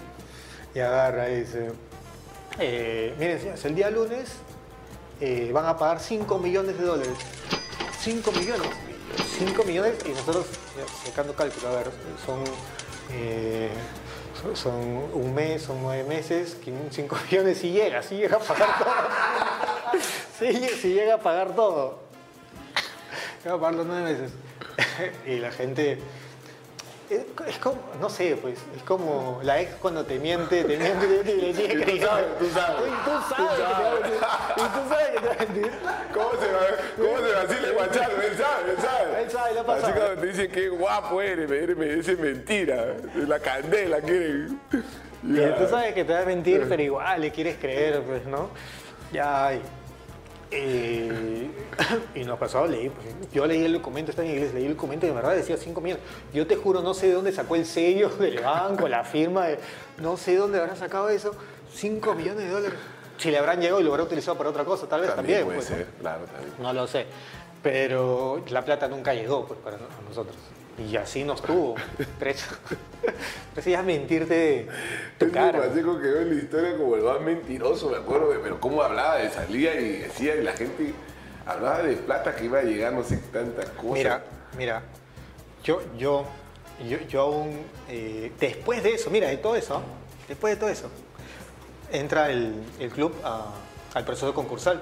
y 0.73 0.79
agarra 0.79 1.29
y 1.29 1.41
dice, 1.41 1.71
eh, 2.59 3.15
miren 3.17 3.39
señores, 3.39 3.65
el 3.65 3.75
día 3.75 3.89
lunes 3.89 4.33
eh, 5.21 5.49
van 5.53 5.65
a 5.65 5.77
pagar 5.77 5.99
5 5.99 6.37
millones 6.39 6.77
de 6.77 6.85
dólares. 6.85 7.17
5 7.99 8.31
millones. 8.33 8.69
5 9.39 9.63
millones 9.63 9.95
y 10.05 10.09
nosotros, 10.09 10.45
sacando 11.05 11.33
cálculo, 11.33 11.69
a 11.69 11.71
ver, 11.71 11.91
son, 12.25 12.39
eh, 13.11 13.69
son, 14.53 14.75
un 15.13 15.33
mes, 15.33 15.63
son 15.63 15.81
nueve 15.81 16.03
meses, 16.03 16.57
5 16.91 17.17
millones 17.29 17.63
y 17.63 17.71
llega, 17.71 18.03
sí 18.03 18.17
llega 18.17 18.37
a 18.37 18.39
pagar 18.39 18.77
todo. 18.77 18.95
Sí 20.37 20.93
llega 20.93 21.15
a 21.15 21.19
pagar 21.19 21.55
todo. 21.55 21.99
Nueve 23.45 24.17
y 25.25 25.37
la 25.37 25.51
gente... 25.51 25.99
Es, 27.07 27.59
como, 27.59 27.77
no 28.01 28.09
sé, 28.09 28.35
pues, 28.41 28.57
es 28.75 28.81
como 28.81 29.39
la 29.43 29.61
ex 29.61 29.75
cuando 29.75 30.03
te 30.05 30.17
miente, 30.17 30.63
te 30.63 30.75
miente, 30.75 31.05
te 31.05 31.07
miente 31.07 31.31
y 31.35 31.41
le 31.41 31.53
sigue 31.53 31.83
creyendo. 31.83 32.07
sabes, 32.07 32.27
tú 32.39 32.45
sabes. 32.49 32.91
Tú 33.05 33.11
sabes. 33.29 34.11
Y 34.57 34.61
tú 34.61 34.89
sabes 34.89 35.09
que 35.11 35.19
te 35.19 35.27
va 35.27 35.33
a 35.33 35.37
mentir. 35.37 35.71
¿Cómo 36.11 36.29
se, 36.31 36.51
va- 36.51 36.77
cómo 36.97 37.17
se 37.27 37.33
vacila 37.33 37.67
el 37.67 37.73
guachalo? 37.75 38.21
Él 38.23 38.35
sabe, 38.35 38.71
él 38.71 38.77
sabe. 38.81 39.21
Él 39.23 39.29
sabe, 39.29 39.53
le 39.53 39.59
ha 39.59 39.63
pasado. 39.63 39.85
Así 39.87 39.99
cuando 39.99 40.21
te 40.21 40.27
dicen 40.27 40.51
que 40.51 40.69
guapo 40.69 41.21
eres, 41.21 41.51
eres, 41.51 41.77
me 41.77 41.85
dicen 41.85 42.19
mentira. 42.21 42.95
La 43.27 43.39
candela 43.39 44.01
quieren. 44.01 44.59
Y 45.21 45.35
tú 45.59 45.67
sabes 45.69 45.93
que 45.93 46.03
te 46.05 46.11
va 46.11 46.21
a 46.21 46.25
mentir, 46.25 46.65
pero 46.67 46.81
igual 46.81 47.21
le 47.21 47.29
quieres 47.31 47.57
creer, 47.57 48.01
pues, 48.01 48.25
¿no? 48.25 48.49
Ya, 49.13 49.51
y, 50.51 52.19
nos 52.25 52.39
pasó, 52.39 52.65
leí, 52.67 52.89
pues, 52.89 53.31
yo 53.31 53.45
leí 53.45 53.63
el 53.65 53.73
documento, 53.73 54.11
está 54.11 54.23
en 54.23 54.31
inglés, 54.31 54.53
leí 54.53 54.65
el 54.65 54.75
documento 54.75 55.05
y 55.05 55.09
de 55.09 55.15
verdad 55.15 55.35
decía 55.35 55.57
5 55.57 55.81
millones. 55.81 56.03
Yo 56.33 56.45
te 56.47 56.55
juro, 56.55 56.81
no 56.81 56.93
sé 56.93 57.07
de 57.07 57.13
dónde 57.13 57.31
sacó 57.31 57.55
el 57.55 57.65
sello 57.65 58.09
del 58.19 58.39
banco, 58.39 58.87
la 58.87 59.03
firma, 59.03 59.47
de- 59.47 59.59
no 59.97 60.17
sé 60.17 60.31
de 60.31 60.37
dónde 60.37 60.59
habrá 60.59 60.75
sacado 60.75 61.09
eso, 61.09 61.33
5 61.73 62.13
millones 62.15 62.43
de 62.45 62.49
dólares. 62.49 62.79
Si 63.17 63.31
le 63.31 63.37
habrán 63.37 63.61
llegado 63.61 63.79
y 63.79 63.83
lo 63.83 63.91
habrá 63.91 64.03
utilizado 64.03 64.37
para 64.37 64.49
otra 64.49 64.65
cosa, 64.65 64.87
tal 64.87 65.01
vez 65.01 65.15
también, 65.15 65.45
puede 65.45 65.57
pues, 65.57 65.69
¿no? 65.71 65.77
claro, 66.01 66.25
también. 66.25 66.53
No 66.59 66.73
lo 66.73 66.85
sé. 66.85 67.05
Pero 67.63 68.43
la 68.49 68.63
plata 68.63 68.87
nunca 68.87 69.13
llegó 69.13 69.45
pues, 69.47 69.59
para 69.61 69.77
nosotros. 70.07 70.35
Y 70.77 70.97
así 70.97 71.23
nos 71.23 71.41
tuvo. 71.41 71.75
Tres, 72.19 72.45
tres 73.53 73.65
días 73.65 73.83
mentirte 73.85 74.67
tu 75.17 75.31
cara. 75.31 75.59
Pacheco 75.61 75.99
quedó 75.99 76.19
en 76.21 76.35
la 76.35 76.41
historia 76.43 76.77
como 76.77 76.95
el 76.95 77.03
más 77.03 77.21
mentiroso, 77.21 77.89
me 77.89 77.97
acuerdo, 77.97 78.31
de- 78.31 78.39
pero 78.39 78.59
cómo 78.59 78.81
hablaba 78.81 79.15
de 79.17 79.29
salía 79.29 79.79
y 79.79 79.99
decía, 79.99 80.35
y 80.35 80.43
la 80.43 80.53
gente 80.53 80.93
hablaba 81.45 81.81
de 81.83 81.93
plata 81.95 82.35
que 82.35 82.45
iba 82.45 82.59
a 82.59 82.63
llegar, 82.63 82.91
no 82.93 83.03
sé 83.03 83.17
tantas 83.31 83.69
cosas. 83.69 83.93
Mira, 83.93 84.23
mira. 84.57 84.81
Yo, 85.63 85.81
yo, 85.97 86.25
yo, 86.87 86.97
yo 87.07 87.21
aún. 87.21 87.61
eh, 87.89 88.31
después 88.39 88.83
de 88.83 88.95
eso, 88.95 89.09
mira, 89.09 89.27
de 89.29 89.37
todo 89.37 89.55
eso, 89.55 89.81
después 90.27 90.55
de 90.55 90.59
todo 90.59 90.69
eso, 90.69 90.89
entra 91.91 92.29
el, 92.31 92.53
el 92.79 92.89
club 92.89 93.13
a- 93.23 93.53
al 93.93 94.03
proceso 94.03 94.33
concursal 94.33 94.81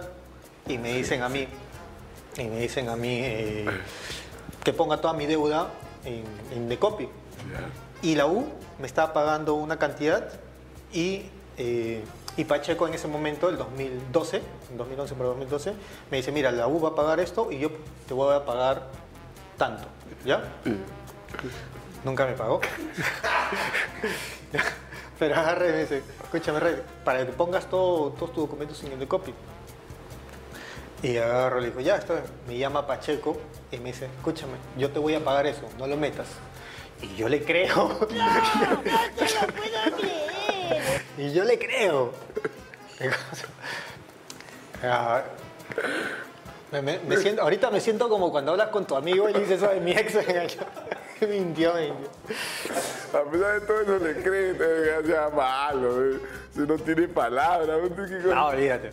y 0.68 0.78
me 0.80 0.94
dicen 0.94 1.22
a 1.22 1.30
mí, 1.30 1.48
y 2.38 2.44
me 2.46 2.60
dicen 2.62 2.90
a 2.90 2.96
mí 2.96 3.20
eh, 3.22 3.66
que 4.64 4.74
ponga 4.74 4.98
toda 5.00 5.14
mi 5.14 5.26
deuda 5.28 5.68
en, 6.06 6.24
en 6.54 6.70
Decopy. 6.70 7.10
Y 8.02 8.16
la 8.16 8.26
U 8.26 8.48
me 8.80 8.88
estaba 8.88 9.14
pagando 9.14 9.56
una 9.56 9.78
cantidad 9.78 10.30
y, 10.92 11.24
eh, 11.58 12.04
y 12.38 12.44
Pacheco 12.44 12.88
en 12.88 12.94
ese 12.94 13.08
momento, 13.08 13.50
el 13.50 13.58
2012, 13.58 14.42
en 14.72 14.78
2011 14.78 15.16
para 15.16 15.30
2012, 15.30 15.74
me 16.12 16.18
dice, 16.18 16.32
mira, 16.32 16.52
la 16.52 16.68
U 16.68 16.82
va 16.82 16.90
a 16.90 16.96
pagar 16.96 17.20
esto 17.20 17.52
y 17.52 17.60
yo 17.60 17.70
te 18.08 18.14
voy 18.14 18.36
a 18.36 18.46
pagar 18.46 18.90
tanto, 19.58 19.86
¿ya? 20.26 20.44
Nunca 22.04 22.26
me 22.26 22.34
pagó. 22.34 22.60
Pero 25.20 25.36
agarre 25.36 25.70
y 25.70 25.72
me 25.72 25.80
dice, 25.80 26.04
escúchame, 26.24 26.60
Rey, 26.60 26.82
para 27.04 27.26
que 27.26 27.32
pongas 27.32 27.70
todo, 27.70 28.12
todos 28.12 28.34
tus 28.34 28.44
documentos 28.44 28.84
en 28.84 28.94
el 28.94 29.00
de 29.00 29.08
copy. 29.08 29.34
Y 31.04 31.18
agarro, 31.18 31.60
le 31.60 31.68
digo, 31.68 31.82
ya, 31.82 31.98
está 31.98 32.14
bien. 32.14 32.26
Me 32.48 32.58
llama 32.58 32.88
Pacheco 32.88 33.38
y 33.72 33.78
me 33.78 33.92
dice, 33.92 34.06
escúchame, 34.18 34.54
yo 34.78 34.90
te 34.90 35.00
voy 35.00 35.14
a 35.16 35.20
pagar 35.24 35.46
eso, 35.46 35.62
no 35.78 35.86
lo 35.86 35.98
metas. 35.98 36.28
Y 37.02 37.14
yo 37.16 37.28
le 37.30 37.44
creo. 37.44 37.76
No, 37.76 37.90
no 38.00 38.08
te 38.08 39.24
lo 39.26 39.54
puedo 39.54 39.98
creer. 39.98 41.04
Y 41.18 41.34
yo 41.34 41.44
le 41.44 41.60
creo. 41.60 42.14
Ah, 44.82 45.24
me- 46.72 46.82
me- 46.82 47.00
me 47.00 47.18
siento, 47.18 47.42
ahorita 47.42 47.70
me 47.70 47.80
siento 47.82 48.10
como 48.10 48.32
cuando 48.32 48.52
hablas 48.52 48.70
con 48.70 48.86
tu 48.86 48.96
amigo 48.96 49.30
y 49.30 49.34
le 49.34 49.40
dices 49.40 49.62
eso 49.62 49.72
de 49.72 49.80
mi 49.80 49.92
ex. 49.92 50.14
me 51.28 51.40
mintió, 51.40 51.74
me 51.74 51.92
mintió. 51.92 52.10
A 53.14 53.32
pesar 53.32 53.60
de 53.60 53.68
todo 53.68 53.82
eso 53.82 54.00
le 54.00 54.16
creen, 54.22 54.58
que 54.58 55.08
sea 55.08 55.30
malo, 55.30 56.06
eh. 56.06 56.20
si 56.54 56.60
no 56.62 56.76
tiene 56.78 57.08
palabras. 57.08 57.80
No, 58.26 58.48
olvídate. 58.48 58.92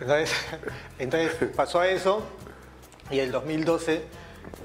Entonces, 0.00 0.32
entonces 0.98 1.48
pasó 1.54 1.82
eso 1.82 2.22
y 3.10 3.18
el 3.18 3.32
2012, 3.32 4.02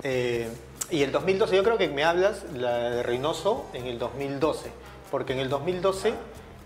eh, 0.03 0.49
y 0.91 1.03
el 1.03 1.11
2012 1.11 1.55
yo 1.55 1.63
creo 1.63 1.77
que 1.77 1.89
me 1.89 2.03
hablas 2.03 2.43
la 2.53 2.89
de 2.89 3.03
Reynoso 3.03 3.65
en 3.73 3.87
el 3.87 3.99
2012, 3.99 4.71
porque 5.11 5.33
en 5.33 5.39
el 5.39 5.49
2012 5.49 6.13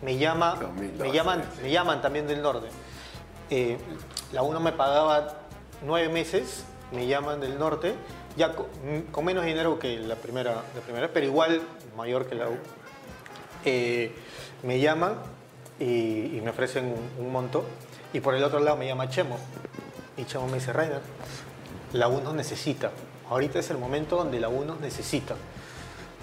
me 0.01 0.17
llama, 0.17 0.57
2012, 0.61 1.03
me 1.03 1.11
llaman, 1.13 1.43
sí. 1.55 1.61
me 1.63 1.71
llaman 1.71 2.01
también 2.01 2.27
del 2.27 2.41
norte. 2.41 2.67
Eh, 3.49 3.77
la 4.31 4.43
uno 4.43 4.59
me 4.59 4.71
pagaba 4.71 5.39
nueve 5.85 6.09
meses, 6.09 6.65
me 6.91 7.07
llaman 7.07 7.39
del 7.39 7.57
norte, 7.57 7.95
ya 8.39 8.55
con, 8.55 8.67
con 9.11 9.25
menos 9.25 9.43
dinero 9.43 9.77
que 9.77 9.99
la 9.99 10.15
primera, 10.15 10.63
la 10.73 10.81
primera, 10.81 11.09
pero 11.13 11.25
igual 11.25 11.61
mayor 11.97 12.25
que 12.25 12.35
la 12.35 12.47
U. 12.47 12.57
Eh, 13.65 14.15
me 14.63 14.79
llaman 14.79 15.15
y, 15.77 16.39
me 16.41 16.49
ofrecen 16.49 16.85
un, 16.85 17.25
un 17.25 17.31
monto. 17.33 17.65
Y 18.13 18.21
por 18.21 18.33
el 18.33 18.43
otro 18.43 18.61
lado 18.61 18.77
me 18.77 18.87
llama 18.87 19.09
Chemo. 19.09 19.37
Y 20.15 20.23
Chemo 20.23 20.47
me 20.47 20.53
dice, 20.53 20.71
Rainer, 20.71 21.01
la 21.91 22.07
U 22.07 22.21
nos 22.21 22.33
necesita. 22.33 22.91
Ahorita 23.29 23.59
es 23.59 23.69
el 23.71 23.77
momento 23.77 24.15
donde 24.15 24.39
la 24.39 24.47
U 24.47 24.63
nos 24.63 24.79
necesita. 24.79 25.35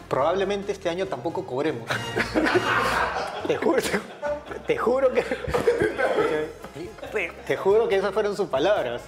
Probablemente 0.09 0.73
este 0.73 0.89
año 0.89 1.07
tampoco 1.07 1.45
cobremos. 1.45 1.87
te 3.47 3.57
juro, 3.59 3.83
te 4.67 4.77
juro 4.79 5.13
que... 5.13 5.23
Te, 7.11 7.33
te 7.47 7.57
juro 7.57 7.89
que 7.89 7.97
esas 7.97 8.13
fueron 8.13 8.37
sus 8.37 8.49
palabras. 8.49 9.03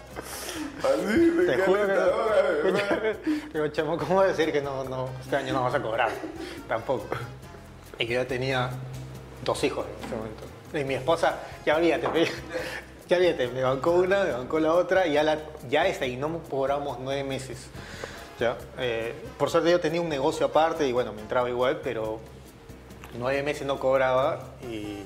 Así, 0.79 1.47
Te 1.47 1.57
qué 1.57 1.63
juro 1.63 1.87
que. 1.87 3.17
Digo, 3.53 3.69
chamo, 3.69 3.99
¿cómo 3.99 4.23
decir 4.23 4.53
que 4.53 4.61
no, 4.61 4.85
no, 4.85 5.09
este 5.21 5.37
año 5.37 5.53
no 5.53 5.63
vas 5.65 5.75
a 5.75 5.83
cobrar? 5.83 6.11
Tampoco. 6.69 7.07
Y 7.99 8.07
yo 8.07 8.15
ya 8.15 8.27
tenía 8.27 8.71
dos 9.45 9.63
hijos 9.65 9.87
en 9.87 10.07
ese 10.07 10.17
momento. 10.17 10.45
Y 10.75 10.85
mi 10.85 10.95
esposa, 10.95 11.41
ya 11.65 11.77
olvídate, 11.77 12.07
ya 13.09 13.17
olvídate, 13.17 13.49
me 13.49 13.63
bancó 13.63 13.93
una, 13.93 14.25
me 14.25 14.33
bancó 14.33 14.61
la 14.61 14.75
otra, 14.75 15.07
y 15.07 15.15
ya, 15.15 15.23
la, 15.23 15.39
ya 15.69 15.87
esta, 15.87 16.07
y 16.07 16.17
no 16.17 16.41
cobramos 16.51 16.99
nueve 17.01 17.25
meses. 17.25 17.69
¿ya? 18.39 18.57
Eh, 18.79 19.15
por 19.39 19.51
suerte 19.51 19.71
yo 19.71 19.81
tenía 19.81 20.01
un 20.01 20.09
negocio 20.09 20.47
aparte 20.47 20.87
y 20.87 20.93
bueno, 20.93 21.13
me 21.13 21.23
entraba 21.23 21.49
igual, 21.49 21.81
pero 21.83 22.21
nueve 23.19 23.43
meses 23.43 23.67
no 23.67 23.79
cobraba 23.79 24.41
y, 24.63 25.03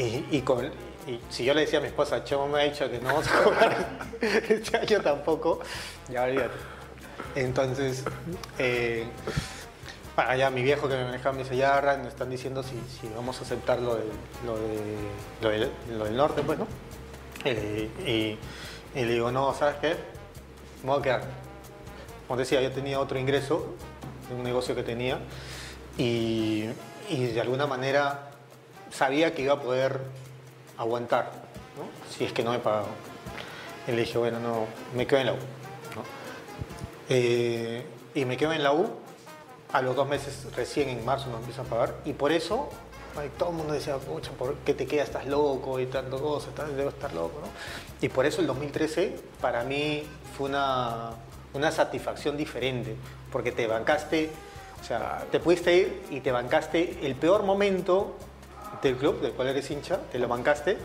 y, 0.00 0.26
y 0.30 0.42
con, 0.42 0.70
y 1.06 1.18
si 1.30 1.44
yo 1.44 1.54
le 1.54 1.62
decía 1.62 1.78
a 1.78 1.82
mi 1.82 1.88
esposa, 1.88 2.22
Chemo 2.24 2.46
me 2.48 2.60
ha 2.60 2.64
dicho 2.64 2.88
que 2.90 2.98
no 3.00 3.06
vamos 3.08 3.26
a 3.28 3.42
cobrar 3.42 3.98
este 4.20 4.76
año 4.76 5.00
tampoco, 5.00 5.60
ya 6.08 6.24
olvídate. 6.24 6.54
Entonces, 7.34 8.04
eh, 8.58 9.06
para 10.14 10.32
allá 10.32 10.50
mi 10.50 10.62
viejo 10.62 10.88
que 10.88 10.94
me 10.96 11.04
manejaba 11.04 11.32
me 11.34 11.42
dice, 11.42 11.56
ya 11.56 11.80
me 12.02 12.08
están 12.08 12.30
diciendo 12.30 12.62
si, 12.62 12.80
si 13.00 13.08
vamos 13.14 13.38
a 13.40 13.42
aceptar 13.42 13.80
lo, 13.80 13.96
del- 13.96 14.08
lo, 14.46 15.48
de, 15.48 15.70
lo, 15.96 16.04
del, 16.04 16.16
norte, 16.16 16.42
pues, 16.42 16.58
¿no? 16.58 16.66
Eh, 17.44 18.38
y, 18.94 18.98
le 18.98 19.06
digo, 19.12 19.32
no, 19.32 19.54
¿sabes 19.54 19.76
qué? 19.80 19.96
Me 20.82 20.90
voy 20.90 21.00
a 21.00 21.02
quedar. 21.02 21.22
Como 22.28 22.38
decía, 22.38 22.60
yo 22.60 22.70
tenía 22.70 23.00
otro 23.00 23.18
ingreso, 23.18 23.74
de 24.28 24.34
un 24.34 24.42
negocio 24.42 24.74
que 24.74 24.82
tenía, 24.82 25.18
y, 25.98 26.66
y 27.08 27.26
de 27.26 27.40
alguna 27.40 27.66
manera 27.66 28.30
sabía 28.90 29.34
que 29.34 29.42
iba 29.42 29.54
a 29.54 29.60
poder 29.60 30.00
aguantar, 30.78 31.30
¿no? 31.76 31.84
si 32.14 32.24
es 32.24 32.32
que 32.32 32.42
no 32.42 32.50
me 32.52 32.58
pagaban. 32.58 32.90
Y 33.88 33.92
le 33.92 34.02
dije, 34.02 34.18
bueno, 34.18 34.38
no, 34.40 34.66
me 34.94 35.06
quedo 35.06 35.20
en 35.20 35.26
la 35.26 35.32
U. 35.32 35.36
¿no? 35.36 36.02
Eh, 37.08 37.84
y 38.14 38.24
me 38.24 38.36
quedo 38.36 38.52
en 38.52 38.62
la 38.62 38.72
U. 38.72 38.88
A 39.72 39.80
los 39.80 39.96
dos 39.96 40.06
meses, 40.06 40.46
recién 40.54 40.90
en 40.90 41.02
marzo, 41.04 41.30
me 41.30 41.36
empiezan 41.36 41.64
a 41.66 41.68
pagar. 41.70 41.94
Y 42.04 42.12
por 42.12 42.30
eso, 42.30 42.68
todo 43.38 43.50
el 43.50 43.56
mundo 43.56 43.72
decía, 43.72 43.96
pucha, 43.96 44.30
¿por 44.32 44.54
qué 44.56 44.74
te 44.74 44.86
quedas? 44.86 45.08
Estás 45.08 45.26
loco 45.26 45.80
y 45.80 45.86
tanto 45.86 46.20
cosas, 46.20 46.50
estás- 46.50 46.76
debo 46.76 46.90
estar 46.90 47.12
loco, 47.14 47.40
¿no? 47.40 47.48
Y 48.04 48.08
por 48.10 48.26
eso 48.26 48.40
el 48.42 48.46
2013 48.46 49.18
para 49.40 49.64
mí 49.64 50.04
fue 50.36 50.50
una, 50.50 51.12
una 51.54 51.70
satisfacción 51.72 52.36
diferente, 52.36 52.96
porque 53.30 53.50
te 53.50 53.66
bancaste, 53.66 54.30
o 54.80 54.84
sea, 54.84 55.24
te 55.30 55.40
pudiste 55.40 55.74
ir 55.74 56.02
y 56.10 56.20
te 56.20 56.32
bancaste 56.32 56.98
el 57.06 57.14
peor 57.14 57.42
momento 57.42 58.14
del 58.82 58.96
club, 58.96 59.20
del 59.20 59.32
cual 59.32 59.48
eres 59.48 59.70
hincha, 59.70 59.98
te 60.10 60.18
lo 60.18 60.28
bancaste, 60.28 60.76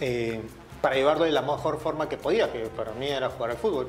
eh, 0.00 0.40
para 0.80 0.96
llevarlo 0.96 1.24
de 1.24 1.32
la 1.32 1.42
mejor 1.42 1.80
forma 1.80 2.08
que 2.08 2.16
podía, 2.16 2.52
que 2.52 2.66
para 2.66 2.92
mí 2.92 3.06
era 3.06 3.30
jugar 3.30 3.52
al 3.52 3.56
fútbol. 3.56 3.88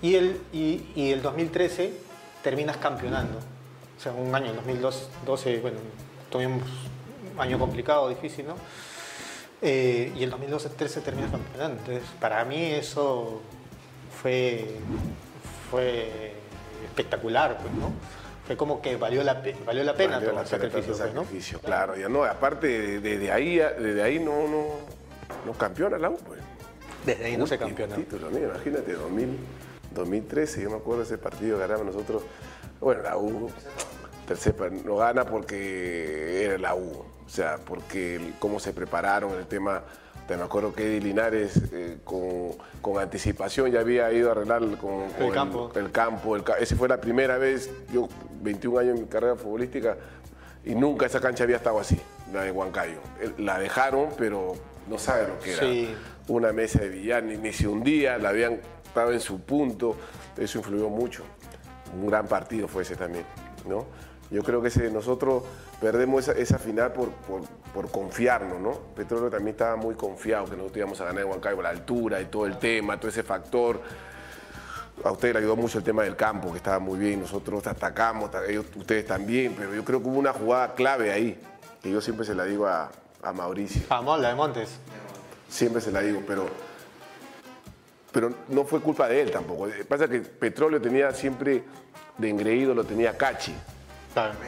Y 0.00 0.14
el, 0.14 0.40
y, 0.52 1.10
el 1.10 1.20
2013 1.20 1.92
terminas 2.42 2.76
campeonando. 2.76 3.38
O 3.38 4.00
sea, 4.00 4.12
un 4.12 4.32
año, 4.32 4.50
el 4.50 4.56
2012, 4.56 5.58
bueno, 5.58 5.78
tuvimos 6.30 6.62
un 7.34 7.40
año 7.40 7.58
complicado, 7.58 8.08
difícil, 8.08 8.46
¿no? 8.46 8.54
Eh, 9.60 10.12
y 10.16 10.22
el 10.22 10.32
2012-13 10.32 11.02
terminas 11.02 11.32
campeonando. 11.32 11.80
Entonces, 11.80 12.04
para 12.20 12.44
mí 12.44 12.62
eso 12.62 13.40
fue, 14.22 14.76
fue 15.68 16.34
espectacular, 16.84 17.58
pues, 17.58 17.74
¿no? 17.74 17.92
Fue 18.48 18.56
como 18.56 18.80
que 18.82 18.96
valió 18.96 19.22
la, 19.22 19.42
valió 19.66 19.84
la 19.84 19.94
pena 19.94 20.14
Valió 20.14 20.28
todo 20.30 20.36
la 20.36 20.42
el 20.42 20.48
sacrificio, 20.48 20.96
pues, 20.96 21.14
¿no? 21.14 21.24
Claro, 21.60 21.96
ya 21.96 22.08
no, 22.08 22.24
aparte 22.24 22.66
de- 22.66 23.00
desde 23.00 23.30
ahí, 23.30 23.58
desde 23.58 24.02
ahí 24.02 24.18
no, 24.18 24.48
no, 24.48 24.64
no 25.46 25.52
campeona 25.52 25.98
la 25.98 26.08
U, 26.10 26.16
pues. 26.16 26.40
Desde 27.04 27.26
ahí 27.26 27.36
no 27.36 27.46
se 27.46 27.58
campeona. 27.58 27.94
título, 27.94 28.30
¿no? 28.30 28.38
Imagínate, 28.38 28.94
2000, 28.94 29.38
2013, 29.94 30.62
yo 30.62 30.70
me 30.70 30.76
acuerdo 30.78 31.02
ese 31.02 31.18
partido 31.18 31.56
que 31.58 31.66
ganamos 31.66 31.86
nosotros. 31.94 32.22
Bueno, 32.80 33.02
la 33.02 33.16
U 33.18 33.50
tercer, 34.26 34.54
pa- 34.56 34.68
no 34.70 34.96
gana 34.96 35.24
porque 35.26 36.44
era 36.44 36.56
la 36.58 36.74
U. 36.74 37.04
O 37.26 37.28
sea, 37.28 37.58
porque 37.64 38.16
el- 38.16 38.34
cómo 38.38 38.58
se 38.60 38.72
prepararon 38.72 39.34
el 39.38 39.46
tema. 39.46 39.82
Te 40.26 40.36
me 40.36 40.42
acuerdo 40.42 40.74
que 40.74 40.84
Eddie 40.86 41.00
Linares 41.00 41.58
eh, 41.72 41.98
con, 42.04 42.50
con 42.82 42.98
anticipación 43.02 43.70
ya 43.70 43.80
había 43.80 44.12
ido 44.12 44.28
a 44.28 44.32
arreglar 44.32 44.62
el- 44.62 44.76
con, 44.76 45.08
con 45.12 45.30
campo. 45.30 45.70
El, 45.74 45.90
campo. 45.90 46.36
el 46.36 46.44
ca- 46.44 46.58
esa 46.58 46.76
fue 46.76 46.86
la 46.88 47.00
primera 47.00 47.38
vez, 47.38 47.70
yo 47.92 48.08
21 48.42 48.78
años 48.78 48.96
en 48.96 49.02
mi 49.02 49.08
carrera 49.08 49.36
futbolística, 49.36 49.96
y 50.64 50.74
nunca 50.74 51.06
esa 51.06 51.20
cancha 51.20 51.44
había 51.44 51.56
estado 51.56 51.78
así, 51.80 52.00
la 52.32 52.42
de 52.42 52.50
Huancayo. 52.50 52.98
La 53.38 53.58
dejaron, 53.58 54.08
pero 54.18 54.54
no 54.88 54.98
sabe 54.98 55.28
lo 55.28 55.38
que 55.38 55.52
era 55.52 55.60
Sí. 55.60 55.94
una 56.28 56.52
mesa 56.52 56.80
de 56.80 56.88
billar, 56.88 57.22
ni, 57.22 57.36
ni 57.36 57.52
se 57.52 57.66
hundía, 57.68 58.18
la 58.18 58.30
habían 58.30 58.60
estado 58.84 59.12
en 59.12 59.20
su 59.20 59.40
punto, 59.40 59.96
eso 60.36 60.58
influyó 60.58 60.88
mucho. 60.88 61.24
Un 61.94 62.06
gran 62.08 62.26
partido 62.26 62.68
fue 62.68 62.82
ese 62.82 62.96
también, 62.96 63.24
¿no? 63.66 63.86
Yo 64.30 64.42
creo 64.42 64.60
que 64.60 64.68
ese, 64.68 64.90
nosotros 64.90 65.42
perdemos 65.80 66.28
esa, 66.28 66.38
esa 66.38 66.58
final 66.58 66.92
por, 66.92 67.10
por, 67.12 67.42
por 67.72 67.90
confiarnos, 67.90 68.60
¿no? 68.60 68.72
Petróleo 68.94 69.30
también 69.30 69.54
estaba 69.54 69.76
muy 69.76 69.94
confiado 69.94 70.44
que 70.44 70.50
nosotros 70.56 70.76
íbamos 70.76 71.00
a 71.00 71.04
ganar 71.06 71.22
en 71.22 71.30
Huancayo, 71.30 71.62
la 71.62 71.70
altura 71.70 72.20
y 72.20 72.26
todo 72.26 72.44
el 72.44 72.58
tema, 72.58 72.98
todo 73.00 73.08
ese 73.08 73.22
factor. 73.22 73.80
A 75.04 75.12
usted 75.12 75.32
le 75.32 75.38
ayudó 75.40 75.56
mucho 75.56 75.78
el 75.78 75.84
tema 75.84 76.02
del 76.02 76.16
campo, 76.16 76.50
que 76.50 76.56
estaba 76.58 76.78
muy 76.78 76.98
bien, 76.98 77.20
nosotros 77.20 77.66
atacamos, 77.66 78.30
ta- 78.30 78.44
ellos, 78.46 78.66
ustedes 78.76 79.06
también, 79.06 79.54
pero 79.56 79.74
yo 79.74 79.84
creo 79.84 80.02
que 80.02 80.08
hubo 80.08 80.18
una 80.18 80.32
jugada 80.32 80.74
clave 80.74 81.12
ahí, 81.12 81.40
que 81.82 81.90
yo 81.90 82.00
siempre 82.00 82.26
se 82.26 82.34
la 82.34 82.44
digo 82.44 82.66
a, 82.66 82.90
a 83.22 83.32
Mauricio 83.32 83.82
Vamos, 83.88 84.20
la 84.20 84.30
de 84.30 84.34
Montes. 84.34 84.70
siempre 85.48 85.80
se 85.80 85.92
la 85.92 86.00
digo, 86.00 86.22
pero, 86.26 86.46
pero 88.12 88.32
no 88.48 88.64
fue 88.64 88.80
culpa 88.80 89.08
de 89.08 89.20
él 89.22 89.30
tampoco. 89.30 89.68
Pasa 89.88 90.08
que 90.08 90.20
Petróleo 90.20 90.80
tenía 90.80 91.12
siempre 91.12 91.62
de 92.16 92.28
engreído, 92.30 92.74
lo 92.74 92.84
tenía 92.84 93.16
Cachi, 93.16 93.54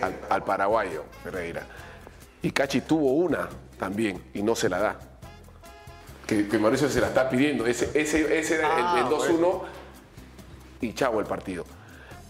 al, 0.03 0.15
al 0.29 0.45
paraguayo 0.45 1.05
Ferreira. 1.23 1.63
Y 2.43 2.51
Cachi 2.51 2.81
tuvo 2.81 3.13
una 3.13 3.49
también 3.79 4.23
y 4.35 4.43
no 4.43 4.57
se 4.57 4.69
la 4.69 4.79
da. 4.81 4.97
Que, 6.27 6.49
que 6.49 6.59
Mauricio 6.59 6.89
se 6.89 7.01
la 7.01 7.09
está 7.09 7.29
pidiendo. 7.29 7.67
Ese, 7.67 7.91
ese, 7.95 8.39
ese 8.39 8.57
era 8.57 8.77
el- 8.79 8.85
Ah, 8.85 8.95
el, 8.99 9.05
2-1 9.07 9.63
y 10.81 10.93
chavo 10.95 11.21
el 11.21 11.27
partido. 11.27 11.65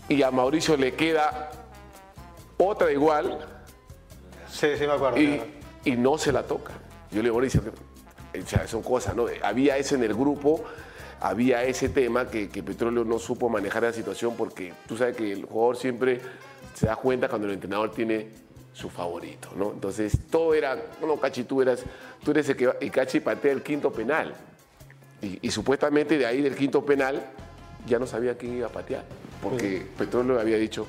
Y 0.09 0.22
a 0.22 0.31
Mauricio 0.31 0.77
le 0.77 0.94
queda 0.94 1.51
otra 2.59 2.90
igual 2.93 3.39
Sí, 4.48 4.68
sí 4.77 4.86
me 4.86 4.93
acuerdo. 4.93 5.18
y, 5.20 5.40
y 5.85 5.97
no 5.97 6.18
se 6.18 6.32
la 6.32 6.43
toca. 6.43 6.72
Yo 7.10 7.18
le 7.18 7.22
digo, 7.24 7.35
Mauricio, 7.36 7.62
que- 7.62 8.40
o 8.40 8.47
sea, 8.47 8.66
son 8.66 8.82
cosas, 8.82 9.14
¿no? 9.16 9.27
Había 9.43 9.77
ese 9.77 9.94
en 9.97 10.05
el 10.05 10.14
grupo, 10.14 10.64
había 11.20 11.64
ese 11.64 11.89
tema 11.89 12.28
que, 12.28 12.48
que 12.48 12.62
Petróleo 12.62 13.05
no 13.05 13.18
supo 13.18 13.48
manejar 13.48 13.82
la 13.85 13.93
situación 13.93 14.35
porque 14.36 14.72
tú 14.86 14.97
sabes 14.97 15.16
que 15.16 15.32
el 15.32 15.44
jugador 15.44 15.77
siempre 15.77 16.20
se 16.74 16.86
da 16.86 16.97
cuenta 16.97 17.28
cuando 17.28 17.47
el 17.48 17.55
entrenador 17.55 17.90
tiene 17.93 18.28
su 18.72 18.89
favorito, 18.89 19.48
¿no? 19.56 19.72
Entonces 19.72 20.16
todo 20.31 20.55
era, 20.55 20.77
no, 21.01 21.16
Cachi, 21.16 21.43
tú 21.44 21.60
eras, 21.60 21.82
tú 22.24 22.31
eres 22.31 22.48
el 22.48 22.56
que 22.56 22.66
va, 22.68 22.74
y 22.81 22.89
Cachi 22.90 23.18
patea 23.20 23.52
el 23.52 23.62
quinto 23.62 23.93
penal. 23.93 24.32
Y, 25.20 25.39
y 25.43 25.51
supuestamente 25.51 26.16
de 26.16 26.24
ahí 26.27 26.40
del 26.40 26.55
quinto 26.55 26.85
penal 26.85 27.20
ya 27.86 27.98
no 27.98 28.07
sabía 28.07 28.36
quién 28.36 28.57
iba 28.57 28.66
a 28.66 28.73
patear, 28.73 29.05
porque 29.43 29.86
Petróleo 29.97 30.40
había 30.40 30.57
dicho 30.57 30.86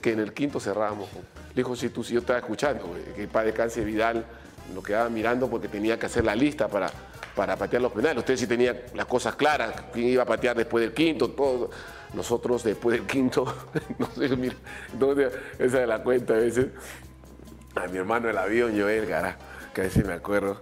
que 0.00 0.12
en 0.12 0.20
el 0.20 0.32
quinto 0.32 0.60
cerrábamos. 0.60 1.08
Le 1.12 1.54
dijo, 1.54 1.76
si 1.76 1.90
tú, 1.90 2.02
si 2.02 2.14
yo 2.14 2.20
estaba 2.20 2.38
escuchando, 2.38 2.86
güey, 2.86 3.02
que 3.14 3.28
para 3.28 3.46
descanse 3.46 3.84
Vidal 3.84 4.24
lo 4.74 4.82
quedaba 4.82 5.08
mirando 5.08 5.48
porque 5.48 5.68
tenía 5.68 5.98
que 5.98 6.06
hacer 6.06 6.24
la 6.24 6.34
lista 6.34 6.68
para, 6.68 6.90
para 7.34 7.56
patear 7.56 7.82
los 7.82 7.92
penales. 7.92 8.18
Ustedes 8.18 8.40
sí 8.40 8.46
tenían 8.46 8.76
las 8.94 9.06
cosas 9.06 9.34
claras, 9.34 9.74
quién 9.92 10.08
iba 10.08 10.22
a 10.22 10.26
patear 10.26 10.56
después 10.56 10.82
del 10.82 10.94
quinto, 10.94 11.30
todo. 11.30 11.70
Nosotros 12.14 12.62
después 12.64 12.98
del 12.98 13.06
quinto, 13.06 13.52
no 13.98 14.06
sé, 14.10 14.28
mira, 14.36 14.56
entonces, 14.92 15.32
esa 15.58 15.82
es 15.82 15.88
la 15.88 16.02
cuenta 16.02 16.34
a 16.34 16.38
veces. 16.38 16.66
A 17.74 17.86
mi 17.86 17.98
hermano 17.98 18.28
el 18.28 18.36
avión, 18.36 18.78
Joel, 18.78 19.08
cara, 19.08 19.36
que 19.72 19.82
a 19.82 19.84
veces 19.84 20.04
me 20.04 20.14
acuerdo, 20.14 20.60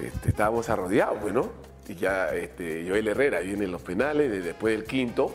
este, 0.00 0.30
estábamos 0.30 0.68
arrodeados, 0.68 1.18
pues, 1.20 1.32
¿no? 1.32 1.69
Y 1.90 1.96
ya 1.96 2.28
este, 2.28 2.84
Joel 2.88 3.08
Herrera 3.08 3.40
viene 3.40 3.64
en 3.64 3.72
los 3.72 3.82
penales, 3.82 4.30
de- 4.30 4.40
después 4.42 4.76
del 4.76 4.86
quinto, 4.86 5.34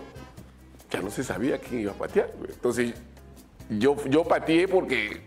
ya 0.90 1.02
no 1.02 1.10
se 1.12 1.22
sabía 1.22 1.58
quién 1.60 1.82
iba 1.82 1.92
a 1.92 1.96
patear. 1.96 2.32
Entonces, 2.48 2.94
yo, 3.70 3.98
yo 4.06 4.24
pateé 4.24 4.68
porque 4.70 5.22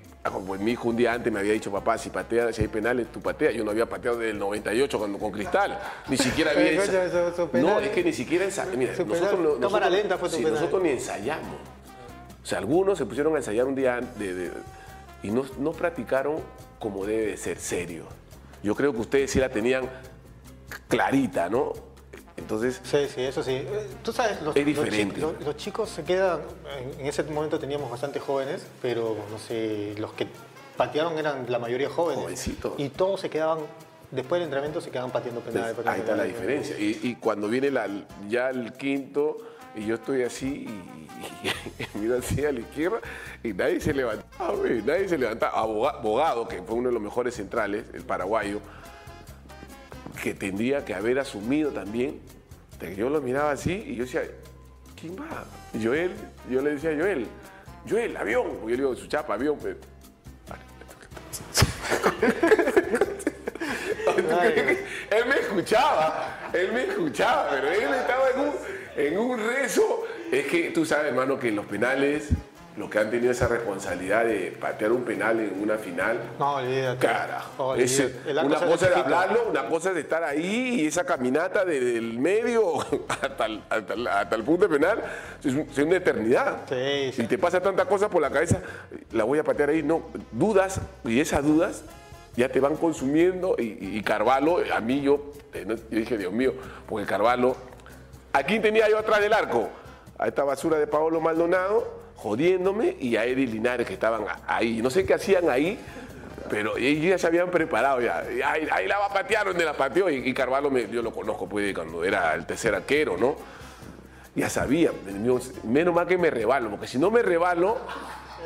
pues, 0.46 0.58
mi 0.60 0.70
hijo 0.72 0.88
un 0.88 0.96
día 0.96 1.12
antes 1.12 1.30
me 1.30 1.40
había 1.40 1.52
dicho, 1.52 1.70
papá, 1.70 1.98
si 1.98 2.08
pateas, 2.08 2.56
si 2.56 2.62
hay 2.62 2.68
penales, 2.68 3.12
tú 3.12 3.20
pateas. 3.20 3.52
Yo 3.54 3.62
no 3.62 3.72
había 3.72 3.84
pateado 3.86 4.16
desde 4.16 4.30
el 4.30 4.38
98 4.38 4.98
cuando, 4.98 5.18
con 5.18 5.30
Cristal. 5.32 5.78
Ni 6.08 6.16
siquiera 6.16 6.52
había 6.52 6.72
No, 7.60 7.78
es 7.80 7.90
que 7.90 8.02
ni 8.04 8.12
siquiera 8.14 8.46
ensayamos. 8.46 8.78
Mira, 8.78 8.92
nosotros, 8.92 9.16
penal, 9.18 9.42
no- 9.42 9.52
cámara 9.60 9.86
nosotros- 9.86 9.92
lenta 9.92 10.16
fue 10.18 10.28
tu 10.30 10.36
sí, 10.36 10.42
penal. 10.44 10.54
nosotros 10.60 10.82
ni 10.82 10.88
ensayamos. 10.90 11.56
O 12.42 12.46
sea, 12.46 12.56
algunos 12.58 12.96
se 12.96 13.04
pusieron 13.04 13.34
a 13.34 13.38
ensayar 13.38 13.66
un 13.66 13.74
día 13.74 13.96
antes 13.96 14.18
de- 14.18 14.34
de- 14.34 14.50
y 15.22 15.30
no, 15.30 15.44
no 15.58 15.72
practicaron 15.72 16.36
como 16.78 17.04
debe 17.04 17.26
de 17.26 17.36
ser, 17.36 17.58
serio. 17.58 18.04
Yo 18.62 18.74
creo 18.74 18.92
que 18.94 19.00
ustedes 19.00 19.30
sí 19.30 19.38
la 19.38 19.50
tenían 19.50 19.88
clarita, 20.88 21.48
¿no? 21.48 21.72
Entonces, 22.36 22.80
Sí, 22.84 22.98
sí, 23.12 23.22
eso 23.22 23.42
sí. 23.42 23.52
Eh, 23.52 23.86
Tú 24.02 24.12
sabes, 24.12 24.40
los, 24.42 24.54
Es 24.56 24.64
los 25.44 25.56
chicos 25.56 25.88
se 25.90 26.04
quedan, 26.04 26.40
en, 26.98 27.06
ese 27.06 27.22
momento 27.24 27.58
teníamos 27.58 27.90
bastante 27.90 28.20
jóvenes, 28.20 28.64
pero 28.80 29.16
no 29.30 29.38
sé, 29.38 29.94
los 29.98 30.12
que 30.12 30.26
patearon 30.76 31.18
eran 31.18 31.46
la 31.48 31.58
mayoría 31.58 31.90
jóvenes. 31.90 32.22
Jovencitos. 32.22 32.74
Y 32.78 32.90
todos 32.90 33.20
se 33.20 33.28
quedaban, 33.28 33.58
después 34.12 34.38
del 34.38 34.44
entrenamiento 34.44 34.80
se 34.80 34.90
quedaban 34.90 35.10
pateando 35.10 35.40
penales. 35.40 35.74
Pues, 35.74 35.86
ahí 35.86 36.00
está 36.00 36.14
la 36.14 36.24
diferencia. 36.24 36.78
Y, 36.78 37.00
y 37.02 37.14
cuando 37.16 37.48
viene 37.48 37.70
la- 37.72 37.88
ya 38.28 38.50
el 38.50 38.72
quinto, 38.72 39.38
y 39.74 39.86
yo 39.86 39.96
estoy 39.96 40.22
así, 40.22 40.46
y, 40.68 41.48
y 41.48 41.86
miro 41.98 42.18
así 42.18 42.44
a 42.46 42.52
la 42.52 42.60
izquierda, 42.60 43.00
y 43.42 43.52
nadie 43.52 43.80
se 43.80 43.92
levantaba, 43.92 44.54
nadie 44.86 45.08
se 45.08 45.18
levantaba. 45.18 45.58
Aboga- 45.60 46.00
Bogado, 46.00 46.46
que 46.46 46.62
fue 46.62 46.76
uno 46.76 46.88
de 46.90 46.94
los 46.94 47.02
mejores 47.02 47.34
centrales, 47.34 47.84
el 47.94 48.04
paraguayo, 48.04 48.60
que 50.22 50.34
tendría 50.34 50.84
que 50.84 50.94
haber 50.94 51.18
asumido 51.18 51.70
también. 51.70 52.20
de 52.80 52.90
que 52.90 52.96
Yo 52.96 53.08
lo 53.10 53.20
miraba 53.20 53.52
así, 53.52 53.84
y 53.86 53.94
yo 53.94 54.04
decía, 54.04 54.22
¿quién 55.00 55.16
va? 55.16 55.44
Y 55.74 55.84
Joel, 55.84 56.12
yo 56.50 56.60
le 56.62 56.70
decía 56.74 56.90
a 56.90 56.96
Joel, 56.96 57.26
Joel, 57.88 58.16
avión. 58.16 58.46
Porque 58.60 58.62
yo 58.62 58.68
le 58.68 58.76
digo, 58.76 58.96
su 58.96 59.06
chapa, 59.06 59.34
avión. 59.34 59.58
pues. 59.58 59.76
Él 65.10 65.24
me 65.26 65.34
escuchaba, 65.36 66.50
él 66.52 66.72
me 66.72 66.84
escuchaba, 66.84 67.50
pero 67.50 67.68
él 67.68 67.94
estaba 67.94 68.30
en 68.34 68.40
un, 68.40 68.54
en 68.96 69.18
un 69.18 69.38
rezo. 69.38 70.04
Es 70.30 70.46
que 70.46 70.70
tú 70.70 70.84
sabes, 70.84 71.06
hermano, 71.06 71.38
que 71.38 71.48
en 71.48 71.56
los 71.56 71.66
penales, 71.66 72.28
los 72.78 72.88
que 72.88 72.98
han 73.00 73.10
tenido 73.10 73.32
esa 73.32 73.48
responsabilidad 73.48 74.24
de 74.24 74.56
patear 74.60 74.92
un 74.92 75.02
penal 75.02 75.40
en 75.40 75.60
una 75.60 75.76
final, 75.78 76.16
No, 76.38 76.54
olvídate. 76.56 77.04
carajo. 77.06 77.72
Arco 77.72 78.46
una 78.46 78.60
cosa 78.60 78.86
es 78.88 78.96
hablarlo, 78.96 79.48
una 79.50 79.66
cosa 79.68 79.90
es 79.90 79.96
estar 79.96 80.22
ahí 80.22 80.80
y 80.82 80.86
esa 80.86 81.04
caminata 81.04 81.64
desde 81.64 81.98
el 81.98 82.18
medio 82.18 82.74
hasta 83.08 83.46
el, 83.46 83.62
hasta 83.68 83.94
el- 83.94 84.06
hasta 84.06 84.36
el 84.36 84.44
punto 84.44 84.68
de 84.68 84.78
penal 84.78 85.02
es, 85.44 85.52
un- 85.54 85.66
es 85.70 85.78
una 85.78 85.96
eternidad. 85.96 86.58
Sí, 86.68 87.12
sí. 87.14 87.22
Y 87.22 87.26
te 87.26 87.36
pasa 87.36 87.60
tanta 87.60 87.84
cosa 87.86 88.08
por 88.08 88.22
la 88.22 88.30
cabeza, 88.30 88.60
la 89.12 89.24
voy 89.24 89.38
a 89.40 89.44
patear 89.44 89.70
ahí, 89.70 89.82
no, 89.82 90.04
dudas, 90.30 90.80
y 91.04 91.18
esas 91.20 91.42
dudas 91.44 91.82
ya 92.36 92.48
te 92.48 92.60
van 92.60 92.76
consumiendo. 92.76 93.56
Y, 93.58 93.96
y- 93.98 94.02
Carvalho, 94.04 94.58
a 94.72 94.80
mí 94.80 95.02
yo, 95.02 95.32
eh, 95.52 95.64
yo 95.66 95.74
dije, 95.98 96.16
Dios 96.16 96.32
mío, 96.32 96.54
porque 96.88 97.06
Carvalho, 97.06 97.56
¿a 98.32 98.42
quién 98.44 98.62
tenía 98.62 98.88
yo 98.88 98.98
atrás 98.98 99.20
del 99.20 99.32
arco? 99.32 99.68
a 100.20 100.26
esta 100.26 100.42
basura 100.42 100.78
de 100.80 100.88
Paolo 100.88 101.20
Maldonado, 101.20 102.07
jodiéndome, 102.18 102.96
y 103.00 103.16
a 103.16 103.24
Eddie 103.24 103.46
Linares 103.46 103.86
que 103.86 103.94
estaban 103.94 104.24
ahí. 104.46 104.82
No 104.82 104.90
sé 104.90 105.06
qué 105.06 105.14
hacían 105.14 105.48
ahí, 105.48 105.78
pero 106.50 106.76
ellos 106.76 107.04
ya 107.10 107.18
se 107.18 107.26
habían 107.28 107.50
preparado 107.50 108.00
ya. 108.00 108.18
Ahí, 108.44 108.66
ahí 108.70 108.88
la 108.88 108.98
va 108.98 109.06
a 109.06 109.12
patear 109.12 109.46
donde 109.46 109.64
la 109.64 109.74
pateó. 109.74 110.10
Y, 110.10 110.28
y 110.28 110.34
Carvalho, 110.34 110.68
me- 110.70 110.88
yo 110.88 111.00
lo 111.00 111.12
conozco 111.12 111.48
pues, 111.48 111.72
cuando 111.74 112.04
era 112.04 112.34
el 112.34 112.44
tercer 112.44 112.74
arquero, 112.74 113.16
¿no? 113.16 113.36
Ya 114.34 114.50
sabía, 114.50 114.90
menos 115.64 115.94
mal 115.94 116.06
que 116.06 116.18
me 116.18 116.30
rebalo, 116.30 116.70
porque 116.70 116.86
si 116.86 116.98
no 116.98 117.10
me 117.10 117.22
rebalo, 117.22 117.76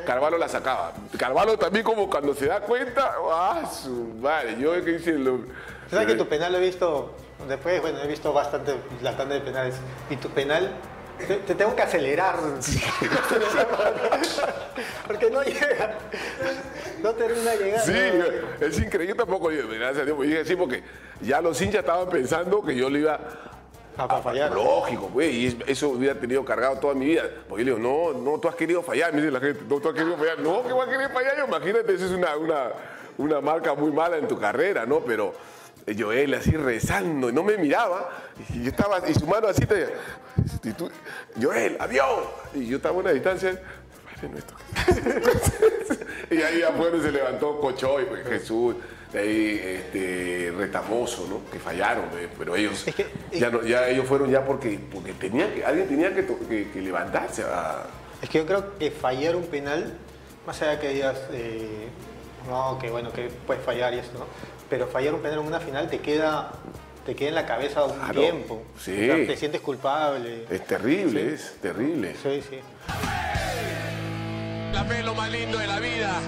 Carvalho 0.06 0.38
la 0.38 0.48
sacaba. 0.48 0.92
Carvalho 1.18 1.58
también 1.58 1.84
como 1.84 2.08
cuando 2.08 2.34
se 2.34 2.46
da 2.46 2.60
cuenta, 2.60 3.12
¡ah, 3.30 3.62
su 3.70 4.14
madre! 4.20 4.56
Yo 4.58 4.72
que 4.84 4.92
hice 4.92 5.12
lo... 5.12 5.40
¿Sabes 5.90 6.06
que 6.06 6.14
tu 6.14 6.26
penal 6.26 6.52
lo 6.52 6.58
he 6.58 6.62
visto? 6.62 7.14
Después, 7.48 7.82
bueno, 7.82 7.98
he 8.02 8.06
visto 8.06 8.32
bastante 8.32 8.74
la 9.02 9.16
tanda 9.16 9.34
de 9.34 9.40
penales. 9.42 9.74
Y 10.08 10.16
tu 10.16 10.28
penal, 10.30 10.72
te, 11.22 11.36
te 11.36 11.54
tengo 11.54 11.74
que 11.76 11.82
acelerar. 11.82 12.36
Porque 15.06 15.30
no 15.30 15.42
llega. 15.42 15.94
No 17.02 17.12
termina 17.14 17.54
llegando. 17.54 17.84
Sí, 17.84 17.92
es 18.60 18.78
increíble 18.78 19.14
tampoco, 19.14 19.50
yo, 19.50 19.68
gracias 19.68 19.98
a 19.98 20.04
Dios, 20.04 20.16
pues, 20.16 20.28
dije 20.28 20.44
sí, 20.44 20.56
porque 20.56 20.82
ya 21.20 21.40
los 21.40 21.60
hinchas 21.60 21.80
estaban 21.80 22.08
pensando 22.08 22.62
que 22.62 22.74
yo 22.76 22.88
le 22.88 23.00
iba 23.00 23.18
A, 23.96 24.04
a 24.04 24.22
fallar. 24.22 24.52
Lógico, 24.52 25.08
güey, 25.12 25.30
y 25.36 25.46
es- 25.48 25.56
eso 25.66 25.88
hubiera 25.90 26.18
tenido 26.18 26.44
cargado 26.44 26.76
toda 26.78 26.94
mi 26.94 27.06
vida. 27.06 27.24
Porque 27.48 27.64
yo 27.64 27.76
le 27.76 27.82
digo, 27.82 28.12
no, 28.12 28.18
no, 28.18 28.38
tú 28.38 28.48
has 28.48 28.54
querido 28.54 28.82
fallar, 28.82 29.12
me 29.12 29.20
dice 29.20 29.32
la 29.32 29.40
gente, 29.40 29.62
no, 29.68 29.80
tú 29.80 29.88
has 29.88 29.94
querido 29.94 30.16
fallar. 30.16 30.38
No, 30.38 30.62
que 30.66 30.72
voy 30.72 30.86
a 30.86 30.90
querer 30.90 31.10
fallar 31.10 31.36
yo, 31.36 31.46
imagínate, 31.46 31.94
eso 31.94 32.06
es 32.06 32.12
una, 32.12 32.36
una, 32.36 32.70
una 33.18 33.40
marca 33.40 33.74
muy 33.74 33.90
mala 33.90 34.16
en 34.16 34.28
tu 34.28 34.38
carrera, 34.38 34.86
¿no? 34.86 35.00
Pero 35.00 35.34
Joel 35.98 36.34
así 36.34 36.52
rezando, 36.52 37.28
y 37.28 37.32
no 37.32 37.42
me 37.42 37.56
miraba, 37.58 38.08
y 38.54 38.62
yo 38.62 38.70
estaba, 38.70 39.08
y 39.08 39.14
su 39.14 39.26
mano 39.26 39.48
así, 39.48 39.66
te, 39.66 39.88
y 40.64 40.72
tú, 40.72 40.90
Joel, 41.40 41.76
adiós. 41.80 42.20
Y 42.54 42.66
yo 42.66 42.76
estaba 42.76 42.94
a 42.94 42.98
una 42.98 43.10
distancia, 43.12 43.60
Padre 44.14 44.28
nuestro. 44.28 44.56
y 46.30 46.42
ahí 46.42 46.62
afuera 46.62 47.00
se 47.02 47.10
levantó 47.12 47.58
Cochoy, 47.60 48.04
pues, 48.06 48.26
Jesús, 48.26 48.76
de 49.12 49.18
ahí 49.18 49.60
este, 49.62 50.52
Retamoso, 50.56 51.26
¿no? 51.28 51.50
Que 51.50 51.58
fallaron, 51.58 52.04
pues, 52.10 52.28
pero 52.38 52.56
ellos 52.56 52.86
Es 52.86 52.94
que- 52.94 53.06
ya, 53.32 53.50
no- 53.50 53.62
ya 53.62 53.88
ellos 53.88 54.06
fueron 54.06 54.30
ya 54.30 54.44
porque, 54.44 54.78
porque 54.92 55.12
tenía 55.12 55.52
que, 55.52 55.64
alguien 55.64 55.88
tenía 55.88 56.14
que, 56.14 56.22
to- 56.22 56.38
que- 56.48 56.70
que 56.70 56.80
levantarse 56.80 57.42
a... 57.42 57.84
Es 58.22 58.28
que 58.30 58.38
yo 58.38 58.46
creo 58.46 58.78
que 58.78 58.90
fallar 58.90 59.34
un 59.36 59.46
penal, 59.46 59.92
más 60.46 60.62
allá 60.62 60.78
que 60.80 60.88
digas, 60.90 61.20
eh, 61.32 61.88
no, 62.48 62.78
que 62.80 62.88
bueno, 62.90 63.12
que 63.12 63.28
puedes 63.46 63.62
fallar 63.64 63.92
y 63.94 63.98
esto, 63.98 64.18
¿no? 64.18 64.26
Pero 64.72 64.86
fallar 64.86 65.12
un 65.12 65.20
penal 65.20 65.40
en 65.40 65.46
una 65.46 65.60
final 65.60 65.86
te 65.90 65.98
queda, 65.98 66.50
te 67.04 67.14
queda 67.14 67.28
en 67.28 67.34
la 67.34 67.44
cabeza 67.44 67.84
un 67.84 67.92
Claro, 67.92 68.18
tiempo. 68.22 68.62
sí. 68.80 68.90
O 69.10 69.16
sea, 69.16 69.26
te 69.26 69.36
sientes 69.36 69.60
culpable. 69.60 70.46
Es 70.48 70.64
terrible, 70.66 71.34
es 71.34 71.56
terrible. 71.60 72.14
Sí, 72.22 72.42
sí. 72.48 72.58
La 74.72 74.82
fe 74.84 75.00
es 75.00 75.04
lo 75.04 75.14
más 75.14 75.30
lindo 75.30 75.58
de 75.58 75.66
la 75.66 75.78
vida. 75.78 76.18